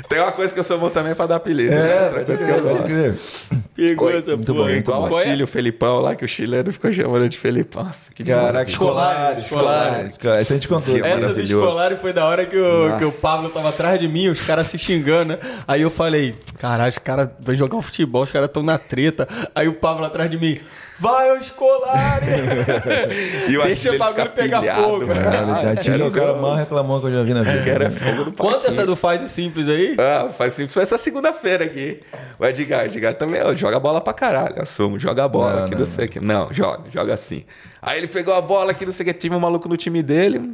[0.09, 1.71] Tem uma coisa que eu sou bom também pra dar apelido.
[1.71, 1.77] né?
[1.77, 4.03] É, Outra pode coisa que eu gosto.
[4.03, 4.65] Oi, essa muito porra.
[4.65, 5.47] bom, É igual o é?
[5.47, 7.83] Felipão lá, que o chileno ficou chamando de Felipão.
[7.83, 10.05] Nossa, que Caraca, Escolar, escolar.
[10.39, 10.93] Essa a gente contou.
[10.93, 14.07] Que Essa do escolar foi da hora que o, que o Pablo tava atrás de
[14.07, 15.39] mim, os caras se xingando, né?
[15.67, 19.27] Aí eu falei, caralho, os caras vão jogar um futebol, os caras tão na treta.
[19.55, 20.59] Aí o Pablo atrás de mim,
[21.01, 22.21] vai, ô escolar!
[23.49, 25.07] E o Deixa o bagulho pegar fogo.
[25.07, 25.61] mano.
[25.61, 27.85] Já tinha o cara mais reclamou que eu já vi na vida.
[27.85, 29.95] É fogo do Conta essa do faz o simples aí.
[29.99, 30.73] Ah, faz simples.
[30.73, 32.01] Foi essa segunda-feira aqui.
[32.39, 34.61] O Edgar, Edgar também, ó, joga bola pra caralho.
[34.61, 36.19] Assumo, joga bola Não, aqui, não, não, sei o que.
[36.19, 37.43] Não, joga, joga assim.
[37.81, 39.13] Aí ele pegou a bola aqui, não sei o que.
[39.13, 40.53] Tive um maluco no time dele.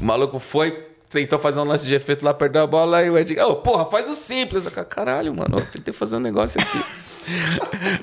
[0.00, 3.02] O maluco foi, tentou fazer um lance de efeito lá, perdeu a bola.
[3.02, 4.66] E o Edgar, ô, porra, faz o simples.
[4.66, 6.78] Eu, caralho, mano, eu tentei fazer um negócio aqui.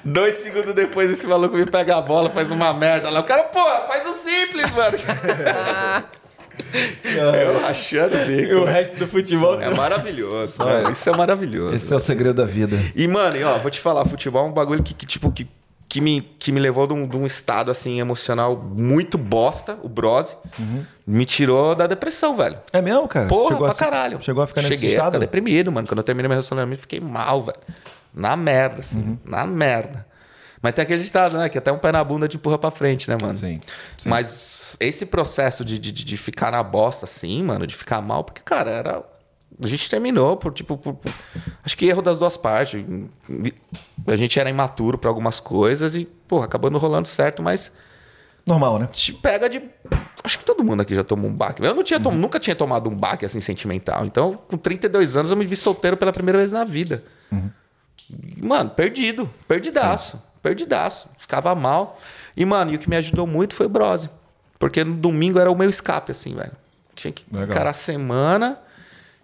[0.03, 3.19] Dois segundos depois, esse maluco me pega a bola, faz uma merda lá.
[3.19, 4.97] O cara, porra, faz o simples, mano.
[7.15, 8.51] eu rachando o bico.
[8.51, 9.59] E o resto do futebol.
[9.61, 10.91] É maravilhoso, mano.
[10.91, 11.75] Isso é maravilhoso.
[11.75, 12.77] Esse é o segredo da vida.
[12.95, 15.47] E, mano, e, ó, vou te falar, futebol é um bagulho que, que, tipo, que,
[15.87, 19.89] que, me, que me levou de um, de um estado, assim, emocional muito bosta, o
[19.89, 20.35] Brose.
[21.05, 22.57] Me tirou da depressão, velho.
[22.73, 23.27] É mesmo, cara?
[23.27, 24.21] Porra, chegou pra a, caralho.
[24.21, 25.13] Chegou a ficar nesse Cheguei a estado?
[25.13, 25.87] ficar deprimido, mano.
[25.87, 27.59] Quando eu terminei meu relacionamento, fiquei mal, velho.
[28.17, 28.99] Na merda, assim.
[29.01, 29.17] Uhum.
[29.25, 30.05] Na merda.
[30.61, 31.47] Mas tem aquele ditado, né?
[31.49, 33.33] Que até um pé na bunda te empurra pra frente, né, mano?
[33.37, 33.59] Sim,
[33.97, 34.09] sim.
[34.09, 38.41] Mas esse processo de, de, de ficar na bosta, assim, mano, de ficar mal, porque,
[38.43, 39.03] cara, era.
[39.63, 41.13] A gente terminou por, tipo, por- por-
[41.63, 42.83] acho que erro das duas partes.
[44.07, 47.71] A gente era imaturo pra algumas coisas e, porra, acabando rolando certo, mas
[48.45, 48.87] Normal, né?
[48.91, 49.61] te pega de.
[50.23, 51.63] Acho que todo mundo aqui já tomou um baque.
[51.63, 54.05] Eu não tinha tom- nunca tinha tomado um baque assim sentimental.
[54.05, 57.03] Então, com 32 anos, eu me vi solteiro pela primeira vez na vida.
[58.41, 59.29] Mano, perdido.
[59.47, 60.21] Perdidaço.
[60.41, 61.09] Perdidaço.
[61.17, 61.99] Ficava mal.
[62.35, 64.09] E, mano, e o que me ajudou muito foi o Brose.
[64.59, 66.51] Porque no domingo era o meu escape, assim, velho.
[66.95, 67.49] Tinha que Legal.
[67.49, 68.57] encarar a semana.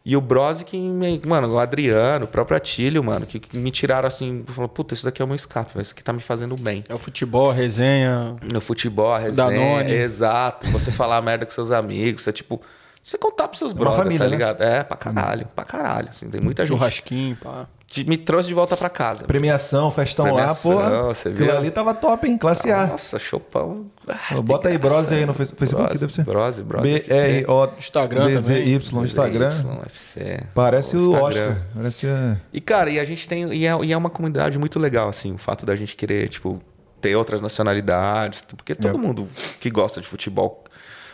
[0.05, 1.21] E o Brose que me.
[1.25, 4.43] Mano, o Adriano, o próprio Atílio, mano, que, que me tiraram assim.
[4.47, 5.81] Falou, puta, isso daqui é o meu escape, velho.
[5.81, 6.83] Isso aqui tá me fazendo bem.
[6.89, 8.35] É o futebol, a resenha.
[8.51, 9.49] No futebol, a resenha.
[9.49, 9.91] Danone.
[9.93, 10.67] Exato.
[10.67, 12.23] Você falar merda com seus amigos.
[12.23, 12.61] Você, tipo,
[13.01, 14.31] você contar pros seus Uma brothers, família, tá né?
[14.31, 14.61] ligado?
[14.61, 15.47] É, pra caralho.
[15.55, 16.09] Pra caralho.
[16.09, 16.75] Assim, tem muita gente.
[16.77, 17.65] Churrasquinho, pá.
[18.07, 19.25] Me trouxe de volta pra casa.
[19.25, 21.01] Premiação, festão Premiação, lá, porra.
[21.13, 21.57] você Aquilo viu?
[21.57, 22.37] ali tava top, hein?
[22.37, 22.87] Classe A.
[22.87, 23.85] Nossa, chopão.
[24.07, 24.77] Ah, Bota aí.
[24.77, 26.21] Brose aí no Face- Facebook, Brose.
[26.23, 26.83] Brose, Brose.
[26.83, 27.69] B-R-O...
[27.77, 28.79] Instagram também.
[28.79, 29.53] ZZY, Instagram.
[29.81, 30.39] UFC.
[30.55, 31.23] Parece o Instagram.
[31.27, 31.57] Oscar.
[31.75, 32.07] Parece...
[32.07, 33.53] é, E, cara, e a gente tem.
[33.53, 36.61] E é, e é uma comunidade muito legal, assim, o fato da gente querer, tipo,
[37.01, 38.41] ter outras nacionalidades.
[38.55, 39.01] Porque todo É.
[39.01, 39.27] mundo
[39.59, 40.63] que gosta de futebol.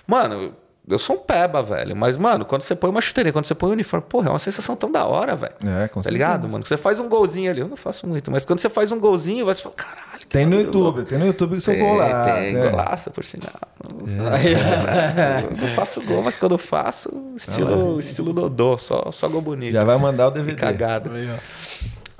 [0.07, 0.53] Mano,
[0.89, 1.95] eu sou um peba, velho.
[1.95, 4.39] Mas, mano, quando você põe uma chuteirinha, quando você põe um uniforme, porra, é uma
[4.39, 5.53] sensação tão da hora, velho.
[5.83, 6.65] É, com Tá ligado, mano?
[6.65, 9.45] Você faz um golzinho ali, eu não faço muito, mas quando você faz um golzinho,
[9.45, 10.19] você fala, caralho.
[10.19, 11.03] que Tem no YouTube, louco.
[11.03, 12.25] tem no YouTube o seu Tem, gol lá.
[12.25, 12.69] tem, é.
[12.69, 13.51] golaço, por sinal.
[13.99, 19.71] Eu não faço gol, mas quando eu faço, estilo, estilo Dodô, só, só gol bonito.
[19.73, 20.55] Já vai mandar o DVD.
[20.59, 21.11] Cagado.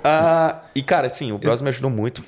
[0.02, 2.24] Ah, e, cara, sim, o Bros me ajudou muito.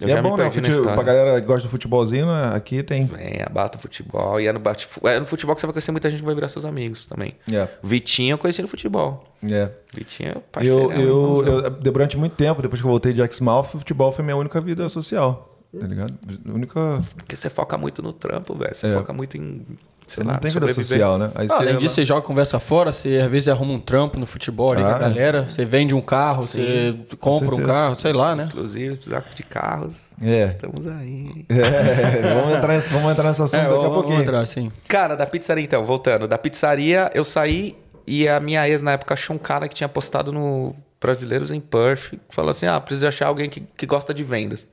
[0.00, 0.42] Eu E já é bom, me né?
[0.44, 0.70] Perdi na fute...
[0.70, 0.94] história.
[0.94, 2.50] Pra galera que gosta do futebolzinho, né?
[2.54, 3.04] aqui tem.
[3.06, 4.40] Venha, bata o futebol.
[4.40, 4.88] E é no, bate...
[5.04, 7.34] é no futebol que você vai conhecer muita gente que vai virar seus amigos também.
[7.52, 7.68] É.
[7.82, 9.24] Vitinho eu conheci no futebol.
[9.48, 9.70] É.
[9.94, 10.90] Vitinho é parceiro.
[10.92, 14.24] Eu, eu, eu, durante muito tempo, depois que eu voltei de Exmouth, o futebol foi
[14.24, 15.50] minha única vida social.
[15.78, 16.14] Tá ligado?
[16.46, 16.98] Única.
[17.16, 18.74] Porque você foca muito no trampo, velho.
[18.74, 18.92] Você É.
[18.92, 19.64] foca muito em.
[20.06, 21.30] Você lá, não tem vida social, né?
[21.34, 24.18] Aí Ah, além você- disso, você joga conversa fora, você às vezes arruma um trampo
[24.18, 28.12] no futebol ali Ah, a galera, você vende um carro, você compra um carro, sei
[28.12, 28.44] lá, né?
[28.44, 30.12] Inclusive, precisar de carros.
[30.22, 30.44] É.
[30.44, 31.46] Estamos aí.
[31.48, 34.20] É, vamos, entrar nesse, vamos entrar nesse assunto É, daqui a vamos pouquinho.
[34.20, 34.70] entrar, assim.
[34.86, 36.28] Cara, da pizzaria então, voltando.
[36.28, 37.76] Da pizzaria eu saí
[38.06, 41.58] E a minha ex, na época, achou um cara que tinha postado no Brasileiros em
[41.58, 42.12] Perth.
[42.28, 44.68] Falou assim: ah, preciso achar alguém que, que gosta de vendas.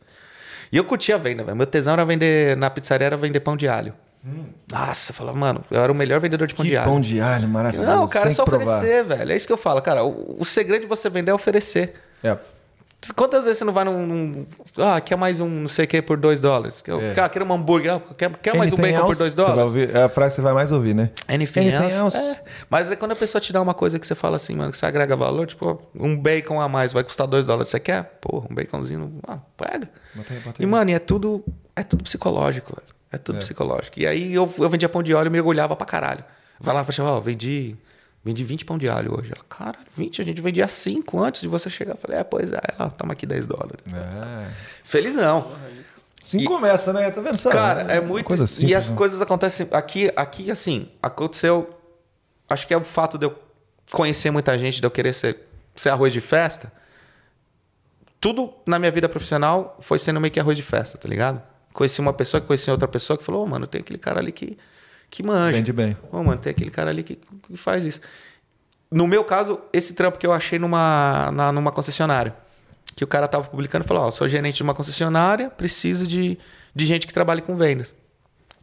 [0.70, 1.56] E eu curtia a venda, velho.
[1.56, 3.94] Meu tesão era vender, na pizzaria, era vender pão de alho.
[4.72, 6.68] Nossa, eu falava, mano, eu era o melhor vendedor de pão Hum.
[6.68, 6.88] Que de alho.
[6.92, 7.90] pão de alho maravilhoso.
[7.90, 8.78] Não, cara, é só provar.
[8.78, 9.32] oferecer, velho.
[9.32, 10.04] É isso que eu falo, cara.
[10.04, 11.94] O, o segredo de você vender é oferecer.
[12.24, 12.38] É.
[13.16, 14.06] Quantas vezes você não vai num.
[14.06, 14.46] num-
[14.78, 16.84] ah, quer mais um não sei o que por 2 dólares?
[16.84, 17.14] Quer, É.
[17.16, 18.00] cara, quer um hambúrguer?
[18.16, 19.18] Quer, quer mais um bacon por else?
[19.18, 19.72] 2 Você vai dólares?
[19.76, 21.10] ouvir- é a frase que você vai mais ouvir, né?
[21.28, 22.16] Anything, Anything else?
[22.16, 22.44] É.
[22.70, 24.78] Mas é quando a pessoa te dá uma coisa que você fala assim, mano, que
[24.78, 27.70] você agrega valor, tipo, um bacon a mais vai custar 2 dólares.
[27.70, 28.04] Você quer?
[28.22, 29.20] Porra, um baconzinho.
[29.28, 29.90] Ah, pega.
[30.14, 31.44] Bota aí, bota E, mano, e é tudo,
[31.76, 33.01] é tudo psicológico, velho.
[33.12, 34.00] É tudo psicológico.
[34.00, 36.24] E aí eu, eu vendia pão de alho e mergulhava pra caralho.
[36.60, 37.76] Vai lá pra chamar, ó, vendi,
[38.24, 39.34] vendi 20 pão de alho hoje.
[39.36, 40.22] Ela, caralho, 20?
[40.22, 41.94] A gente vendia 5 antes de você chegar.
[41.94, 42.60] Eu falei, é, pois é.
[42.80, 43.84] Ela, toma aqui 10 dólares.
[43.88, 44.52] É.
[44.84, 45.52] Felizão.
[46.22, 47.10] Sim E- começa, né?
[47.12, 47.38] Tá vendo?
[47.50, 48.28] Cara, é Uma muito.
[48.28, 48.96] Coisa e simples, as né?
[48.96, 49.68] coisas acontecem.
[49.72, 51.78] Aqui, aqui, assim, aconteceu.
[52.48, 53.38] Acho que é o fato de eu
[53.92, 55.38] conhecer muita gente, de eu querer ser,
[55.76, 56.72] ser arroz de festa.
[58.20, 61.42] Tudo na minha vida profissional foi sendo meio que arroz de festa, tá ligado?
[61.74, 64.32] Conheci uma pessoa que conhecia outra pessoa que falou: Ô, mano, tem aquele cara ali
[64.32, 64.58] que,
[65.10, 65.54] que manja.
[65.58, 65.96] Vende bem.
[66.12, 68.02] Ô, mano, tem aquele cara ali que, que faz isso.
[68.92, 72.36] No meu caso, esse trampo que eu achei numa, na- numa concessionária.
[72.94, 76.38] Que o cara tava publicando e falou: Ó, sou gerente de uma concessionária, preciso de,
[76.76, 77.94] de gente que trabalhe com vendas.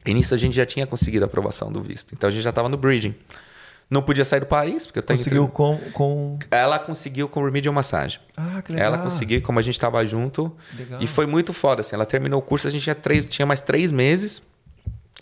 [0.04, 2.14] E nisso a gente já tinha conseguido a aprovação do visto.
[2.14, 3.14] Então a gente já tava no bridging.
[3.90, 5.18] Não podia sair do país, porque eu tenho.
[5.18, 6.38] Conseguiu com, com.
[6.50, 8.20] Ela conseguiu com remedial massage.
[8.36, 8.86] Ah, que legal.
[8.88, 10.54] Ela conseguiu, como a gente tava junto.
[10.76, 11.00] Legal.
[11.02, 11.94] E foi muito foda, assim.
[11.96, 14.42] Ela terminou o curso, a gente tinha, três, tinha mais três meses.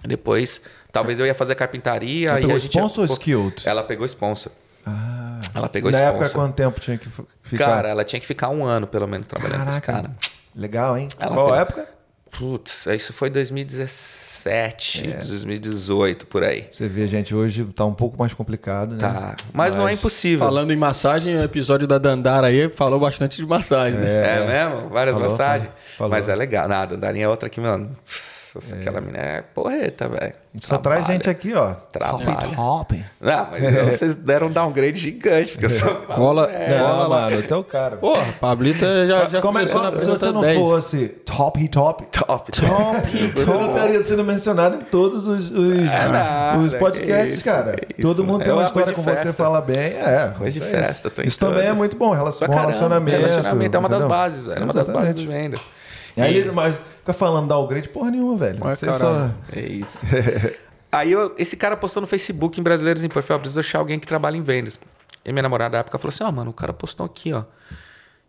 [0.05, 0.63] Depois,
[0.93, 2.29] talvez eu ia fazer carpintaria.
[2.31, 3.69] Ela e pegou a gente ia- sponsor ou skilled?
[3.69, 4.51] Ela pegou sponsor.
[4.85, 5.41] Ah.
[5.55, 6.17] Ela pegou Na sponsor.
[6.23, 7.09] época, quanto tempo tinha que
[7.43, 7.67] ficar?
[7.67, 10.09] Cara, ela tinha que ficar um ano, pelo menos, trabalhando com os Caraca.
[10.09, 10.31] caras.
[10.55, 11.09] Legal, hein?
[11.19, 11.89] Ela Qual pegou- época?
[12.33, 15.17] Putz, isso foi 2017, É.
[15.19, 16.67] 2018, por aí.
[16.71, 18.99] Você vê, gente, hoje tá um pouco mais complicado, né?
[18.99, 19.37] Tá.
[19.53, 20.39] Mas, não é impossível.
[20.47, 23.99] Falando em massagem, o episódio da Dandara aí falou bastante de massagem.
[23.99, 24.39] né?
[24.39, 24.89] É, mesmo?
[24.91, 25.71] Várias Falou, massagens?
[25.97, 26.11] falou.
[26.11, 26.69] Mas é legal.
[26.69, 27.91] Nada, Andarinha é outra que, mano.
[28.05, 30.33] pff, Aquela mina é porreta, velho.
[30.63, 31.75] Só traz gente aqui, ó.
[31.93, 32.59] Trabalha.
[32.59, 33.05] Hopping.
[33.21, 35.95] Não, mas então vocês deram um downgrade gigante, porque eu sou.
[36.17, 37.21] Cola, É, cola lá.
[37.23, 37.97] mano, até o cara.
[37.99, 40.59] Porra, Pablita já, já Como é, começou na se você não 10.
[40.59, 42.53] fosse top, top, top.
[42.53, 47.77] top, você não estaria sendo mencionado em todos os, os, nada, os podcasts, isso, cara.
[47.97, 48.09] isso.
[48.09, 49.77] Todo mundo tem É uma uma história coisa com de você, fala bem.
[49.77, 52.57] É, Coisa de isso é festa, Isso também é muito bom, relacionamento.
[53.11, 54.61] Relacionamento é uma das bases, velho.
[54.61, 55.59] É uma das bases do venda.
[56.17, 58.59] Aí, ele- mas fica falando downgrade porra nenhuma, velho.
[58.61, 59.31] Mas, Você só...
[59.53, 60.05] É isso.
[60.91, 64.07] Aí eu- esse cara postou no Facebook em Brasileiros em Perfil, preciso achar alguém que
[64.07, 64.79] trabalha em vendas.
[65.25, 67.43] E minha namorada na época falou assim: ó, mano, o cara postou aqui, ó.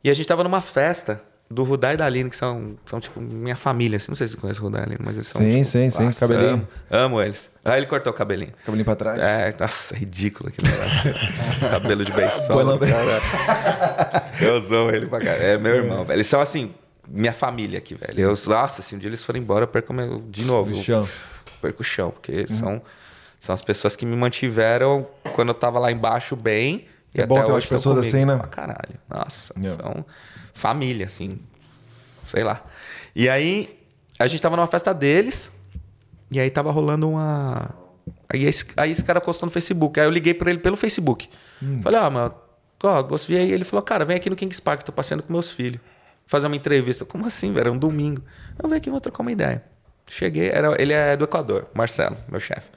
[0.04, 3.22] E a gente tava numa festa do Rudá e da Aline, que são, são tipo,
[3.22, 3.98] minha família.
[3.98, 5.40] Assim, não sei se você conhece o Rudá e a Aline, mas eles são.
[5.42, 6.68] Sim, tipo, sim, sim, cabelinho.
[6.90, 7.50] Amo, amo eles.
[7.64, 8.52] Aí ele cortou o cabelinho.
[8.66, 9.20] Cabelinho pra trás.
[9.20, 11.14] É, nossa, é ridículo aquele negócio.
[11.70, 12.88] Cabelo de lambe-
[14.42, 15.44] Eu sou ele pra caralho.
[15.44, 16.18] É meu irmão, velho.
[16.18, 16.74] Eles são assim,
[17.08, 18.20] minha família aqui, velho.
[18.20, 20.72] Eu, nossa, se um dia eles forem embora, eu perco meu, de novo.
[20.74, 21.08] O chão.
[21.62, 22.82] Perco o chão, porque são,
[23.40, 26.86] são as pessoas que me mantiveram quando eu tava lá embaixo bem.
[27.16, 28.16] E É bom até ter umas pessoas comigo.
[28.16, 28.40] assim, né?
[28.52, 28.96] Caralho.
[29.10, 29.82] Nossa, Yeah.
[29.84, 30.06] são
[30.54, 31.40] família, assim.
[32.26, 32.62] Sei lá.
[33.16, 33.80] E aí,
[34.20, 35.52] a gente tava numa festa deles.
[36.30, 37.70] E aí tava rolando uma.
[38.30, 39.98] Aí esse, aí esse cara postou no Facebook.
[40.00, 41.30] Aí eu liguei pra ele pelo Facebook.
[41.64, 41.82] Hum.
[41.82, 42.36] Falei, ah, mano,
[42.84, 43.52] ó, gostei aí.
[43.52, 45.80] Ele falou, cara, vem aqui no Kings Park, tô passeando com meus filhos.
[46.28, 47.06] Fazer uma entrevista.
[47.06, 47.68] Como assim, velho?
[47.68, 48.22] Era um domingo.
[48.62, 49.64] Eu venho aqui, vou trocar uma ideia.
[50.10, 52.68] Cheguei, era, ele é do Equador, Marcelo, meu chefe.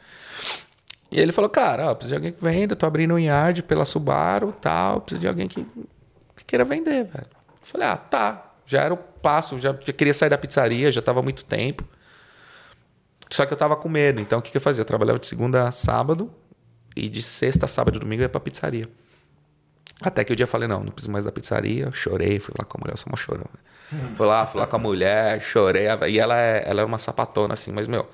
[1.10, 3.85] E ele falou, cara, ó, preciso de alguém que venda, tô abrindo um yard pela
[3.85, 5.64] Subaru tal, preciso de alguém que,
[6.36, 7.27] que queira vender, velho.
[7.27, 8.52] Eu falei, ah, tá.
[8.64, 11.85] Já era o passo, já, já queria sair da pizzaria, já tava há muito tempo.
[13.28, 14.20] Só que eu tava com medo.
[14.20, 14.82] Então o que, que eu fazia?
[14.82, 16.32] Eu trabalhava de segunda a sábado
[16.97, 18.86] e de sexta, sábado e domingo eu ia pra pizzaria.
[20.02, 21.90] Até que o dia eu falei, não, não preciso mais da pizzaria.
[21.93, 23.47] Chorei, fui lá com a mulher, eu sou uma chorão.
[24.16, 25.86] Fui lá, fui lá com a mulher, chorei.
[26.09, 28.09] E ela é, ela é uma sapatona assim, mas, meu...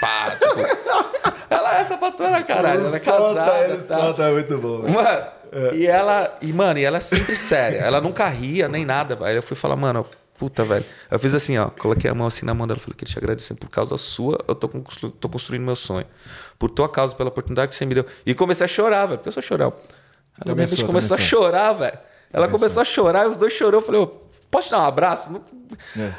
[0.00, 0.60] Pá, tipo...
[1.50, 2.86] Ela é sapatona, caralho.
[2.86, 3.76] Ela é casada.
[4.14, 4.26] tal.
[4.26, 4.88] é muito bom.
[4.88, 5.26] Mano,
[5.74, 7.78] e ela, e mano, e ela é sempre séria.
[7.78, 9.38] Ela nunca ria nem nada, velho.
[9.38, 10.06] Eu fui falar, mano,
[10.38, 10.84] puta, velho.
[11.10, 13.54] Eu fiz assim, ó, coloquei a mão assim na mão dela, falei, queria te agradecer
[13.54, 16.06] por causa sua, eu tô, constru- tô construindo meu sonho.
[16.56, 18.06] Por tua causa, pela oportunidade que você me deu.
[18.24, 19.72] E comecei a chorar, velho, porque eu sou chorão.
[20.40, 21.98] Ela de Também repente sou, começou a chorar, velho.
[22.32, 23.80] Ela começou a chorar os dois chorou.
[23.80, 24.08] Eu falei,
[24.50, 25.32] posso te dar um abraço?
[25.32, 25.42] Não-
[26.02, 26.12] É.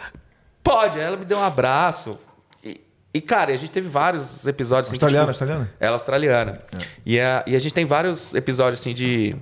[0.64, 0.99] Pode.
[0.99, 2.18] Aí ela me deu um abraço.
[2.64, 2.80] E,
[3.14, 4.98] e, cara, a gente teve vários episódios assim.
[4.98, 5.73] que, Australiana, tipo, australiana?
[5.80, 6.60] Ela é australiana.
[7.06, 9.35] E, a, e a gente tem vários episódios assim de.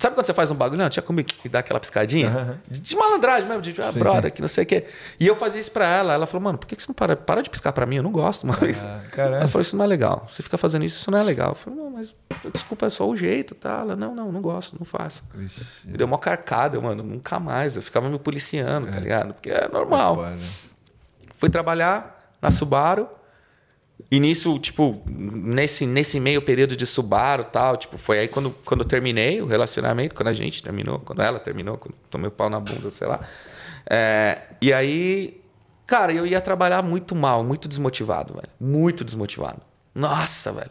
[0.00, 0.78] Sabe quando você faz um bagulho?
[0.78, 2.28] Não, tinha comigo e dá aquela piscadinha?
[2.30, 2.58] Aham.
[2.70, 4.30] De, malandragem mesmo, de ah, Sim, brother, sim.
[4.30, 4.86] que não sei o quê.
[5.20, 6.14] E eu fazia isso pra ela.
[6.14, 7.96] Ela falou, mano, por que você não para, para de piscar pra mim?
[7.96, 8.82] Eu não gosto mais.
[8.82, 10.26] Ah, ela falou, isso não é legal.
[10.30, 11.50] Você fica fazendo isso, isso não é legal.
[11.50, 12.16] Eu falei, não, mas
[12.50, 13.80] desculpa, é só o jeito, tá?
[13.80, 15.22] Ela, não, não, não gosto, não faço.
[15.38, 17.76] Ixi, Me deu uma carcada, mano, nunca mais.
[17.76, 19.34] Eu ficava me policiando, tá ligado?
[19.34, 20.16] Porque é normal.
[20.16, 20.38] foda.
[21.36, 23.06] Fui trabalhar na Subaru.
[24.10, 28.80] E nisso, tipo, nesse, nesse meio período de Subaru tal, tipo, foi aí quando, quando
[28.80, 32.50] eu terminei o relacionamento, quando a gente terminou, quando ela terminou, quando tomei o pau
[32.50, 33.20] na bunda, sei lá.
[33.88, 35.40] É, e aí,
[35.86, 38.48] cara, eu ia trabalhar muito mal, muito desmotivado, velho.
[38.58, 39.62] Muito desmotivado.
[39.94, 40.70] Nossa, velho.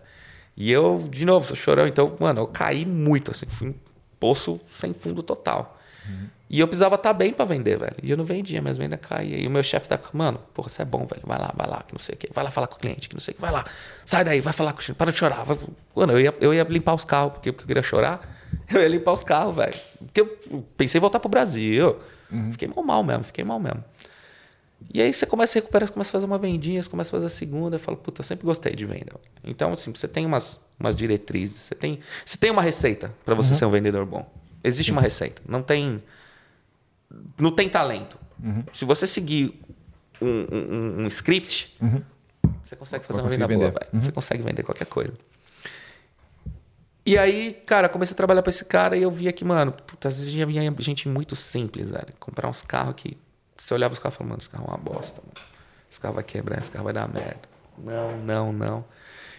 [0.57, 3.75] E eu, de novo, sou chorão, então, mano, eu caí muito, assim, fui um
[4.19, 5.79] poço sem fundo total.
[6.49, 7.95] E eu precisava estar bem pra vender, velho.
[8.01, 9.37] E eu não vendia, mas venda caía.
[9.37, 11.21] E o meu chefe tá, mano, porra, você é bom, velho.
[11.23, 12.29] Vai lá, vai lá, que não sei o quê.
[12.33, 13.41] Vai lá falar com o cliente, que não sei o quê.
[13.41, 13.65] Vai lá.
[14.03, 14.97] Sai daí, vai falar com o cliente.
[14.97, 15.43] Para de chorar.
[15.43, 15.57] Vai...
[15.95, 18.37] Mano, eu ia, eu ia limpar os carros, porque, porque eu queria chorar.
[18.67, 19.75] Eu ia limpar os carros, velho.
[19.99, 21.97] Porque eu pensei em voltar pro Brasil.
[22.51, 23.83] Fiquei mal, mal mesmo, fiquei mal mesmo.
[24.93, 27.11] E aí você começa a recuperar, você começa a fazer uma vendinha, você começa a
[27.11, 29.13] fazer a segunda, eu falo, puta, eu sempre gostei de venda.
[29.43, 33.53] Então, assim, você tem umas, umas diretrizes, você tem, você tem uma receita para você
[33.53, 34.27] ser um vendedor bom.
[34.63, 35.41] Existe uma receita.
[35.47, 36.01] Não tem.
[37.39, 38.17] Não tem talento.
[38.73, 39.59] Se você seguir
[40.21, 41.75] um, um- um- script,
[42.63, 44.03] você consegue fazer uma venda boa, velho.
[44.03, 45.13] Você consegue vender qualquer coisa.
[47.05, 50.07] E aí, cara, comecei a trabalhar pra esse cara e eu via que, mano, puta,
[50.09, 52.07] às vezes vinha gente muito simples, velho.
[52.19, 53.17] Comprar uns carros que.
[53.57, 55.47] Você olhava os carros e falava, mano, esse carro é uma bosta, mano.
[55.89, 57.39] Esse carro vai quebrar, esse carro vai dar merda.
[57.77, 58.85] Não, não, não.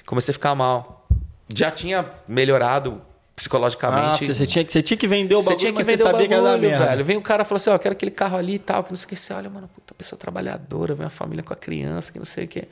[0.05, 1.07] Comecei a ficar mal.
[1.55, 3.01] Já tinha melhorado
[3.41, 4.19] psicologicamente.
[4.19, 5.99] porque você tinha, que- você tinha que vender o Você bagulho, tinha que mas vender
[5.99, 6.87] você o sabia que bagulho, merda.
[6.87, 7.05] velho.
[7.05, 8.91] Vem o cara e fala assim, ó, eu quero aquele carro ali e tal, que
[8.91, 9.17] não sei o que.
[9.17, 12.45] Você olha, mano, puta, pessoa trabalhadora, vem a família com a criança, que não sei
[12.45, 12.69] o que.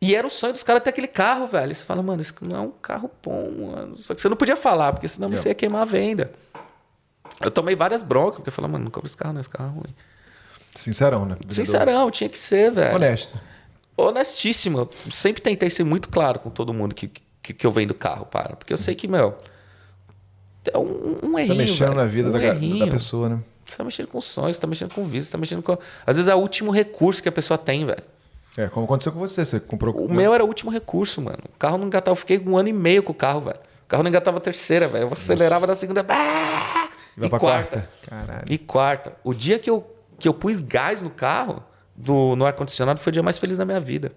[0.00, 1.72] E era o sonho dos caras ter aquele carro, velho.
[1.72, 3.96] E você fala, mano, isso não é um carro bom, mano.
[3.98, 6.30] Só que você não podia falar, porque senão você ia queimar a venda.
[7.40, 9.70] Eu tomei várias broncas, porque eu falei, mano, não compra esse carro, não, esse carro
[9.70, 9.94] é ruim.
[10.74, 11.34] Sincerão, né?
[11.34, 11.52] Vendedor.
[11.54, 12.94] Sincerão, tinha que ser, velho.
[12.94, 13.38] Honesto.
[13.96, 14.78] Honestíssimo.
[14.80, 17.10] Eu sempre tentei ser muito claro com todo mundo que,
[17.46, 18.56] que, que eu vendo carro, para.
[18.56, 19.36] Porque eu sei que, meu,
[20.72, 22.00] é um, um errinho, Tá mexendo velho.
[22.00, 23.38] na vida um da, da pessoa, né?
[23.64, 25.76] Você tá mexendo com sonhos, você tá mexendo com vida, você tá mexendo com.
[26.06, 28.02] Às vezes é o último recurso que a pessoa tem, velho.
[28.56, 29.44] É, como aconteceu com você.
[29.44, 29.94] Você comprou.
[29.94, 31.38] O meu era o último recurso, mano.
[31.54, 32.12] O carro não engatava.
[32.12, 33.58] Eu fiquei um ano e meio com o carro, velho.
[33.84, 35.04] O carro não engatava a terceira, velho.
[35.04, 36.04] Eu acelerava na segunda.
[36.08, 36.88] Ah!
[37.16, 37.88] E pra quarta.
[38.08, 38.44] quarta.
[38.48, 39.12] E quarta.
[39.24, 39.84] O dia que eu,
[40.18, 41.62] que eu pus gás no carro,
[41.96, 44.12] do, no ar-condicionado, foi o dia mais feliz da minha vida.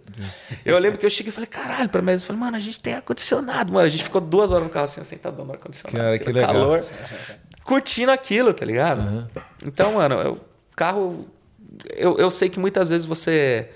[0.65, 2.80] Eu lembro que eu cheguei e falei, caralho, pra mim, eu falei, mano, a gente
[2.80, 3.85] tem ar-condicionado, mano.
[3.85, 5.97] A gente ficou duas horas no carro assim, sentadão no ar-condicionado.
[5.97, 6.53] Cara, que legal.
[6.53, 6.85] calor.
[7.64, 9.30] Curtindo aquilo, tá ligado?
[9.65, 10.39] Então, mano, eu,
[10.76, 11.27] carro.
[11.95, 13.69] Eu, eu sei que muitas vezes você.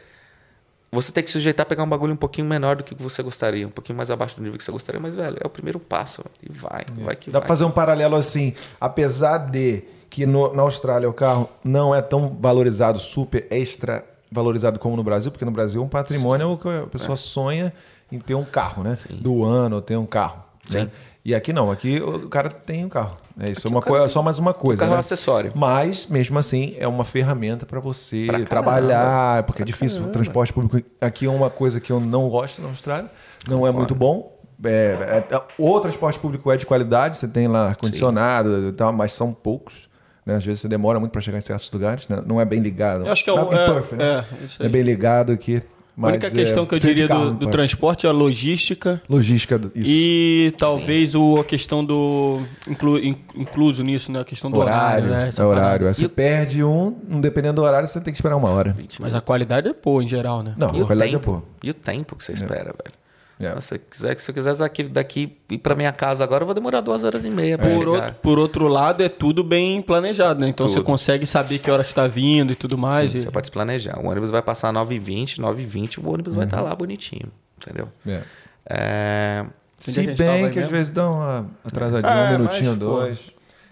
[0.91, 3.23] Você tem que se sujeitar a pegar um bagulho um pouquinho menor do que você
[3.23, 5.79] gostaria, um pouquinho mais abaixo do nível que você gostaria, mas, velho, é o primeiro
[5.79, 6.23] passo.
[6.41, 7.41] E vai, vai que Dá vai.
[7.41, 9.83] pra fazer um paralelo assim, apesar de
[10.13, 15.03] que no- na Austrália o carro não é tão valorizado, super extra valorizado como no
[15.03, 17.73] Brasil, porque no Brasil um patrimônio é o que a pessoa sonha
[18.11, 18.95] em ter um carro, né?
[19.09, 20.43] Do ano, ter um carro.
[20.71, 20.87] Né?
[21.25, 23.17] E aqui não, aqui o cara tem um carro.
[23.39, 24.81] É isso, é uma o coisa, tem- só mais uma coisa.
[24.81, 24.99] carro é um né?
[24.99, 25.51] acessório.
[25.55, 29.97] Mas, mesmo assim, é uma ferramenta para você Pra trabalhar, porque é Pra difícil.
[29.97, 30.13] O caramba.
[30.13, 33.09] transporte público aqui é uma coisa que eu não gosto na Austrália,
[33.47, 34.31] não é muito bom.
[34.63, 39.11] É, é- o transporte público é de qualidade, você tem lá ar-condicionado e tal, mas
[39.11, 39.91] são poucos.
[40.25, 40.35] Né?
[40.35, 42.21] Às vezes você demora muito para chegar em certos lugares, né?
[42.25, 43.05] não é bem ligado.
[43.05, 44.03] Eu acho que é o- é- Perth, né?
[44.41, 45.57] é, isso é bem ligado aqui.
[45.95, 48.99] A Mas, única questão é, que eu diria carro do, do transporte é a logística
[49.07, 49.85] Logística, isso.
[49.87, 52.41] e talvez o, a questão do.
[52.67, 54.21] Inclu, in- incluso nisso, né?
[54.21, 55.29] A questão do horário, horário, né?
[55.37, 55.87] é horário.
[55.87, 58.75] Aí Você perde um, dependendo do horário, você tem que esperar uma hora.
[58.99, 60.55] Mas a qualidade é boa em geral, né?
[60.57, 61.43] Não, E a o qualidade é tempo, boa.
[61.63, 63.02] E o tempo que você espera, velho.
[63.39, 63.53] É.
[63.53, 66.45] Nossa, Se, eu quiser, se eu quiser daqui, daqui ir pra minha casa agora, eu
[66.45, 67.89] vou demorar duas horas e meia pra Por chegar.
[67.91, 70.47] outro, por outro lado, é tudo bem planejado, né?
[70.47, 70.85] Então você Tudo.
[70.85, 73.11] consegue saber que hora está vindo e tudo mais.
[73.11, 73.99] Sim, e- Você pode se planejar.
[73.99, 76.69] O ônibus vai passar 9h20, 9h20, o ônibus vai estar Uhum.
[76.69, 77.29] lá bonitinho.
[77.61, 77.89] Entendeu?
[78.07, 78.21] É.
[78.69, 79.45] É...
[79.85, 83.19] É Se bem que às vezes dá uma atrasadinha, É, um minutinho, dois.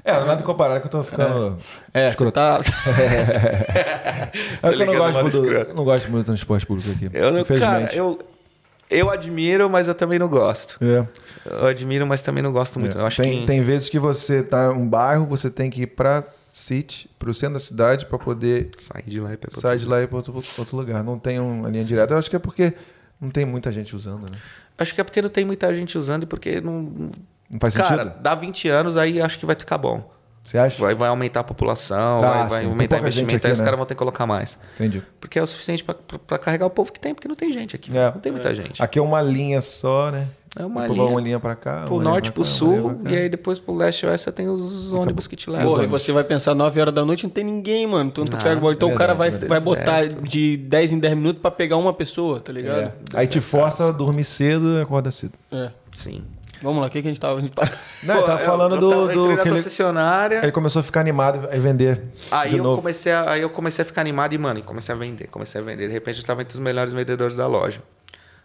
[0.04, 1.58] É, é nada comparado que eu tô ficando.
[1.94, 2.34] É, você escroto.
[2.34, 2.58] tá.
[4.64, 7.10] É porque eu não gosto, muito, não gosto muito do transporte público aqui.
[7.14, 7.82] Eu, não- infelizmente.
[7.90, 8.20] cara, eu,
[8.92, 10.78] eu admiro, mas eu também não gosto.
[10.84, 11.08] É.
[11.46, 12.98] Eu admiro, mas também não gosto muito.
[12.98, 13.48] Eu acho tem, que...
[13.48, 16.24] tem vezes que você tá em um bairro, você tem que ir pra
[16.54, 20.02] City, pro centro da cidade, pra poder Sair de lá e pra sair de lá
[20.02, 21.04] e ir pra outro, outro lugar.
[21.04, 22.14] Não tem uma linha direta.
[22.14, 22.74] Eu acho que é porque
[23.20, 24.38] não tem muita gente usando, né?
[24.78, 27.12] Acho que é porque não tem muita gente usando e porque não...
[27.50, 28.22] Não faz Cara, sentido?
[28.22, 30.10] dá 20 anos, aí acho que vai ficar bom.
[30.44, 30.82] Você acha?
[30.82, 33.66] Vai, vai aumentar a população, Ah, vai, vai aumentar o investimento, aqui, aí os né?
[33.66, 34.60] caras vão ter que colocar mais.
[34.76, 35.02] Entendi.
[35.20, 37.96] Porque é o suficiente pra carregar o povo que tem, porque não tem gente aqui.
[37.96, 38.12] É.
[38.12, 38.82] Não tem muita gente.
[38.84, 40.28] Aqui é uma linha só, né?
[40.54, 41.10] É uma Depois linha.
[41.12, 41.84] uma linha pra cá.
[41.86, 44.92] Pro norte, pro cá, sul, e aí depois pro leste e oeste você tem os
[44.92, 45.68] ônibus que te levam.
[45.70, 48.10] Porra, e você vai pensar 9 horas da noite não tem ninguém, mano.
[48.10, 51.16] Então, tu pega, o- então o cara vai, verdade, vai botar de 10 em 10
[51.16, 52.80] minutos pra pegar uma pessoa, tá ligado?
[52.82, 52.92] É.
[53.14, 55.32] Aí te força a dormir cedo e acorda cedo.
[55.54, 55.70] É.
[55.96, 56.22] Sim.
[56.62, 57.40] Vamos lá, o que, que a gente tava.
[57.40, 57.54] A gente...
[58.04, 58.90] Não, Pô, tava falando eu do.
[58.90, 60.38] tava- do que ele, concessionária.
[60.44, 62.04] ele começou a ficar animado e vender.
[62.30, 62.82] Aí de eu, novo.
[62.82, 65.64] comecei a, aí eu comecei a ficar animado e, mano, comecei a vender, comecei a
[65.64, 65.88] vender.
[65.88, 67.82] De repente eu estava entre os melhores vendedores da loja.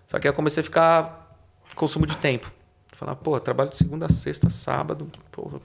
[0.06, 1.36] Só que aí eu comecei a ficar
[1.74, 2.50] consumo de tempo.
[2.92, 5.58] Falar, pô, trabalho de segunda a sexta, sábado, porra,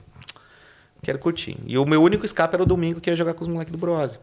[1.02, 1.56] quero curtir.
[1.66, 3.78] E o meu único escape era o domingo, que ia jogar com os moleques do
[3.78, 4.18] Brose.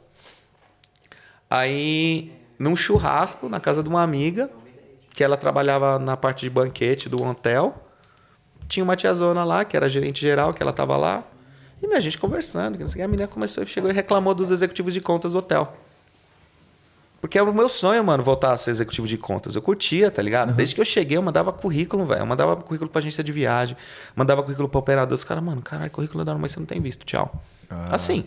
[1.49, 4.49] Aí, num churrasco, na casa de uma amiga,
[5.13, 7.88] que ela trabalhava na parte de banquete do hotel,
[8.69, 11.23] tinha uma tiazona lá, que era gerente geral, que ela tava lá.
[11.81, 13.01] E minha gente conversando, que não sei o que.
[13.03, 15.75] A menina começou, chegou e reclamou dos executivos de contas do hotel.
[17.19, 19.55] Porque era o meu sonho, mano, voltar a ser executivo de contas.
[19.55, 20.53] Eu curtia, tá ligado?
[20.53, 22.21] Desde que eu cheguei, eu mandava currículo, velho.
[22.21, 23.75] Eu mandava currículo pra agência de viagem,
[24.15, 25.15] mandava currículo pra operador.
[25.15, 27.41] Os caras, mano, caralho, currículo da mas você não tem visto, tchau.
[27.91, 28.25] assim.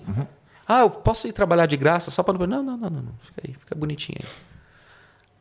[0.68, 2.46] Ah, eu posso ir trabalhar de graça só pra não.
[2.46, 3.12] Não, não, não, não, não.
[3.22, 4.28] Fica aí, fica bonitinho aí.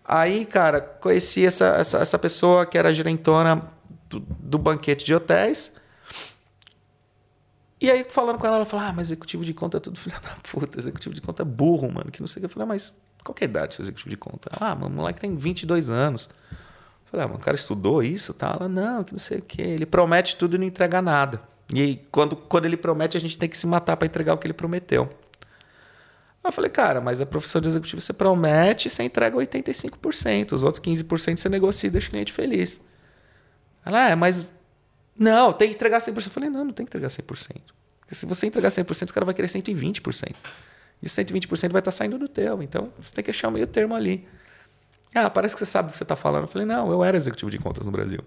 [0.04, 3.66] Aí, cara, conheci essa, essa, essa pessoa que era gerentona
[4.12, 5.74] do, do banquete de hotéis.
[7.80, 10.20] E aí, falando com ela, ela falou: Ah, mas executivo de conta é tudo filha
[10.20, 10.80] da puta.
[10.80, 12.12] Executivo de conta é burro, mano.
[12.12, 12.46] Que não sei o que.
[12.46, 12.94] Eu falei: ah, Mas
[13.24, 14.50] qual que é a idade do seu executivo de conta?
[14.56, 16.30] Ela, Ah, meu moleque tem 22 anos.
[16.52, 16.58] Eu
[17.12, 18.34] falei: Ah, mas o cara estudou isso?
[18.34, 18.56] Tá?
[18.60, 19.62] Ela: Não, que não sei o que.
[19.62, 21.42] Ele promete tudo e não entrega nada.
[21.74, 24.38] E aí, quando, quando ele promete, a gente tem que se matar para entregar o
[24.38, 25.10] que ele prometeu.
[26.44, 30.54] Aí Eu falei, cara, mas a profissão de executivo você promete e você entrega 85%.
[30.54, 32.82] Os outros 15% você negocia e deixa o cliente feliz.
[33.86, 34.52] Ela, é, mas.
[35.18, 36.26] Não, tem que entregar 100%.
[36.26, 37.62] Eu falei, não, não tem que entregar 100%.
[38.00, 40.36] Porque se você entregar 100%, o cara vai querer 120%.
[41.02, 42.62] E o 120% vai estar saindo do teu.
[42.62, 44.28] Então, você tem que achar o meio termo ali.
[45.14, 46.44] Ah, parece que você sabe do que você está falando.
[46.44, 48.20] Eu falei, não, eu era executivo de contas no Brasil.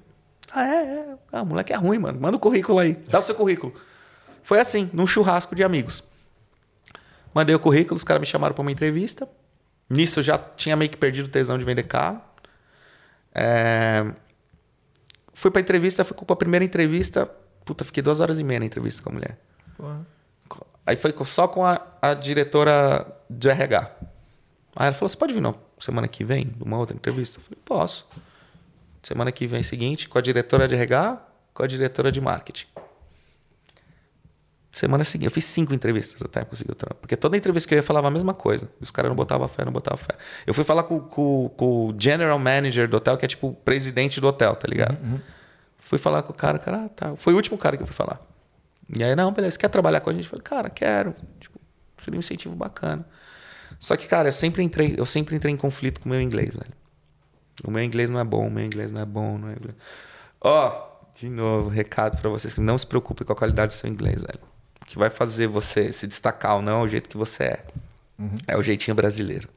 [0.53, 0.83] Ah, é?
[0.83, 1.07] é.
[1.33, 2.21] Ah, moleque é ruim, mano.
[2.21, 2.95] Manda o currículo aí.
[3.09, 3.75] Dá o seu currículo.
[4.43, 6.05] Foi assim, num churrasco de amigos.
[7.33, 9.29] Mandei o currículo, os caras me chamaram para uma entrevista.
[9.89, 12.21] Nisso eu já tinha meio que perdido o tesão de vender carro.
[13.35, 14.07] É...
[15.35, 17.27] Fui pra entrevista, fui pra primeira entrevista.
[17.65, 19.39] Puta, fiquei duas horas e meia na entrevista com a mulher.
[20.87, 23.91] Aí foi só com a, a diretora de RH.
[24.77, 27.39] Aí ela falou: Você pode vir não, semana que vem, numa outra entrevista?
[27.39, 28.07] Eu falei: Posso.
[29.03, 32.67] Semana que vem, seguinte, com a diretora de RH, com a diretora de marketing.
[34.75, 36.97] Semana seguinte, eu fiz cinco entrevistas até conseguir o trampo.
[36.97, 38.69] Porque toda entrevista que eu ia falava a mesma coisa.
[38.81, 40.15] Os caras não botavam fé, não botavam fé.
[40.45, 43.55] Eu fui falar com, com- com o general manager do hotel, que é tipo o
[43.55, 44.99] presidente do hotel, tá ligado?
[45.79, 47.15] Fui falar com o cara, cara, ah, tá.
[47.15, 48.21] Foi o último cara que eu fui falar.
[48.93, 50.25] E aí, não, beleza, quer trabalhar com a gente?
[50.25, 51.15] Eu falei, cara, quero.
[51.39, 51.61] Tipo,
[51.99, 53.07] seria um incentivo bacana.
[53.79, 56.57] Só que, cara, eu sempre entrei, eu sempre entrei em conflito com o meu inglês,
[56.57, 56.73] velho.
[57.63, 59.55] O meu inglês não é bom, o meu inglês não é bom, não é.
[60.41, 63.89] Ó, de novo, recado pra vocês que não se preocupem com a qualidade do seu
[63.89, 64.41] inglês, velho.
[64.87, 67.65] Que vai fazer você se destacar ou não é o jeito que você é.
[68.47, 69.49] É o jeitinho brasileiro.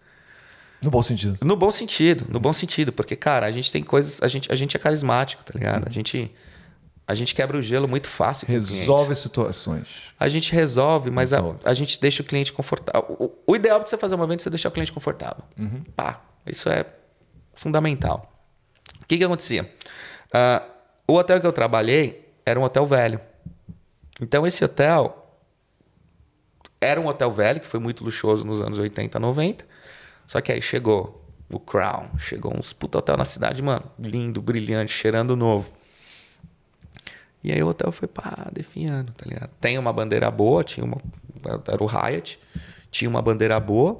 [0.84, 1.38] No bom sentido.
[1.44, 4.56] No bom sentido, no bom sentido, porque, cara, a gente tem coisas, a gente, a
[4.56, 5.88] gente é carismático, tá ligado?
[5.88, 6.32] A gente,
[7.08, 8.48] a gente quebra o gelo muito fácil.
[8.48, 10.14] Resolve situações.
[10.20, 11.60] A gente resolve, mas a- Resolve.
[11.64, 13.04] A, gente deixa o cliente confortável.
[13.20, 15.44] O, o ideal para você fazer uma venda é você deixar o cliente confortável.
[15.96, 16.86] Pá, isso é
[17.56, 18.32] fundamental.
[19.02, 19.72] O que, que acontecia?
[20.34, 20.64] Ah,
[21.08, 23.20] o hotel que eu trabalhei era um hotel velho.
[24.22, 25.24] Então, esse hotel
[26.80, 29.66] era um hotel velho, que foi muito luxuoso nos anos 80, 90.
[30.26, 34.92] Só que aí chegou o Crown, chegou uns puta hotel na cidade, mano, lindo, brilhante,
[34.92, 35.70] cheirando novo.
[37.44, 39.50] E aí o hotel foi pá, definhando, tá ligado?
[39.62, 40.98] Tem uma bandeira boa, tinha uma.
[41.68, 42.40] Era o Hyatt,
[42.92, 44.00] tinha uma bandeira boa,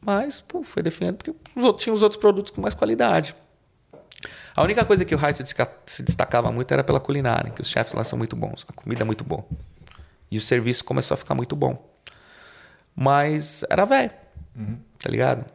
[0.00, 3.36] mas pô, foi definhando porque os outros, tinha os outros produtos com mais qualidade.
[4.58, 5.44] A única coisa que o Hyatt
[5.86, 9.02] se destacava muito era pela culinária, que os chefes lá são muito bons, a comida
[9.02, 9.44] é muito boa.
[10.28, 11.80] E o serviço começou a ficar muito bom.
[12.92, 14.10] Mas era velho,
[14.98, 15.46] tá ligado?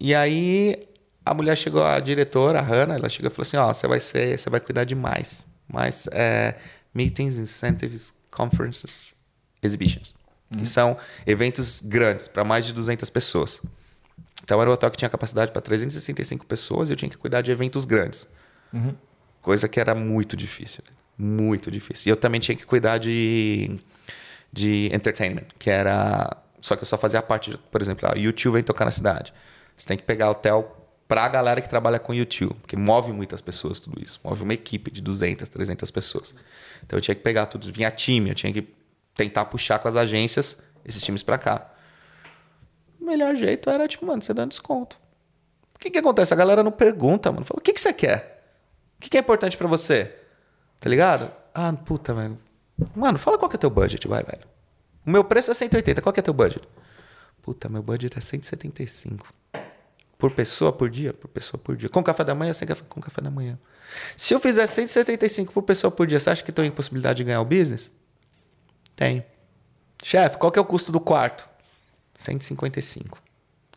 [0.00, 0.88] E aí
[1.22, 4.00] a mulher chegou, a diretora, a Hannah, ela chegou e falou assim: Ó, você vai
[4.00, 5.46] ser, você vai cuidar de mais.
[5.68, 6.54] Mais é,
[6.94, 9.14] meetings, incentives, conferences,
[9.62, 10.14] exhibitions.
[10.56, 10.96] Que são
[11.26, 13.60] eventos grandes, para mais de 200 pessoas.
[14.42, 17.40] Então era um hotel que tinha capacidade para 365 pessoas e eu tinha que cuidar
[17.42, 18.26] de eventos grandes.
[19.40, 20.82] Coisa que era muito difícil.
[21.16, 22.08] Muito difícil.
[22.08, 23.78] E eu também tinha que cuidar de,
[24.52, 26.36] de entertainment, que era.
[26.60, 29.32] Só que eu só fazia a parte, por exemplo, a YouTube vem tocar na cidade.
[29.76, 30.76] Você tem que pegar hotel
[31.08, 34.20] pra galera que trabalha com YouTube, porque move muitas pessoas tudo isso.
[34.22, 36.34] Move uma equipe de 200, 300 pessoas.
[36.84, 38.68] Então eu tinha que pegar tudo, vinha time, eu tinha que
[39.14, 41.70] tentar puxar com as agências esses times pra cá.
[43.00, 45.00] O melhor jeito era, tipo, mano, você dando desconto.
[45.74, 46.34] O que que acontece?
[46.34, 47.44] A galera não pergunta, mano.
[47.44, 48.54] Fala, o que que você quer?
[48.98, 50.14] O que que é importante pra você?
[50.78, 51.32] Tá ligado?
[51.54, 52.38] Ah, puta, velho.
[52.94, 54.46] Mano, fala qual que é teu budget, vai, velho.
[55.06, 56.66] O meu preço é 180, qual que é teu budget?
[57.42, 59.26] Puta, meu budget é 175.
[60.18, 61.14] Por pessoa por dia?
[61.14, 61.88] Por pessoa por dia.
[61.88, 63.58] Com café da manhã, sem café, com café da manhã.
[64.14, 67.40] Se eu fizer 175 por pessoa por dia, você acha que tem possibilidade de ganhar
[67.40, 67.92] o business?
[68.94, 69.24] Tenho.
[70.02, 71.48] Chefe, qual que é o custo do quarto?
[72.20, 73.18] 155.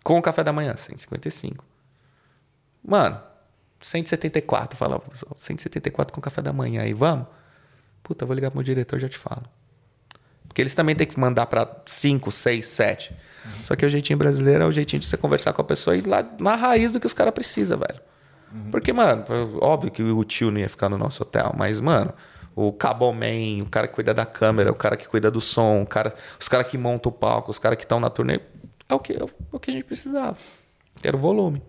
[0.04, 1.64] Com o café da manhã, 155.
[2.86, 3.20] Mano,
[3.80, 5.34] 174, falava pro pessoal.
[5.38, 7.26] 174 com café da manhã aí, vamos?
[8.04, 9.44] Puta, vou ligar pro meu diretor já te falo.
[10.46, 13.16] Porque eles também têm que mandar para 5, 6, 7.
[13.64, 16.00] Só que o jeitinho brasileiro é o jeitinho de você conversar com a pessoa e
[16.00, 18.02] ir lá na raiz do que os caras precisam, velho.
[18.70, 19.24] Porque, mano,
[19.62, 22.14] óbvio que o tio não ia ficar no nosso hotel, mas, mano,
[22.56, 25.86] o caboman, o cara que cuida da câmera, o cara que cuida do som, o
[25.88, 28.40] cara, os caras que montam o palco, os caras que estão na turnê,
[28.88, 29.20] é o, que, é
[29.52, 30.38] o que a gente precisava.
[31.02, 31.62] Que era o volume.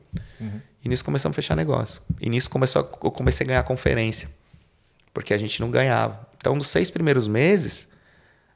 [0.85, 2.03] E nisso começamos a fechar negócio.
[2.21, 4.29] E nisso começou a- eu comecei a ganhar conferência.
[5.15, 6.29] Porque a gente não ganhava.
[6.37, 7.89] Então, nos seis primeiros meses,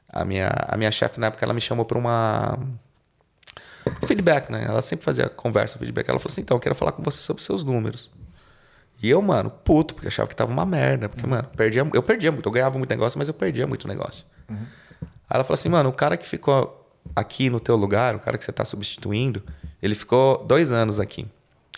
[0.07, 2.59] a minha, a minha chefe, na época, ela me chamou para uma.
[4.03, 4.65] um feedback, né?
[4.67, 6.07] Ela sempre fazia conversa, feedback.
[6.07, 8.11] Ela falou assim: então, eu quero falar com você sobre os seus números.
[9.01, 11.07] E eu, mano, puto, porque achava que tava uma merda.
[11.07, 12.47] Porque, mano, perdia, eu perdia muito.
[12.47, 14.25] Eu ganhava muito negócio, mas eu perdia muito negócio.
[14.49, 16.75] Aí ela falou assim, mano, o cara que ficou
[17.15, 19.41] aqui no teu lugar, o cara que você tá substituindo,
[19.81, 21.25] ele ficou dois anos aqui.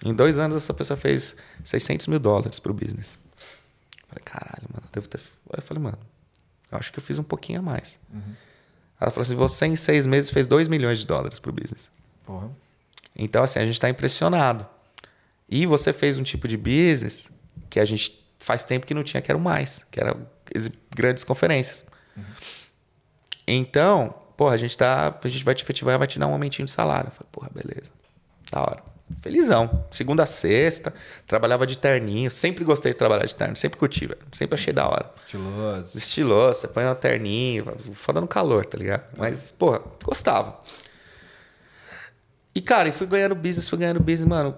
[0.03, 3.19] Em dois anos, essa pessoa fez 600 mil dólares pro business.
[4.07, 5.19] Falei, caralho, mano, devo ter...
[5.19, 5.99] Aí eu falei, mano,
[6.71, 7.99] eu acho que eu fiz um pouquinho a mais.
[8.99, 11.91] Ela falou assim, você em seis meses fez 2 milhões de dólares pro business.
[12.25, 12.49] Porra.
[13.15, 14.65] Então, assim, a gente está impressionado.
[15.51, 17.29] E você fez um tipo de business
[17.69, 20.15] que a gente faz tempo que não tinha, que era o mais, que era
[20.95, 21.85] grandes conferências.
[23.45, 25.19] Então, porra, a gente tá.
[25.21, 27.07] A gente vai te efetivar e vai te dar um aumentinho de salário.
[27.07, 27.91] Eu falei, porra, beleza.
[28.49, 28.83] Da hora.
[29.21, 29.85] Felizão.
[29.91, 30.93] Segunda a sexta,
[31.27, 32.31] trabalhava de terninho.
[32.31, 34.21] Sempre gostei de trabalhar de terno, sempre curti, velho.
[34.31, 35.11] Sempre achei da hora.
[35.25, 35.97] Estiloso.
[35.97, 39.03] Estiloso, você põe um terninho, foda no calor, tá ligado?
[39.17, 40.61] Mas, porra, gostava.
[42.55, 44.57] E, cara, e fui ganhando business, fui ganhando business, mano.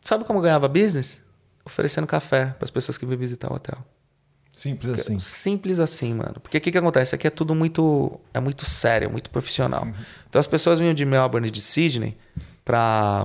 [0.00, 1.22] Sabe como eu ganhava business?
[1.64, 3.78] Oferecendo café para as pessoas que vêm visitar o hotel.
[4.58, 5.20] Simples assim.
[5.20, 6.40] Simples assim, mano.
[6.40, 7.14] Porque o que, que acontece?
[7.14, 8.18] Aqui é tudo muito.
[8.34, 9.86] É muito sério, muito profissional.
[10.28, 12.18] Então as pessoas vinham de Melbourne e de Sydney
[12.64, 13.24] pra,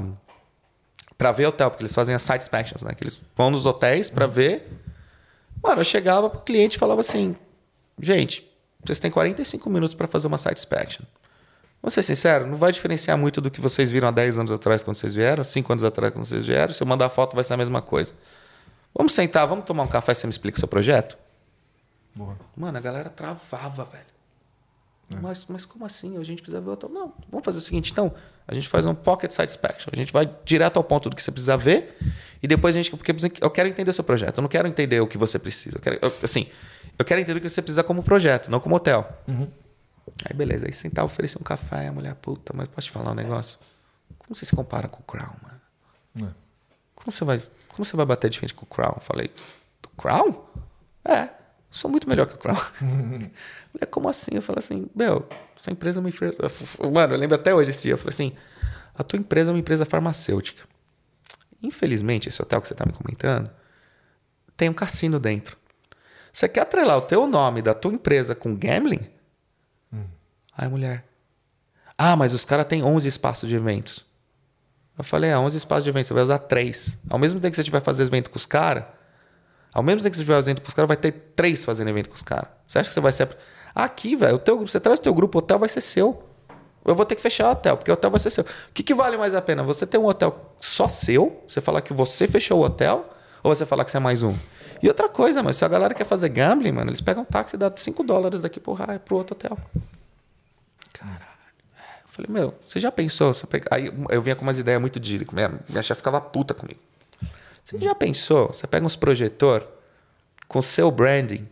[1.18, 2.94] pra ver hotel, porque eles fazem as site inspections, né?
[2.94, 4.68] Que eles vão nos hotéis pra ver.
[5.64, 7.36] Mano, eu chegava pro cliente e falava assim:
[8.00, 8.48] gente,
[8.84, 11.04] vocês têm 45 minutos pra fazer uma site inspection.
[11.84, 14.82] Vamos ser sincero, não vai diferenciar muito do que vocês viram há 10 anos atrás
[14.84, 16.74] quando vocês vieram, 5 anos atrás quando vocês vieram.
[16.74, 18.14] Se eu mandar foto, vai ser a mesma coisa.
[18.96, 21.18] Vamos sentar, vamos tomar um café e você me explica o seu projeto?
[22.16, 22.38] Boa.
[22.56, 24.06] Mano, a galera travava, velho.
[25.22, 26.18] Mas, mas como assim?
[26.18, 26.90] A gente precisa ver o hotel.
[26.90, 28.14] Não, vamos fazer o seguinte, então.
[28.48, 29.90] A gente faz um pocket site inspection.
[29.92, 31.98] A gente vai direto ao ponto do que você precisa ver
[32.42, 32.90] e depois a gente.
[32.92, 34.38] Porque eu quero entender o seu projeto.
[34.38, 35.78] Eu não quero entender o que você precisa.
[35.78, 36.48] Eu quero, eu- assim,
[36.98, 39.08] eu quero entender o que você precisa como projeto, não como hotel.
[40.26, 43.16] Aí beleza, aí sentar, oferecer um café, a mulher, puta, mas posso te falar um
[43.16, 43.58] negócio?
[44.18, 46.30] Como você se compara com o Crown, mano?
[46.30, 46.34] É.
[46.96, 49.00] Como você vai, como você vai bater de frente com o Crown?
[49.00, 49.32] Falei,
[49.82, 50.46] do Crown?
[51.04, 51.30] É,
[51.70, 52.58] sou muito melhor que o Crown.
[52.82, 54.32] Mulher, como assim?
[54.36, 56.38] Eu falei assim, meu, sua empresa é uma empresa.
[56.92, 57.94] Mano, eu lembro até hoje esse dia.
[57.94, 58.34] Eu falei assim,
[58.96, 60.64] a tua empresa é uma empresa farmacêutica.
[61.62, 63.50] Infelizmente, esse hotel que você está me comentando
[64.56, 65.58] tem um cassino dentro.
[66.32, 69.13] Você quer atrelar o teu nome da tua empresa com gambling?
[70.58, 71.06] Aí a mulher.
[71.98, 74.06] Ah, mas os caras têm 11 espaços de eventos.
[74.98, 77.00] Eu falei, é 11 espaços de eventos, você vai usar 3.
[77.10, 78.86] Ao mesmo tempo que você tiver fazer evento com os caras,
[79.74, 82.10] ao mesmo tempo que você tiver evento com os caras, vai ter 3 fazendo evento
[82.10, 82.50] com os caras.
[82.68, 83.36] Você acha que você vai ser...
[83.74, 86.24] Aqui, velho, o teu grupo, você traz o teu grupo, o hotel vai ser seu.
[86.86, 88.44] Eu vou ter que fechar o hotel, porque o hotel vai ser seu.
[88.44, 89.64] O que, que vale mais a pena?
[89.64, 93.10] Você ter um hotel só seu, você falar que você fechou o hotel,
[93.42, 94.36] ou você falar que você é mais um?
[94.82, 97.56] E outra coisa, mano, se a galera quer fazer gambling, mano, eles pegam um táxi
[97.56, 99.58] e dão 5 dólares daqui pro, pro outro hotel.
[100.94, 101.20] Caralho.
[102.04, 103.34] Eu falei, meu, você já pensou?
[103.34, 103.68] Você pega...
[103.72, 105.26] Aí eu vinha com umas ideias muito de.
[105.34, 106.80] Minha, minha chefe ficava puta comigo.
[107.64, 108.48] Você já pensou?
[108.48, 109.68] Você pega uns projetor
[110.48, 111.48] com seu branding,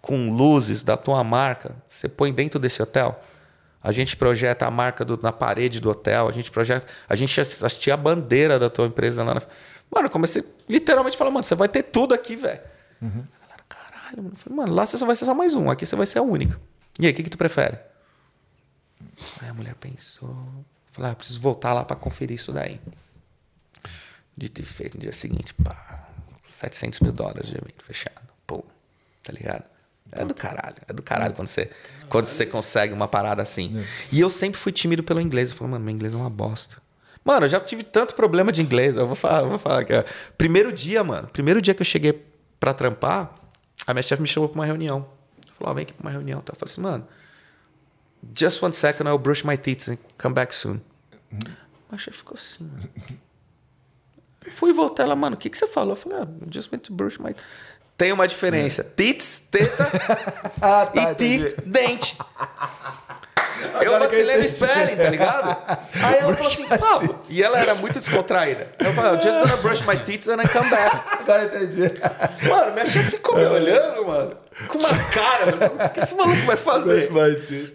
[0.00, 3.18] com luzes da tua marca, você põe dentro desse hotel.
[3.82, 6.86] A gente projeta a marca do- na parede do hotel, a gente projeta.
[7.08, 9.42] A gente ass- assistia a bandeira da tua empresa lá na.
[9.90, 12.60] Mano, eu comecei literalmente a falar, mano, você vai ter tudo aqui, velho.
[13.02, 14.30] Galera, caralho, mano.
[14.32, 16.18] Eu falei, mano, lá você só vai ser só mais um, aqui você vai ser
[16.18, 16.58] a única.
[17.00, 17.78] E aí, o que, que tu prefere?
[19.40, 20.36] Aí a mulher pensou.
[20.92, 22.80] Falei, ah, preciso voltar lá pra conferir isso daí.
[24.36, 26.08] Dito e feito, no dia seguinte, pá,
[26.42, 28.28] 700 mil dólares de evento fechado.
[28.46, 28.64] Pô,
[29.22, 29.64] tá ligado?
[30.12, 31.70] É do caralho, é do caralho quando você,
[32.08, 33.84] quando você consegue uma parada assim.
[34.12, 35.50] E eu sempre fui tímido pelo inglês.
[35.50, 36.82] Eu falei, mano, meu inglês é uma bosta.
[37.24, 38.96] Mano, eu já tive tanto problema de inglês.
[38.96, 40.04] Eu vou falar, eu vou falar ó.
[40.36, 42.24] Primeiro dia, mano, primeiro dia que eu cheguei
[42.60, 43.34] pra trampar,
[43.86, 45.08] a minha chefe me chamou pra uma reunião.
[45.58, 46.40] Falou, ó, vem aqui pra uma reunião.
[46.40, 46.52] Tá?
[46.52, 47.08] Eu falei assim, mano,
[48.32, 50.80] just one second, I'll brush my teeth and come back soon.
[51.90, 52.88] Mas a chefe ficou assim, mano.
[54.52, 55.04] Fui e voltei.
[55.04, 55.92] Ela, mano, o que, que você falou?
[55.92, 57.34] Eu falei, ah, just went to brush my...
[57.96, 58.82] Tem uma diferença.
[58.82, 59.88] Tits, teta
[60.60, 62.18] Ah, tá, e teeth, dente.
[63.82, 65.56] Eu vacilei no spelling, tá ligado?
[66.02, 67.18] Aí ela falou assim, Pablo.
[67.30, 68.68] E ela era muito descontraída.
[68.78, 70.96] Eu falei, I'm just gonna brush my teeth and I come back.
[71.20, 71.80] Agora entendi.
[72.48, 74.36] Mano, minha chefe ficou me olhando, mano.
[74.68, 75.86] Com uma cara, mano.
[75.86, 77.10] O que esse maluco vai fazer?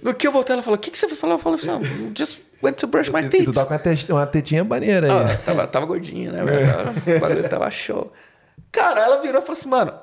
[0.04, 1.34] No que eu voltei, ela falou, o que, que você vai falar?
[1.36, 3.46] Eu falei assim, "Ah, just went to brush my E teeth.
[3.46, 5.34] tu tá com uma, te- uma tetinha maneira aí.
[5.34, 6.40] Ah, tava, tava gordinha, né?
[6.46, 8.12] Tava- O bagulho tava show.
[8.72, 9.94] Cara, ela virou e falou assim, mano,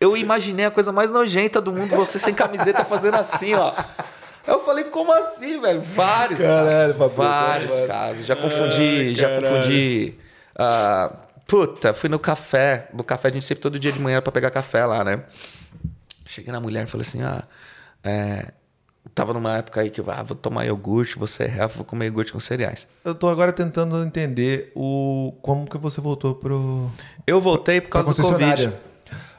[0.00, 3.72] eu imaginei a coisa mais nojenta do mundo, você sem camiseta fazendo assim, ó.
[4.50, 5.80] Eu falei, como assim, velho?
[5.82, 6.96] Vários Caralho, casos.
[6.96, 8.26] Fabio, vários casos.
[8.26, 10.14] Já confundi, já confundi.
[10.58, 12.88] ah, puta, fui no café.
[12.92, 15.22] No café a gente sempre todo dia de manhã pra pegar café lá, né?
[16.26, 17.42] Cheguei na mulher e falei assim, ah,
[18.04, 18.52] é,
[19.14, 22.06] tava numa época aí que eu, ah, vou tomar iogurte, você é real, vou comer
[22.06, 22.86] iogurte com cereais.
[23.04, 26.88] Eu tô agora tentando entender o como que você voltou pro
[27.26, 28.72] Eu voltei por causa do Covid.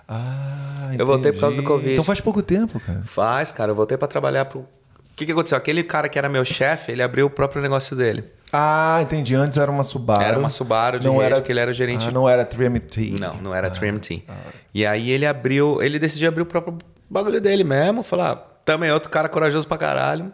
[0.07, 1.73] Ah, Eu voltei por causa do entendi.
[1.73, 1.91] Covid.
[1.93, 3.01] Então faz pouco tempo, cara.
[3.03, 3.71] Faz, cara.
[3.71, 4.65] Eu voltei pra trabalhar pro.
[5.11, 5.57] O que, que aconteceu?
[5.57, 8.23] Aquele cara que era meu chefe, ele abriu o próprio negócio dele.
[8.51, 9.35] Ah, entendi.
[9.35, 10.21] Antes era uma Subaru.
[10.23, 13.15] Era uma Subaru de rede, que ele era gerente- Ah, não era Trim T.
[13.19, 14.23] Não, não era Trim T.
[14.73, 16.77] E aí ele abriu, ele decidiu abrir o próprio
[17.09, 18.03] bagulho dele mesmo.
[18.03, 20.31] Falar, ah, também é outro cara corajoso pra caralho.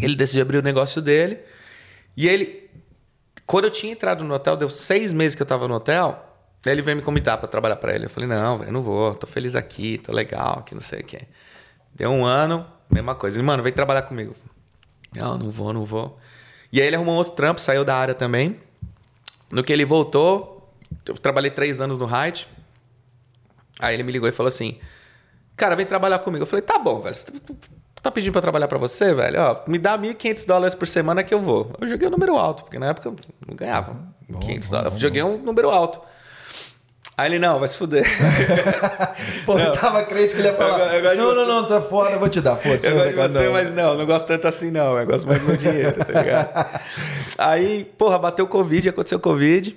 [0.00, 1.38] Ele decidiu abrir o negócio dele.
[2.16, 2.68] E ele,
[3.46, 6.22] quando eu tinha entrado no hotel, deu seis meses que eu tava no hotel.
[6.64, 8.06] Ele veio me convidar pra trabalhar pra ele.
[8.06, 9.14] Eu falei, não, velho, não vou.
[9.14, 11.22] Tô feliz aqui, tô legal, que não sei o quê.
[11.94, 13.38] Deu um ano, mesma coisa.
[13.38, 14.34] Ele, mano, vem trabalhar comigo.
[15.14, 16.18] Não, não vou, não vou.
[16.72, 18.60] E aí ele arrumou um outro trampo, saiu da área também.
[19.50, 20.70] No que ele voltou,
[21.06, 22.48] eu trabalhei três anos no Height.
[23.80, 24.78] Aí ele me ligou e falou assim:
[25.56, 26.42] Cara, vem trabalhar comigo.
[26.42, 27.14] Eu falei: Tá bom, velho.
[27.14, 27.32] Você
[28.02, 29.40] tá pedindo pra trabalhar pra você, velho?
[29.40, 31.72] Ó, me dá 1.500 dólares por semana que eu vou.
[31.80, 33.16] Eu joguei um número alto, porque na época eu
[33.46, 33.96] não ganhava
[34.40, 34.94] 500 dólares.
[34.94, 36.00] Eu joguei um número alto.
[37.16, 38.04] Aí ele: Não, vai se fuder.
[39.44, 40.94] Pô, eu tava crente que ele ia falar.
[40.94, 42.56] Eu- eu não, não, não, tu é foda, eu vou te dar.
[42.56, 42.86] Foda-se.
[42.86, 43.52] Eu não gosto de você, não.
[43.52, 44.98] mas não, não gosto tanto assim, não.
[44.98, 46.80] Eu gosto mais do meu dinheiro, tá ligado?
[47.38, 49.76] Aí, porra, bateu o Covid, aconteceu o Covid.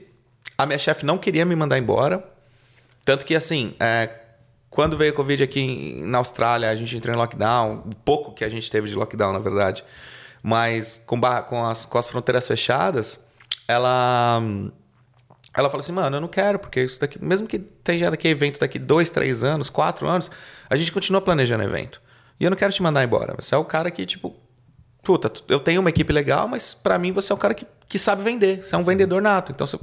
[0.57, 2.23] A minha chefe não queria me mandar embora.
[3.05, 4.09] Tanto que, assim, é,
[4.69, 7.83] quando veio o Covid aqui na Austrália, a gente entrou em lockdown.
[7.85, 9.83] Um pouco que a gente teve de lockdown, na verdade.
[10.43, 13.19] Mas com, com, as, com as fronteiras fechadas,
[13.67, 14.41] ela.
[15.59, 18.59] Ela falou assim, mano, eu não quero, porque isso daqui, mesmo que tenha daqui evento
[18.59, 20.31] daqui dois, três anos, quatro anos,
[20.69, 22.01] a gente continua planejando evento.
[22.39, 23.35] E eu não quero te mandar embora.
[23.39, 24.35] Você é o cara que, tipo,
[25.03, 27.99] puta, eu tenho uma equipe legal, mas pra mim você é um cara que, que
[27.99, 28.63] sabe vender.
[28.63, 29.51] Você é um vendedor nato.
[29.51, 29.79] Então, você-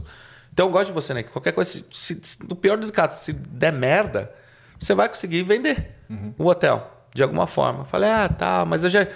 [0.53, 1.23] então eu gosto de você, né?
[1.23, 4.33] Qualquer coisa, se, se- se- no pior dos casos, se der merda,
[4.81, 5.95] você vai conseguir vender
[6.39, 7.81] o hotel, de alguma forma.
[7.81, 9.07] Eu falei, ah, tá, mas eu já,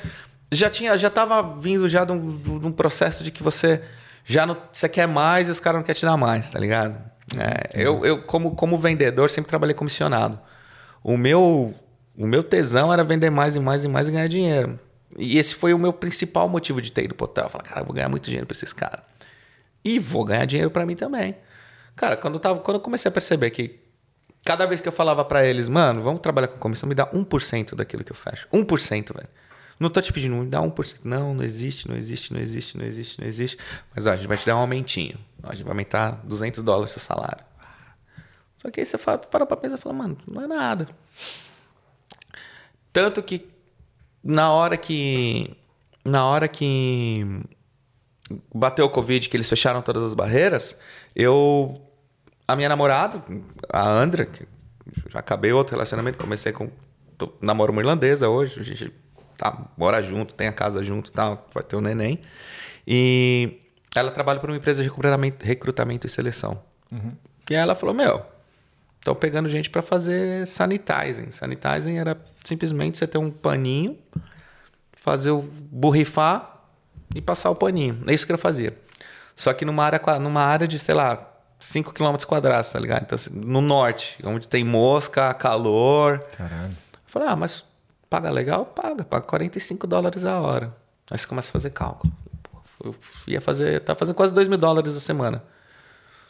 [0.53, 3.81] já tinha, já tava vindo já de um, de um processo de que você
[4.25, 6.97] já não, você quer mais e os caras não querem te dar mais, tá ligado?
[7.39, 10.39] É, eu, eu como, como vendedor, sempre trabalhei comissionado.
[11.03, 11.75] O meu,
[12.17, 14.79] o meu tesão era vender mais e mais e mais e ganhar dinheiro.
[15.19, 17.49] E esse foi o meu principal motivo de ter ido pro hotel.
[17.49, 19.01] Falei, cara, eu vou ganhar muito dinheiro pra esses caras.
[19.85, 21.37] E vou ganhar dinheiro pra mim também.
[21.97, 23.81] Cara, quando eu, tava, quando eu comecei a perceber que
[24.45, 27.75] cada vez que eu falava pra eles, mano, vamos trabalhar com comissão, me dá 1%
[27.75, 28.49] daquilo que eu fecho.
[28.53, 29.29] 1%, velho.
[29.81, 31.01] Não tô te pedindo, dá 1%.
[31.05, 33.59] Não, não existe, não existe, não existe, não existe, não existe.
[33.97, 35.19] Mas ó, a gente vai te dar um aumentinho.
[35.43, 37.43] A gente vai aumentar 200 dólares seu salário.
[38.59, 40.87] Só que aí você fala, para pra pensar e fala, mano, não é nada.
[42.93, 43.49] Tanto que
[44.23, 45.57] na hora que.
[46.05, 47.43] Na hora que
[48.55, 50.77] bateu o Covid, que eles fecharam todas as barreiras,
[51.17, 51.81] eu.
[52.47, 53.25] A minha namorada,
[53.73, 54.47] a Andra, que
[55.09, 56.71] já acabei outro relacionamento, comecei com.
[57.17, 58.93] Tô, namoro uma irlandesa hoje, a gente
[59.41, 62.21] tá, mora junto, tem a casa junto e tal, vai ter um neném.
[62.87, 63.59] E
[63.97, 66.63] ela trabalha para uma empresa de recrutamento, recrutamento e seleção.
[67.49, 68.23] E aí ela falou: Meu,
[68.99, 71.31] estão pegando gente para fazer sanitizing.
[71.31, 73.99] Sanitizing era simplesmente você ter um paninho,
[74.93, 76.59] fazer o borrifar
[77.15, 77.99] e passar o paninho.
[78.07, 78.77] É isso que eu fazia.
[79.35, 81.27] Só que numa área, numa área de, sei lá,
[81.59, 83.05] 5 km quadrados, tá ligado?
[83.05, 86.19] Então, assim, no norte, onde tem mosca, calor.
[86.37, 86.71] Caralho.
[86.71, 87.65] Eu falei, ah, mas
[88.11, 88.67] paga legal?
[88.67, 90.75] Paga, paga 45 dólares a hora.
[91.11, 92.13] Aí você começa a fazer cálculo.
[92.83, 92.95] Eu
[93.27, 95.43] ia fazer, tá fazendo quase 2 mil dólares a semana.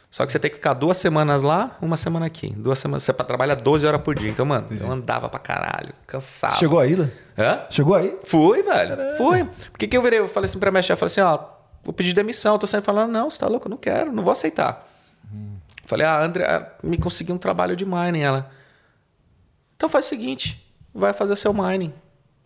[0.09, 2.53] Só que você tem que ficar duas semanas lá, uma semana aqui.
[2.53, 3.03] Duas semanas.
[3.03, 4.29] Você trabalha 12 horas por dia.
[4.29, 6.59] Então, mano, eu andava pra caralho, cansado.
[6.59, 7.11] Chegou aí, Ila?
[7.37, 7.61] Hã?
[7.69, 8.19] Chegou aí?
[8.25, 9.17] Fui, velho.
[9.17, 9.45] Fui.
[9.45, 10.19] Por que, que eu virei?
[10.19, 11.39] Eu falei assim pra minha chefe, falei assim, ó,
[11.81, 12.55] vou pedir demissão.
[12.55, 14.85] Eu tô sempre falando, não, você tá louco, eu não quero, não vou aceitar.
[15.85, 18.21] Falei, ah, André, ah, me consegui um trabalho de mining.
[18.21, 18.51] Ela,
[19.77, 20.60] então faz o seguinte,
[20.93, 21.93] vai fazer seu mining.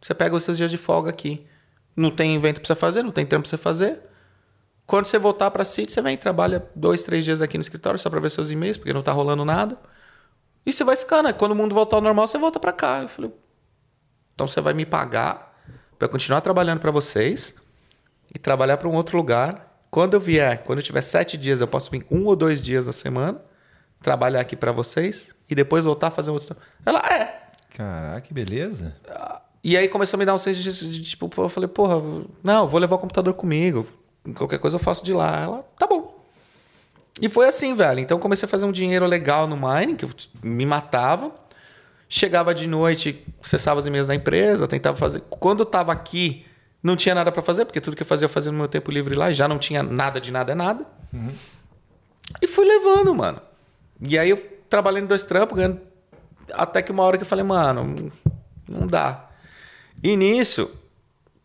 [0.01, 1.45] Você pega os seus dias de folga aqui.
[1.95, 3.99] Não tem evento pra você fazer, não tem tempo pra você fazer.
[4.85, 8.09] Quando você voltar pra City, você vem, trabalha dois, três dias aqui no escritório só
[8.09, 9.77] pra ver seus e-mails, porque não tá rolando nada.
[10.65, 11.33] E você vai ficar, né?
[11.33, 13.01] Quando o mundo voltar ao normal, você volta pra cá.
[13.01, 13.31] Eu falei,
[14.33, 15.55] então você vai me pagar
[15.99, 17.55] eu continuar trabalhando pra vocês
[18.33, 19.79] e trabalhar pra um outro lugar.
[19.89, 22.85] Quando eu vier, quando eu tiver sete dias, eu posso vir um ou dois dias
[22.85, 23.41] na semana,
[24.01, 26.55] trabalhar aqui pra vocês e depois voltar a fazer outro.
[26.85, 27.44] Ela, é.
[27.75, 28.95] Caraca, que beleza.
[29.61, 32.01] E aí começou a me dar um senso de, de, tipo, eu falei, porra,
[32.41, 33.85] não, vou levar o computador comigo.
[34.35, 35.41] Qualquer coisa eu faço de lá.
[35.41, 36.23] Ela, tá bom.
[37.21, 37.99] E foi assim, velho.
[37.99, 40.09] Então comecei a fazer um dinheiro legal no mining, que eu
[40.41, 41.33] me matava.
[42.07, 45.21] Chegava de noite, acessava os e-mails da empresa, tentava fazer.
[45.29, 46.45] Quando eu tava aqui,
[46.81, 48.89] não tinha nada pra fazer, porque tudo que eu fazia eu fazia no meu tempo
[48.89, 50.85] livre lá, e já não tinha nada de nada é nada.
[52.41, 53.41] E fui levando, mano.
[53.99, 54.37] E aí eu
[54.69, 55.81] trabalhei em dois trampos, ganhando.
[56.53, 58.11] Até que uma hora que eu falei, mano,
[58.69, 59.29] não dá.
[60.03, 60.69] E nisso,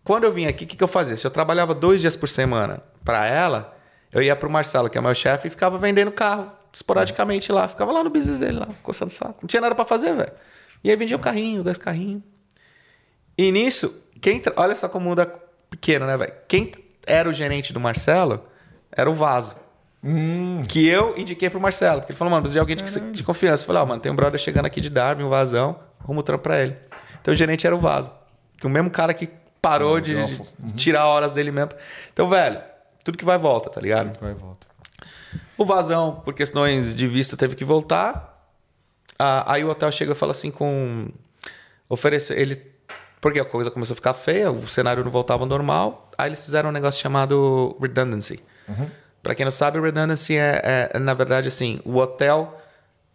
[0.04, 1.16] quando eu vim aqui, o que, que eu fazia?
[1.16, 3.76] Se eu trabalhava dois dias por semana para ela,
[4.12, 7.66] eu ia pro Marcelo, que é meu chefe, e ficava vendendo carro esporadicamente lá.
[7.68, 9.38] Ficava lá no business dele, lá, coçando saco.
[9.42, 10.32] Não tinha nada para fazer, velho.
[10.82, 12.22] E aí vendia um carrinho, dois carrinhos.
[13.36, 15.26] E nisso, quem tra- olha só como muda
[15.68, 16.32] pequeno, né, velho?
[16.48, 16.72] Quem
[17.06, 18.44] era o gerente do Marcelo
[18.92, 19.56] era o Vaso.
[20.68, 22.00] Que eu indiquei pro Marcelo.
[22.00, 23.64] Porque ele falou, mano, precisa de alguém de, de confiança.
[23.64, 26.22] Eu falei, ó, mano, tem um brother chegando aqui de Darwin, um vazão, arruma o
[26.22, 26.76] trampo pra ele.
[27.20, 28.12] Então o gerente era o Vaso.
[28.56, 29.28] Que o mesmo cara que
[29.60, 30.14] parou de,
[30.58, 31.72] de tirar horas dele mesmo.
[32.12, 32.60] Então, velho,
[33.04, 34.18] tudo que vai volta, tá ligado?
[34.20, 34.66] Vai e volta.
[35.56, 38.48] O Vazão, por questões de vista, teve que voltar.
[39.18, 41.08] Ah, aí o hotel chega e fala assim com...
[41.88, 42.38] Oferecer...
[42.38, 42.70] Ele...
[43.20, 46.10] Porque a coisa começou a ficar feia, o cenário não voltava ao normal.
[46.16, 48.42] Aí eles fizeram um negócio chamado redundancy.
[49.22, 51.80] Pra quem não sabe, redundancy é, é, na verdade, assim...
[51.84, 52.58] O hotel,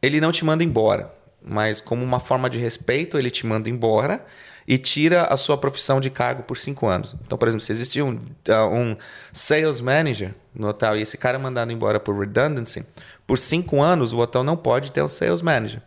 [0.01, 1.11] ele não te manda embora.
[1.42, 4.24] Mas como uma forma de respeito, ele te manda embora
[4.67, 7.16] e tira a sua profissão de cargo por cinco anos.
[7.25, 8.17] Então, por exemplo, se existia um,
[8.50, 8.98] ah, um
[9.32, 12.84] sales manager no hotel e esse cara é mandado embora por redundancy,
[13.27, 15.82] por cinco anos o hotel não pode ter um sales manager.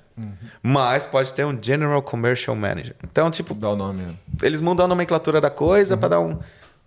[0.63, 2.95] Mas pode ter um general commercial manager.
[3.05, 4.03] Então, tipo, Dá o nome.
[4.03, 4.15] né?
[4.43, 6.39] eles mudam a nomenclatura da coisa pra dar um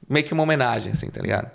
[0.09, 1.49] meio que uma homenagem, assim, tá ligado?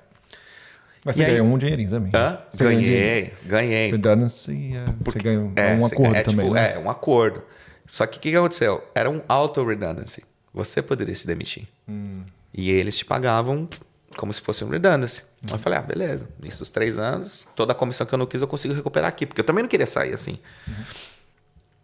[1.06, 1.30] Mas E você aí?
[1.36, 2.10] ganhou um dinheirinho também.
[2.12, 2.38] Hã?
[2.50, 2.64] Você.
[2.64, 3.90] Ganhei, ganhei.
[3.92, 6.72] Redundancy, é, você ganhou É, um você- acordo é, também, tipo, né?
[6.74, 7.42] É, um acordo.
[7.86, 8.82] Só que o que, que aconteceu?
[8.92, 10.24] Era um auto-redundancy.
[10.52, 11.68] Você poderia se demitir.
[11.88, 12.24] Hum.
[12.52, 13.68] E eles te pagavam
[14.16, 15.22] como se fosse um redundancy.
[15.44, 15.46] Hum.
[15.52, 16.28] Eu falei, ah, beleza.
[16.42, 19.26] Isso dos três anos, toda a comissão que eu não quis eu consigo recuperar aqui.
[19.26, 20.40] Porque eu também não queria sair assim.
[20.66, 20.74] Uhum.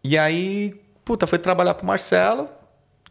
[0.02, 2.48] E aí, puta, foi trabalhar pro Marcelo,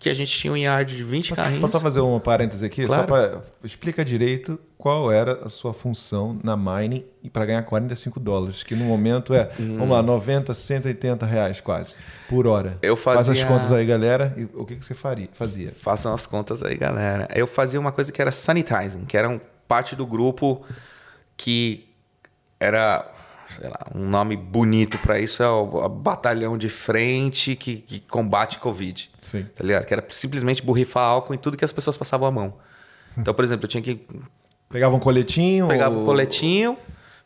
[0.02, 1.62] que a gente tinha um yard de 20 Posso, carrinhos.
[1.62, 2.86] posso fazer um parêntese aqui?
[2.86, 3.02] Claro.
[3.04, 8.20] Só para explica direito qual era a sua função na mining e para ganhar 45
[8.20, 9.78] dólares, que no momento é, Hum.
[9.78, 11.94] vamos lá, 90, 180 reais quase
[12.28, 12.78] por hora.
[12.82, 14.34] Eu Faz as fazia- contas aí, galera.
[14.36, 15.72] E o que, que você faria, fazia?
[15.72, 17.28] Façam as contas aí, galera.
[17.34, 20.64] Eu fazia uma coisa que era sanitizing, que era um, parte do grupo
[21.38, 21.88] que
[22.60, 23.06] era,
[23.56, 28.58] sei lá, um nome bonito pra isso é o, batalhão de frente que, que combate
[28.60, 29.10] Covid.
[29.22, 29.44] Sim.
[29.56, 29.86] Tá ligado?
[29.86, 32.54] Que era simplesmente borrifar álcool em tudo que as pessoas passavam a mão.
[33.18, 34.00] Então, por exemplo, eu tinha que
[34.70, 35.68] Pegava um coletinho?
[35.68, 36.78] pegava ou- um coletinho,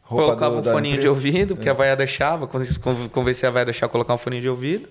[0.03, 3.61] colocava do- um foninho de ouvido, que a vaia deixava, con- con- convencer a vaia
[3.61, 4.89] a deixar colocar um foninho de ouvido.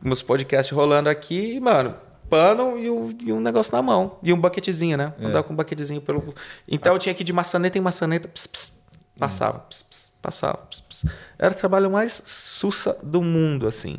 [0.00, 1.94] Meus podcasts rolando aqui, mano,
[2.30, 4.18] pano e um, e um negócio na mão.
[4.22, 5.12] E um bucketzinho, né?
[5.18, 5.24] É.
[5.26, 6.34] Andava com um bucketzinho pelo.
[6.68, 8.72] Então eu tinha que ir de maçaneta em maçaneta, ps, ps,
[9.18, 11.04] passava, ps, ps.
[11.38, 13.96] Era o trabalho mais sussa do mundo, assim.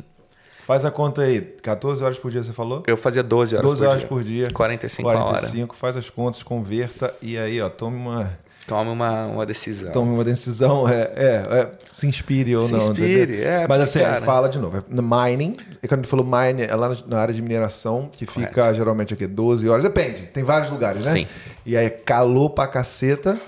[0.66, 1.40] Faz a conta aí.
[1.40, 2.82] 14 horas por dia você falou?
[2.86, 4.08] Eu fazia 12 horas 12 por horas dia.
[4.08, 4.50] por dia.
[4.52, 5.24] 45 a hora.
[5.40, 9.90] 45, faz as contas, converta e aí, ó, tome uma, Tome uma, uma decisão.
[9.92, 10.86] tome uma decisão.
[10.86, 12.78] É, é, é, se inspire ou Se não.
[12.80, 13.48] inspire, entendeu?
[13.50, 14.76] é, Mas assim, cara- fala de novo.
[14.76, 14.82] é
[15.30, 18.70] mining, e quando a gente falou mining, é lá na- área de mineração, que fica
[18.74, 19.82] geralmente aqui 12 horas.
[19.82, 21.10] Depende, tem vários lugares, né?
[21.12, 21.26] Sim.
[21.64, 23.38] E aí calor pra caceta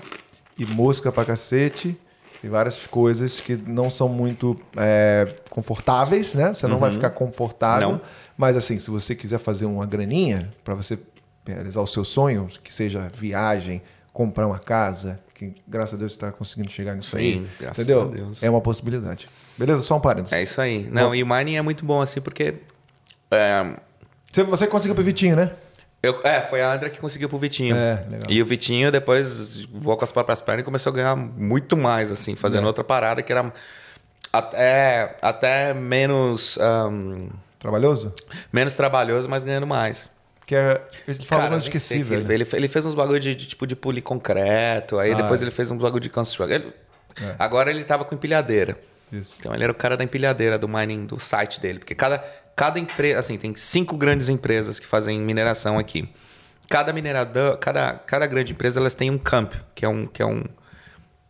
[0.57, 1.95] e mosca pra cacete.
[2.41, 6.53] Tem várias coisas que não são muito é, confortáveis, né?
[6.53, 7.89] Você não vai ficar confortável.
[7.89, 7.93] Uhum.
[7.95, 8.01] Não.
[8.35, 10.97] Mas assim, se você quiser fazer uma graninha para você
[11.45, 16.31] realizar o seu sonho, que seja viagem, comprar uma casa, que graças a Deus está
[16.31, 18.01] conseguindo chegar nisso Sim, aí, graças entendeu?
[18.01, 18.41] a Deus.
[18.41, 19.29] É uma possibilidade.
[19.57, 19.83] Beleza?
[19.83, 20.33] Só um parênteses.
[20.33, 20.89] É isso aí.
[20.91, 22.55] Não, e o mining é muito bom, assim, porque.
[23.29, 23.75] é,
[24.31, 25.51] Você, você conseguiu pro Vitinho, né?
[26.03, 27.75] Eu, é, foi a Andra que conseguiu pro Vitinho.
[27.75, 28.27] É, legal.
[28.29, 32.11] E o Vitinho depois voou com as próprias pernas e começou a ganhar muito mais,
[32.11, 32.35] assim, É.
[32.35, 33.51] fazendo outra parada que era
[34.31, 37.27] até, até menos, ahn,
[37.59, 38.13] Trabalhoso?
[38.51, 40.09] menos trabalhoso, mas ganhando mais.
[40.47, 42.29] Que é, gente falou, Cara, nem esqueci, velho.
[42.31, 45.45] Ele, ele fez uns bagulho de, de, tipo de polir concreto, aí Ah, depois é.
[45.45, 46.53] ele fez uns bagulho de construction.
[46.55, 46.73] Ele-
[47.37, 48.77] Agora ele tava com empilhadeira.
[49.11, 49.33] Isso.
[49.39, 51.79] Então ele era o cara da empilhadeira do mining, do site dele.
[51.79, 52.23] Porque cada,
[52.61, 56.07] cada empresa, assim, tem cinco grandes empresas que fazem mineração aqui.
[56.69, 60.25] cada minerador, cada, cada grande empresa, elas têm um camp, que é um que é
[60.25, 60.43] um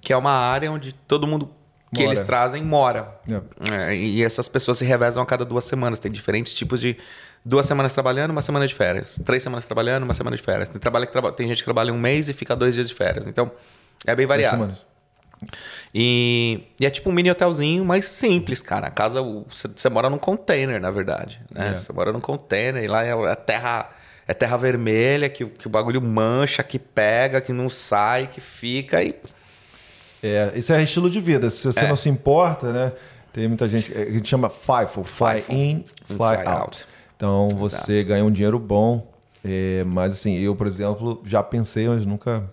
[0.02, 1.50] que é uma área onde todo mundo
[1.94, 2.16] que Mora.
[2.16, 3.16] eles trazem mora.
[3.30, 3.46] Yep.
[3.72, 6.00] É, e essas pessoas se revezam a cada duas semanas.
[6.00, 6.98] Tem diferentes tipos de
[7.46, 9.20] duas semanas trabalhando, uma semana de férias.
[9.26, 10.70] Três semanas trabalhando, uma semana de férias.
[10.70, 12.94] Tem, trabalho que traba- tem gente que trabalha um mês e fica dois dias de
[12.96, 13.26] férias.
[13.28, 13.52] Então,
[14.08, 14.56] é bem variado.
[14.56, 14.86] semanas.
[15.94, 18.88] E, e é tipo um mini hotelzinho, mas simples, cara.
[18.88, 21.42] A casa, você mora num container, na verdade.
[21.52, 21.70] Né?
[21.72, 21.76] É.
[21.76, 23.90] Você mora num container e lá é, é terra,
[24.28, 28.40] é terra vermelha, que, o- que o bagulho mancha, que pega, que não sai, que
[28.42, 29.14] fica e.
[30.24, 31.50] É, isso é estilo de vida.
[31.50, 31.88] Se você É.
[31.88, 32.92] não se importa, né?
[33.34, 33.92] Tem muita gente.
[33.98, 35.52] é, A gente chama FIFO, Fly FIFO.
[35.54, 36.50] In, Fly, Fly out.
[36.50, 36.86] out.
[37.16, 39.10] Então você ganha um dinheiro bom.
[39.44, 42.44] é, mas assim, eu, por exemplo, já pensei, mas nunca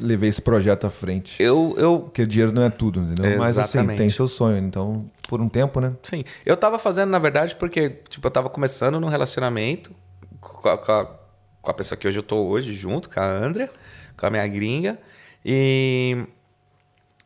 [0.00, 1.42] levei esse projeto à frente.
[1.42, 3.38] Eu, eu, Porque dinheiro não é tudo, entendeu?
[3.38, 3.98] Mas assim, Exatamente.
[3.98, 4.58] tem seu sonho.
[4.58, 5.92] Então, por um tempo, né?
[6.02, 6.24] Sim.
[6.44, 9.92] Eu tava fazendo, na verdade, porque, tipo, eu tava começando num relacionamento
[10.40, 11.06] com a, com a,
[11.62, 13.70] com a pessoa que hoje eu tô hoje, junto, com a Andrea,
[14.16, 14.98] com a minha gringa.
[15.44, 16.24] E.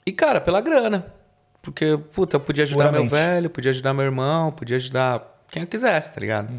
[0.06, 1.12] E, cara, pela grana.
[1.60, 3.10] Porque, puta, eu podia ajudar Puramente.
[3.10, 6.52] meu velho, podia ajudar meu irmão, podia ajudar quem eu quisesse, tá ligado?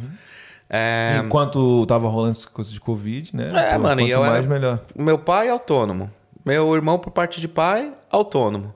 [0.69, 3.49] É, Enquanto tava rolando essa coisa de Covid, né?
[3.73, 4.79] É, mano, e eu mais, era- melhor.
[4.95, 6.11] Meu pai é autônomo.
[6.45, 8.73] Meu irmão, por parte de pai, autônomo.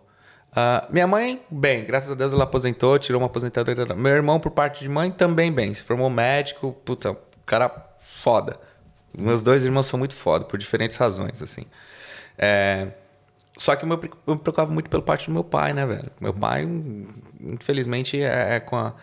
[0.55, 3.85] Ah, minha mãe, bem, graças a Deus ela aposentou, tirou uma aposentadoria.
[3.95, 5.73] Meu irmão, por parte de mãe, também bem.
[5.73, 7.15] Se formou médico, puta,
[7.45, 8.57] cara foda.
[9.15, 11.65] Meus dois irmãos são muito foda, por diferentes razões, assim.
[12.37, 12.87] É,
[13.55, 16.09] Só que eu me preocupava muito pela parte do meu pai, né, velho?
[16.19, 16.67] Meu pai,
[17.39, 18.93] infelizmente, é, é com, a-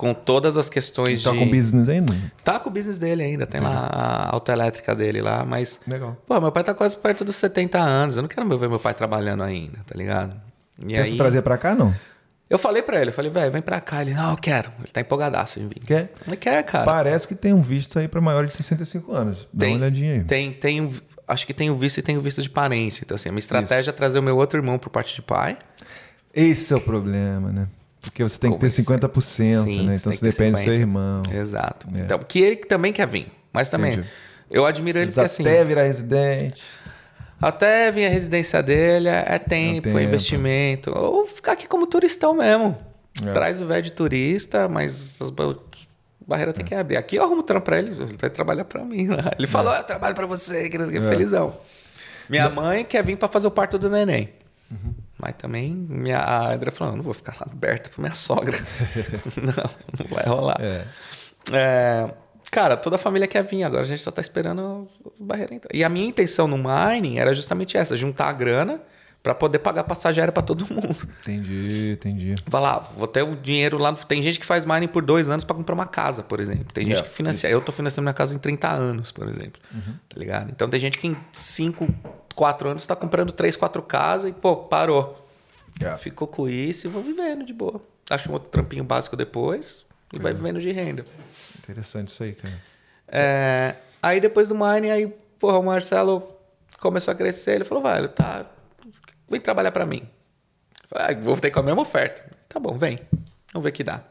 [0.00, 1.38] com todas as questões Tá de...
[1.38, 2.16] com business ainda?
[2.42, 5.78] Tá com o business dele ainda, tem lá a autoelétrica dele lá, mas.
[5.86, 6.16] Legal.
[6.26, 8.16] Pô, meu pai tá quase perto dos 70 anos.
[8.16, 10.34] Eu não quero ver meu pai trabalhando ainda, tá ligado?
[10.82, 11.10] E Quer aí.
[11.10, 11.94] se trazer pra cá, não?
[12.48, 14.00] Eu falei pra ele, eu falei, velho, vem pra cá.
[14.00, 14.72] Ele, não, eu quero.
[14.78, 15.80] Ele tá empolgadaço em vir.
[15.84, 16.10] Quer?
[16.26, 16.86] Ele quer, cara.
[16.86, 19.46] Parece que tem um visto aí pra maiores de 65 anos.
[19.52, 20.24] Dá uma olhadinha aí.
[20.24, 20.92] Tem, tem um-
[21.28, 23.02] acho que tem o visto e tem o visto de parente.
[23.04, 25.58] Então, assim, a minha estratégia é trazer o meu outro irmão por parte de pai.
[26.34, 27.68] Esse é o problema, né?
[28.00, 29.20] Porque você tem que ter Como 50%,
[29.64, 29.96] Sim, né?
[29.96, 30.80] Então você que depende do seu 50.
[30.80, 31.22] irmão.
[31.32, 31.86] Exato.
[31.94, 32.00] É.
[32.00, 33.30] Então, que ele também quer vir.
[33.52, 34.08] Mas também, Entendi.
[34.50, 35.42] eu admiro ele Eles porque assim.
[35.42, 36.62] até virar residente.
[37.40, 40.90] Até vir a residência dele, é é tempo, é investimento.
[40.96, 42.76] Ou ficar aqui como turistão mesmo.
[43.26, 43.32] É.
[43.32, 45.56] Traz o velho de turista, mas as ba-
[46.26, 46.96] barreiras tem que abrir.
[46.96, 49.32] Aqui eu arrumo trampo pra ele, ele vai trabalhar pra mim lá.
[49.38, 51.00] Ele falou, eu trabalho pra você, que que, É.
[51.02, 51.56] felizão.
[52.28, 54.28] Minha mãe quer vir pra fazer o parto do neném.
[54.70, 54.94] Uhum.
[55.20, 58.56] Mas também minha, a André falou, não vou ficar lá aberta pra minha sogra.
[59.36, 60.56] não, não vai rolar.
[60.60, 60.84] É.
[61.52, 62.10] É,
[62.50, 65.70] cara, toda a família quer vir, agora a gente só tá esperando as barreiras entrar.
[65.74, 68.80] E a minha intenção no mining era justamente essa: juntar a grana
[69.22, 70.96] pra poder pagar passagem aérea pra todo mundo.
[71.22, 72.34] Entendi, entendi.
[72.46, 73.92] Vai lá, vou ter o dinheiro lá.
[73.92, 76.72] Tem gente que faz mining por dois anos pra comprar uma casa, por exemplo.
[76.72, 77.50] Tem gente É, que financia.
[77.50, 79.60] Eu tô financiando minha casa em 30 anos, por exemplo.
[80.08, 80.50] Tá ligado?
[80.50, 81.86] Então tem gente que em 5,
[82.40, 85.28] 4 anos tá comprando 3, 4 casas e, pô, parou.
[85.78, 85.94] É.
[85.98, 87.82] Ficou com isso e vou vivendo de boa.
[88.08, 91.04] Acho um outro trampinho básico depois e vai vivendo de renda.
[91.58, 92.54] Interessante isso aí, cara.
[93.08, 95.06] É, aí depois do mining, aí,
[95.38, 96.34] porra, o Marcelo
[96.78, 97.56] começou a crescer.
[97.56, 98.46] Ele falou, velho, tá,
[99.28, 100.08] vem trabalhar pra mim.
[100.88, 102.24] Falei, ah, vou ter com a mesma oferta.
[102.48, 102.98] Tá bom, vem.
[103.52, 104.02] Vamos ver o que dá.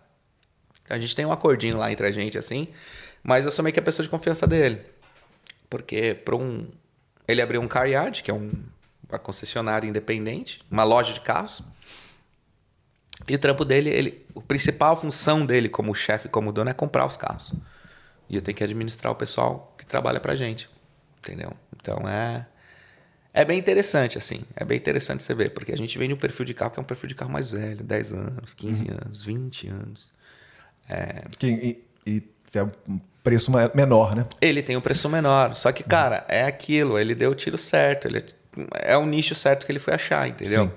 [0.88, 2.68] A gente tem um acordinho lá entre a gente, assim,
[3.24, 4.82] mas eu sou meio que a pessoa de confiança dele.
[5.68, 6.68] Porque para um.
[7.30, 8.52] Ele abriu um car yard, que é um,
[9.08, 11.62] uma concessionária independente, uma loja de carros.
[13.28, 17.06] E o trampo dele, ele, a principal função dele como chefe, como dono, é comprar
[17.06, 17.54] os carros.
[18.28, 20.68] E eu tenho que administrar o pessoal que trabalha pra gente.
[21.20, 21.52] Entendeu?
[21.76, 22.48] Então é.
[23.32, 24.42] É bem interessante, assim.
[24.56, 26.80] É bem interessante você ver, porque a gente vem de um perfil de carro que
[26.80, 30.12] é um perfil de carro mais velho 10 anos, 15 anos, 20 anos.
[31.38, 32.24] Que, e, e
[32.56, 34.26] é um preço menor, né?
[34.42, 35.54] Ele tem um preço menor.
[35.56, 36.98] Só que, cara, é aquilo.
[36.98, 38.08] Ele deu o tiro certo.
[38.08, 38.24] Ele
[38.74, 40.66] é o nicho certo que ele foi achar, entendeu?
[40.66, 40.72] Sim.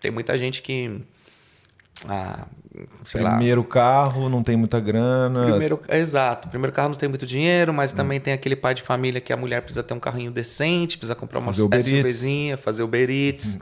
[0.00, 1.00] Tem muita gente que.
[2.08, 2.46] Ah,
[3.04, 3.30] sei lá.
[3.30, 5.46] Primeiro carro, não tem muita grana.
[5.46, 6.48] Primeiro, exato.
[6.48, 7.74] Primeiro carro não tem muito dinheiro, Hum.
[7.74, 10.96] mas também tem aquele pai de família que a mulher precisa ter um carrinho decente,
[10.96, 11.64] precisa comprar uma Fazer.
[11.64, 12.02] Hum.
[12.02, 13.58] SUVzinha, fazer Uber Eats.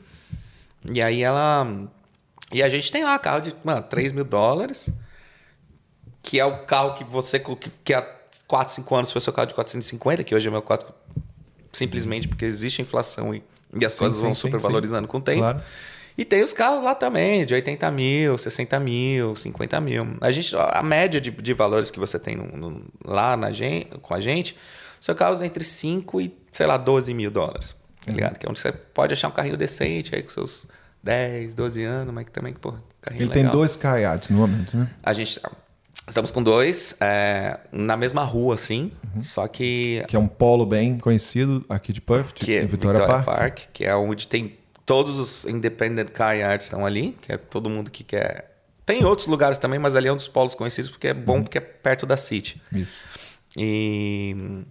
[0.85, 1.67] E aí ela.
[2.53, 4.91] E a gente tem lá carro de, mano, 3 mil dólares,
[6.23, 7.39] que é o carro que você.
[7.39, 8.03] que, que há
[8.47, 10.93] 4, 5 anos foi seu carro de 450, que hoje é meu 4.
[11.73, 13.43] Simplesmente porque existe inflação e,
[13.79, 14.63] e as Sim, coisas vão sim, super sim.
[14.63, 15.39] valorizando com o tempo.
[15.41, 15.61] Claro.
[16.17, 20.17] E tem os carros lá também, de 80 mil, 60 mil, 50 mil.
[20.23, 23.85] A, gente, a média de, de valores que você tem no- no- lá na gen-
[24.01, 24.57] com a gente
[24.99, 27.77] são carros entre 5 e, sei lá, 12 mil dólares.
[28.05, 28.39] Tá ligado?
[28.39, 30.67] Que é onde você pode achar um carrinho decente aí com seus
[31.03, 33.53] 10, 12 anos, mas que também, pô, carrinho Ele tem legal.
[33.57, 34.89] dois kayaks no momento, né?
[35.03, 35.39] A gente.
[36.09, 40.99] Estamos com dois, é, na mesma rua, assim, só que Que é um polo bem
[40.99, 43.59] conhecido aqui de Perth, que é Vitória, Park.
[43.73, 47.91] que é onde tem todos os independent car yards estão ali, que é todo mundo
[47.91, 48.53] que quer.
[48.87, 51.59] Tem outros lugares também, mas ali é um dos polos conhecidos porque é bom, porque
[51.59, 52.63] é perto da City.
[52.73, 53.01] Isso.
[53.57, 54.63] E.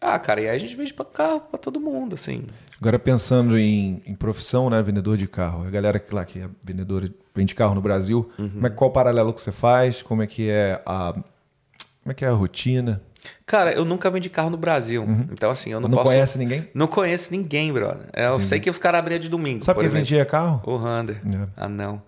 [0.00, 2.46] Ah, cara, e aí a gente vende pra carro pra todo mundo, assim.
[2.82, 6.48] Agora pensando em, em profissão, né, vendedor de carro, a galera que lá que é
[6.64, 8.48] vendedora vende carro no Brasil, Uhum.
[8.50, 10.02] como é, qual o paralelo que você faz?
[10.02, 13.00] Como é que é a como é que é a rotina?
[13.46, 15.06] Cara, eu nunca vendi carro no Brasil.
[15.30, 16.10] Então, assim, eu não, Não posso.
[16.10, 16.68] conhece ninguém?
[16.74, 18.06] Não conheço ninguém, brother.
[18.12, 19.64] É, Eu sei que os caras abriam de domingo.
[19.64, 20.04] Sabe quem exemplo.
[20.04, 20.60] vendia carro?
[20.66, 21.18] O Rander.
[21.24, 21.46] É.
[21.56, 22.02] Ah, não.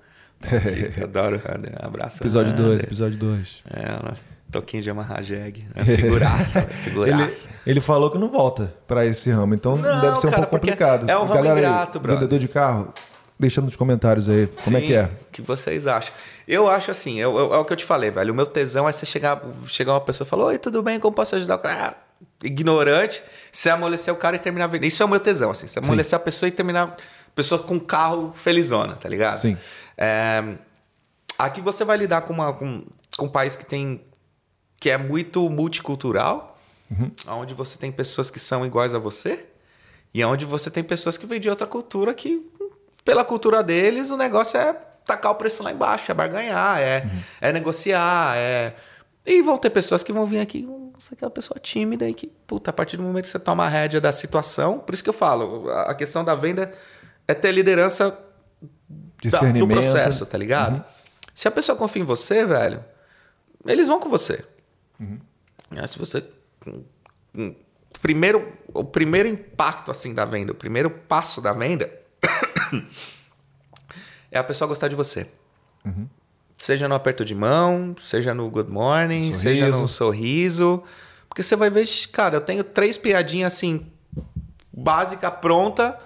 [0.98, 1.72] Eu adoro o Rander.
[1.78, 2.20] Abraço.
[2.20, 2.84] Episódio 2, Rander.
[2.84, 3.62] episódio 2.
[3.70, 4.24] É, o nosso
[4.60, 5.66] toquinho de amarrar jegue.
[5.74, 7.48] É figuraça, velho, Ele, figuraça.
[7.66, 10.50] ele falou que não volta pra esse ramo, então Não, deve ser um cara, pouco
[10.58, 11.08] porque complicado.
[11.08, 12.20] é um ramo Galera ingrato, brother.
[12.20, 12.92] vendedor de carro,
[13.38, 15.04] deixa nos comentários aí, como é Sim, que é?
[15.04, 16.12] O que vocês acham?
[16.46, 18.32] Eu acho assim, eu, eu- é o que eu te falei, velho.
[18.32, 21.00] O meu tesão é você chegar, chegar uma pessoa e falar: Oi, tudo bem?
[21.00, 21.56] Como posso ajudar?
[21.56, 24.88] O cara, ah, ignorante, você amolecer o cara e terminar vendendo.
[24.88, 25.66] Isso é o meu tesão, assim.
[25.66, 26.96] Você amolecer a pessoa e terminar.
[27.34, 29.38] Pessoa com carro felizona, tá ligado?
[29.40, 29.56] Sim.
[29.98, 30.44] É,
[31.38, 32.84] aqui você vai lidar com, uma, com,
[33.16, 34.00] com um país que tem.
[34.80, 36.56] Que é muito multicultural,
[37.28, 39.46] onde você tem pessoas que são iguais a você,
[40.12, 42.48] e onde você tem pessoas que vêm de outra cultura que,
[43.04, 44.72] pela cultura deles, o negócio é
[45.04, 47.08] tacar o preço lá embaixo, é barganhar, é,
[47.40, 48.74] é negociar, é.
[49.26, 52.28] E vão ter pessoas que vão vir aqui, você é aquela pessoa tímida e que,
[52.46, 55.10] puta, a partir do momento que você toma a rédea da situação, por isso que
[55.10, 56.70] eu falo, a questão da venda
[57.26, 58.16] é ter liderança
[59.30, 60.84] da- do processo, tá ligado?
[61.34, 62.84] Se a pessoa confia em você, velho,
[63.66, 64.44] eles vão com você.
[65.76, 66.24] Ah, Se você.
[67.36, 67.54] hum,
[68.02, 71.90] Primeiro, o primeiro impacto assim da venda, o primeiro passo da venda
[74.30, 75.26] é a pessoa gostar de você.
[76.58, 79.40] Seja no aperto de mão, seja no good morning, Sorriso.
[79.42, 80.82] seja no sorriso.
[81.28, 83.86] Porque você vai ver, cara, eu tenho três piadinhas assim,
[84.72, 85.98] básica, pronta,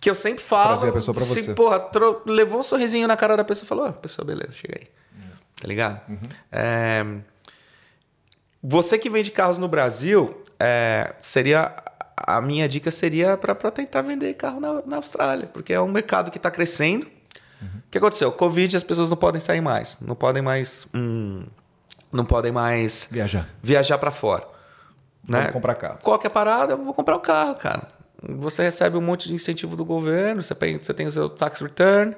[0.00, 0.68] que eu sempre falo.
[0.76, 1.54] Trazer a pessoa pra se, você.
[1.54, 4.78] porra, tro- levou um sorrisinho na cara da pessoa e falou: "Ah, pessoa, beleza, chega
[4.80, 4.86] aí.
[5.60, 6.00] Tá ligado?
[6.52, 7.04] É,
[8.62, 11.74] Você que vende carros no Brasil, é, seria.
[12.16, 16.30] A minha dica seria para tentar vender carro na, na Austrália, porque é um mercado
[16.30, 17.06] que está crescendo.
[17.62, 18.30] O que aconteceu?
[18.32, 21.44] Covid, as pessoas não podem sair mais, não podem mais, hum,
[22.12, 23.48] não podem mais Viajar.
[23.62, 24.44] viajar para fora.
[25.26, 25.38] Né?
[25.38, 25.98] Vamos comprar carro.
[26.02, 26.72] Qual que é parada?
[26.74, 27.88] Eu vou comprar o carro, cara.
[28.22, 31.60] Você recebe um monte de incentivo do governo, você tem, você tem o seu tax
[31.60, 32.16] return,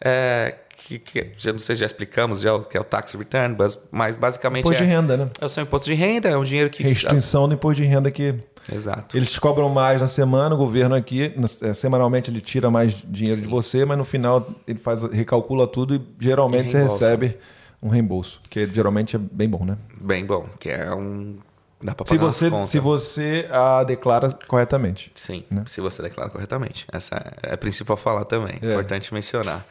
[0.00, 3.56] é, que, que já não sei, já explicamos já o que é o tax return,
[3.58, 5.30] mas, mas basicamente Imposto é, de renda, né?
[5.40, 6.82] é o seu imposto de renda, é um dinheiro que...
[6.82, 8.34] Restituição do imposto de renda que
[8.70, 9.16] Exato.
[9.16, 13.48] eles cobram mais na semana, o governo aqui, é, semanalmente ele tira mais dinheiro de
[13.48, 17.38] você, mas no final ele faz, recalcula tudo e geralmente E você recebe
[17.82, 19.78] um reembolso, que geralmente é bem bom, né?
[19.98, 21.38] Bem bom, que é um...
[21.82, 22.68] Dá Se pagar umas você, contas.
[22.68, 25.12] se você a declara corretamente.
[25.14, 25.64] Sim, né?
[25.66, 26.86] se você declara corretamente.
[26.90, 28.56] Essa é a principal falar também.
[28.62, 28.70] É.
[28.70, 29.66] Importante mencionar.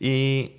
[0.00, 0.52] E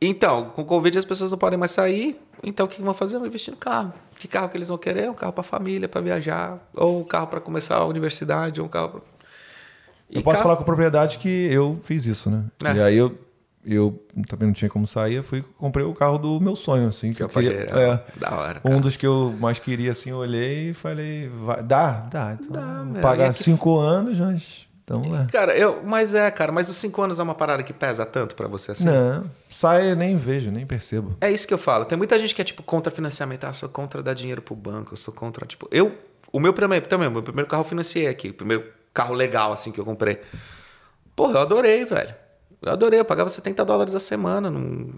[0.00, 2.20] então, com o Covid as pessoas não podem mais sair.
[2.42, 3.16] Então o que vão fazer?
[3.18, 3.92] Vão investir no carro.
[4.18, 5.10] Que carro que eles vão querer?
[5.10, 8.70] Um carro para família, para viajar, ou um carro para começar a universidade, ou um
[8.70, 8.90] carro.
[8.90, 9.00] Pra...
[10.10, 12.44] Eu posso carro- falar com propriedade que eu fiz isso, né?
[12.64, 12.74] É.
[12.74, 13.14] E aí eu,
[13.64, 17.10] eu também não tinha como sair, eu fui comprei o carro do meu sonho, assim.
[17.10, 18.58] Que Que eu queria, paguei, é, Da hora.
[18.64, 18.80] um cara.
[18.80, 22.38] dos que eu mais queria, assim, eu olhei e falei, vai, dá, dá.
[22.40, 24.65] Então, Dá, pagar E aqui- cinco anos, mas.
[24.88, 25.26] Então, é.
[25.32, 28.36] Cara, eu, mas é, cara, mas os cinco anos é uma parada que pesa tanto
[28.36, 28.84] para você assim?
[28.84, 31.16] Não, sai, eu nem vejo, nem percebo.
[31.20, 31.84] É isso que eu falo.
[31.84, 33.42] Tem muita gente que é tipo contra financiamento.
[33.44, 34.92] Ah, sou contra dar dinheiro pro banco.
[34.92, 35.92] Eu sou contra, tipo, eu,
[36.32, 39.52] o meu primeiro também, o meu primeiro carro eu financiei aqui, o primeiro carro legal
[39.52, 40.20] assim que eu comprei.
[41.16, 42.14] Porra, eu adorei, velho.
[42.62, 44.92] Eu adorei, eu pagava 70 dólares a semana, num-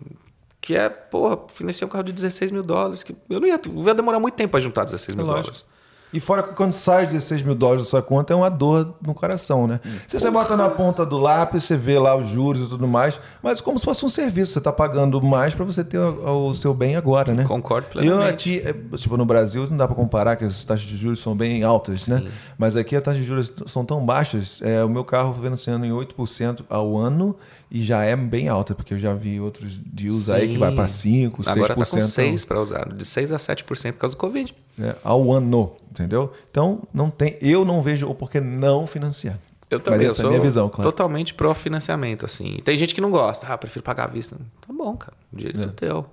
[0.60, 3.02] que é, porra, financiei um carro de 16 mil dólares.
[3.02, 5.44] Que eu não ia, eu ia demorar muito tempo pra juntar 16 mil É lógico.
[5.54, 5.77] dólares.
[6.12, 9.14] E fora que quando sai 16 mil dólares da sua conta, é uma dor no
[9.14, 9.80] coração, né?
[9.84, 9.90] Hum.
[10.06, 13.20] Se você bota na ponta do lápis, você vê lá os juros e tudo mais,
[13.42, 16.54] mas como se fosse um serviço, você está pagando mais para você ter o, o
[16.54, 17.44] seu bem agora, né?
[17.44, 18.32] Concordo Eu plenamente.
[18.32, 21.36] aqui, é, tipo, no Brasil não dá para comparar, que as taxas de juros são
[21.36, 22.26] bem altas, né?
[22.56, 25.90] Mas aqui as taxas de juros são tão baixas, é, o meu carro financiando em
[25.90, 27.36] 8% ao ano
[27.70, 30.88] e já é bem alta, porque eu já vi outros deals aí que vai para
[30.88, 31.48] 5, 6%.
[31.48, 34.54] Agora tá com 6 para usar, de 6 a 7% por causa do Covid.
[34.76, 36.32] né, ao ano, entendeu?
[36.50, 39.38] Então, não tem, eu não vejo o porquê não financiar.
[39.70, 40.90] Eu também, Mas eu essa sou é visão, claro.
[40.90, 42.58] totalmente pró financiamento, assim.
[42.64, 44.36] Tem gente que não gosta, ah, prefiro pagar à vista.
[44.66, 45.66] Tá bom, cara, o direito é.
[45.66, 46.06] teu.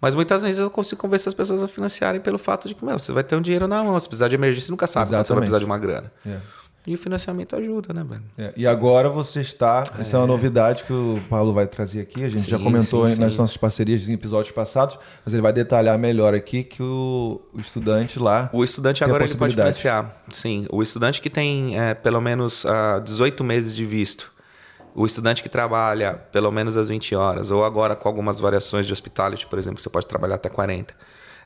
[0.00, 2.98] Mas muitas vezes eu consigo convencer as pessoas a financiarem pelo fato de que, meu,
[2.98, 5.24] você vai ter um dinheiro na mão, se precisar de emergência, você nunca sabe quando
[5.24, 6.12] você vai precisar de uma grana.
[6.26, 6.38] É.
[6.84, 8.24] E o financiamento ajuda, né, velho?
[8.36, 9.84] É, e agora você está.
[10.00, 12.24] Isso é uma novidade que o Paulo vai trazer aqui.
[12.24, 13.38] A gente já Sim, comentou sim, nas sim.
[13.38, 18.18] nossas parcerias em episódios passados, mas ele vai detalhar melhor aqui que o, o estudante
[18.18, 18.50] lá.
[18.52, 20.12] O estudante agora ele pode financiar.
[20.28, 24.32] Sim, o estudante que tem é, pelo menos ah, 18 meses de visto,
[24.92, 28.92] o estudante que trabalha pelo menos as 20 horas, ou agora com algumas variações de
[28.92, 30.92] hospitality, por exemplo, você pode trabalhar até 40.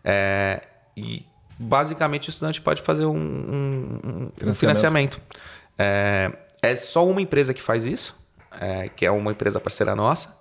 [0.02, 0.62] É,
[0.97, 1.26] e
[1.59, 5.20] basicamente o estudante pode fazer um, um- um- financiamento.
[5.78, 8.17] É, é só uma empresa que faz isso,
[8.60, 10.36] é, que é uma empresa parceira nossa.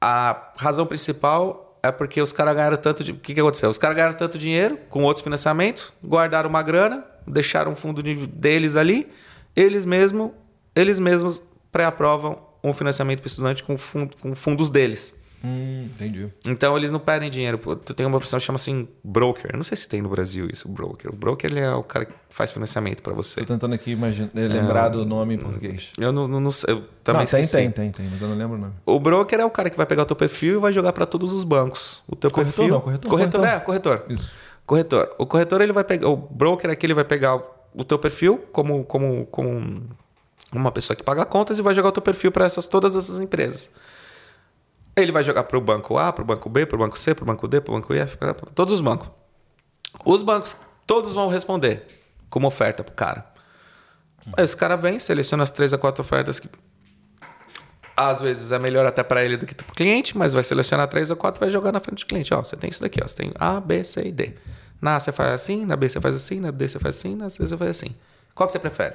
[0.00, 3.12] A razão principal é porque os caras ganharam tanto de.
[3.12, 3.68] O que, que aconteceu?
[3.68, 8.26] Os caras ganharam tanto dinheiro com outros financiamentos, guardaram uma grana, deixaram um fundo de-
[8.26, 9.08] deles ali,
[9.56, 10.34] eles mesmo,
[10.74, 15.14] eles mesmos pré-aprovam um financiamento para o estudante com, fundo, com fundos deles.
[15.44, 16.28] Hum, entendi.
[16.46, 17.58] Então eles não pedem dinheiro.
[17.58, 19.50] Pô, Tem uma profissão que chama assim broker.
[19.52, 21.12] Eu não sei se tem no Brasil isso, broker.
[21.12, 23.40] O broker ele é o cara que faz financiamento para você.
[23.40, 25.92] Tô tentando aqui imagina, eh, lembrar do nome em português.
[25.98, 26.74] Eu não, não, não sei.
[26.74, 27.56] Eu também não, tem, esqueci.
[27.56, 28.72] tem, tem, tem, mas eu não lembro o nome.
[28.84, 31.06] O broker é o cara que vai pegar o teu perfil e vai jogar para
[31.06, 32.02] todos os bancos.
[32.08, 32.74] O teu Corretor perfil.
[32.74, 33.40] não, corretor, corretor.
[33.40, 33.56] corretor.
[33.56, 34.04] é, corretor.
[34.10, 34.32] Isso.
[34.66, 35.14] Corretor.
[35.18, 36.08] O corretor ele vai pegar.
[36.08, 37.36] O broker aqui ele vai pegar
[37.74, 39.82] o- teu perfil como, como, como um-
[40.52, 43.20] uma pessoa que paga contas e vai jogar o teu perfil para essas, todas essas
[43.20, 43.70] empresas.
[45.00, 47.14] Ele vai jogar para o banco A, para o banco B, para o banco C,
[47.14, 49.08] para o banco D, para o banco pra todos os bancos.
[50.04, 51.86] Os bancos, todos vão responder
[52.28, 53.26] como oferta pro cara.
[54.36, 56.48] Aí os cara vem, seleciona as três a quatro ofertas que
[57.96, 60.86] às vezes é melhor até para ele do que para o cliente, mas vai selecionar
[60.86, 62.32] três ou quatro e vai jogar na frente do cliente.
[62.32, 64.34] Ó, você tem isso daqui, ó, você tem A, B, C e D.
[64.80, 67.16] Na A você faz assim, na B você faz assim, na D você faz assim,
[67.16, 67.96] na C você faz assim.
[68.34, 68.94] Qual que você prefere?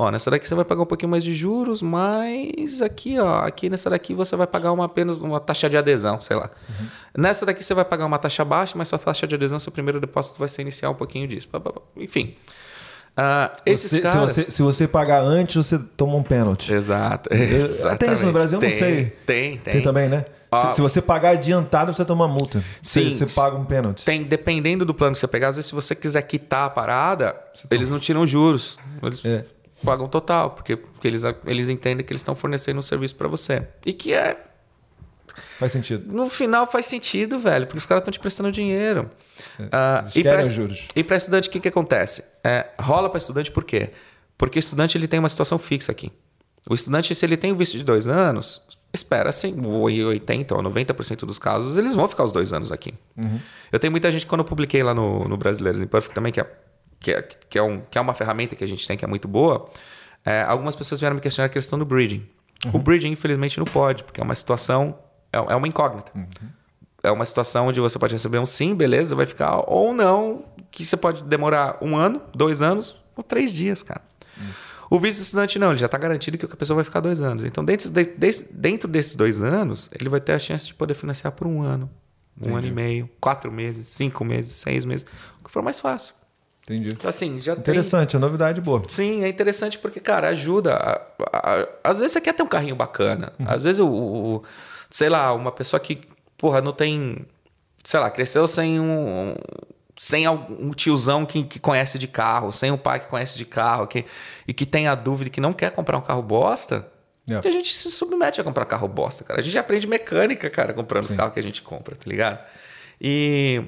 [0.00, 3.68] Ó, nessa daqui você vai pagar um pouquinho mais de juros, mas aqui, ó, aqui
[3.68, 6.48] nessa daqui você vai pagar uma apenas uma taxa de adesão, sei lá.
[7.16, 9.98] Nessa daqui você vai pagar uma taxa baixa, mas sua taxa de adesão, seu primeiro
[10.00, 11.48] depósito vai ser iniciar um pouquinho disso.
[11.96, 12.36] Enfim.
[13.16, 14.30] Ah, esses Você- caras...
[14.30, 16.72] se, você, se você pagar antes, você toma um pênalti.
[16.72, 17.28] Exato.
[17.98, 18.58] Tem isso no Brasil?
[18.58, 19.04] Eu não Tem, sei.
[19.26, 19.72] Tem, tem.
[19.74, 20.26] Tem também, né?
[20.48, 20.70] Ah.
[20.70, 22.62] Se, se você pagar adiantado, você toma multa.
[22.80, 23.10] Sim.
[23.10, 24.04] Você, você paga um pênalti.
[24.04, 27.34] Tem, dependendo do plano que você pegar, às vezes se você quiser quitar a parada,
[27.68, 28.78] eles não tiram juros.
[29.02, 29.44] Eles É.
[29.84, 33.66] pagam total, porque, porque eles, eles entendem que eles estão fornecendo um serviço para você.
[33.84, 34.36] E que é,
[35.58, 36.12] Faz sentido.
[36.12, 39.10] no final faz sentido, velho, porque os caras estão te prestando dinheiro.
[39.58, 40.88] É, eles e os juros.
[40.94, 42.24] E para estudante, o que, que acontece?
[42.44, 43.90] É, rola para estudante por quê?
[44.36, 46.12] Porque o estudante ele tem uma situação fixa aqui.
[46.68, 50.52] O estudante, se ele tem o visto de dois anos, espera assim, ou em 80%
[50.52, 52.94] ou 90% dos casos, eles vão ficar os dois anos aqui.
[53.72, 56.46] Eu tenho muita gente, quando eu publiquei lá no, no Brasileiros Imperfect também, que é,
[57.00, 59.08] que, é, que, é um, que é uma ferramenta que a gente tem que é
[59.08, 59.68] muito boa,
[60.24, 62.26] é, algumas pessoas vieram me questionar a questão do bridging.
[62.72, 64.98] O bridging, infelizmente, não pode, porque é uma situação,
[65.32, 66.10] é, é uma incógnita.
[67.02, 70.84] É uma situação onde você pode receber um sim, beleza, vai ficar, ou não, que
[70.84, 74.02] você pode demorar um ano, dois anos ou três dias, cara.
[74.90, 77.44] O visto estudante não, ele já está garantido que a pessoa vai ficar dois anos.
[77.44, 80.94] Então, dentro, de- desse- dentro desses dois anos, ele vai ter a chance de poder
[80.94, 81.88] financiar por um ano,
[82.40, 85.04] um ano e meio, quatro meses, cinco meses, seis meses,
[85.40, 86.14] o que for mais fácil.
[86.68, 86.90] Entendi.
[86.92, 87.60] Então, assim, já tem...
[87.62, 88.82] Interessante, é novidade boa.
[88.88, 90.74] Sim, é interessante porque, cara, ajuda.
[90.74, 91.00] A-
[91.32, 93.32] a- a- às vezes você quer ter um carrinho bacana.
[93.46, 94.42] Às vezes, o, o-
[94.90, 96.00] sei lá, uma pessoa que,
[96.36, 97.24] porra, não tem.
[97.82, 99.34] Sei lá, cresceu sem um.
[99.96, 103.44] Sem algum- um tiozão que, que conhece de carro, sem um pai que conhece de
[103.46, 104.04] carro que,
[104.46, 106.86] e que tem a dúvida que não quer comprar um carro bosta,
[107.28, 107.40] É.
[107.40, 109.40] que a gente se submete a comprar carro bosta, cara.
[109.40, 112.38] A gente aprende mecânica, cara, comprando os carros que a gente compra, tá ligado?
[113.00, 113.60] E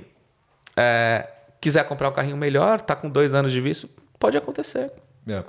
[0.76, 1.28] é,
[1.60, 4.90] quiser comprar um carrinho melhor, tá com dois anos de visto, pode acontecer.
[5.28, 5.42] É.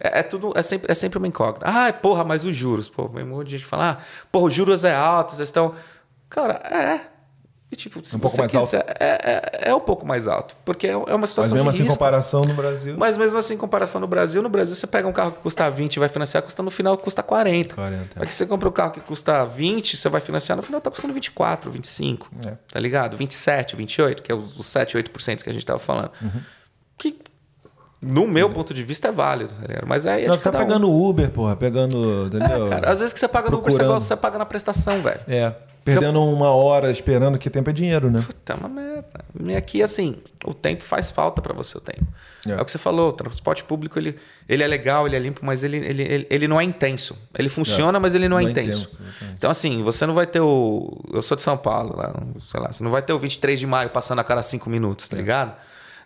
[0.00, 1.66] É, é tudo, é sempre, é sempre uma incógnita.
[1.68, 2.88] Ah, porra, mas os juros.
[2.88, 5.74] Pô, vem um monte de gente falar, ah, porra, os juros é alto, vocês estão.
[6.28, 7.13] Cara, é.
[7.74, 10.54] E, tipo, se Um pouco você mais quiser, É, é, é um pouco mais alto.
[10.64, 11.98] Porque é é uma Mas situação mesmo de assim, em risco.
[11.98, 12.94] comparação no Brasil.
[12.96, 15.68] Mas mesmo assim, em comparação no Brasil, no Brasil você pega um carro que custa
[15.68, 17.74] 20 e vai financiar, custa no final custa 40.
[17.74, 18.22] 40, é.
[18.22, 21.12] Aqui você compra um carro que custa 20, você vai financiar, no final tá custando
[21.12, 22.30] 24, 25.
[22.46, 22.52] É.
[22.72, 23.16] Tá ligado?
[23.16, 26.12] 27, 28, que é os, os 7, 8% que a gente tava falando.
[26.22, 26.40] Uhum.
[26.96, 27.18] Que,
[28.00, 29.86] no meu ponto de vista, é válido, tá ligado?
[29.88, 30.66] Mas aí é Não, de ficar cada um.
[30.68, 32.26] pegando Uber, porra, pegando.
[32.26, 32.66] Entendeu?
[32.66, 33.94] É, cara, às vezes que você paga no Uber, você, Procurando.
[33.94, 35.20] gosta, você paga na prestação, velho.
[35.26, 35.52] É.
[35.84, 38.24] Perdendo uma hora esperando que tempo é dinheiro, né?
[38.44, 39.04] Tá uma merda.
[39.42, 42.06] E aqui, assim, o tempo faz falta para você, o tempo.
[42.46, 42.52] É.
[42.52, 42.60] É.
[42.60, 44.16] o que você falou, o transporte público, ele,
[44.48, 47.16] ele é legal, ele é limpo, mas ele, ele, ele, ele não é intenso.
[47.38, 49.00] Ele funciona, mas ele não, Não é é intenso.
[49.00, 49.02] intenso,
[49.36, 51.02] então, assim, você não vai ter o...
[51.12, 52.14] Eu sou de São Paulo, lá,
[52.50, 55.08] sei lá, você não vai ter o 23 de maio passando a cada 5 minutos,
[55.08, 55.54] tá ligado?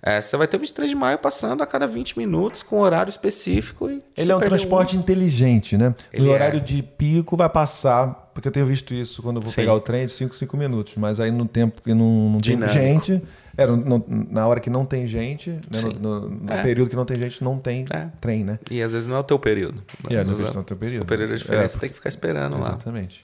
[0.02, 3.10] É, você vai ter o 23 de maio passando a cada 20 minutos com horário
[3.10, 3.90] específico.
[3.90, 5.92] E Ele é um transporte inteligente, né?
[6.12, 6.34] Ele no é.
[6.34, 9.56] horário de pico vai passar, porque eu tenho visto isso quando eu vou Sim.
[9.56, 12.56] pegar o trem de 5, 5 minutos, mas aí no tempo que não, não tem
[12.68, 13.20] gente,
[13.60, 16.62] É, no- na hora que não tem gente, né, no, no- no É.
[16.62, 18.06] período que não tem gente, não tem É.
[18.20, 18.60] trem, né?
[18.70, 19.82] E às vezes não é o teu período.
[20.08, 20.94] E às Às vezes não é o teu período.
[20.98, 22.68] Seu período é diferente, É, você tem que ficar esperando lá.
[22.68, 23.20] Exatamente.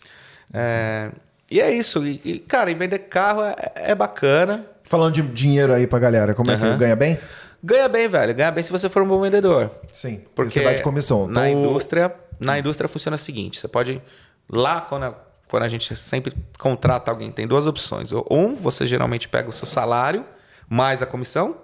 [0.52, 1.10] É,
[1.48, 2.04] e é isso.
[2.04, 4.66] E, e, cara, e vender carro é, é bacana.
[4.84, 7.18] Falando de dinheiro aí pra galera, como é que ganha bem?
[7.62, 8.34] Ganha bem, velho.
[8.34, 9.70] Ganha bem se você for um bom vendedor.
[9.90, 10.22] Sim.
[10.34, 11.26] Porque você vai de comissão.
[11.26, 14.02] Na Então, indústria, na indústria funciona o seguinte: você pode.
[14.46, 15.14] Lá, quando a,
[15.48, 18.12] quando a gente sempre contrata alguém, tem duas opções.
[18.12, 20.26] Ou Um, você geralmente pega o seu salário
[20.68, 21.56] mais a comissão,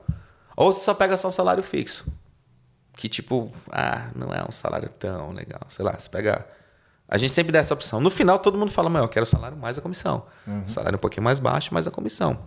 [0.56, 2.06] ou você só pega só um salário fixo.
[2.96, 5.60] Que tipo, ah, não é um salário tão legal.
[5.68, 6.46] Sei lá, você pega.
[7.06, 8.00] A gente sempre dá essa opção.
[8.00, 10.24] No final, todo mundo fala, meu, eu quero o salário mais a comissão.
[10.46, 10.66] Uhum.
[10.68, 12.38] Salário um pouquinho mais baixo, mais a comissão.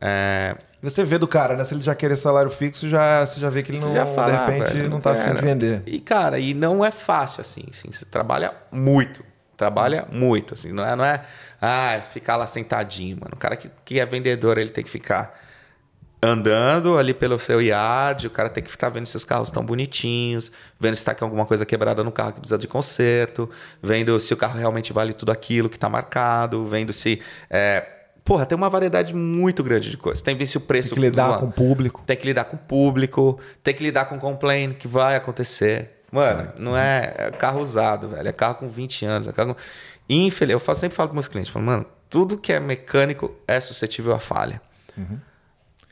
[0.00, 1.64] É, Você vê do cara, né?
[1.64, 4.30] Se ele já querer salário fixo, já, você já vê que ele não, já fala,
[4.30, 5.82] de ah, repente, velho, não tá afim de vender.
[5.86, 7.92] E, cara, e não é fácil assim, assim.
[7.92, 9.22] Você trabalha muito.
[9.56, 10.72] Trabalha muito, assim.
[10.72, 11.22] Não é, não é
[11.60, 13.32] ah, ficar lá sentadinho, mano.
[13.34, 15.38] O cara que, que é vendedor, ele tem que ficar
[16.22, 19.64] andando ali pelo seu yard, o cara tem que ficar vendo se os carros estão
[19.64, 23.48] bonitinhos, vendo se está com alguma coisa quebrada no carro que precisa de conserto,
[23.82, 27.20] vendo se o carro realmente vale tudo aquilo que está marcado, vendo se.
[27.48, 27.99] É...
[28.30, 30.22] Porra, tem uma variedade muito grande de coisas.
[30.22, 30.90] Tem que ver se o preço.
[30.90, 32.00] Tem que lidar com o público.
[32.06, 35.90] Tem que lidar com o público, tem que lidar com complaint que vai acontecer.
[36.12, 38.28] Mano, não é, é carro usado, velho.
[38.28, 39.26] É carro com 20 anos.
[39.26, 39.60] É carro com...
[40.08, 43.60] Infeliz, eu falo- sempre falo para meus clientes, falo, mano, tudo que é mecânico é
[43.60, 44.62] suscetível a falha.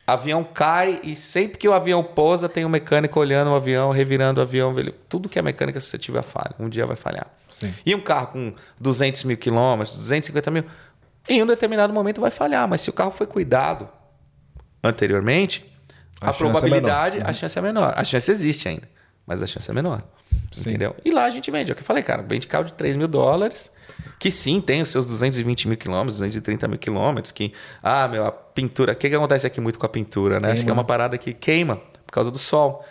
[0.06, 4.40] Avião cai e sempre que o avião pousa, tem um mecânico olhando o avião, revirando
[4.40, 4.72] o avião.
[4.72, 4.94] velho.
[5.08, 6.54] Tudo que é mecânico é suscetível a falha.
[6.58, 7.26] Um dia vai falhar.
[7.50, 7.74] Sim.
[7.84, 10.64] E um carro com 200 mil quilômetros, 250 mil,
[11.28, 12.66] em um determinado momento vai falhar.
[12.68, 13.88] Mas se o carro foi cuidado
[14.82, 15.64] anteriormente,
[16.20, 17.30] A a, é probabilidade, menor.
[17.30, 17.94] a chance é menor.
[17.96, 18.88] A chance existe ainda,
[19.26, 20.02] mas a chance é menor.
[20.56, 20.94] Entendeu?
[21.04, 21.70] E lá a gente vende.
[21.70, 22.22] É o que eu falei, cara.
[22.22, 23.70] Vende carro de 3 mil dólares,
[24.18, 28.32] que sim, tem os seus 220 mil quilômetros, 230 mil quilômetros, que, ah, meu, a
[28.32, 28.92] pintura.
[28.92, 30.48] O que, que acontece aqui muito com a pintura, né?
[30.48, 30.74] Acho que é Queima.
[30.80, 32.84] uma parada que queima por causa do sol.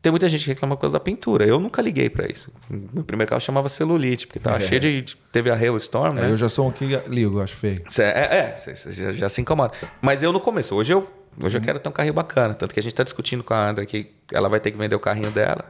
[0.00, 1.44] Tem muita gente que reclama por causa da pintura.
[1.44, 2.52] Eu nunca liguei pra isso.
[2.70, 5.16] Meu primeiro carro chamava celulite, porque tava cheio de.
[5.32, 6.24] Teve a Hailstorm, né?
[6.26, 7.82] Aí eu já sou um que ligo, acho feio.
[7.88, 9.72] Cê- é, é, você você já, já se incomoda.
[10.00, 11.08] Mas eu no começo, hoje eu,
[11.42, 12.54] hoje eu quero ter um carrinho bacana.
[12.54, 14.94] Tanto que a gente tá discutindo com a Andra que ela vai ter que vender
[14.94, 15.64] o carrinho dela.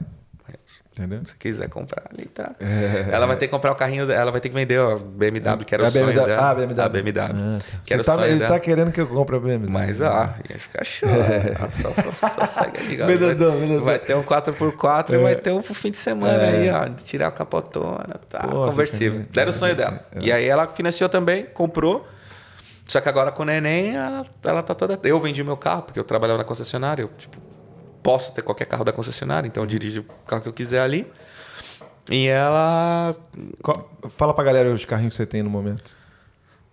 [0.93, 1.21] Entendeu?
[1.25, 2.53] se quiser comprar ali, tá.
[3.11, 5.65] Ela vai ter que comprar o carrinho dela, ela vai ter que vender a BMW,
[5.65, 6.27] que era É o sonho BMW.
[6.27, 6.51] dela.
[6.51, 6.81] Ah, BMW.
[6.83, 7.21] A BMW.
[7.21, 8.55] Ah, Que era Você o tá, sonho ele dela.
[8.55, 9.71] tá querendo que eu compre a BMW.
[9.71, 11.09] Mas, ó, ia ficar show.
[11.09, 13.83] Ah, só, só, só segue ali, vai, vendedor.
[13.83, 16.49] vai ter um 4x4 e vai ter um pro fim de semana É.
[16.49, 16.89] aí, ó.
[17.05, 18.41] Tirar a capotona, tá?
[18.41, 19.21] Pô, conversível.
[19.23, 20.01] fica- Era o sonho dela.
[20.21, 22.07] E aí ela financiou também, comprou.
[22.87, 24.99] Só que agora com o neném, ela, ela tá toda.
[25.05, 27.03] Eu vendi meu carro, porque eu trabalhava na concessionária.
[27.03, 27.37] Eu, tipo,
[28.09, 31.07] posso ter qualquer carro da concessionária, então eu dirijo o carro que eu quiser ali.
[32.11, 33.15] E ela.
[33.63, 35.95] Qual- Fala pra galera os carrinhos que você tem no momento.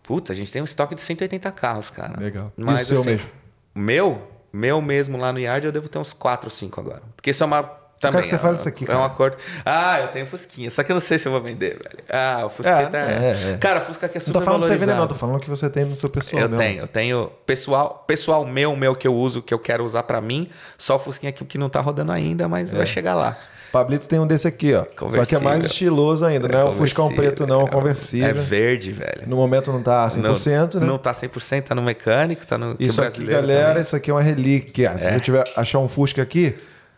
[0.02, 2.18] Puta, a gente tem um estoque de 180 carros, cara.
[2.18, 2.54] Legal.
[2.58, 3.28] E Mas o seu assim, mesmo?
[3.76, 4.32] Meu?
[4.54, 7.02] Meu mesmo lá no Yard eu devo ter uns 4 ou 5 agora.
[7.18, 7.70] Porque isso é uma.
[8.00, 9.00] Também, que você é, fala isso aqui, É cara.
[9.00, 9.38] um acordo.
[9.66, 10.70] Ah, eu tenho Fusquinha.
[10.70, 12.04] Só que eu não sei se eu vou vender, velho.
[12.10, 12.98] Ah, o Fusquinha É, tá.
[13.00, 13.58] é, é.
[13.58, 15.02] Cara, o Fusca aqui é Não super tô falando pra você vender, valorizado.
[15.02, 15.08] não.
[15.08, 16.62] Tô falando que você tem no seu pessoal Eu mesmo.
[16.64, 20.20] tenho, eu tenho pessoal, pessoal meu, meu que eu uso, que eu quero usar pra
[20.22, 20.50] mim.
[20.78, 22.78] Só o Fusquinha aqui que não tá rodando ainda, mas É.
[22.78, 23.38] vai chegar lá.
[23.72, 24.80] Pablito tem um desse aqui, ó.
[24.80, 25.42] Só que é Conversível.
[25.42, 28.34] mais estiloso ainda, não é um Fuscão conversível, preto, não, é um É conversível.
[28.36, 29.24] verde, velho.
[29.28, 30.88] No momento não tá 100%, não, né?
[30.88, 33.82] Não tá 100%, tá no mecânico, tá no o Isso aqui, galera, também.
[33.82, 34.98] isso aqui é uma relíquia.
[34.98, 35.12] Se É.
[35.14, 36.56] você tiver achar um Fusca aqui,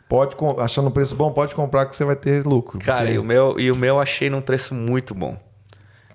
[0.10, 2.80] pode achando um preço bom, pode comprar que você vai ter lucro.
[2.80, 5.38] Cara, porque- e o, meu, e o meu eu achei num preço muito bom.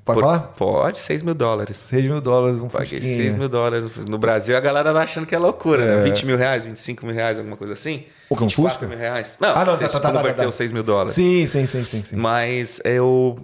[0.04, 0.38] Pode Por- falar?
[0.56, 1.76] Pode, 6 mil dólares.
[1.76, 3.22] 6 mil dólares um Paguei Fusquinha.
[3.22, 4.56] 6 mil dólares no Brasil.
[4.56, 5.96] A galera tá achando que é loucura, É.
[5.98, 6.02] né?
[6.02, 8.04] 20 mil reais, 25 mil reais, alguma coisa assim.
[8.28, 8.86] O que, um 24 Fusca?
[8.88, 9.36] mil reais.
[9.40, 10.52] Não, Ah, não, você tá, tá, tá, tá, converteu tá.
[10.52, 11.12] 6 mil dólares.
[11.12, 12.16] Sim, sim, sim, sim, sim.
[12.16, 13.36] Mas eu.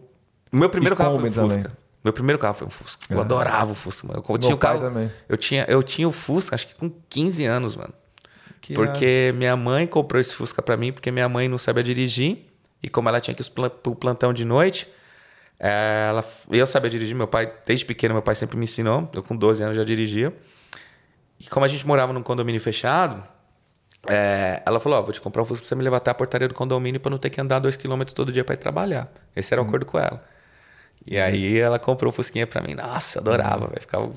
[0.52, 1.48] O meu primeiro E carro foi um Fusca.
[1.62, 1.72] também.
[2.02, 3.04] Meu primeiro carro foi um Fusca.
[3.08, 4.20] Eu adorava o Fusca, mano.
[4.28, 4.80] Eu, tinha o carro.
[4.80, 5.08] também.
[5.28, 7.94] Eu tinha, eu tinha o Fusca, acho que com 15 anos, mano.
[8.68, 12.44] Que porque minha mãe comprou esse Fusca pra mim, porque minha mãe não sabia dirigir.
[12.82, 13.50] E como ela tinha que ir
[13.82, 14.86] pro plantão de noite,
[15.58, 17.16] ela, eu sabia dirigir.
[17.16, 19.10] Meu pai, desde pequeno, meu pai sempre me ensinou.
[19.14, 20.36] Eu com 12 anos já dirigia.
[21.40, 23.26] E como a gente morava num condomínio fechado,
[24.06, 26.14] eh, ela falou: Ó, vou te comprar um Fusca pra você me levar até a
[26.14, 29.10] portaria do condomínio pra não ter que andar dois quilômetros todo dia pra ir trabalhar.
[29.34, 30.22] Esse era o acordo com ela.
[31.06, 32.74] E aí ela comprou o Fusquinha pra mim.
[32.74, 33.80] Nossa, adorava, velho.
[33.80, 34.12] Ficava,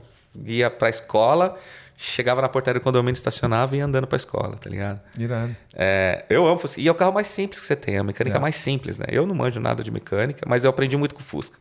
[0.45, 1.57] ia pra escola,
[2.03, 4.99] chegava na portaria do condomínio, estacionava e ia andando pra escola, tá ligado?
[5.15, 5.55] Irado.
[5.73, 6.81] É, eu amo Fusca.
[6.81, 9.05] E é o carro mais simples que você tem, a mecânica mais simples, né?
[9.09, 11.57] Eu não manjo nada de mecânica, mas eu aprendi muito com o Fusca.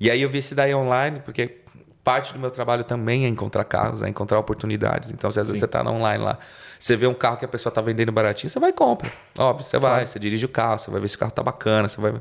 [0.00, 1.58] E aí eu vi esse daí online, porque
[2.02, 5.10] parte do meu trabalho também é encontrar carros, é encontrar oportunidades.
[5.10, 6.38] Então, se às vezes você tá na online lá,
[6.78, 9.12] você vê um carro que a pessoa tá vendendo baratinho, você vai e compra.
[9.38, 11.88] Óbvio, você vai, você dirige o carro, você vai ver se o carro tá bacana,
[11.88, 12.14] você vai.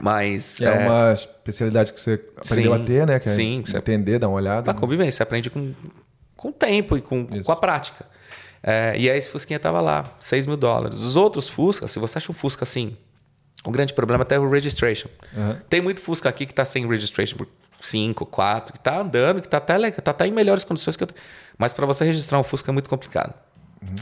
[0.00, 0.60] Mas.
[0.60, 3.18] É, uma especialidade que você aprendeu Sim, a ter, né?
[3.18, 4.70] Que é sim, você- entender, dar uma olhada.
[4.70, 5.72] A convivência, você aprende com,
[6.36, 8.06] com o tempo e com, com a prática.
[8.62, 11.00] É, e aí esse Fusquinha tava lá, 6 mil dólares.
[11.00, 12.96] Os outros Fusca, se você acha um Fusca assim,
[13.64, 15.08] o grande problema até é o registration.
[15.68, 17.48] Tem muito Fusca aqui que tá sem registration por
[17.80, 21.08] 5, 4, que tá andando, que tá até, tá até em melhores condições que eu...
[21.58, 23.34] Mas para você registrar um Fusca é muito complicado.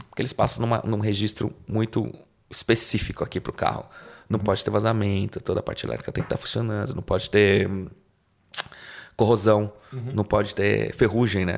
[0.09, 2.13] Porque eles passam numa- num registro muito
[2.49, 3.85] específico aqui pro carro.
[4.31, 7.67] Não pode ter vazamento, toda a parte elétrica tem que estar funcionando, não pode ter
[7.67, 7.87] hum,
[9.15, 9.71] corrosão,
[10.13, 11.57] não pode ter ferrugem, né?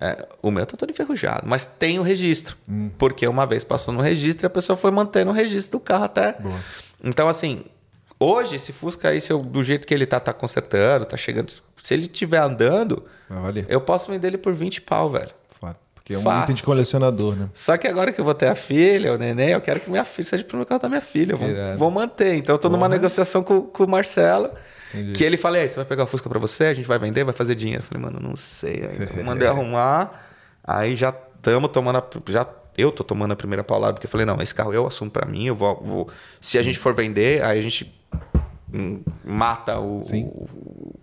[0.00, 2.56] É, o meu tá todo enferrujado, mas tem o registro.
[2.98, 6.04] Porque uma vez passou no registro e a pessoa foi mantendo o registro do carro
[6.04, 6.36] até.
[7.04, 7.64] Então, assim,
[8.18, 11.52] hoje esse Fusca aí, se eu- do jeito que ele tá, tá consertando, tá chegando.
[11.82, 13.64] Se ele estiver andando, valer.
[13.68, 15.30] eu posso vender ele por 20 pau, velho.
[16.12, 16.42] Porque é um Fácil.
[16.44, 17.48] item de colecionador, né?
[17.54, 20.04] Só que agora que eu vou ter a filha, o neném, eu quero que minha
[20.04, 21.36] filha seja pro meu carro da minha filha.
[21.36, 22.34] Vou, vou manter.
[22.34, 24.50] Então eu tô numa negociação com, com o Marcelo.
[24.94, 25.12] Entendi.
[25.12, 26.98] Que ele falou: "E aí, você vai pegar o Fusca pra você, a gente vai
[26.98, 27.82] vender, vai fazer dinheiro.
[27.82, 29.10] Eu falei, mano, não sei ainda.
[29.16, 30.28] Eu mandei arrumar.
[30.62, 34.26] Aí já estamos tomando a, já Eu tô tomando a primeira paulada, porque eu falei,
[34.26, 35.80] não, esse carro eu assumo pra mim, eu vou.
[35.82, 36.08] vou-
[36.40, 37.92] se a gente for vender, aí a gente
[38.72, 40.94] hum, mata o, o,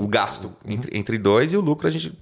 [0.00, 2.18] o gasto entre, entre dois e o lucro a gente.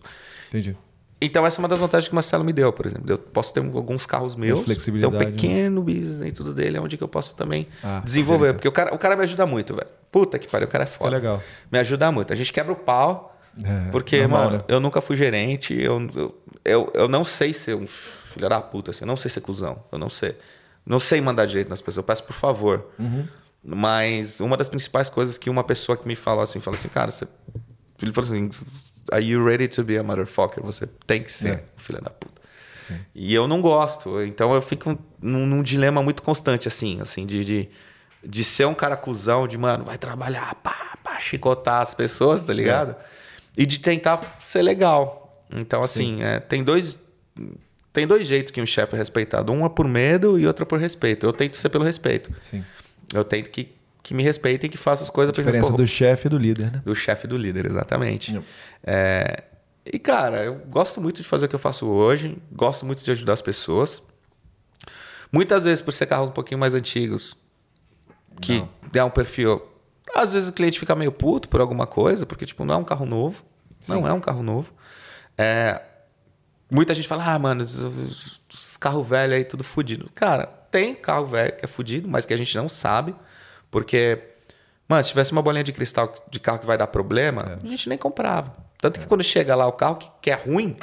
[0.48, 0.76] Entendi.
[1.24, 3.04] Então, essa é uma das vantagens que o Marcelo me deu, por exemplo.
[3.08, 5.18] Eu posso ter alguns carros meus, ter um né?
[5.18, 8.52] pequeno business dentro tudo dele, onde que eu posso também Ah, desenvolver.
[8.54, 9.88] Porque o cara, o cara me ajuda muito, velho.
[10.10, 11.10] Puta que pariu, o cara é foda.
[11.16, 11.42] legal.
[11.70, 12.32] Me ajuda muito.
[12.32, 14.64] A gente quebra o pau, É, porque, normal, mano, né?
[14.68, 16.34] eu nunca fui gerente, eu, eu,
[16.64, 19.82] eu, eu não sei ser um filho da puta, assim, eu não sei ser cuzão,
[19.92, 20.36] eu não sei.
[20.84, 22.86] Não sei mandar direito nas pessoas, eu peço por favor.
[22.98, 23.24] Uhum.
[23.62, 27.10] Mas uma das principais coisas que uma pessoa que me falou assim, falou assim, cara,
[27.10, 27.28] você...
[28.02, 28.50] ele falou assim,
[29.10, 30.62] are you ready to be a motherfucker?
[30.64, 31.64] Você tem que ser É.
[31.76, 32.40] um filho da puta.
[33.14, 37.42] E eu não gosto, então eu fico num, num dilema muito constante, assim, assim, de,
[37.42, 37.68] de,
[38.22, 42.52] de ser um cara cuzão, de, mano, vai trabalhar, pá, pá, chicotar as pessoas, tá
[42.52, 42.94] ligado?
[43.56, 45.42] E de tentar ser legal.
[45.54, 46.98] Então, assim, é, tem dois.
[47.92, 49.52] Tem dois jeitos que um chefe é respeitado.
[49.52, 51.26] Um é por medo e outro é por respeito.
[51.26, 52.30] Eu tento ser pelo respeito.
[52.42, 52.64] Sim.
[53.14, 53.70] Eu tento que,
[54.02, 55.30] que me respeitem, que façam as coisas...
[55.32, 56.82] A diferença pô, do chefe e do líder, né?
[56.84, 58.42] do chefe e do líder, exatamente.
[58.84, 59.44] É,
[59.86, 63.10] e, cara, eu gosto muito de fazer o que eu faço hoje, gosto muito de
[63.10, 64.02] ajudar as pessoas.
[65.30, 67.36] Muitas vezes, por ser carros um pouquinho mais antigos,
[68.40, 69.62] que dá um perfil.
[70.14, 72.84] Às vezes o cliente fica meio puto por alguma coisa, porque, tipo, não é um
[72.84, 73.42] carro novo.
[73.88, 74.72] Não é um carro novo.
[75.38, 75.80] É,
[76.70, 80.10] muita gente fala, ah, mano, os, os- os carros velhos aí, tudo fudido.
[80.14, 83.14] Cara, tem carro velho que é fudido, mas que a gente não sabe,
[83.72, 84.20] porque,
[84.88, 87.88] mano, se tivesse uma bolinha de cristal de carro que vai dar problema, a gente
[87.88, 88.52] nem comprava.
[88.80, 90.76] Tanto que quando chega lá o carro que, que é ruim,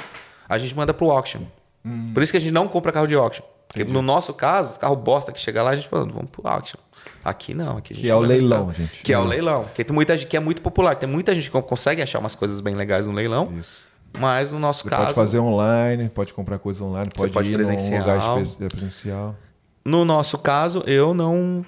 [0.48, 1.40] a gente manda pro auction.
[2.12, 3.44] Por isso que a gente não compra carro de auction.
[3.68, 6.46] Porque no nosso caso, os carros bosta que chega lá, a gente fala, vamos pro
[6.46, 6.78] auction.
[7.24, 8.74] Aqui não, aqui a gente Que é o leilão, carro.
[8.74, 9.02] gente.
[9.02, 9.64] Que é o leilão.
[9.74, 10.96] Que tem muita gente que é muito popular.
[10.96, 13.52] Tem muita gente que consegue achar umas coisas bem legais no leilão.
[13.56, 13.84] Isso.
[14.18, 15.02] Mas no nosso Você caso.
[15.04, 18.04] pode fazer online, pode comprar coisa online, pode, pode ir presencial.
[18.04, 19.36] num lugar presencial.
[19.84, 21.64] No nosso caso, eu não.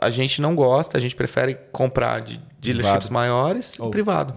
[0.00, 3.90] A gente não gosta, a gente prefere comprar de dealerships maiores Oh.
[3.90, 4.34] privado.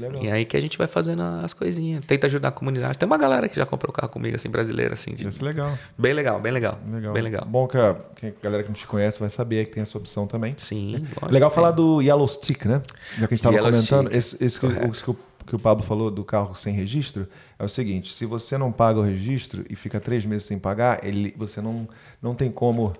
[0.00, 0.22] Legal.
[0.22, 2.04] E aí que a gente vai fazendo as coisinhas.
[2.04, 2.96] Tenta ajudar a comunidade.
[2.98, 5.12] Tem uma galera que já comprou carro comigo, assim, brasileira, assim.
[5.12, 5.76] de- Isso é legal.
[5.96, 6.78] Bem legal, bem legal.
[6.88, 7.12] Legal.
[7.14, 7.44] Bem legal.
[7.44, 9.98] Bom que a, que a galera que não te conhece vai saber que tem essa
[9.98, 10.54] opção também.
[10.56, 11.32] Sim, lógico.
[11.32, 11.76] Legal falar tem.
[11.84, 12.80] do Yellow Stick, né?
[13.14, 15.16] Já que a gente estava comentando, Stick, esse, esse que, o, que o-
[15.48, 17.26] que o Pablo falou do carro sem registro
[17.58, 21.02] é o seguinte: se você não paga o registro e fica três meses sem pagar,
[21.04, 21.88] ele, você não,
[22.22, 22.92] não tem como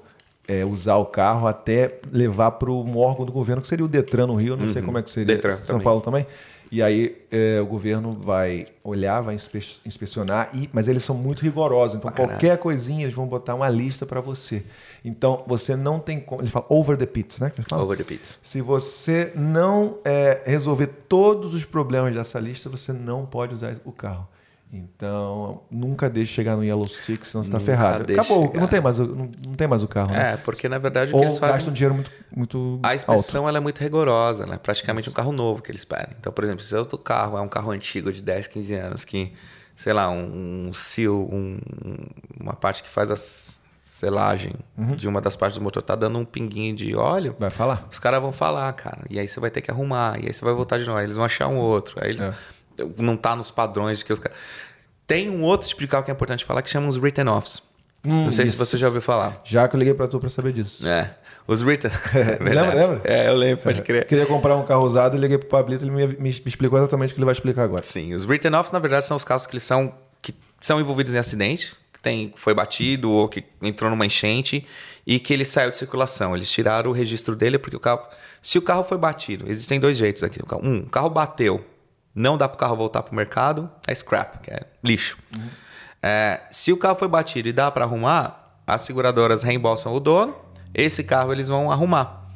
[0.48, 4.26] é, usar o carro até levar para um órgão do governo, que seria o Detran
[4.26, 5.36] no Rio, eu não sei como é que seria Uhum.
[5.36, 5.84] Detran São também.
[5.84, 6.26] Paulo também.
[6.70, 11.40] E aí é, o governo vai olhar, vai inspe- inspecionar, e, mas eles são muito
[11.42, 11.96] rigorosos.
[11.96, 12.32] Então caralho.
[12.32, 14.62] qualquer coisinha eles vão botar uma lista para você.
[15.02, 16.42] Então você não tem como.
[16.42, 17.52] Ele fala over the pits, né?
[17.72, 18.38] Over the pits.
[18.42, 23.92] Se você não é, resolver todos os problemas dessa lista, você não pode usar o
[23.92, 24.28] carro.
[24.70, 28.12] Então, nunca deixe chegar no Yellow Stick, senão você está ferrado.
[28.12, 28.60] Acabou, chegar.
[28.60, 30.34] não tem, mais, o- não, não tem mais o carro, né?
[30.34, 31.56] É, porque na verdade o que eles fazem.
[31.56, 32.96] gasta um dinheiro muito, muito A alto.
[32.96, 34.58] inspeção ela é muito rigorosa, né?
[34.62, 36.14] Praticamente um carro novo que eles pedem.
[36.20, 39.04] Então, por exemplo, se o outro carro é um carro antigo de 10, 15 anos,
[39.04, 39.32] que,
[39.74, 41.58] sei lá, um, um seal, um-
[42.38, 43.16] uma parte que faz a
[43.82, 44.94] selagem Uhum.
[44.94, 47.86] de uma das partes do motor tá dando um pinguinho de óleo, Vai falar?
[47.90, 49.00] os caras vão falar, cara.
[49.10, 50.98] E aí você vai ter que arrumar, e aí você vai voltar de novo.
[50.98, 51.96] Aí eles vão achar um outro.
[52.00, 52.32] Aí eles É.
[52.98, 54.36] não tá nos padrões de que os caras.
[55.06, 57.62] Tem um outro tipo de carro que é importante falar que chama os written offs.
[58.04, 58.66] não sei se Hum, isso.
[58.66, 59.40] você já ouviu falar.
[59.44, 60.86] Já que eu liguei para tu para saber disso.
[60.86, 61.14] É.
[61.46, 61.90] Os written.
[62.40, 63.00] Lembra, lembra?
[63.04, 64.06] É, eu lembro, pode crer.
[64.06, 67.14] Queria comprar um carro usado e liguei pro Pablito, ele me, me- explicou exatamente o
[67.14, 67.82] que ele vai explicar agora.
[67.84, 71.14] Sim, os written offs, na verdade, são os casos que eles são, que são envolvidos
[71.14, 74.66] em acidente, que tem, foi batido ou que entrou numa enchente
[75.06, 76.36] e que ele saiu de circulação.
[76.36, 78.02] Eles tiraram o registro dele porque o carro.
[78.42, 80.38] Se o carro foi batido, existem dois jeitos aqui.
[80.62, 81.64] Um, o carro bateu
[82.14, 85.18] não dá para o carro voltar para o mercado, é scrap, que é lixo.
[86.02, 90.36] É, se o carro foi batido e dá para arrumar, as seguradoras reembolsam o dono,
[90.74, 92.26] esse carro eles vão arrumar.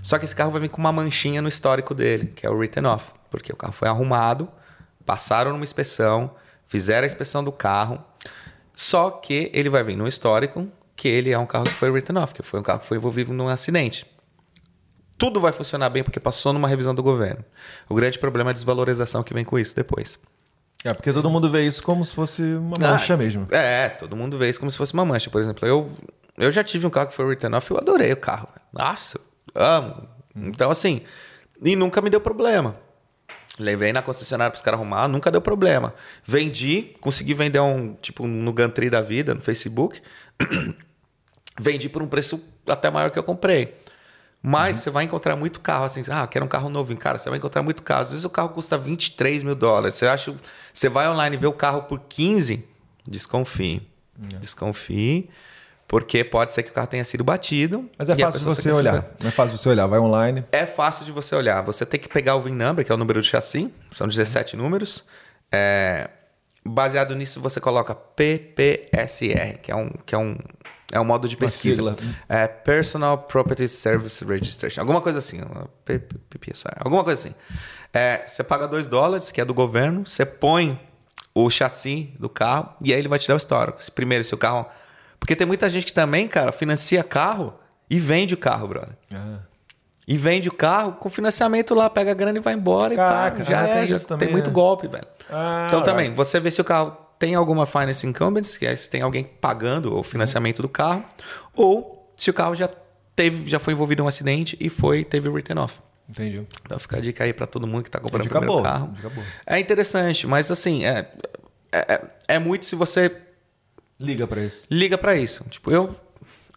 [0.00, 2.54] Só que esse carro vai vir com uma manchinha no histórico dele, que é o
[2.54, 4.48] written off, porque o carro foi arrumado,
[5.04, 6.30] passaram numa inspeção,
[6.66, 8.02] fizeram a inspeção do carro,
[8.74, 12.16] só que ele vai vir no histórico que ele é um carro que foi written
[12.18, 14.06] off, que foi um carro que foi envolvido num acidente.
[15.22, 17.44] Tudo vai funcionar bem porque passou numa revisão do governo.
[17.88, 20.18] O grande problema é a desvalorização que vem com isso depois.
[20.84, 23.46] É, porque todo mundo vê isso como se fosse uma mancha Ah, mesmo.
[23.52, 25.30] É, todo mundo vê isso como se fosse uma mancha.
[25.30, 25.88] Por exemplo, eu,
[26.36, 28.48] eu já tive um carro que foi written off e eu adorei o carro.
[28.72, 29.20] Nossa,
[29.54, 30.08] amo.
[30.34, 31.02] Então, assim,
[31.62, 32.74] e nunca me deu problema.
[33.60, 35.94] Levei na concessionária para os caras arrumar, nunca deu problema.
[36.24, 40.02] Vendi, consegui vender um, tipo, no Gantry da vida, no Facebook.
[41.60, 43.72] Vendi por um preço até maior que eu comprei.
[44.42, 46.94] Mas você vai encontrar muito carro assim, ah, quero um carro novo.
[46.96, 48.00] Cara, você vai encontrar muito carro.
[48.00, 49.94] Às vezes o carro custa 23 mil dólares.
[49.94, 50.34] Você acha,
[50.72, 52.64] você vai online e vê o carro por 15,
[53.06, 53.88] desconfie.
[54.40, 55.30] Desconfie,
[55.86, 57.88] porque pode ser que o carro tenha sido batido.
[57.96, 59.06] Mas é fácil pessoa você olhar.
[59.24, 59.86] é fácil você olhar.
[59.86, 60.44] Vai online.
[60.50, 61.62] É fácil de você olhar.
[61.62, 64.56] Você tem que pegar o VIN number, que é o número do chassi, são 17
[64.56, 65.04] números.
[65.52, 66.08] É,
[66.64, 70.36] Baseado nisso, você coloca PPSR, que é um, que é um,
[70.92, 71.76] é um modo de pesquisa.
[71.96, 71.96] sigla.
[72.28, 74.80] É Personal Property Service Registration.
[74.82, 75.40] Alguma coisa assim.
[75.84, 76.76] P- P- PPSR.
[76.78, 77.34] Alguma coisa assim.
[77.92, 80.78] É, você paga 2 dólares, que é do governo, você põe
[81.34, 83.82] o chassi do carro e aí ele vai te dar o histórico.
[83.82, 84.66] Se- Primeiro, se o carro.
[85.18, 87.54] Porque tem muita gente que também, cara, financia carro
[87.88, 88.94] e vende o carro, brother.
[90.06, 93.44] E vende o carro com financiamento lá, pega a grana e vai embora Caraca, e
[93.44, 94.52] pá, já ah, é, tem já também, tem muito né?
[94.52, 95.06] golpe, velho.
[95.30, 96.16] Ah, então também, right.
[96.16, 99.96] você vê se o carro tem alguma finance incumbents, que é se tem alguém pagando
[99.96, 101.04] o financiamento do carro,
[101.54, 102.68] ou se o carro já
[103.14, 105.78] teve, já foi envolvido em um acidente e foi teve written off.
[106.08, 106.44] Entendi.
[106.66, 108.92] Então fica a dica aí para todo mundo que tá comprando o primeiro boa, carro.
[109.46, 111.08] É interessante, mas assim, é,
[111.70, 112.02] é, é-
[112.34, 113.14] é muito se você
[114.00, 114.66] Liga pra isso.
[114.68, 115.44] liga para isso.
[115.48, 115.94] Tipo, eu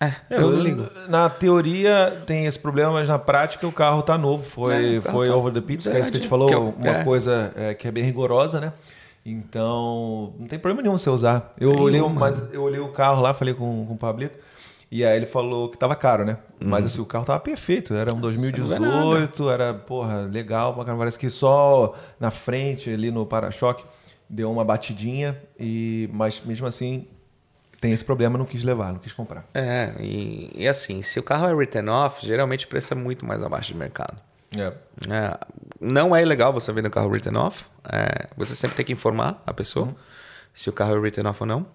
[0.01, 0.89] é, eu, não ligo.
[1.07, 4.43] Na teoria tem esse problema, mas na prática o carro tá novo.
[4.43, 6.47] Foi, É, foi tá- over the pits, que é isso que a gente falou.
[6.47, 7.03] Que eu- uma é.
[7.03, 8.73] coisa é, que é bem rigorosa, né?
[9.25, 11.53] Então, não tem problema nenhum você usar.
[11.59, 14.37] Eu olhei, mas eu olhei o carro lá, falei com, com o Pablito.
[14.91, 16.37] E aí ele falou que tava caro, né?
[16.59, 17.93] Mas assim, o carro tava perfeito.
[17.93, 18.21] Era um Uhum.
[18.21, 19.01] Você não vê nada.
[19.01, 20.75] 2018, era, porra, legal.
[20.75, 23.83] Parece que só na frente, ali no para-choque,
[24.29, 25.41] deu uma batidinha.
[25.59, 27.07] E, mas mesmo assim,
[27.81, 29.45] tem esse problema, não quis levar, não quis comprar.
[29.53, 33.25] É, e, e assim, se o carro é written off, geralmente o preço é muito
[33.25, 34.17] mais abaixo do mercado.
[34.57, 34.71] É.
[35.09, 35.37] É,
[35.85, 37.65] não é ilegal você vender um carro written off.
[37.91, 39.95] é, você sempre tem que informar a pessoa
[40.53, 41.65] se o carro é written off ou não.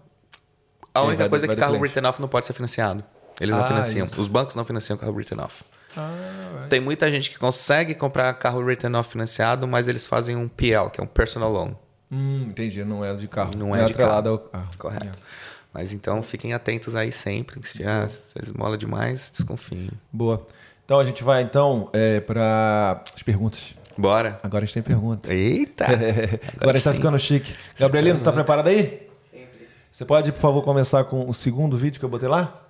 [0.94, 1.08] A Uhum.
[1.08, 1.82] Única vai coisa é que carro cliente.
[1.94, 3.04] written off não pode ser financiado.
[3.40, 4.06] Eles não Ah, financiam.
[4.06, 4.20] isso.
[4.20, 5.62] Os bancos não financiam carro written off.
[5.96, 10.46] Ah, Tem muita gente que consegue comprar carro written off financiado, mas eles fazem um
[10.48, 11.74] PL, que é um personal loan.
[12.10, 12.84] Hum, entendi.
[12.84, 13.50] Não é de carro.
[13.56, 14.42] Não é de atrelado carro.
[14.42, 14.68] ao carro.
[14.78, 15.18] Correto.
[15.72, 17.64] Mas então fiquem atentos aí sempre.
[17.66, 18.04] Se já
[18.42, 19.90] esmola demais, desconfiem.
[20.12, 20.44] Boa.
[20.84, 21.88] Então a gente vai então
[22.26, 23.74] para as perguntas.
[23.96, 24.40] Bora.
[24.42, 25.32] Agora a gente tem pergunta.
[25.32, 25.84] Eita!
[26.60, 26.96] Agora a gente tá sim.
[26.96, 27.54] ficando chique.
[27.78, 29.08] Gabrielino, você tá preparado aí?
[29.30, 29.68] Sempre.
[29.90, 32.62] Você pode, por favor, começar com o segundo vídeo que eu botei lá?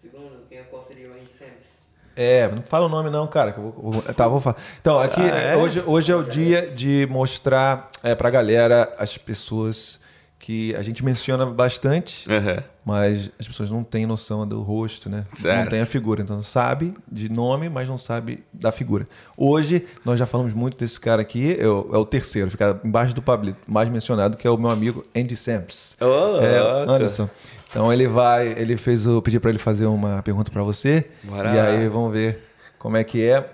[0.00, 1.78] Segundo, quem qual seria o Andy Sims?
[2.14, 3.52] É, não fala o nome não, cara.
[3.52, 4.56] que eu vou- vou- tá, vou falar.
[4.80, 5.20] Então, aqui,
[5.60, 10.00] hoje, hoje é o dia de mostrar é, pra galera as pessoas
[10.48, 12.64] que a gente menciona bastante, Aham.
[12.82, 15.24] mas as pessoas não têm noção do rosto, né?
[15.28, 15.68] Não Certo.
[15.68, 16.22] tem a figura.
[16.22, 19.06] Então, sabe de nome, mas não sabe da figura.
[19.36, 23.14] Hoje, nós já falamos muito desse cara aqui, é o, é o terceiro, fica embaixo
[23.14, 25.98] do Pablito, mais mencionado, que é o meu amigo Andy Samps.
[26.00, 26.90] Ô, é.
[26.90, 27.28] Anderson.
[27.68, 31.10] Então ele vai, ele fez o pedi para ele fazer uma pergunta para você.
[31.24, 32.42] Bora E aí vamos ver
[32.78, 33.46] como é que é,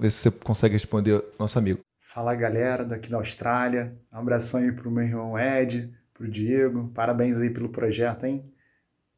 [0.00, 1.80] ver se você consegue responder nosso amigo.
[2.00, 3.92] Fala galera daqui da Austrália.
[4.10, 6.90] Um abração aí pro meu irmão Ed, pro Diego.
[6.94, 8.44] Parabéns aí pelo projeto, hein?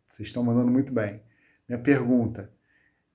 [0.06, 1.20] Vocês estão mandando muito bem.
[1.68, 2.52] Minha pergunta: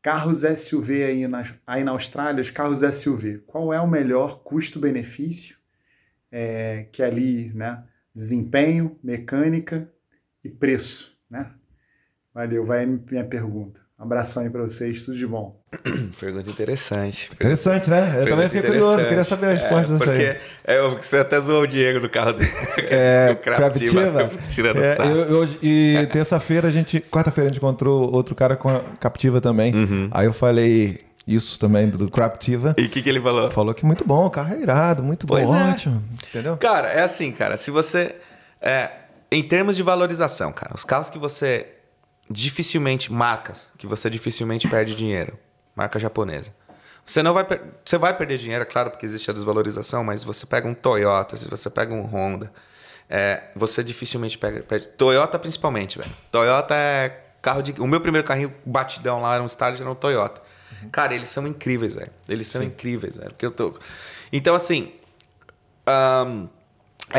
[0.02, 5.56] carros SUV aí na, aí na Austrália, os carros SUV, qual é o melhor custo-benefício?
[6.30, 7.86] É, que ali, né?
[8.14, 9.90] Desempenho, mecânica
[10.44, 11.54] e preço, né?
[12.34, 13.87] Valeu, vai minha pergunta.
[14.00, 15.60] Um abração aí pra vocês, tudo de bom.
[16.20, 17.30] Pergunta interessante.
[17.34, 18.18] Interessante, né?
[18.22, 20.18] Eu também fiquei curioso, queria saber a resposta é, disso aí.
[20.36, 22.52] porque é, o que você até zoou o Diego do carro dele.
[22.92, 24.30] É, o Craptiva.
[24.50, 25.10] Tirando É, sarro.
[25.10, 29.42] eu- eu- e terça-feira a gente, quarta-feira a gente encontrou outro cara com a Captiva
[29.42, 29.74] também.
[29.74, 30.10] Uhum.
[30.12, 32.76] Aí eu falei isso também do, Craptiva.
[32.78, 33.50] E o que, que ele falou?
[33.50, 35.72] Falou que muito bom, o carro é irado, muito bom, Pois é.
[35.72, 36.04] ótimo.
[36.30, 36.56] Entendeu?
[36.58, 37.58] Cara, é assim, cara.
[37.58, 38.16] Se você.
[38.62, 38.92] é,
[39.32, 41.68] em termos de valorização, cara, os carros que você
[42.30, 43.12] dificilmente.
[43.12, 45.38] Marcas que você dificilmente perde dinheiro.
[45.76, 46.54] Marca japonesa.
[47.06, 47.46] Você não vai,
[47.86, 51.38] você vai perder dinheiro, é claro, porque existe a desvalorização, mas você pega um Toyota,
[51.38, 52.52] se você pega um Honda,
[53.10, 54.88] é, você dificilmente pega, perde.
[54.88, 56.12] Toyota principalmente, velho.
[56.30, 57.80] Toyota é carro de.
[57.80, 60.42] O meu primeiro carrinho batidão lá era um Starlet, era um Toyota.
[60.92, 62.12] Cara, eles são incríveis, velho.
[62.28, 63.30] Eles são incríveis, velho.
[63.30, 63.74] Porque eu tô.
[64.32, 64.92] Então, assim.
[65.86, 66.48] ahn,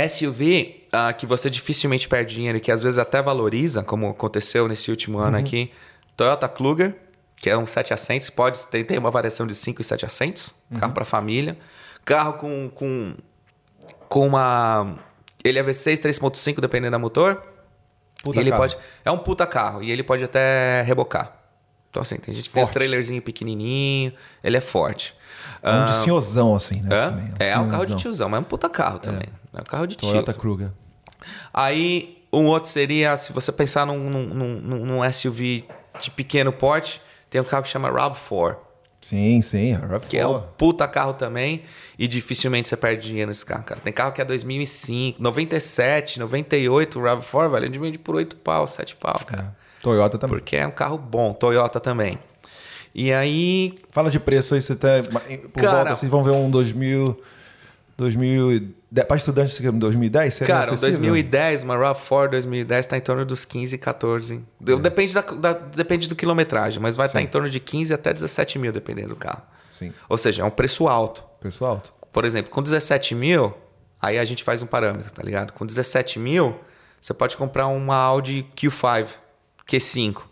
[0.08, 4.68] SUV ah, que você dificilmente perde dinheiro e que às vezes até valoriza, como aconteceu
[4.68, 5.70] nesse último ano aqui.
[6.16, 6.96] Toyota Kluger,
[7.36, 10.54] que é um 7 assentos, pode tem, tem uma variação de 5 e 7 assentos,
[10.78, 11.56] carro para família.
[12.04, 13.14] Carro com, com,
[14.08, 14.96] com uma.
[15.44, 17.42] Ele é V6 3.5, dependendo do motor.
[18.24, 18.62] Puta e ele carro.
[18.62, 18.76] pode.
[19.04, 19.82] É um puta carro.
[19.82, 21.34] E ele pode até rebocar.
[21.90, 22.74] Então, assim, tem gente que tem uns Forte.
[22.78, 24.12] trailerzinho pequenininho.
[24.42, 25.14] Ele é forte.
[25.62, 26.88] É um de Ah, senhorzão, assim, né?
[26.94, 27.10] hã?
[27.10, 27.30] também.
[27.38, 29.28] É, é um carro de tiozão, mas é um puta carro também.
[29.28, 30.08] É, um carro de tio.
[30.10, 30.70] Toyota Kruger.
[31.52, 34.26] Aí, um outro seria, se você pensar num, num,
[34.60, 35.64] num- SUV
[36.00, 38.56] de pequeno porte, tem um carro que chama RAV4,
[39.00, 39.74] Sim, sim.
[39.74, 40.08] a RAV4.
[40.08, 41.62] que é um puta carro também,
[41.98, 43.80] e dificilmente você perde dinheiro nesse carro, cara.
[43.80, 48.36] Tem carro que é 2005, 97, 98, o RAV4, velho, a gente vende por 8
[48.36, 49.56] pau, 7 pau, cara.
[49.82, 50.38] Toyota também.
[50.38, 52.18] Porque é um carro bom, Toyota também.
[52.94, 54.88] E aí, Fala de preço aí, você tá.
[55.52, 57.20] Por Cara- volta, vocês vão ver um 2000.
[57.96, 58.74] 2000
[59.06, 60.34] para estudantes, você quer um 2010?
[60.34, 61.00] Seria Cara, um acessível?
[61.00, 64.42] 2010, uma RAV4 2010 tá em torno dos 15, 14.
[64.66, 64.76] É.
[64.76, 68.58] Depende, da, da- depende do quilometragem, mas vai estar em torno de 15 até 17
[68.58, 69.42] mil, dependendo do carro.
[69.72, 69.92] Sim.
[70.08, 71.22] Ou seja, é um preço alto.
[71.38, 71.92] Preço alto.
[72.12, 73.54] Por exemplo, com 17 mil,
[74.00, 75.52] aí a gente faz um parâmetro, tá ligado?
[75.52, 76.58] Com 17 mil,
[77.00, 79.06] você pode comprar uma Audi Q5,
[79.68, 80.22] Q5.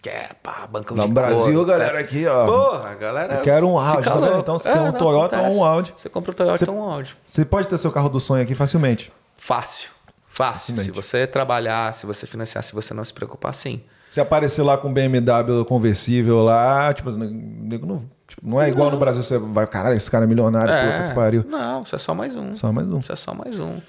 [0.00, 2.46] Que é, pá, bancão No de Brasil, couro, galera, aqui, ó.
[2.46, 3.34] Porra, galera.
[3.34, 4.38] Eu quero um Audi, tá vendo?
[4.38, 5.92] Então, você quer um Toyota ou um Audi?
[5.96, 7.16] Você compra um Toyota Você- ou um Audi.
[7.26, 9.12] Você pode ter seu carro do sonho aqui facilmente.
[9.36, 9.90] Fácil.
[10.28, 10.74] Fácil.
[10.76, 10.90] Se Facilmente.
[10.92, 13.82] você trabalhar, se você financiar, se você não se preocupar, sim.
[14.10, 19.22] Se aparecer lá com BMW conversível lá, tipo, não, tipo, não é igual no Brasil,
[19.22, 21.44] você vai, caralho, esse cara é milionário, puta que pariu.
[21.46, 22.56] Não, isso é só mais um.
[22.56, 22.98] Só mais um.
[22.98, 23.80] Isso é só mais um.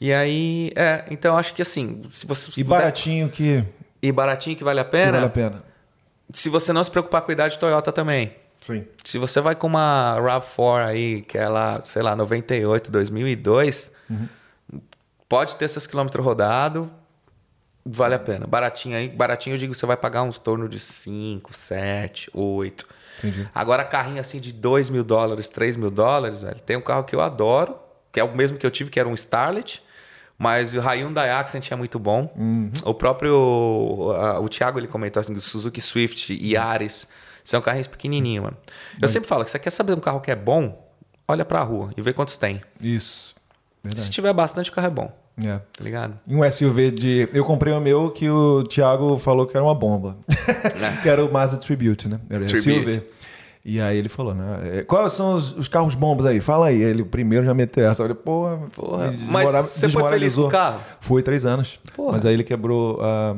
[0.00, 3.64] E aí, é, então acho que assim, se você E baratinho que,
[4.02, 5.62] e baratinho que vale a que pena, vale a pena.
[6.32, 8.34] se você não se preocupar com a idade Toyota também.
[8.60, 8.86] Sim.
[9.04, 13.90] Se você vai com uma RAV4 aí, que é lá, sei lá, 98, 2002,
[15.28, 16.86] pode ter seus quilômetros rodados,
[17.84, 18.46] vale a pena.
[18.46, 22.86] Baratinho aí, baratinho eu digo que você vai pagar uns torno de 5, 7, 8.
[23.18, 23.48] Entendi.
[23.54, 27.14] Agora, carrinho assim de 2 mil dólares, 3 mil dólares, velho, tem um carro que
[27.16, 27.76] eu adoro,
[28.12, 29.82] que é o mesmo que eu tive, que era um Starlet,
[30.42, 32.28] mas o Hyundai Accent é muito bom.
[32.84, 37.06] O próprio, ah, o Thiago, ele comentou assim, do Suzuki Swift e Yaris,
[37.44, 38.56] são carrinhos pequenininhos, mano.
[39.00, 40.84] Eu sempre falo que você quer saber um carro que é bom,
[41.28, 42.60] olha pra rua e vê quantos tem.
[42.80, 43.34] Isso.
[43.82, 44.10] Se Verdade.
[44.10, 45.12] tiver bastante, o carro é bom,
[45.44, 45.58] É.
[45.58, 46.18] tá ligado?
[46.26, 47.28] Um SUV de.
[47.32, 50.16] Eu comprei o meu que o Thiago falou que era uma bomba.
[51.02, 52.20] que era o Mazda Tribute, né?
[52.30, 52.62] Era Tribute.
[52.84, 53.02] SUV.
[53.64, 54.78] E aí ele falou, né?
[54.78, 56.40] é, Quais são os, os carros bombas aí?
[56.40, 56.82] Fala aí.
[56.82, 58.02] Ele primeiro já meteu essa.
[58.02, 60.80] Eu falei, porra, Porra, mas você foi feliz com o carro?
[61.00, 61.78] Foi três anos.
[61.94, 62.12] Porra.
[62.12, 63.36] Mas aí ele quebrou a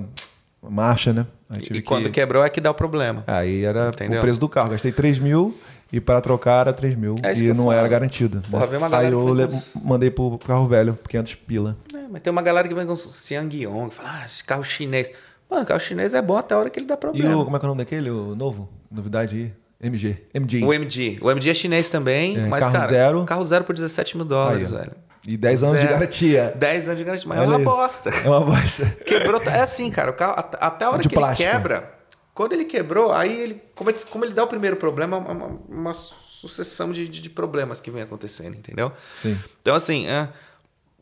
[0.63, 1.27] marcha, né?
[1.71, 2.13] E, e quando que...
[2.13, 3.23] quebrou é que dá o problema.
[3.27, 4.19] Aí era Entendeu?
[4.19, 4.71] o preço do carro.
[4.71, 5.55] Gastei 3 mil
[5.93, 7.17] e para trocar era 3 mil.
[7.23, 7.73] É e não falo.
[7.73, 8.43] era garantido.
[8.51, 8.79] Porra, né?
[8.79, 9.49] uma galera Aí eu le-
[9.85, 11.77] mandei pro carro velho, 500 pila.
[11.95, 15.13] É, mas tem uma galera que vem com Xiangyong, que fala, ah, esse carro chinês.
[15.51, 17.37] Mano, carro chinês é bom até a hora que ele dá E problema.
[17.37, 18.11] o, como é que é o nome daquele?
[18.11, 18.71] O novo?
[18.91, 19.64] Novidade aí?
[19.81, 20.17] MG.
[20.33, 20.65] MG.
[20.65, 21.19] O MG.
[21.21, 23.25] O MG é chinês também, É, mas, carro cara, zero.
[23.25, 24.93] carro zero por 17 mil dólares, Aí, velho.
[25.27, 25.93] E 10 anos de Zero.
[25.99, 26.53] garantia.
[26.55, 27.65] 10 anos de garantia, mas é Olha uma isso.
[27.65, 28.11] bosta.
[28.11, 28.87] É uma bosta.
[29.07, 31.43] Quebrou, é assim, cara, o carro, até- a hora De que plástico.
[31.49, 31.95] ele quebra,
[32.35, 35.47] quando ele quebrou, aí ele, como ele, como ele dá o primeiro problema, é uma,
[35.69, 38.93] uma sucessão de, de, de problemas que vem acontecendo, entendeu?
[39.23, 39.39] Sim.
[39.63, 40.29] Então, assim, é,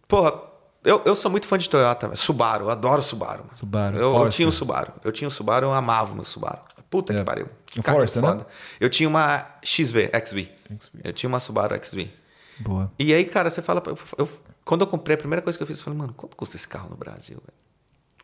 [0.07, 0.35] porra,
[0.85, 2.17] eu, eu sou muito fã de Toyota, velho.
[2.19, 3.45] Subaru, eu adoro Subaru.
[3.57, 4.93] Subaru, Eu, eu tinha um Subaru.
[5.03, 6.59] Eu tinha um Subaru, eu amava o meu Subaru.
[6.89, 7.19] Puta É.
[7.19, 7.49] que pariu.
[7.81, 8.41] Forester, né?
[8.81, 10.49] Eu tinha uma XV, XV.
[11.05, 12.11] Eu tinha uma Subaru XV.
[12.61, 12.91] Boa.
[12.99, 13.81] E aí, cara, você fala.
[13.81, 14.29] pra- Eu,
[14.65, 16.69] quando eu comprei, a primeira coisa que eu fiz, eu falei, mano, quanto custa esse
[16.69, 17.63] carro no Brasil, velho?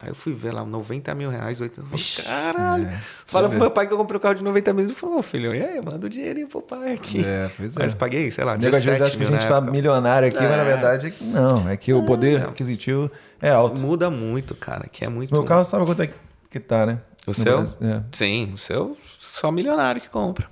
[0.00, 1.98] Aí eu fui ver lá, 90 mil reais, 80 mil.
[2.24, 2.86] Caralho.
[2.86, 3.02] é.
[3.26, 4.84] Fala pro eu meu pai que eu comprei o carro de 90 mil.
[4.84, 7.24] Ele falou, ô filho, e aí, manda o dinheirinho pro pai aqui.
[7.24, 7.80] É, pois é.
[7.80, 9.56] Mas paguei, sei lá, O nego às vezes 17 acha que a mil gente tá
[9.56, 9.72] época.
[9.72, 10.64] milionário aqui, mas na É.
[10.64, 11.68] verdade é que não.
[11.68, 13.10] É que o poder aquisitivo
[13.42, 13.76] é alto.
[13.80, 15.32] Muda muito, cara, que é muito...
[15.34, 16.10] Meu carro sabe quanto é
[16.48, 17.00] que tá, né?
[17.26, 17.58] O No seu?
[17.58, 18.02] É.
[18.12, 18.96] Sim, o seu
[19.28, 20.48] só milionário que compra.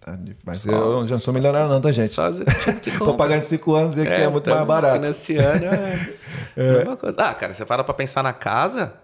[0.00, 2.14] Tá Mas Só- eu já não sou milionário não, tá, gente?
[2.14, 2.28] Só.
[2.98, 4.94] Tô pagando 5 anos e aqui é, muito tá mais barato.
[4.96, 5.64] Financiando
[6.56, 7.16] é, mesma coisa.
[7.20, 8.94] Ah, cara, você para pra pensar na casa,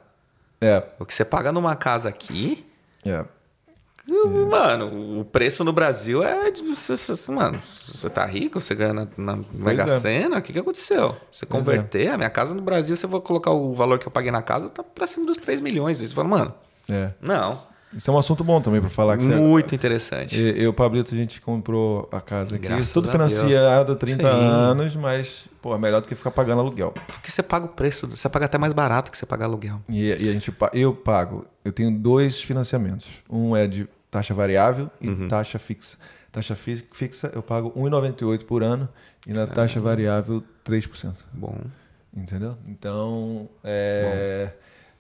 [0.61, 2.65] É, o que você paga numa casa aqui...
[3.05, 3.25] é.
[4.51, 6.53] Mano, o preço no Brasil é.
[7.29, 9.99] Mano, você tá rico, você ganha na, na Mega é.
[9.99, 11.17] Sena, o que, que aconteceu?
[11.31, 14.13] Você Pois converter, a minha casa no Brasil, você for colocar o valor que eu
[14.13, 16.03] paguei na casa, tá pra cima dos 3 milhões.
[16.03, 16.55] Aí você fala, mano,
[16.91, 17.13] É.
[17.19, 17.59] não.
[17.97, 20.39] Isso é um assunto bom também para falar que você- Muito interessante.
[20.41, 22.67] Eu, eu, Pablito, a gente comprou a casa aqui.
[22.67, 23.99] Graças tudo financiado há Deus.
[23.99, 24.29] 30 Sim.
[24.39, 26.93] anos, mas, pô, é melhor do que ficar pagando aluguel.
[27.07, 29.81] Porque você paga o preço, você paga até mais barato que você pagar aluguel.
[29.89, 33.23] E, e a gente, eu pago, eu tenho dois financiamentos.
[33.31, 35.29] Um é de taxa variável e Uhum.
[35.29, 35.97] taxa fixa.
[36.33, 38.89] Taxa fi- fixa eu pago 1,98 por ano
[39.27, 41.25] e na taxa variável 3%.
[41.33, 41.57] Bom.
[42.17, 42.57] Entendeu?
[42.69, 44.51] Então, é,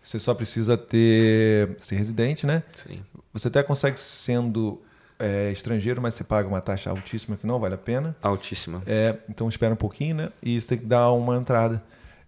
[0.04, 2.62] você só precisa ter ser residente, né?
[2.76, 3.00] Sim.
[3.32, 4.80] Você até consegue sendo
[5.18, 8.14] é, estrangeiro, mas você paga uma taxa altíssima que não vale a pena.
[8.22, 8.82] Altíssima.
[8.86, 10.28] É, então espera um pouquinho, né?
[10.42, 11.82] E você tem que dar uma entrada.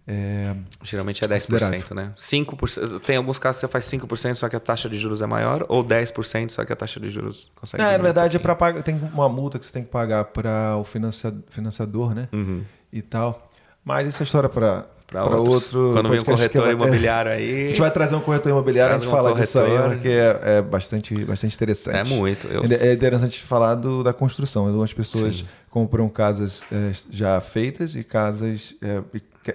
[0.09, 1.95] É, Geralmente é 10%, Considerável.
[1.95, 2.13] né?
[2.17, 2.99] 5%.
[3.01, 5.65] Tem alguns casos que você faz 5%, só que a taxa de juros é maior,
[5.67, 7.81] ou 10%, só que a taxa de juros consegue.
[7.81, 8.83] É, na diminuir um verdade, é para pagar.
[8.83, 12.29] Tem uma multa que você tem que pagar para o financia- financiador, né?
[12.31, 12.63] Uhum.
[12.91, 13.51] E tal.
[13.83, 15.73] Mas isso é história para Outros.
[15.73, 15.93] outro.
[15.93, 17.67] Quando vem um corretor vai- imobiliário A aí.
[17.69, 20.61] gente vai trazer um corretor imobiliário, a gente um fala disso aí, porque é, é
[20.61, 21.95] bastante, bastante interessante.
[21.95, 22.47] É muito.
[22.47, 22.63] Eu...
[22.65, 24.67] É interessante falar do, da construção.
[24.67, 25.45] Algumas pessoas Sim.
[25.69, 28.75] compram casas é, já feitas e casas.
[28.81, 29.01] é,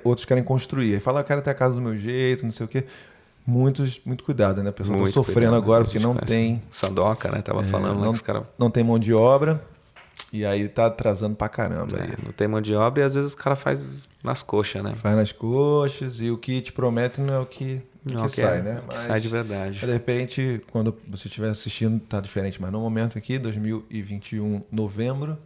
[0.02, 0.94] outros querem construir.
[0.94, 2.84] Aí fala, eu quero ter a casa do meu jeito, não sei o quê.
[3.46, 4.70] Muitos, muito cuidado, né?
[4.70, 5.84] A pessoa está sofrendo cuidado, agora né?
[5.84, 7.42] A porque não tem, Sandoca, né?
[7.42, 8.44] Tava falando lá não, caras.
[8.56, 9.60] não tem mão de obra.
[10.32, 11.98] E aí tá atrasando pra caramba.
[12.00, 12.14] aí.
[12.24, 13.86] não tem mão de obra e às vezes os caras fazem
[14.24, 14.94] nas coxas, né?
[14.94, 18.58] Faz nas coxas e o que te promete não é o que, Não, que sai,
[18.58, 18.82] é, né?
[18.88, 19.78] que sai de verdade.
[19.80, 22.60] De repente, quando você estiver assistindo, tá diferente.
[22.62, 25.36] Mas no momento aqui, 2021, novembro,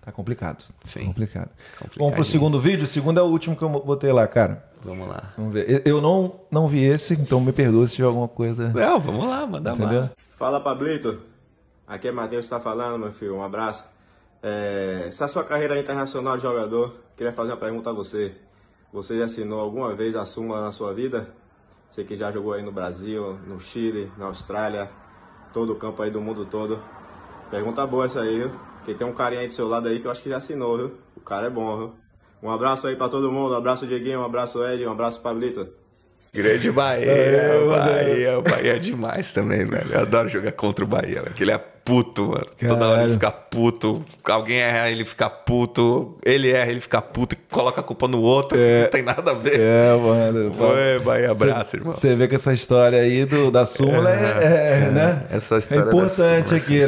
[0.00, 0.64] tá complicado.
[0.80, 1.00] Sim.
[1.00, 1.50] Tá complicado.
[1.96, 2.84] Vamos pro segundo vídeo?
[2.84, 4.64] O segundo é o último que eu botei lá, cara.
[4.84, 5.32] Vamos lá.
[5.36, 5.82] Vamos ver.
[5.84, 8.68] Eu- não, não vi esse, então me perdoa se tiver alguma coisa.
[8.72, 10.00] Não, vamos lá, manda Entendeu?
[10.02, 10.10] lá.
[10.30, 11.20] Fala, Pablito.
[11.88, 13.34] Aqui é Matheus que está falando, meu filho.
[13.36, 13.84] Um abraço.
[14.42, 18.34] É, essa sua carreira internacional de jogador, queria fazer uma pergunta a você.
[18.92, 21.28] Você já assinou alguma vez a súmula na sua vida?
[21.88, 24.90] Você que já jogou aí no Brasil, no Chile, na Austrália,
[25.52, 26.82] todo o campo aí do mundo todo.
[27.50, 28.50] Pergunta boa essa aí, viu?
[28.78, 30.76] Porque tem um carinha aí do seu lado aí que eu acho que já assinou,
[30.76, 30.92] viu?
[31.16, 31.94] O cara é bom, viu?
[32.42, 33.54] Um abraço aí pra todo mundo.
[33.54, 34.20] Um abraço, Dieguinho.
[34.20, 34.86] Um abraço, Ed.
[34.86, 35.68] Um abraço, Pablito.
[36.32, 37.06] Grande Bahia,
[37.66, 39.90] Bahia, Bahia é demais também, velho.
[39.90, 41.34] Eu adoro jogar contra o Bahia, velho.
[41.40, 42.44] Ele é puto, mano.
[42.58, 43.02] Toda hora Caralho.
[43.04, 44.04] ele fica puto.
[44.24, 46.16] Alguém erra, ele fica puto.
[46.24, 48.58] Ele erra, ele fica puto e coloca a culpa no outro.
[48.58, 49.58] Não tem nada a ver.
[49.60, 50.52] É, mano.
[50.58, 51.94] Oi, Bahia, abraço, Cê- irmão.
[51.94, 55.26] Você vê que essa história aí do, da súmula é, é, né?
[55.30, 56.80] Essa É história da importante súmula é aqui,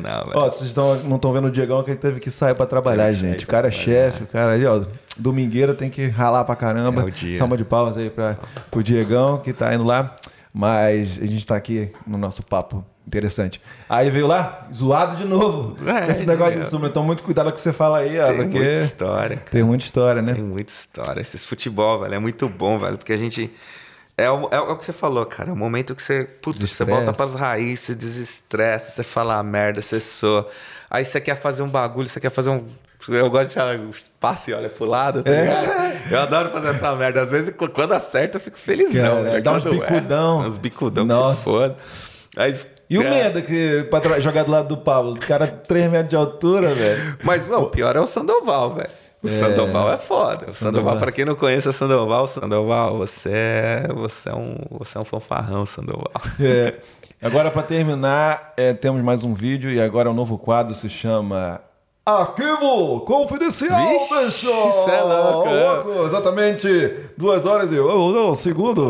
[0.00, 0.22] né?
[0.24, 0.30] velho.
[0.34, 3.12] Ó, vocês tão, não estão vendo o Diegão que ele teve que sair pra trabalhar,
[3.12, 3.44] gente.
[3.44, 4.82] O cara é chefe, o cara ali, ó.
[5.18, 7.02] Domingueira tem que ralar pra caramba.
[7.02, 7.36] É o dia.
[7.36, 8.36] Salva de palmas aí pra,
[8.70, 10.16] pro Diegão que tá indo lá.
[10.52, 13.60] Mas a gente tá aqui no nosso papo interessante.
[13.88, 15.76] Aí veio lá, zoado de novo.
[15.88, 16.88] É, esse negócio de súmula.
[16.88, 18.26] Então, muito cuidado com o que você fala aí, ó.
[18.26, 19.50] Tem porque muita história, cara.
[19.50, 20.34] tem muita história, né?
[20.34, 21.20] Tem muita história.
[21.20, 23.52] Esse futebol, velho, é muito bom, velho, porque a gente.
[24.18, 25.50] É o, é o que você falou, cara.
[25.50, 26.24] É o momento que você.
[26.24, 30.48] Putz, você volta pras raízes, desestressa, você fala a merda, você soa.
[30.90, 32.64] Aí você quer fazer um bagulho, você quer fazer um.
[33.08, 35.86] Eu gosto de tirar o espaço e olha pro lado, tá ligado?
[36.10, 37.20] Eu adoro fazer essa merda.
[37.20, 39.16] Às vezes, quando acerta, eu fico felizão.
[39.16, 39.42] Cara, velho.
[39.42, 40.40] dá uns erra, bicudão.
[40.40, 41.36] Uns bicudão que Nossa.
[41.36, 41.76] se foda.
[42.36, 42.54] Aí,
[42.88, 45.12] E o é, medo que pra jogar do lado do Pablo?
[45.12, 47.18] O cara 3 metros de altura, velho.
[47.22, 48.90] Mas, não, o pior é o Sandoval, velho.
[49.22, 50.50] O Sandoval é foda.
[50.50, 54.98] O Sandoval, pra quem não conhece o Sandoval, Sandoval, você é, você é, um, você
[54.98, 56.12] é um fanfarrão, Sandoval.
[56.40, 56.74] É.
[57.20, 61.60] Agora, pra terminar, é, temos mais um vídeo e agora o novo quadro se chama
[62.04, 64.72] Arquivo Confidencial, Vixe, bicho!
[64.84, 65.64] cê é louco, é.
[65.64, 66.68] louco, Exatamente
[67.16, 68.86] duas horas e oh, não, segundos.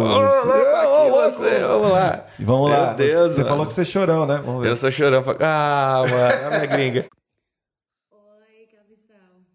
[1.06, 2.26] É, você, vamos lá.
[2.38, 2.86] Vamos lá.
[2.88, 3.48] Meu Deus, você mano.
[3.48, 4.40] falou que você é chorão, né?
[4.44, 4.70] Vamos ver.
[4.70, 5.24] Eu sou chorão.
[5.40, 7.06] Ah, mano, a minha gringa.
[8.10, 9.46] Oi, Capitão.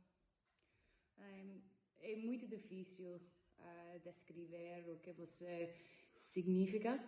[1.20, 3.20] É, é muito difícil
[3.60, 5.74] ah, descrever o que você
[6.30, 7.00] significa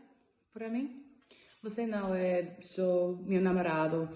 [0.54, 1.06] para mim.
[1.62, 4.10] Você não é só meu namorado.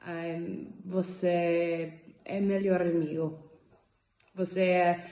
[0.00, 0.38] Ah,
[0.84, 1.92] você
[2.24, 3.50] é melhor amigo.
[4.34, 5.10] Você é,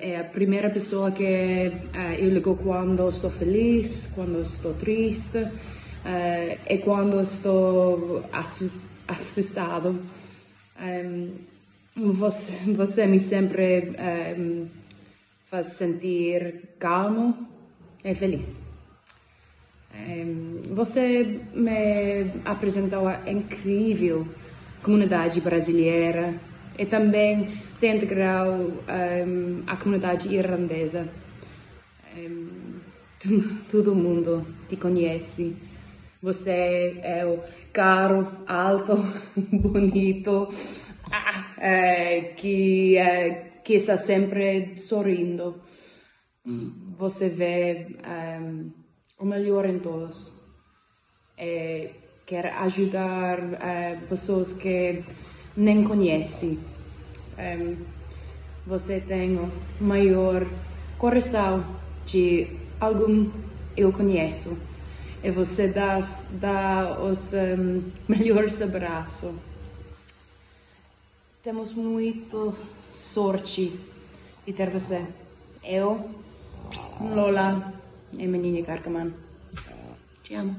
[0.00, 5.38] é a primeira pessoa que ah, eu ligo quando estou feliz, quando estou triste
[6.04, 10.00] ah, e quando estou assus- assustado.
[10.80, 11.32] Um,
[11.96, 13.96] você, você me sempre
[14.38, 14.68] um,
[15.46, 17.48] faz sentir calmo
[18.04, 18.46] e feliz.
[19.92, 24.28] Um, você me apresentou a incrível
[24.82, 26.38] comunidade brasileira
[26.78, 31.08] e também se integrou um, à comunidade irlandesa.
[32.16, 32.80] Um,
[33.20, 35.56] tu- todo mundo te conhece.
[36.22, 37.40] Você é o
[37.72, 38.96] caro, alto,
[39.52, 40.48] bonito,
[41.12, 45.60] ah, é, que, é, que está sempre sorrindo.
[46.98, 48.70] Você vê ehm,
[49.20, 50.32] o melhor em todos.
[51.38, 51.90] e
[52.26, 53.38] quer ajudar
[54.08, 55.04] pessoas que
[55.58, 56.56] nem conhece.
[57.36, 57.78] Em,
[58.64, 60.46] você tem o maior
[60.96, 61.64] coração
[62.06, 62.46] de
[62.80, 63.28] algum
[63.76, 64.56] eu conheço
[65.22, 69.34] e você dá, dá os em, melhores abraços.
[71.42, 72.54] Temos muito
[72.92, 73.80] sorte
[74.46, 75.04] de ter você.
[75.64, 76.08] Eu,
[77.00, 77.72] Lola
[78.12, 79.12] e menina Carcaman.
[80.22, 80.56] Te amo.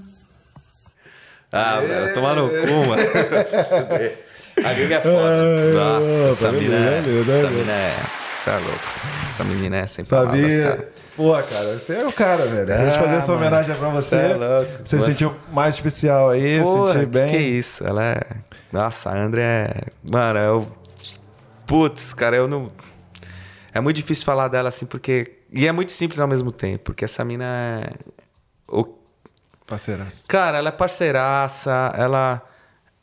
[1.51, 3.01] Ah, velho, tomar no cu, mano.
[4.65, 5.73] A gringa é foda.
[5.73, 6.97] Nossa, essa mina é.
[6.99, 7.95] Essa mina é.
[8.39, 8.79] Você é louco.
[9.25, 10.63] Essa menina é sem palavras, Sabia?
[10.63, 10.89] cara.
[11.15, 12.65] Pô, cara, você é o cara, velho.
[12.65, 14.09] Deixa eu fazer essa mano, homenagem pra você.
[14.09, 14.71] cê é louco.
[14.71, 17.27] Você se Você- sentiu mais especial aí, Porra, sentiu que, bem.
[17.27, 17.85] que é isso?
[17.85, 18.21] Ela é.
[18.71, 19.81] Nossa, a André é.
[20.09, 20.67] Mano, eu.
[21.67, 22.71] Putz, cara, eu não.
[23.73, 25.35] É muito difícil falar dela assim, porque.
[25.51, 27.89] E é muito simples ao mesmo tempo, porque essa mina é.
[28.67, 28.85] O...
[29.67, 30.23] Parceiraço.
[30.27, 32.41] Cara, ela é parceiraça, ela.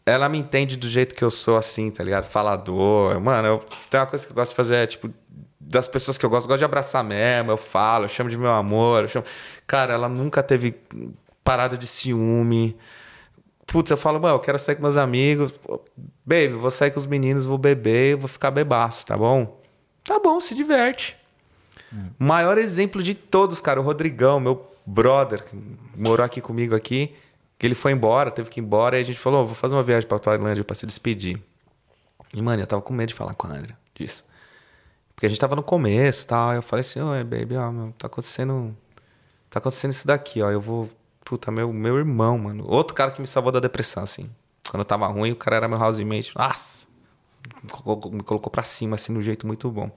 [0.07, 2.25] Ela me entende do jeito que eu sou, assim, tá ligado?
[2.25, 3.21] Falador.
[3.21, 3.59] Mano, eu,
[3.91, 5.11] tem uma coisa que eu gosto de fazer, é, tipo,
[5.59, 8.39] das pessoas que eu gosto, eu gosto de abraçar mesmo, eu falo, eu chamo de
[8.39, 9.03] meu amor.
[9.03, 9.25] Eu chamo...
[9.67, 10.77] Cara, ela nunca teve
[11.43, 12.77] parada de ciúme.
[13.67, 15.59] Putz, eu falo, mano, eu quero sair com meus amigos.
[16.25, 19.61] Baby, vou sair com os meninos, vou beber, vou ficar bebaço, tá bom?
[20.05, 21.17] Tá bom, se diverte.
[22.19, 25.57] Maior exemplo de todos, cara, o Rodrigão, meu brother, que
[25.97, 27.15] morou aqui comigo aqui,
[27.59, 29.75] que ele foi embora, teve que ir embora, e a gente falou, "Ô, vou fazer
[29.75, 31.43] uma viagem pra Tailândia pra se despedir.
[32.35, 34.25] E, mano, eu tava com medo de falar com a Andrea disso.
[35.15, 36.53] Porque a gente tava no começo e tal.
[36.53, 38.77] Eu falei assim, oi, baby, ó, meu, tá acontecendo.
[39.49, 40.51] Tá acontecendo isso daqui, ó.
[40.51, 40.89] Eu vou.
[41.25, 42.65] Puta, meu, meu irmão, mano.
[42.69, 44.31] Outro cara que me salvou da depressão, assim.
[44.69, 46.33] Quando eu tava ruim, o cara era meu housemate.
[46.37, 46.87] Nossa!
[47.63, 49.91] Me colocou, me colocou pra cima, assim, um jeito muito bom.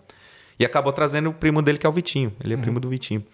[0.58, 2.34] E acabou trazendo o primo dele, que é o Vitinho.
[2.44, 3.26] Ele é primo do Vitinho.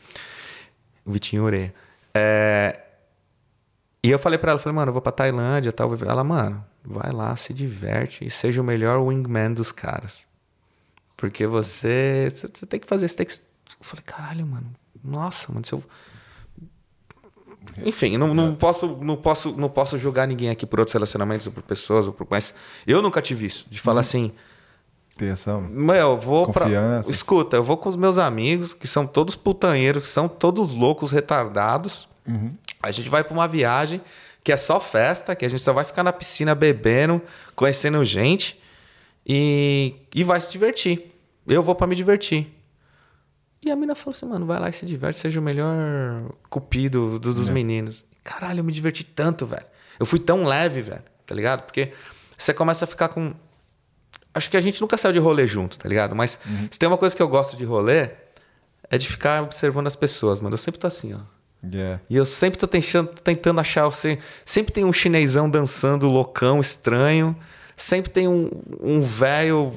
[1.06, 1.74] O Vitinho Oreia.
[2.14, 2.82] É,
[4.06, 5.92] E eu falei pra ela, falei, mano, eu vou pra Tailândia e tal.
[5.96, 10.28] Ela, mano, vai lá, se diverte e seja o melhor wingman dos caras.
[11.18, 13.34] Porque você, você tem que fazer, você tem que...
[13.34, 13.40] Eu
[13.82, 14.72] falei, caralho, mano,
[15.04, 15.84] nossa, mano, se eu...
[17.84, 21.54] Enfim, não, não, posso, não, posso, não posso julgar ninguém aqui por outros relacionamentos ou
[21.54, 22.28] por pessoas, ou por...
[22.30, 22.54] mas
[22.86, 24.32] eu nunca tive isso, de falar assim,
[25.18, 25.58] Ter essa...
[25.58, 26.66] meu, eu vou pra.
[26.66, 27.10] Confiança.
[27.10, 31.12] Escuta, eu vou com os meus amigos, que são todos putanheiros, que são todos loucos,
[31.12, 32.08] retardados.
[32.88, 34.02] A gente vai pra uma viagem
[34.44, 37.22] que é só festa, que a gente só vai ficar na piscina bebendo,
[37.56, 38.62] conhecendo gente
[39.26, 41.12] e, e vai se divertir.
[41.48, 42.48] Eu vou pra me divertir.
[43.62, 47.18] E a mina falou assim, mano, vai lá e se diverte, seja o melhor cupido
[47.20, 48.06] do- dos meninos.
[48.24, 49.66] Caralho, eu me diverti tanto, velho.
[50.00, 51.64] Eu fui tão leve, velho, tá ligado?
[51.64, 51.92] Porque
[52.38, 53.34] você começa a ficar com.
[54.34, 56.16] Acho que a gente nunca saiu de rolê junto, tá ligado?
[56.16, 56.38] Mas
[56.70, 58.10] se tem uma coisa que eu gosto de rolê,
[58.90, 60.54] é de ficar observando as pessoas, mano.
[60.54, 61.20] Eu sempre tô assim, ó.
[61.74, 62.02] Yeah.
[62.10, 64.20] E eu sempre tô tentando, tentando achar você.
[64.44, 67.36] Sempre tem um chinesão dançando loucão, estranho.
[67.76, 68.50] Sempre tem um,
[68.82, 69.74] um velho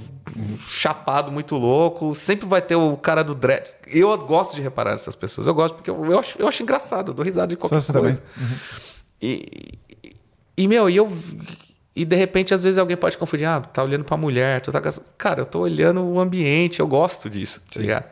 [0.69, 2.15] chapado muito louco.
[2.15, 3.71] Sempre vai ter o cara do dread.
[3.87, 5.47] Eu gosto de reparar essas pessoas.
[5.47, 7.11] Eu gosto porque eu, eu, acho, eu acho engraçado.
[7.11, 8.13] Eu dou risada de qualquer você também?
[8.13, 8.23] coisa.
[9.21, 10.17] E, e,
[10.57, 11.11] e, meu, e eu.
[11.97, 14.81] E de repente, às vezes alguém pode confundir, ah, tá olhando pra mulher, tu tá
[15.17, 18.05] Cara, eu tô olhando o ambiente, eu gosto disso, tá ligado?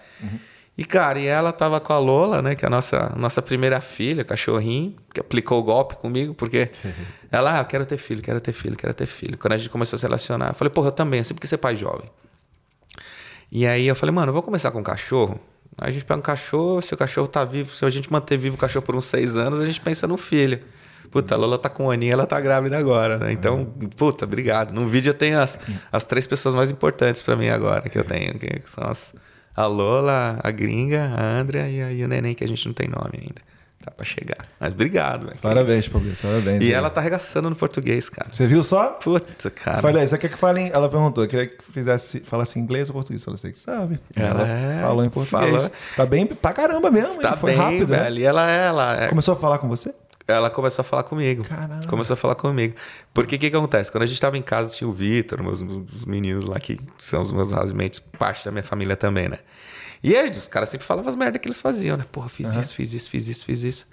[0.78, 3.80] E, cara, e ela tava com a Lola, né, que é a nossa, nossa primeira
[3.80, 6.70] filha, cachorrinho, que aplicou o golpe comigo, porque
[7.32, 9.38] ela, ah, eu quero ter filho, quero ter filho, quero ter filho.
[9.38, 11.48] Quando a gente começou a se relacionar, eu falei, porra, eu também, eu sempre quis
[11.48, 12.10] ser pai jovem.
[13.50, 15.40] E aí eu falei, mano, eu vou começar com um cachorro.
[15.78, 18.36] Aí a gente pega um cachorro, se o cachorro tá vivo, se a gente manter
[18.36, 20.60] vivo o cachorro por uns seis anos, a gente pensa no filho.
[21.10, 23.32] Puta, a Lola tá com um aninho, ela tá grávida agora, né?
[23.32, 23.64] Então,
[23.96, 24.72] puta, obrigado.
[24.72, 25.58] No vídeo eu tenho as,
[25.90, 29.14] as três pessoas mais importantes pra mim agora, que eu tenho, que são as,
[29.56, 32.74] a Lola, a gringa, a Andrea e, a, e o neném, que a gente não
[32.74, 33.40] tem nome ainda.
[33.84, 34.38] Tá pra chegar.
[34.58, 35.38] Mas obrigado, velho.
[35.40, 35.86] Parabéns.
[35.86, 36.60] Pablito, parabéns.
[36.64, 38.28] E ela tá arregaçando no português, cara.
[38.32, 38.90] Você viu só?
[38.94, 39.80] Puta, cara.
[39.80, 40.70] Falei, você quer que fale em...
[40.70, 43.22] Ela perguntou, queria que fizesse, falasse inglês ou português.
[43.22, 44.00] Eu falei, você que sabe.
[44.16, 45.50] Ela Ela é, falou em português.
[45.50, 45.70] falou.
[45.94, 47.22] Tá bem pra caramba mesmo.
[47.22, 47.36] Tá hein?
[47.36, 47.98] Foi bem, rápido, né?
[47.98, 48.18] velho.
[48.18, 49.94] E ela, ela é, Começou a falar com você?
[50.28, 51.44] Ela começou a falar comigo.
[51.44, 51.86] Caramba.
[51.86, 52.74] Começou a falar comigo.
[53.14, 53.92] Porque o que, que acontece?
[53.92, 57.22] Quando a gente tava em casa, tinha o Vitor, meus, os meninos lá que são
[57.22, 59.38] os meus housemates, parte da minha família também, né?
[60.02, 62.04] E aí, os caras sempre falavam as merdas que eles faziam, né?
[62.10, 63.86] Porra, fiz isso, fiz isso, fiz isso, fiz isso.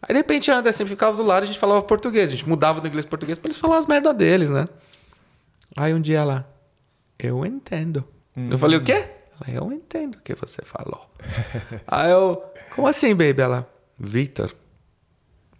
[0.00, 2.28] Aí, de repente, a André sempre ficava do lado e a gente falava português.
[2.28, 4.68] A gente mudava do inglês pro português pra eles falarem as merdas deles, né?
[5.76, 6.48] Aí, um dia ela...
[7.18, 8.04] Eu entendo.
[8.50, 9.04] Eu falei, o quê?
[9.46, 11.08] Ela, eu entendo o que você falou.
[11.86, 12.42] aí eu...
[12.74, 13.42] Como assim, baby?
[13.42, 13.68] Ela...
[13.98, 14.52] Vitor,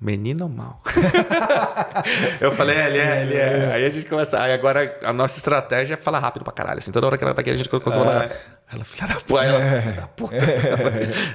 [0.02, 0.82] Menino mal.
[2.40, 3.72] eu falei, é, ele é, ele é.
[3.74, 4.42] Aí a gente começa.
[4.42, 6.78] Aí agora a nossa estratégia é falar rápido pra caralho.
[6.81, 8.31] Assim, toda hora que ela tá aqui, a gente começa a falar.
[8.72, 10.36] Ela, filha da puta, ela, filha da puta.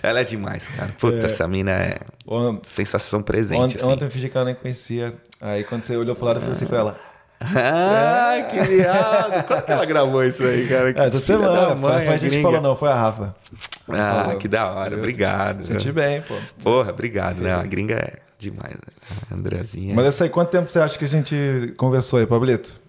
[0.03, 0.91] ela é demais, cara.
[0.99, 3.61] Puta, essa mina é Ontem, sensação presente.
[3.61, 3.89] ontem, assim.
[3.89, 5.15] ontem eu fingi que ela nem conhecia.
[5.39, 6.97] Aí quando você olhou pro lado, eu falei assim pra ela.
[7.39, 9.43] Ah, que viado.
[9.45, 10.91] Quando que ela gravou isso aí, cara?
[10.91, 12.43] Que "Ah, Essa semana, mãe, foi a gente gringa.
[12.43, 13.35] falou, não, foi a Rafa.
[13.89, 14.37] Ah, Falou.
[14.37, 14.97] que da hora.
[14.97, 15.63] Obrigado.
[15.63, 16.33] Senti bem, pô.
[16.63, 17.53] Porra, obrigado, né?
[17.53, 18.73] A gringa é demais.
[18.73, 18.93] Né?
[19.31, 19.95] Andrezinha.
[19.95, 22.79] Mas essa aí, quanto tempo você acha que a gente conversou aí, Pablito?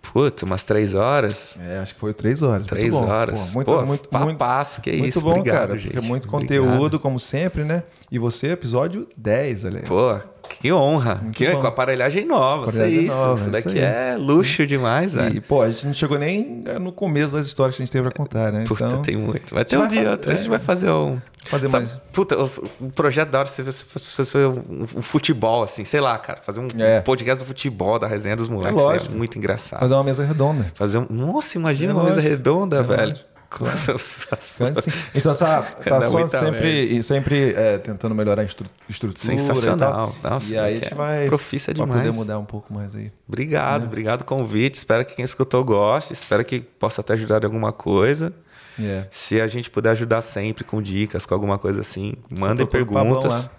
[0.00, 1.58] Puta, umas três horas.
[1.60, 2.60] É, acho que foi três horas.
[2.60, 3.06] muito Três bom.
[3.06, 3.48] horas.
[3.50, 5.20] Pô, muito, Pô, muito, papasso, que muito isso.
[5.20, 5.78] bom, Obrigado, cara.
[5.78, 5.98] gente.
[5.98, 6.62] É muito Obrigado.
[6.64, 7.82] conteúdo, como sempre, né?
[8.10, 9.84] E você, episódio 10, olha aí.
[9.84, 10.18] Pô,
[10.56, 11.16] que honra.
[11.16, 11.60] Muito Que, bom.
[11.60, 12.64] com aparelhagem nova.
[12.68, 15.42] Aparelhagem isso, nova, isso isso daqui é luxo demais, E, velho.
[15.42, 18.10] pô, a gente não chegou nem no começo das histórias que a gente tem pra
[18.10, 18.64] contar, né?
[18.66, 19.54] Puta, então, tem muito.
[19.54, 20.30] Vai ter um dia fa- outro.
[20.32, 20.50] A gente é.
[20.50, 21.18] vai fazer um.
[21.44, 21.98] fazer Sabe, mais.
[22.12, 22.46] Puta, o,
[22.80, 26.40] o projeto da hora se fosse se fosse um, um futebol, assim, sei lá, cara.
[26.42, 27.00] Fazer um É.
[27.00, 28.80] podcast do futebol, da resenha dos moleques.
[28.82, 29.12] lógico.
[29.14, 29.80] É muito engraçado.
[29.80, 30.66] Fazer uma mesa redonda.
[30.74, 31.06] Fazer um.
[31.10, 32.30] Nossa, imagina É uma mesa lógico.
[32.34, 33.08] redonda, É velho.
[33.10, 33.28] lógico.
[33.72, 34.26] Essas-
[34.60, 38.14] Então, assim, a gente tá só, tá Dá só muita sempre, e sempre é, tentando
[38.14, 39.24] melhorar a estru- estrutura.
[39.38, 40.14] Sensacional.
[40.22, 40.28] E.
[40.28, 42.00] Nossa, e aí a gente é vai, profissa demais.
[42.00, 43.10] poder mudar um pouco mais aí.
[43.26, 44.74] Obrigado, obrigado pelo convite.
[44.74, 46.12] Espero que quem escutou goste.
[46.12, 48.32] Espero que possa até ajudar em alguma coisa.
[48.78, 49.06] É.
[49.10, 53.50] Se a gente puder ajudar sempre com dicas, com alguma coisa assim, mandem o perguntas.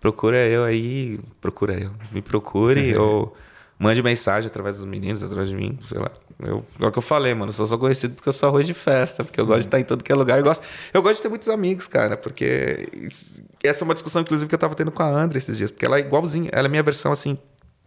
[0.00, 1.90] Procura eu aí, procura eu.
[2.12, 3.34] Me procure ou
[3.78, 6.10] mande mensagem através dos meninos, através de mim, sei lá.
[6.40, 7.50] Eu, é o que eu falei, mano.
[7.50, 9.80] Eu só sou conhecido porque eu sou arroz de festa, porque eu gosto de estar
[9.80, 10.38] em todo que é lugar.
[10.38, 10.62] Eu gosto,
[10.94, 14.54] eu gosto de ter muitos amigos, cara, porque isso- essa é uma discussão, inclusive, que
[14.54, 16.82] eu tava tendo com a Andra esses dias, porque ela é igualzinha, ela é minha
[16.82, 17.36] versão assim,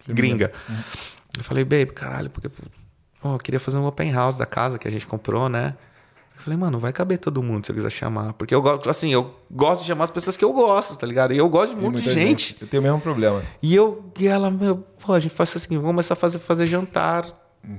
[0.07, 0.51] gringa.
[1.37, 4.87] Eu falei, baby, caralho, porque pô, eu queria fazer um open house da casa que
[4.87, 5.75] a gente comprou, né?
[6.35, 8.33] Eu falei, mano, vai caber todo mundo se eu quiser chamar.
[8.33, 11.33] Porque eu gosto, assim, eu gosto de chamar as pessoas que eu gosto, tá ligado?
[11.33, 12.57] E eu gosto de um E monte de muita gente.
[12.59, 13.43] Eu tenho o mesmo problema.
[13.61, 16.65] E eu, e ela, meu, pô, a gente faz assim, vamos começar a fazer, fazer
[16.65, 17.25] jantar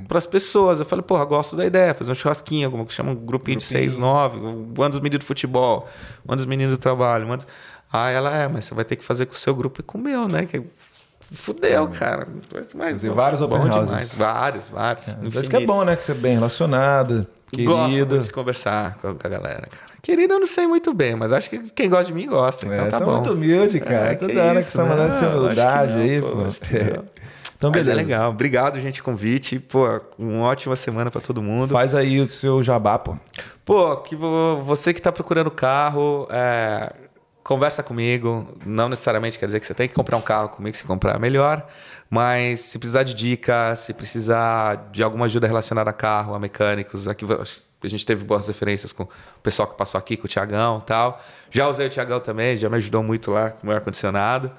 [0.06, 0.78] pras pessoas.
[0.78, 3.64] Eu falei, porra, gosto da ideia, fazer um churrasquinho, alguma que chama um grupinho, de
[3.64, 5.88] seis, nove, manda os meninos do futebol,
[6.24, 7.44] manda os meninos do trabalho, manda.
[7.92, 9.98] Aí ela, é, mas você vai ter que fazer com o seu grupo e com
[9.98, 10.46] o meu, né?
[10.46, 10.62] Que
[11.20, 12.28] fudeu, cara.
[12.54, 13.84] Mas, mas, Fazer vários bom open houses.
[13.84, 14.14] demais.
[14.14, 15.14] Vários, vários.
[15.14, 15.96] Por isso que é bom, né?
[15.96, 16.38] Que você é bem
[17.56, 18.14] Gosto querido.
[18.14, 19.92] muito de conversar com a galera, cara.
[20.02, 22.86] Querido, eu não sei muito bem, mas acho que quem gosta de mim gosta, então
[22.86, 23.12] É, tá tá bom.
[23.16, 24.12] muito humilde, cara.
[24.12, 26.20] É, Toda que hora que isso, você tá mandando não, essa acho que humildade aí,
[26.20, 27.12] pô, que.
[27.62, 27.94] Então, Mas é beleza.
[28.08, 28.30] legal.
[28.30, 29.60] Obrigado, gente, convite.
[29.60, 31.70] Pô, uma ótima semana pra todo mundo.
[31.70, 33.16] Faz aí o seu jabá, pô.
[33.64, 36.92] Pô, que vo- você que tá procurando carro, é,
[37.42, 38.46] conversa comigo.
[38.64, 41.18] Não necessariamente quer dizer que você tem que comprar um carro comigo, se comprar é
[41.18, 41.66] melhor.
[42.10, 47.08] Mas se precisar de dicas, se precisar de alguma ajuda relacionada a carro, a mecânicos,
[47.08, 47.24] aqui
[47.82, 49.08] a gente teve boas referências com o
[49.42, 51.20] pessoal que passou aqui, com o Tiagão e tal.
[51.50, 54.52] Já usei o Tiagão também, já me ajudou muito lá com o meu ar-condicionado.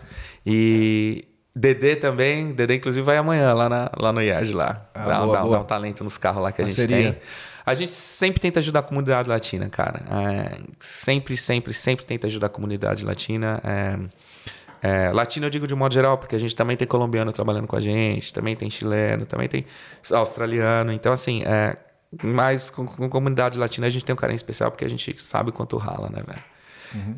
[0.45, 4.87] E Dedê também, Dedê inclusive vai amanhã lá, na, lá no Yard lá.
[4.93, 5.57] Ah, dá, um- boa, dá boa.
[5.57, 7.13] dá um talento nos carros lá que a gente Parceria.
[7.13, 7.21] tem.
[7.65, 10.01] A gente sempre tenta ajudar a comunidade latina, cara.
[10.09, 13.61] É, sempre, sempre, sempre tenta ajudar a comunidade latina.
[13.63, 17.67] É, é, latino eu digo de modo geral, porque a gente também tem colombiano trabalhando
[17.67, 19.65] com a gente, também tem chileno, também tem
[20.11, 20.91] australiano.
[20.91, 21.77] Então, assim, é,
[22.21, 25.51] mas com, com comunidade latina a gente tem um carinho especial porque a gente sabe
[25.53, 26.43] quanto rala, né, velho?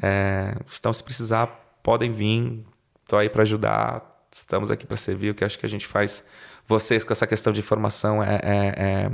[0.01, 1.48] É, então, se precisar,
[1.83, 2.64] podem vir.
[3.07, 4.01] Tô aí para ajudar.
[4.32, 5.32] Estamos aqui para servir.
[5.32, 6.24] O que acho que a gente faz,
[6.67, 8.35] vocês com essa questão de informação é.
[8.43, 9.09] é- é-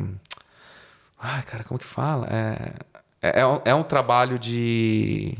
[1.22, 2.28] Ai, cara, como que fala?
[2.32, 2.74] É,
[3.22, 5.38] é, é um, é um trabalho de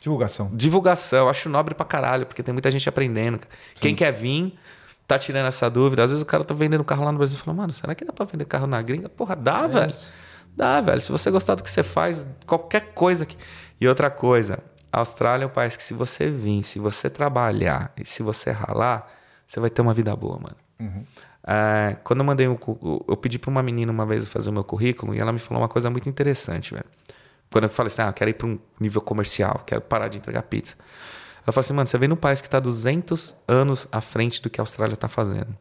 [0.00, 0.50] Divulgação.
[0.52, 1.20] divulgação.
[1.20, 3.38] Eu acho nobre pra caralho, porque tem muita gente aprendendo.
[3.38, 3.50] cara.
[3.76, 4.58] Quem quer vir,
[5.06, 6.04] tá tirando essa dúvida.
[6.04, 8.04] Às vezes o cara tá vendendo carro lá no Brasil e fala, mano, será que
[8.04, 9.08] dá pra vender carro na gringa?
[9.08, 9.92] Porra, dá, velho.
[10.54, 11.00] Dá, velho.
[11.00, 13.36] Se você gostar do que você faz, qualquer coisa que.
[13.80, 14.58] E outra coisa,
[14.92, 18.50] a Austrália é um país que se você vir, se você trabalhar e se você
[18.50, 19.08] ralar,
[19.46, 20.56] você vai ter uma vida boa, mano.
[21.46, 22.56] É, quando eu mandei um,
[23.08, 25.62] eu pedi pra uma menina uma vez fazer o meu currículo e ela me falou
[25.62, 26.84] uma coisa muito interessante, velho.
[27.50, 30.18] Quando eu falei assim, ah, eu quero ir para um nível comercial, quero parar de
[30.18, 30.74] entregar pizza.
[31.44, 34.48] Ela falou assim, mano, você vem num país que está 200 anos à frente do
[34.48, 35.56] que a Austrália está fazendo.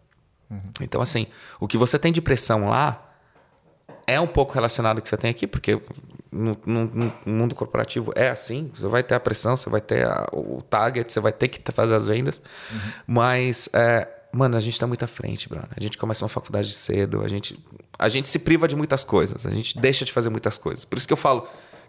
[0.81, 1.27] Então, assim,
[1.59, 3.09] o que você tem de pressão lá
[4.05, 5.81] é um pouco relacionado ao que você tem aqui, porque
[6.31, 8.69] no, no- no mundo corporativo é assim.
[8.75, 11.59] Você vai ter a pressão, você vai ter a- o target, você vai ter que
[11.71, 12.41] fazer as vendas.
[13.07, 15.69] Mas, é, mano, a gente tá muito à frente, brother.
[15.75, 17.59] A gente começa uma faculdade cedo, a gente,
[17.97, 20.85] a gente se priva de muitas coisas, a gente deixa de fazer muitas coisas.
[20.85, 21.47] Por isso que eu falo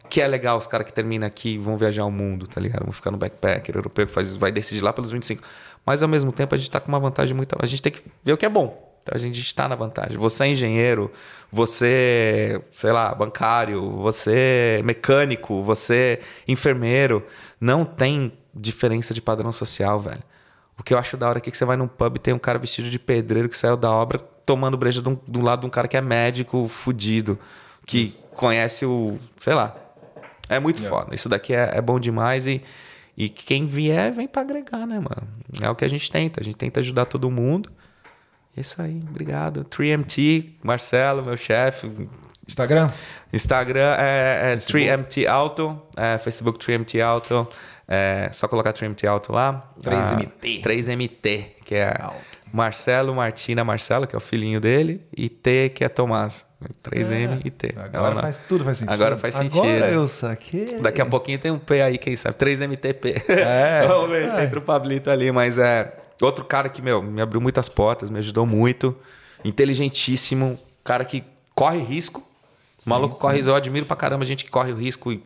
[0.09, 2.85] que é legal os caras que terminam aqui vão viajar o mundo, tá ligado?
[2.85, 5.43] Vão ficar no backpacker europeu que faz isso, vai decidir lá pelos 25.
[5.87, 7.57] Mas ao mesmo tempo a gente tá com uma vantagem muito.
[7.59, 8.93] A gente tem que ver o que é bom.
[9.03, 10.17] Então a gente está na vantagem.
[10.17, 11.11] Você é engenheiro,
[11.51, 17.25] você, sei lá, bancário, você é mecânico, você é enfermeiro.
[17.61, 20.23] Não tem diferença de padrão social, velho.
[20.79, 22.35] O que eu acho da hora aqui é que você vai num pub e tem
[22.35, 25.67] um cara vestido de pedreiro que saiu da obra tomando breja do, do lado de
[25.67, 27.39] um cara que é médico fudido,
[27.87, 29.19] que conhece o.
[29.39, 29.77] sei lá.
[30.49, 31.15] É muito foda.
[31.15, 32.63] Isso daqui é, é bom demais e,
[33.17, 35.29] e quem vier vem pra agregar, né, mano?
[35.61, 36.41] É o que a gente tenta.
[36.41, 37.71] A gente tenta ajudar todo mundo.
[38.57, 39.65] É isso aí, obrigado.
[39.65, 41.91] 3MT, Marcelo, meu chefe.
[42.47, 42.91] Instagram?
[43.33, 47.49] Instagram é, é 3MT Auto, é, Facebook 3MT Auto.
[47.95, 49.71] É, só colocar 3MT Auto lá.
[49.83, 50.61] 3MT.
[50.61, 51.95] Ah, 3MT, que é
[52.51, 56.47] Marcelo, Martina, Marcelo, que é o filhinho dele, e T, que é Tomás.
[56.83, 57.75] 3M e T.
[57.77, 58.95] Agora É faz tudo faz sentido.
[58.95, 59.61] Agora faz sentido.
[59.61, 60.79] Agora eu saquei.
[60.81, 62.35] Daqui a pouquinho tem um P aí, quem sabe?
[62.37, 63.29] 3MTP.
[63.29, 63.85] É.
[63.89, 65.95] Vamos ver se entra o Pablito ali, mas é.
[66.23, 68.97] Outro cara que, meu, me abriu muitas portas, me ajudou muito.
[69.45, 70.59] Inteligentíssimo.
[70.83, 71.23] Cara que
[71.55, 72.27] corre risco.
[72.87, 73.51] O maluco corre risco.
[73.51, 75.23] Eu admiro pra caramba a gente que corre o risco e.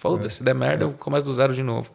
[0.00, 1.90] Foda-se, se der merda, eu começo do zero de novo.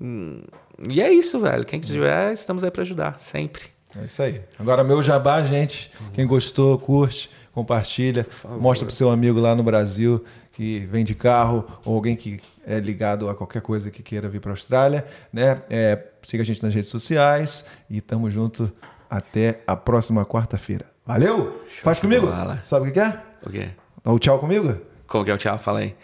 [0.00, 0.42] Hum,
[0.88, 1.64] E é isso, velho.
[1.64, 3.62] Quem tiver, estamos aí pra ajudar, sempre.
[4.00, 4.40] É isso aí.
[4.58, 5.90] Agora, meu jabá, gente.
[6.12, 8.26] Quem gostou, curte, compartilha,
[8.60, 12.78] mostra pro seu amigo lá no Brasil que vem de carro ou alguém que é
[12.78, 15.62] ligado a qualquer coisa que queira vir para a Austrália, né?
[15.68, 18.72] É, siga a gente nas redes sociais e tamo junto
[19.10, 20.86] até a próxima quarta-feira.
[21.04, 21.64] Valeu?
[21.82, 22.26] Faz comigo?
[22.28, 22.60] bola.
[22.64, 23.20] Sabe o que é?
[23.44, 23.68] O quê?
[24.04, 24.76] O tchau comigo?
[25.08, 25.58] Como que é o tchau?
[25.58, 25.94] Fala aí.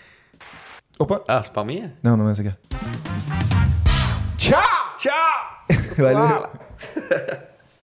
[1.01, 1.25] Opa.
[1.27, 1.93] Ah, as palminhas?
[2.03, 2.55] Não, não é essa aqui.
[4.37, 4.61] Tchau!
[4.99, 5.65] Tchau!
[5.97, 6.47] Valeu.